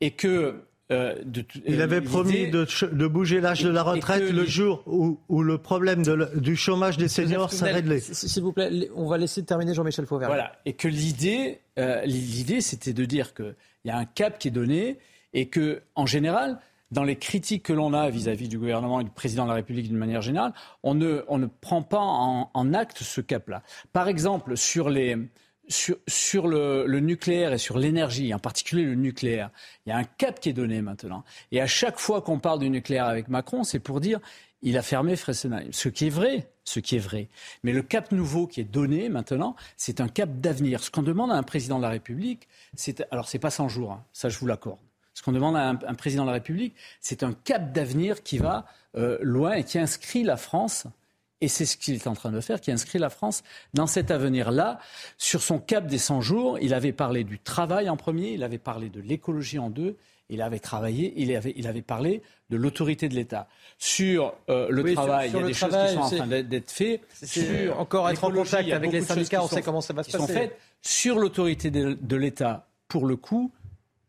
et 0.00 0.12
que. 0.12 0.62
Euh, 0.92 1.14
de, 1.24 1.44
il 1.66 1.80
avait 1.82 2.00
promis 2.00 2.50
de, 2.50 2.66
de 2.92 3.06
bouger 3.06 3.40
l'âge 3.40 3.62
de 3.62 3.70
la 3.70 3.84
retraite 3.84 4.28
le 4.28 4.44
jour 4.44 4.82
où, 4.86 5.20
où, 5.28 5.44
le 5.44 5.56
problème 5.56 6.02
de 6.02 6.36
du 6.36 6.56
chômage 6.56 6.96
des 6.96 7.06
seniors 7.06 7.52
s'est 7.52 7.70
réglé. 7.70 8.00
S'il 8.00 8.42
vous 8.42 8.52
plaît, 8.52 8.90
on 8.96 9.06
va 9.06 9.16
laisser 9.16 9.44
terminer 9.44 9.72
Jean-Michel 9.72 10.06
Fauvert. 10.06 10.26
Voilà, 10.26 10.50
et 10.66 10.72
que 10.72 10.88
l'idée, 10.88 11.60
euh, 11.78 12.02
l'idée, 12.06 12.60
c'était 12.60 12.92
de 12.92 13.04
dire 13.04 13.34
qu'il 13.34 13.54
y 13.84 13.90
a 13.90 13.96
un 13.96 14.04
cap 14.04 14.40
qui 14.40 14.48
est 14.48 14.50
donné 14.50 14.98
et 15.32 15.46
que, 15.46 15.80
en 15.94 16.06
général, 16.06 16.58
dans 16.90 17.04
les 17.04 17.16
critiques 17.16 17.64
que 17.64 17.72
l'on 17.72 17.92
a 17.92 18.10
vis-à-vis 18.10 18.46
-vis 18.46 18.48
du 18.48 18.58
gouvernement 18.58 19.00
et 19.00 19.04
du 19.04 19.10
président 19.10 19.44
de 19.44 19.48
la 19.48 19.54
République 19.54 19.88
d'une 19.88 19.96
manière 19.96 20.22
générale, 20.22 20.52
on 20.82 20.94
ne, 20.94 21.24
on 21.28 21.38
ne 21.38 21.46
prend 21.46 21.82
pas 21.82 22.00
en, 22.00 22.50
en 22.52 22.74
acte 22.74 23.02
ce 23.02 23.20
cap-là. 23.20 23.62
Par 23.92 24.08
exemple, 24.08 24.56
sur, 24.56 24.90
les, 24.90 25.16
sur, 25.68 25.96
sur 26.08 26.48
le, 26.48 26.84
le, 26.86 27.00
nucléaire 27.00 27.52
et 27.52 27.58
sur 27.58 27.78
l'énergie, 27.78 28.34
en 28.34 28.38
particulier 28.38 28.84
le 28.84 28.94
nucléaire, 28.94 29.50
il 29.86 29.90
y 29.90 29.92
a 29.92 29.96
un 29.96 30.04
cap 30.04 30.40
qui 30.40 30.48
est 30.48 30.52
donné 30.52 30.82
maintenant. 30.82 31.24
Et 31.52 31.60
à 31.60 31.66
chaque 31.66 31.98
fois 31.98 32.22
qu'on 32.22 32.38
parle 32.38 32.58
du 32.58 32.70
nucléaire 32.70 33.06
avec 33.06 33.28
Macron, 33.28 33.64
c'est 33.64 33.80
pour 33.80 34.00
dire 34.00 34.20
il 34.62 34.76
a 34.76 34.82
fermé 34.82 35.16
Fessenheim. 35.16 35.72
Ce 35.72 35.88
qui 35.88 36.06
est 36.06 36.10
vrai, 36.10 36.50
ce 36.64 36.80
qui 36.80 36.96
est 36.96 37.00
vrai. 37.00 37.28
Mais 37.62 37.72
le 37.72 37.82
cap 37.82 38.12
nouveau 38.12 38.46
qui 38.46 38.60
est 38.60 38.64
donné 38.64 39.08
maintenant, 39.08 39.56
c'est 39.76 40.00
un 40.00 40.08
cap 40.08 40.30
d'avenir. 40.40 40.82
Ce 40.82 40.90
qu'on 40.90 41.02
demande 41.02 41.30
à 41.30 41.34
un 41.34 41.42
président 41.42 41.78
de 41.78 41.82
la 41.82 41.88
République, 41.88 42.48
c'est 42.74 43.06
alors 43.10 43.28
c'est 43.28 43.38
pas 43.38 43.50
100 43.50 43.68
jours, 43.68 43.92
hein, 43.92 44.04
ça 44.12 44.28
je 44.28 44.38
vous 44.38 44.46
l'accorde. 44.46 44.78
Ce 45.20 45.22
qu'on 45.22 45.32
demande 45.32 45.54
à 45.54 45.68
un, 45.68 45.78
un, 45.86 45.94
président 45.94 46.22
de 46.22 46.28
la 46.28 46.32
République, 46.32 46.74
c'est 47.02 47.22
un 47.22 47.34
cap 47.34 47.72
d'avenir 47.72 48.22
qui 48.22 48.38
va 48.38 48.64
euh, 48.96 49.18
loin 49.20 49.52
et 49.52 49.64
qui 49.64 49.78
inscrit 49.78 50.22
la 50.22 50.38
France, 50.38 50.86
et 51.42 51.48
c'est 51.48 51.66
ce 51.66 51.76
qu'il 51.76 51.94
est 51.94 52.06
en 52.06 52.14
train 52.14 52.32
de 52.32 52.40
faire, 52.40 52.58
qui 52.58 52.72
inscrit 52.72 52.98
la 52.98 53.10
France 53.10 53.42
dans 53.74 53.86
cet 53.86 54.10
avenir-là. 54.10 54.78
Sur 55.18 55.42
son 55.42 55.58
cap 55.58 55.86
des 55.86 55.98
100 55.98 56.22
jours, 56.22 56.58
il 56.62 56.72
avait 56.72 56.92
parlé 56.92 57.22
du 57.22 57.38
travail 57.38 57.90
en 57.90 57.98
premier, 57.98 58.30
il 58.32 58.42
avait 58.42 58.56
parlé 58.56 58.88
de 58.88 58.98
l'écologie 59.02 59.58
en 59.58 59.68
deux, 59.68 59.98
il 60.30 60.40
avait 60.40 60.58
travaillé, 60.58 61.12
il 61.18 61.36
avait, 61.36 61.52
il 61.54 61.66
avait 61.66 61.82
parlé 61.82 62.22
de 62.48 62.56
l'autorité 62.56 63.10
de 63.10 63.14
l'État. 63.14 63.46
Sur 63.76 64.32
euh, 64.48 64.68
le 64.70 64.82
oui, 64.82 64.94
travail, 64.94 65.28
sur, 65.28 65.38
sur 65.38 65.40
il 65.40 65.42
y 65.42 65.44
a 65.44 65.48
des 65.48 65.54
travail, 65.54 65.94
choses 65.94 66.02
qui 66.02 66.08
sont 66.08 66.14
en 66.14 66.26
train 66.28 66.42
d'être 66.42 66.70
faites. 66.70 67.02
Sur 67.12 67.78
encore 67.78 68.08
être 68.08 68.24
en 68.24 68.30
contact 68.30 68.72
avec 68.72 68.90
les 68.90 69.02
syndicats, 69.02 69.44
on 69.44 69.48
sait 69.48 69.60
comment 69.60 69.82
ça 69.82 69.92
va 69.92 70.02
se 70.02 70.16
passer. 70.16 70.32
Faites 70.32 70.58
sur 70.80 71.18
l'autorité 71.18 71.70
de, 71.70 71.98
de 72.00 72.16
l'État, 72.16 72.68
pour 72.88 73.04
le 73.04 73.16
coup, 73.16 73.52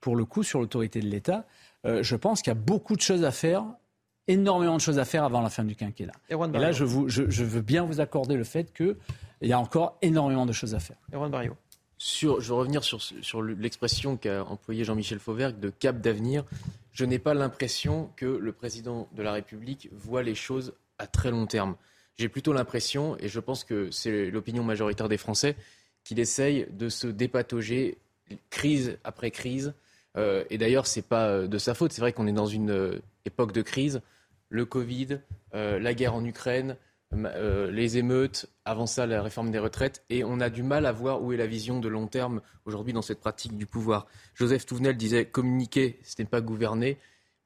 pour 0.02 0.15
le 0.15 0.26
coup, 0.26 0.44
sur 0.44 0.60
l'autorité 0.60 0.99
de 0.99 1.07
l'État, 1.07 1.45
euh, 1.86 2.03
je 2.03 2.15
pense 2.15 2.41
qu'il 2.41 2.52
y 2.52 2.57
a 2.57 2.60
beaucoup 2.60 2.95
de 2.95 3.02
choses 3.02 3.23
à 3.23 3.32
faire, 3.32 3.64
énormément 4.28 4.76
de 4.76 4.82
choses 4.82 4.99
à 4.99 5.06
faire 5.06 5.23
avant 5.23 5.41
la 5.41 5.49
fin 5.49 5.64
du 5.64 5.76
quinquennat. 5.76 6.14
Et, 6.30 6.34
Et 6.34 6.60
là, 6.60 6.72
je, 6.72 6.84
vous, 6.84 7.07
je, 7.07 7.30
je, 7.30 7.44
veux 7.44 7.61
bien 7.61 7.86
vous 7.86 8.02
accorder 8.02 8.36
le 8.36 8.44
fait 8.44 8.73
qu'il 8.73 8.95
y 9.41 9.53
a 9.53 9.60
encore 9.60 9.98
énormément 10.02 10.45
de 10.45 10.52
choses 10.52 10.76
à 10.76 10.80
faire. 10.80 10.98
Erwan 11.14 11.32
Barrio. 11.32 11.56
Sur, 11.98 12.41
je 12.41 12.48
veux 12.48 12.56
revenir 12.56 12.84
sur, 12.84 12.99
sur 12.99 13.44
l'expression 13.44 14.18
qu'a 14.18 14.44
employée 14.44 14.84
Jean-Michel 14.84 15.19
Fauvergue 15.19 15.60
de 15.60 15.69
cap 15.69 16.02
d'avenir. 16.02 16.44
Je 16.94 17.06
n'ai 17.06 17.19
pas 17.19 17.36
l'impression 17.36 18.10
que 18.15 18.26
le 18.26 18.52
président 18.52 19.07
de 19.14 19.22
la 19.22 19.32
République 19.32 19.88
voit 19.91 20.23
les 20.23 20.34
choses 20.34 20.73
à 20.98 21.06
très 21.06 21.30
long 21.30 21.45
terme. 21.45 21.76
J'ai 22.18 22.28
plutôt 22.28 22.53
l'impression, 22.53 23.18
et 23.19 23.28
je 23.28 23.40
pense 23.40 23.64
que 23.64 23.91
c'est 23.91 24.32
l'opinion 24.32 24.64
majoritaire 24.64 25.10
des 25.10 25.18
Français, 25.18 25.56
qu'il 26.03 26.19
essaye 26.19 26.68
de 26.72 26.90
se 26.90 27.07
dépatauger 27.07 27.98
crise 28.49 28.98
après 29.03 29.32
crise. 29.32 29.73
Euh, 30.17 30.43
et 30.49 30.57
d'ailleurs, 30.57 30.88
ce 30.88 30.99
n'est 30.99 31.03
pas 31.03 31.27
euh, 31.27 31.47
de 31.47 31.57
sa 31.57 31.73
faute. 31.73 31.93
C'est 31.93 32.01
vrai 32.01 32.13
qu'on 32.13 32.27
est 32.27 32.33
dans 32.33 32.47
une 32.47 32.71
euh, 32.71 33.01
époque 33.25 33.51
de 33.51 33.61
crise. 33.61 34.01
Le 34.49 34.65
Covid, 34.65 35.19
la 35.53 35.93
guerre 35.93 36.13
en 36.13 36.25
Ukraine, 36.25 36.75
les 37.13 37.97
émeutes, 37.97 38.49
avant 38.65 38.85
ça, 38.85 39.05
la 39.05 39.21
réforme 39.21 39.49
des 39.49 39.59
retraites. 39.59 40.03
Et 40.09 40.25
on 40.25 40.41
a 40.41 40.49
du 40.49 40.61
mal 40.61 40.85
à 40.85 40.91
voir 40.91 41.23
où 41.23 41.31
est 41.31 41.38
la 41.38 41.47
vision 41.47 41.79
de 41.79 41.88
long 41.88 42.07
terme 42.07 42.41
aujourd'hui 42.65 42.91
dans 42.91 43.01
cette 43.01 43.21
pratique 43.21 43.55
du 43.55 43.65
pouvoir. 43.65 44.07
Joseph 44.35 44.65
Touvenel 44.65 44.97
disait 44.97 45.23
communiquer, 45.23 46.01
ce 46.03 46.21
n'est 46.21 46.27
pas 46.27 46.41
gouverner. 46.41 46.97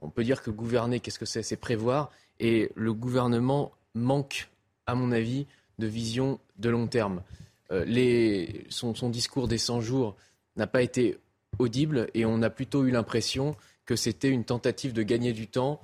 On 0.02 0.10
peut 0.10 0.24
dire 0.24 0.42
que 0.42 0.50
gouverner, 0.50 1.00
qu'est-ce 1.00 1.20
que 1.20 1.28
c'est? 1.28 1.44
C'est 1.44 1.58
prévoir. 1.58 2.10
Et 2.40 2.72
le 2.74 2.92
gouvernement 2.92 3.72
manque, 3.94 4.50
à 4.88 4.96
mon 4.96 5.12
avis, 5.12 5.46
de 5.78 5.86
vision 5.86 6.40
de 6.58 6.70
long 6.70 6.88
terme. 6.88 7.22
son, 8.70 8.96
son 8.96 9.10
discours 9.12 9.48
des 9.48 9.60
100 9.60 9.82
jours 9.82 10.16
n'a 10.56 10.66
pas 10.66 10.82
été 10.82 11.20
audible 11.60 12.10
et 12.14 12.26
on 12.26 12.42
a 12.42 12.50
plutôt 12.50 12.86
eu 12.86 12.92
l'impression 12.92 13.56
que 13.86 13.96
c'était 13.96 14.30
une 14.30 14.44
tentative 14.44 14.94
de 14.94 15.04
gagner 15.04 15.34
du 15.34 15.48
temps, 15.48 15.80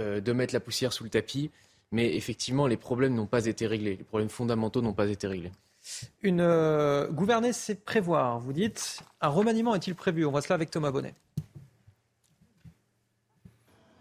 euh, 0.00 0.20
de 0.20 0.32
mettre 0.32 0.54
la 0.54 0.60
poussière 0.60 0.92
sous 0.92 1.04
le 1.04 1.10
tapis. 1.10 1.50
Mais 1.92 2.14
effectivement, 2.16 2.66
les 2.66 2.76
problèmes 2.76 3.14
n'ont 3.14 3.26
pas 3.26 3.46
été 3.46 3.66
réglés. 3.66 3.96
Les 3.96 4.04
problèmes 4.04 4.28
fondamentaux 4.28 4.80
n'ont 4.80 4.92
pas 4.92 5.08
été 5.08 5.26
réglés. 5.26 5.52
Une 6.22 6.40
euh, 6.40 7.08
gouverner, 7.08 7.52
c'est 7.52 7.84
prévoir. 7.84 8.38
Vous 8.38 8.52
dites, 8.52 9.00
un 9.20 9.28
remaniement 9.28 9.74
est-il 9.74 9.94
prévu? 9.94 10.24
On 10.24 10.30
voit 10.30 10.42
cela 10.42 10.54
avec 10.54 10.70
Thomas 10.70 10.90
Bonnet. 10.90 11.14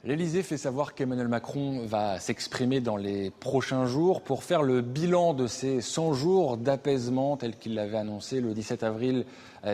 L'Elysée 0.06 0.44
fait 0.44 0.58
savoir 0.58 0.96
qu'Emmanuel 0.96 1.28
Macron 1.28 1.86
va 1.86 2.20
s'exprimer 2.20 2.80
dans 2.80 2.96
les 2.96 3.32
prochains 3.32 3.86
jours 3.86 4.22
pour 4.22 4.44
faire 4.44 4.64
le 4.64 4.82
bilan 4.82 5.34
de 5.34 5.46
ces 5.46 5.82
100 5.82 6.14
jours 6.14 6.58
d'apaisement 6.58 7.36
tel 7.36 7.58
qu'il 7.58 7.76
l'avait 7.76 7.98
annoncé 7.98 8.40
le 8.40 8.54
17 8.54 8.84
avril 8.84 9.26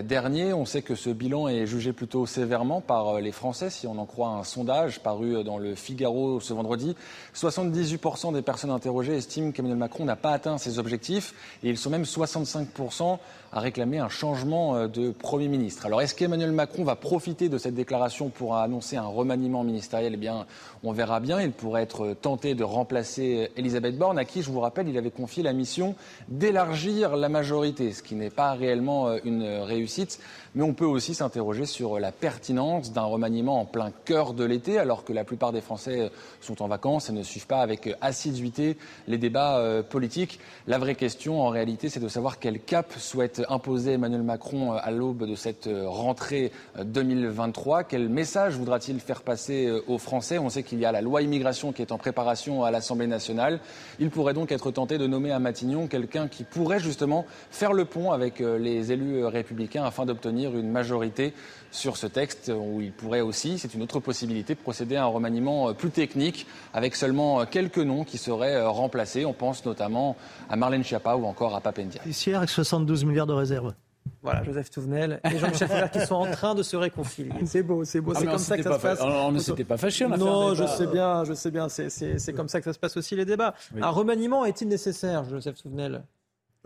dernier. 0.03 0.53
On 0.53 0.65
sait 0.65 0.81
que 0.81 0.95
ce 0.95 1.09
bilan 1.09 1.47
est 1.47 1.65
jugé 1.65 1.93
plutôt 1.93 2.25
sévèrement 2.25 2.81
par 2.81 3.15
euh, 3.15 3.21
les 3.21 3.31
Français, 3.31 3.69
si 3.69 3.87
on 3.87 3.97
en 3.97 4.05
croit 4.05 4.29
un 4.29 4.43
sondage 4.43 4.99
paru 4.99 5.35
euh, 5.35 5.43
dans 5.43 5.57
le 5.57 5.75
Figaro 5.75 6.39
ce 6.39 6.53
vendredi. 6.53 6.95
78% 7.35 8.33
des 8.33 8.41
personnes 8.41 8.71
interrogées 8.71 9.15
estiment 9.15 9.51
qu'Emmanuel 9.51 9.77
Macron 9.77 10.05
n'a 10.05 10.15
pas 10.15 10.31
atteint 10.31 10.57
ses 10.57 10.79
objectifs 10.79 11.33
et 11.63 11.69
ils 11.69 11.77
sont 11.77 11.89
même 11.89 12.03
65% 12.03 13.19
à 13.55 13.61
réclamer 13.61 13.99
un 13.99 14.09
changement 14.09 14.85
de 14.87 15.11
Premier 15.11 15.47
ministre. 15.47 15.85
Alors 15.85 16.01
est-ce 16.01 16.13
qu'Emmanuel 16.13 16.51
Macron 16.51 16.83
va 16.83 16.97
profiter 16.97 17.47
de 17.47 17.57
cette 17.57 17.73
déclaration 17.73 18.27
pour 18.27 18.57
annoncer 18.57 18.97
un 18.97 19.05
remaniement 19.05 19.63
ministériel? 19.63 20.13
Eh 20.13 20.17
bien, 20.17 20.45
on 20.83 20.91
verra 20.91 21.21
bien. 21.21 21.41
Il 21.41 21.51
pourrait 21.51 21.83
être 21.83 22.13
tenté 22.21 22.53
de 22.53 22.65
remplacer 22.65 23.49
Elisabeth 23.55 23.97
Borne, 23.97 24.19
à 24.19 24.25
qui, 24.25 24.41
je 24.41 24.51
vous 24.51 24.59
rappelle, 24.59 24.89
il 24.89 24.97
avait 24.97 25.09
confié 25.09 25.41
la 25.41 25.53
mission 25.53 25.95
d'élargir 26.27 27.15
la 27.15 27.29
majorité, 27.29 27.93
ce 27.93 28.03
qui 28.03 28.15
n'est 28.15 28.29
pas 28.29 28.51
réellement 28.51 29.15
une 29.23 29.45
réussite. 29.45 30.19
Mais 30.55 30.63
on 30.63 30.73
peut 30.73 30.85
aussi 30.85 31.13
s'interroger 31.13 31.65
sur 31.65 31.99
la 31.99 32.13
pertinence 32.13 32.93
d'un 32.93 33.03
remaniement 33.03 33.59
en 33.59 33.65
plein 33.65 33.91
cœur 34.05 34.33
de 34.33 34.45
l'été, 34.45 34.79
alors 34.79 35.03
que 35.03 35.11
la 35.11 35.25
plupart 35.25 35.51
des 35.51 35.59
Français 35.59 36.09
sont 36.39 36.61
en 36.61 36.69
vacances 36.69 37.09
et 37.09 37.13
ne 37.13 37.23
suivent 37.23 37.45
pas 37.45 37.59
avec 37.59 37.93
assiduité 37.99 38.77
les 39.09 39.17
débats 39.17 39.57
euh, 39.57 39.83
politiques. 39.83 40.39
La 40.65 40.77
vraie 40.77 40.95
question, 40.95 41.41
en 41.41 41.49
réalité, 41.49 41.89
c'est 41.89 41.99
de 41.99 42.07
savoir 42.07 42.39
quel 42.39 42.61
cap 42.61 42.93
souhaite 42.97 43.43
imposer 43.49 43.93
Emmanuel 43.93 44.23
Macron 44.23 44.73
euh, 44.73 44.77
à 44.81 44.91
l'aube 44.91 45.27
de 45.27 45.35
cette 45.35 45.67
euh, 45.67 45.89
rentrée 45.89 46.53
2023. 46.81 47.83
Quel 47.83 48.07
message 48.07 48.55
voudra-t-il 48.55 49.01
faire 49.01 49.23
passer 49.23 49.69
aux 49.87 49.97
Français? 49.97 50.37
On 50.37 50.49
sait 50.49 50.63
qu'il 50.63 50.79
y 50.79 50.85
a 50.85 50.93
la 50.93 51.01
loi 51.01 51.21
immigration 51.21 51.73
qui 51.73 51.81
est 51.81 51.91
en 51.91 51.97
préparation 51.97 52.63
à 52.63 52.71
l'Assemblée 52.71 53.07
nationale. 53.07 53.59
Il 53.99 54.09
pourrait 54.09 54.33
donc 54.33 54.53
être 54.53 54.71
tenté 54.71 54.97
de 54.97 55.05
nommer 55.05 55.31
à 55.31 55.39
Matignon 55.39 55.87
quelqu'un 55.87 56.29
qui 56.29 56.45
pourrait 56.45 56.79
justement 56.79 57.25
faire 57.51 57.73
le 57.73 57.83
pont 57.83 58.11
avec 58.11 58.39
les 58.39 58.93
élus 58.93 59.25
républicains 59.25 59.83
afin 59.83 60.05
d'obtenir 60.05 60.44
une 60.53 60.69
majorité 60.69 61.33
sur 61.71 61.97
ce 61.97 62.07
texte 62.07 62.51
où 62.55 62.81
il 62.81 62.91
pourrait 62.91 63.21
aussi, 63.21 63.57
c'est 63.59 63.73
une 63.73 63.81
autre 63.81 63.99
possibilité, 63.99 64.55
procéder 64.55 64.95
à 64.95 65.03
un 65.03 65.07
remaniement 65.07 65.69
euh, 65.69 65.73
plus 65.73 65.89
technique 65.89 66.47
avec 66.73 66.95
seulement 66.95 67.41
euh, 67.41 67.45
quelques 67.45 67.77
noms 67.77 68.03
qui 68.03 68.17
seraient 68.17 68.55
euh, 68.55 68.69
remplacés. 68.69 69.25
On 69.25 69.33
pense 69.33 69.65
notamment 69.65 70.15
à 70.49 70.55
Marlène 70.55 70.83
Schiappa 70.83 71.15
ou 71.15 71.25
encore 71.25 71.55
à 71.55 71.61
Papendia. 71.61 72.01
Ici, 72.05 72.33
avec 72.33 72.49
72 72.49 73.03
milliards 73.05 73.27
de 73.27 73.33
réserves. 73.33 73.73
Voilà, 74.21 74.43
Joseph 74.43 74.69
Touvenel 74.69 75.19
et 75.23 75.37
Jean-Michel 75.37 75.67
Foucault 75.67 75.99
qui 75.99 76.05
sont 76.05 76.15
en 76.15 76.31
train 76.31 76.55
de 76.55 76.63
se 76.63 76.75
réconcilier. 76.75 77.31
C'est 77.45 77.63
beau, 77.63 77.83
c'est 77.83 78.01
beau. 78.01 78.13
Ah, 78.15 78.19
c'est 78.19 78.25
comme 78.25 78.37
ça 78.37 78.57
que 78.57 78.63
ça 78.63 78.77
se 78.77 78.81
passe. 78.81 78.99
On 79.01 79.31
ne 79.31 79.39
s'était 79.39 79.63
pas 79.63 79.77
fâché. 79.77 80.07
Non, 80.07 80.53
je 80.53 80.65
sais 80.65 80.87
bien, 80.87 81.23
je 81.23 81.33
sais 81.33 81.51
bien. 81.51 81.67
C'est 81.69 82.33
comme 82.33 82.47
ça 82.47 82.59
que 82.59 82.65
ça 82.65 82.73
se 82.73 82.79
passe 82.79 82.97
aussi 82.97 83.15
les 83.15 83.25
débats. 83.25 83.53
Un 83.79 83.89
remaniement 83.89 84.45
est-il 84.45 84.67
nécessaire, 84.67 85.25
Joseph 85.25 85.61
Touvenel? 85.61 86.03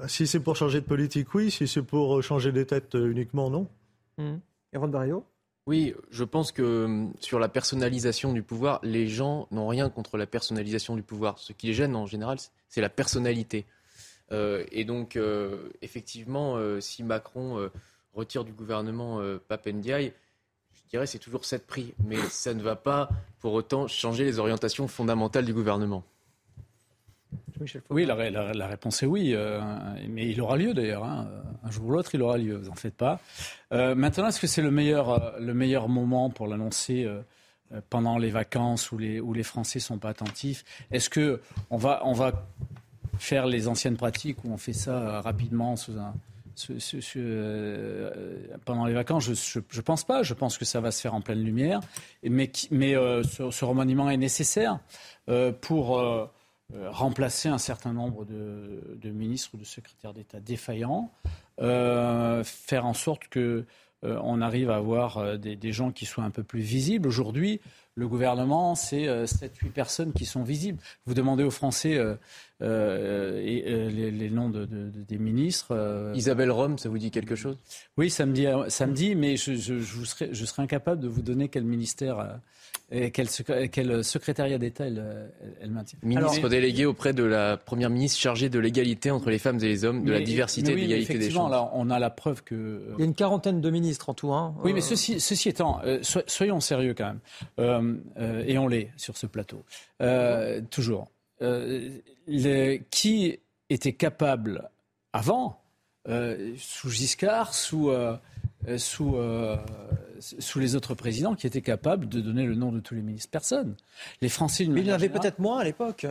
Si 0.07 0.27
c'est 0.27 0.39
pour 0.39 0.55
changer 0.55 0.81
de 0.81 0.85
politique, 0.85 1.33
oui. 1.33 1.51
Si 1.51 1.67
c'est 1.67 1.81
pour 1.81 2.21
changer 2.23 2.51
des 2.51 2.65
têtes 2.65 2.93
uniquement, 2.93 3.49
non. 3.49 3.67
Mmh. 4.17 4.37
Oui, 5.69 5.93
je 6.09 6.23
pense 6.23 6.51
que 6.51 6.85
hum, 6.85 7.13
sur 7.19 7.37
la 7.37 7.47
personnalisation 7.47 8.33
du 8.33 8.41
pouvoir, 8.41 8.79
les 8.81 9.07
gens 9.07 9.47
n'ont 9.51 9.67
rien 9.67 9.89
contre 9.89 10.17
la 10.17 10.25
personnalisation 10.25 10.95
du 10.95 11.03
pouvoir. 11.03 11.37
Ce 11.37 11.53
qui 11.53 11.67
les 11.67 11.73
gêne 11.73 11.95
en 11.95 12.07
général, 12.07 12.39
c'est 12.69 12.81
la 12.81 12.89
personnalité. 12.89 13.67
Euh, 14.31 14.65
et 14.71 14.83
donc, 14.83 15.15
euh, 15.15 15.69
effectivement, 15.83 16.55
euh, 16.57 16.79
si 16.79 17.03
Macron 17.03 17.69
retire 18.13 18.43
du 18.45 18.51
gouvernement 18.51 19.21
Papendiaï, 19.47 20.11
je 20.73 20.89
dirais 20.89 21.05
c'est 21.05 21.19
toujours 21.19 21.45
cette 21.45 21.67
prix. 21.67 21.93
Mais 22.03 22.17
ça 22.31 22.55
ne 22.55 22.63
va 22.63 22.75
pas 22.75 23.09
pour 23.39 23.53
autant 23.53 23.87
changer 23.87 24.23
les 24.23 24.39
orientations 24.39 24.87
fondamentales 24.87 25.45
du 25.45 25.53
gouvernement. 25.53 26.03
Oui, 27.89 28.05
la, 28.05 28.67
réponse 28.67 29.03
est 29.03 29.05
oui, 29.05 29.33
euh, 29.33 29.59
mais 30.07 30.27
il 30.29 30.41
aura 30.41 30.57
lieu 30.57 30.73
d'ailleurs. 30.73 31.03
Hein. 31.03 31.27
Un 31.63 31.71
jour 31.71 31.87
ou 31.87 31.91
l'autre, 31.91 32.15
il 32.15 32.21
aura 32.21 32.37
lieu, 32.37 32.55
vous 32.55 32.69
n'en 32.69 32.75
faites 32.75 32.95
pas. 32.95 33.19
Euh, 33.73 33.95
maintenant, 33.95 34.27
est-ce 34.27 34.39
que 34.39 34.47
c'est 34.47 34.61
le 34.61 34.71
meilleur, 34.71 35.09
euh, 35.09 35.39
le 35.39 35.53
meilleur 35.53 35.89
moment 35.89 36.29
pour 36.29 36.47
l'annoncer 36.47 37.07
pendant 37.89 38.17
les 38.17 38.29
vacances 38.29 38.91
où 38.91 38.97
les, 38.97 39.43
Français 39.43 39.79
ne 39.79 39.83
sont 39.83 39.97
pas 39.97 40.09
attentifs? 40.09 40.63
Est-ce 40.91 41.09
qu'on 41.09 41.77
va, 41.77 42.01
on 42.05 42.13
va 42.13 42.47
faire 43.17 43.45
les 43.45 43.67
anciennes 43.67 43.97
pratiques 43.97 44.43
où 44.43 44.51
on 44.51 44.57
fait 44.57 44.73
ça 44.73 45.21
rapidement 45.21 45.75
pendant 48.65 48.85
les 48.85 48.93
vacances, 48.93 49.31
je 49.31 49.59
ne 49.59 49.81
pense 49.81 50.03
pas. 50.03 50.23
Je 50.23 50.33
pense 50.33 50.57
que 50.57 50.65
ça 50.65 50.81
va 50.81 50.91
se 50.91 51.01
faire 51.01 51.13
en 51.13 51.21
pleine 51.21 51.43
lumière. 51.43 51.79
Mais, 52.23 52.51
ce, 52.53 53.65
remaniement 53.65 54.09
est 54.09 54.17
nécessaire 54.17 54.79
pour 55.61 56.29
remplacer 56.87 57.49
un 57.49 57.57
certain 57.57 57.93
nombre 57.93 58.25
de, 58.25 59.09
ministres 59.09 59.51
ou 59.53 59.57
de 59.57 59.63
secrétaires 59.63 60.13
d'État 60.13 60.39
défaillants, 60.39 61.11
euh, 61.61 62.43
faire 62.43 62.85
en 62.85 62.93
sorte 62.93 63.27
que 63.27 63.65
euh, 64.05 64.17
on 64.23 64.39
arrive 64.39 64.69
à 64.69 64.77
avoir 64.77 65.37
des, 65.37 65.71
gens 65.71 65.91
qui 65.91 66.05
soient 66.05 66.23
un 66.23 66.29
peu 66.29 66.43
plus 66.43 66.61
visibles. 66.61 67.07
Aujourd'hui, 67.07 67.59
le 67.95 68.07
gouvernement, 68.07 68.75
c'est 68.75 69.07
7-8 69.25 69.71
personnes 69.71 70.13
qui 70.13 70.25
sont 70.25 70.43
visibles. 70.43 70.79
Vous 71.05 71.13
demandez 71.13 71.43
aux 71.43 71.51
Français 71.51 71.99
les, 72.61 74.29
noms 74.31 74.49
des 74.49 75.17
ministres. 75.17 76.11
Isabelle 76.15 76.51
Rome, 76.51 76.77
ça 76.77 76.87
vous 76.87 76.97
dit 76.97 77.11
quelque 77.11 77.35
chose? 77.35 77.57
Oui, 77.97 78.09
ça 78.09 78.25
me 78.25 78.31
dit, 78.31 78.47
ça 78.69 78.87
me 78.87 78.93
dit 78.93 79.15
mais 79.15 79.35
je, 79.35 79.55
je, 79.55 79.81
serais, 80.05 80.29
je, 80.31 80.45
serais, 80.45 80.63
incapable 80.63 81.01
de 81.01 81.09
vous 81.09 81.21
donner 81.21 81.49
quel 81.49 81.65
ministère 81.65 82.39
et 82.91 83.11
quel, 83.11 83.29
secrétariat 84.03 84.57
d'État 84.57 84.85
elle, 84.87 85.69
maintient? 85.69 85.99
Ministre 86.01 86.49
délégué 86.49 86.85
auprès 86.85 87.13
de 87.13 87.23
la 87.23 87.55
Première 87.55 87.91
ministre 87.91 88.19
chargée 88.19 88.49
de 88.49 88.57
l'égalité 88.57 89.11
entre 89.11 89.29
les 89.29 89.37
femmes 89.37 89.59
et 89.61 89.67
les 89.67 89.85
hommes, 89.85 90.03
de 90.03 90.11
la 90.11 90.21
diversité 90.21 90.71
et 90.71 90.75
de 90.75 90.79
l'égalité 90.79 91.19
des 91.19 91.29
chances. 91.29 91.51
Là, 91.51 91.69
on 91.73 91.91
a 91.91 91.99
la 91.99 92.09
preuve 92.09 92.43
que... 92.43 92.55
Euh, 92.55 92.93
Il 92.97 93.01
y 93.01 93.03
a 93.03 93.05
une 93.05 93.13
quarantaine 93.13 93.61
de 93.61 93.69
ministres 93.69 94.09
en 94.09 94.15
tout. 94.15 94.33
Hein. 94.33 94.55
Oui, 94.63 94.73
mais 94.73 94.81
ceci, 94.81 95.19
ceci 95.19 95.49
étant, 95.49 95.81
euh, 95.83 95.99
soyons 96.01 96.59
sérieux 96.59 96.95
quand 96.95 97.05
même. 97.05 98.01
Euh, 98.17 98.43
et 98.47 98.57
on 98.57 98.67
l'est 98.67 98.91
sur 98.97 99.17
ce 99.17 99.27
plateau. 99.27 99.63
toujours. 100.71 101.11
qui 102.89 103.39
était 103.69 103.93
capable 103.93 104.69
avant, 105.13 105.61
sous 106.57 106.89
Giscard, 106.89 107.53
sous... 107.53 107.91
sous 108.77 109.15
sous 110.19 110.59
les 110.59 110.75
autres 110.75 110.95
présidents 110.95 111.35
qui 111.35 111.47
étaient 111.47 111.61
capables 111.61 112.07
de 112.07 112.19
donner 112.19 112.45
le 112.45 112.55
nom 112.55 112.71
de 112.71 112.79
tous 112.79 112.95
les 112.95 113.01
ministres. 113.01 113.29
Personne. 113.31 113.75
Les 114.21 114.29
Français. 114.29 114.65
Mais 114.65 114.81
il 114.81 114.87
y 114.87 114.91
en 114.91 114.95
avait 114.95 115.09
peut-être 115.09 115.39
moins 115.39 115.59
à 115.59 115.63
l'époque. 115.63 116.07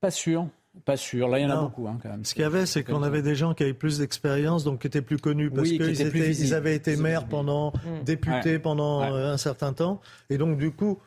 Pas 0.00 0.10
sûr. 0.10 0.48
Pas 0.84 0.96
sûr. 0.96 1.28
Là, 1.28 1.40
il 1.40 1.42
y 1.42 1.46
en 1.46 1.50
a 1.50 1.60
beaucoup, 1.60 1.88
hein, 1.88 1.98
quand 2.00 2.08
même. 2.08 2.24
Ce 2.24 2.32
qu'il 2.32 2.42
y 2.42 2.46
avait, 2.46 2.64
c'est 2.64 2.84
qu'on 2.84 3.02
avait 3.02 3.22
des 3.22 3.34
gens 3.34 3.54
qui 3.54 3.64
avaient 3.64 3.74
plus 3.74 3.98
d'expérience, 3.98 4.62
donc 4.62 4.82
qui 4.82 4.86
étaient 4.86 5.02
plus 5.02 5.18
connus, 5.18 5.50
parce 5.50 5.68
qu'ils 5.68 5.80
ils 5.80 6.54
avaient 6.54 6.76
été 6.76 6.96
maires 6.96 7.26
pendant, 7.26 7.72
mmh. 7.72 8.04
députés 8.04 8.58
pendant 8.58 9.02
euh, 9.02 9.32
un 9.32 9.36
certain 9.36 9.72
temps. 9.72 10.00
Et 10.30 10.38
donc, 10.38 10.58
du 10.58 10.70
coup, 10.70 11.00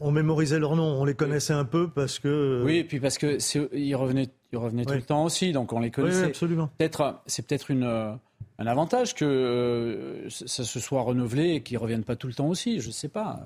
on 0.00 0.12
mémorisait 0.12 0.60
leurs 0.60 0.76
noms, 0.76 1.00
on 1.00 1.04
les 1.04 1.14
connaissait 1.14 1.52
un 1.52 1.64
peu 1.64 1.88
parce 1.88 2.20
que. 2.20 2.62
Oui, 2.64 2.76
et 2.76 2.84
puis 2.84 3.00
parce 3.00 3.18
qu'ils 3.18 3.96
revenaient, 3.96 4.28
ils 4.52 4.58
revenaient 4.58 4.84
tout 4.84 4.94
le 4.94 5.02
temps 5.02 5.24
aussi, 5.24 5.52
donc 5.52 5.72
on 5.72 5.80
les 5.80 5.90
connaissait. 5.90 6.22
Oui, 6.22 6.26
absolument. 6.28 6.70
Peut-être, 6.78 7.20
c'est 7.26 7.46
peut-être 7.46 7.70
une, 7.70 8.18
un 8.60 8.66
avantage 8.66 9.14
que 9.14 9.24
euh, 9.24 10.28
ça 10.28 10.64
se 10.64 10.80
soit 10.80 11.02
renouvelé 11.02 11.54
et 11.54 11.62
qu'ils 11.62 11.78
reviennent 11.78 12.02
pas 12.02 12.16
tout 12.16 12.26
le 12.26 12.34
temps 12.34 12.48
aussi. 12.48 12.80
Je 12.80 12.90
sais 12.90 13.08
pas, 13.08 13.40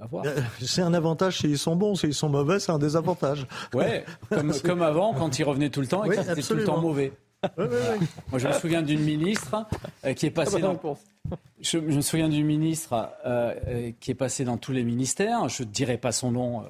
à, 0.00 0.06
voir. 0.06 0.26
Euh, 0.26 0.40
c'est 0.60 0.82
un 0.82 0.92
avantage 0.92 1.38
s'ils 1.38 1.58
sont 1.58 1.74
bons, 1.74 1.94
s'ils 1.94 2.14
sont 2.14 2.28
mauvais, 2.28 2.60
c'est 2.60 2.72
un 2.72 2.78
désavantage. 2.78 3.46
Ouais, 3.72 4.04
comme, 4.28 4.52
comme 4.64 4.82
avant 4.82 5.14
quand 5.14 5.38
ils 5.38 5.44
revenaient 5.44 5.70
tout 5.70 5.80
le 5.80 5.86
temps 5.86 6.04
et 6.04 6.10
qu'ils 6.10 6.20
étaient 6.20 6.42
tout 6.42 6.54
le 6.54 6.64
temps 6.64 6.80
mauvais. 6.80 7.12
Moi, 7.56 8.38
je 8.38 8.48
me 8.48 8.52
souviens 8.52 8.82
d'une 8.82 9.00
ministre 9.00 9.64
euh, 10.04 10.12
qui 10.12 10.26
est 10.26 10.30
passée 10.30 10.60
dans. 10.60 10.78
Je, 11.60 11.78
me 11.78 12.00
souviens 12.00 12.28
d'une 12.28 12.46
ministre 12.46 13.10
euh, 13.24 13.92
qui 14.00 14.10
est 14.10 14.14
passée 14.14 14.44
dans 14.44 14.58
tous 14.58 14.72
les 14.72 14.82
ministères. 14.82 15.48
Je 15.48 15.62
ne 15.62 15.68
dirai 15.68 15.98
pas 15.98 16.12
son 16.12 16.30
nom 16.30 16.64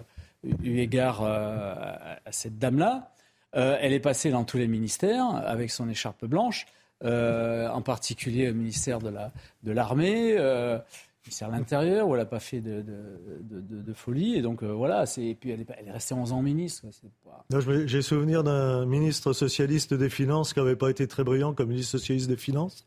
eu 0.63 0.79
égard 0.79 1.25
à 1.25 2.19
cette 2.31 2.59
dame-là. 2.59 3.11
Elle 3.53 3.93
est 3.93 4.01
passée 4.01 4.31
dans 4.31 4.45
tous 4.45 4.59
les 4.59 4.69
ministères 4.69 5.27
avec 5.35 5.71
son 5.71 5.89
écharpe 5.89 6.25
blanche. 6.25 6.67
Euh, 7.05 7.69
en 7.69 7.81
particulier 7.81 8.51
au 8.51 8.55
ministère 8.55 8.99
de 8.99 9.09
la 9.09 9.31
de 9.63 9.71
l'armée, 9.71 10.35
euh, 10.37 10.79
ministère 11.25 11.49
de 11.49 11.53
l'Intérieur, 11.53 12.09
où 12.09 12.15
elle 12.15 12.21
n'a 12.21 12.27
pas 12.27 12.41
fait 12.41 12.61
de, 12.61 12.83
de, 12.83 13.61
de, 13.61 13.83
de, 13.83 13.93
folie. 13.93 14.35
Et 14.35 14.43
donc 14.43 14.65
euh, 14.65 14.73
voilà, 14.73 15.05
et 15.17 15.37
puis 15.37 15.51
elle 15.51 15.61
est, 15.61 15.67
elle 15.79 15.87
est, 15.87 15.93
restée 15.93 16.15
11 16.15 16.33
ans 16.33 16.43
ministre. 16.43 16.87
Pas... 17.25 17.61
J'ai 17.87 18.03
souvenir 18.03 18.43
d'un 18.43 18.85
ministre 18.85 19.33
socialiste 19.33 19.95
des 19.95 20.11
Finances 20.11 20.53
qui 20.53 20.59
n'avait 20.59 20.75
pas 20.75 20.91
été 20.91 21.07
très 21.07 21.23
brillant 21.23 21.55
comme 21.55 21.69
ministre 21.69 21.93
socialiste 21.93 22.29
des 22.29 22.37
Finances. 22.37 22.85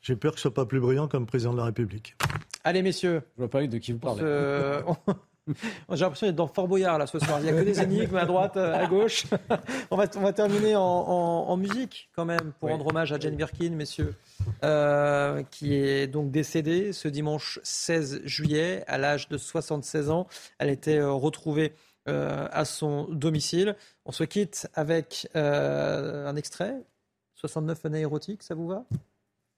J'ai 0.00 0.16
peur 0.16 0.32
que 0.32 0.38
ce 0.38 0.42
soit 0.42 0.54
pas 0.54 0.66
plus 0.66 0.80
brillant 0.80 1.06
comme 1.06 1.26
président 1.26 1.52
de 1.52 1.58
la 1.58 1.66
République. 1.66 2.16
Allez 2.64 2.82
messieurs, 2.82 3.22
je 3.36 3.42
vois 3.42 3.50
pas 3.50 3.64
de 3.64 3.78
qui 3.78 3.92
vous 3.92 4.00
parlez. 4.00 4.24
J'ai 5.48 6.00
l'impression 6.00 6.26
d'être 6.26 6.36
dans 6.36 6.46
Fort 6.46 6.68
Boyard 6.68 6.98
là 6.98 7.06
ce 7.06 7.18
soir. 7.18 7.40
Il 7.40 7.44
n'y 7.44 7.50
a 7.50 7.52
que 7.52 7.64
des 7.64 7.80
énigmes 7.80 8.16
à 8.16 8.24
droite, 8.24 8.56
à 8.56 8.86
gauche. 8.86 9.26
on, 9.90 9.96
va, 9.96 10.04
on 10.16 10.20
va 10.20 10.32
terminer 10.32 10.76
en, 10.76 10.82
en, 10.82 11.56
musique 11.56 12.10
quand 12.14 12.24
même 12.24 12.52
pour 12.60 12.68
rendre 12.68 12.86
hommage 12.86 13.12
à 13.12 13.18
Jane 13.18 13.36
Birkin, 13.36 13.70
messieurs, 13.70 14.14
euh, 14.62 15.42
qui 15.50 15.74
est 15.74 16.06
donc 16.06 16.30
décédée 16.30 16.92
ce 16.92 17.08
dimanche 17.08 17.58
16 17.62 18.22
juillet 18.24 18.84
à 18.86 18.98
l'âge 18.98 19.28
de 19.28 19.36
76 19.36 20.10
ans. 20.10 20.26
Elle 20.58 20.70
était 20.70 20.98
euh, 20.98 21.12
retrouvée 21.12 21.72
euh, 22.08 22.48
à 22.50 22.64
son 22.64 23.04
domicile. 23.04 23.76
On 24.04 24.10
se 24.10 24.24
quitte 24.24 24.68
avec 24.74 25.28
euh, 25.36 26.26
un 26.26 26.34
extrait. 26.34 26.74
69 27.34 27.86
années 27.86 28.00
érotiques, 28.00 28.42
ça 28.42 28.56
vous 28.56 28.66
va? 28.66 28.84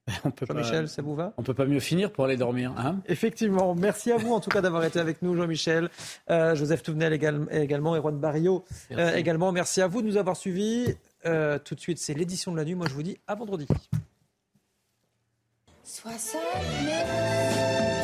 Jean-Michel, 0.49 0.89
ça 0.89 1.03
vous 1.03 1.15
va? 1.15 1.33
On 1.39 1.43
peut 1.43 1.55
pas 1.55 1.65
mieux 1.65 1.81
finir 1.81 2.13
pour 2.13 2.25
aller 2.25 2.37
dormir. 2.37 2.73
Hein? 2.77 3.01
Effectivement. 3.07 3.75
Merci 3.75 4.13
à 4.13 4.19
vous 4.19 4.33
en 4.33 4.41
tout 4.41 4.51
cas 4.51 4.61
d'avoir 4.61 4.85
été 4.85 4.99
avec 4.99 5.23
nous, 5.23 5.35
Jean-Michel. 5.35 5.89
Euh, 6.31 6.55
Joseph 6.55 6.83
Touvenel 6.83 7.13
également, 7.13 7.97
et 7.97 8.01
Juan 8.01 8.19
Barrio 8.19 8.65
euh, 8.93 9.15
également. 9.15 9.53
Merci 9.53 9.81
à 9.81 9.87
vous 9.87 10.03
de 10.03 10.07
nous 10.07 10.17
avoir 10.17 10.37
suivis. 10.37 10.95
Euh, 11.27 11.59
tout 11.59 11.75
de 11.75 11.81
suite, 11.81 11.99
c'est 11.99 12.15
l'édition 12.15 12.53
de 12.53 12.59
la 12.59 12.65
nuit. 12.65 12.75
Moi, 12.75 12.87
je 12.89 12.95
vous 12.95 13.03
dis 13.03 13.19
à 13.27 13.35
vendredi. 13.35 13.67
69. 15.85 18.04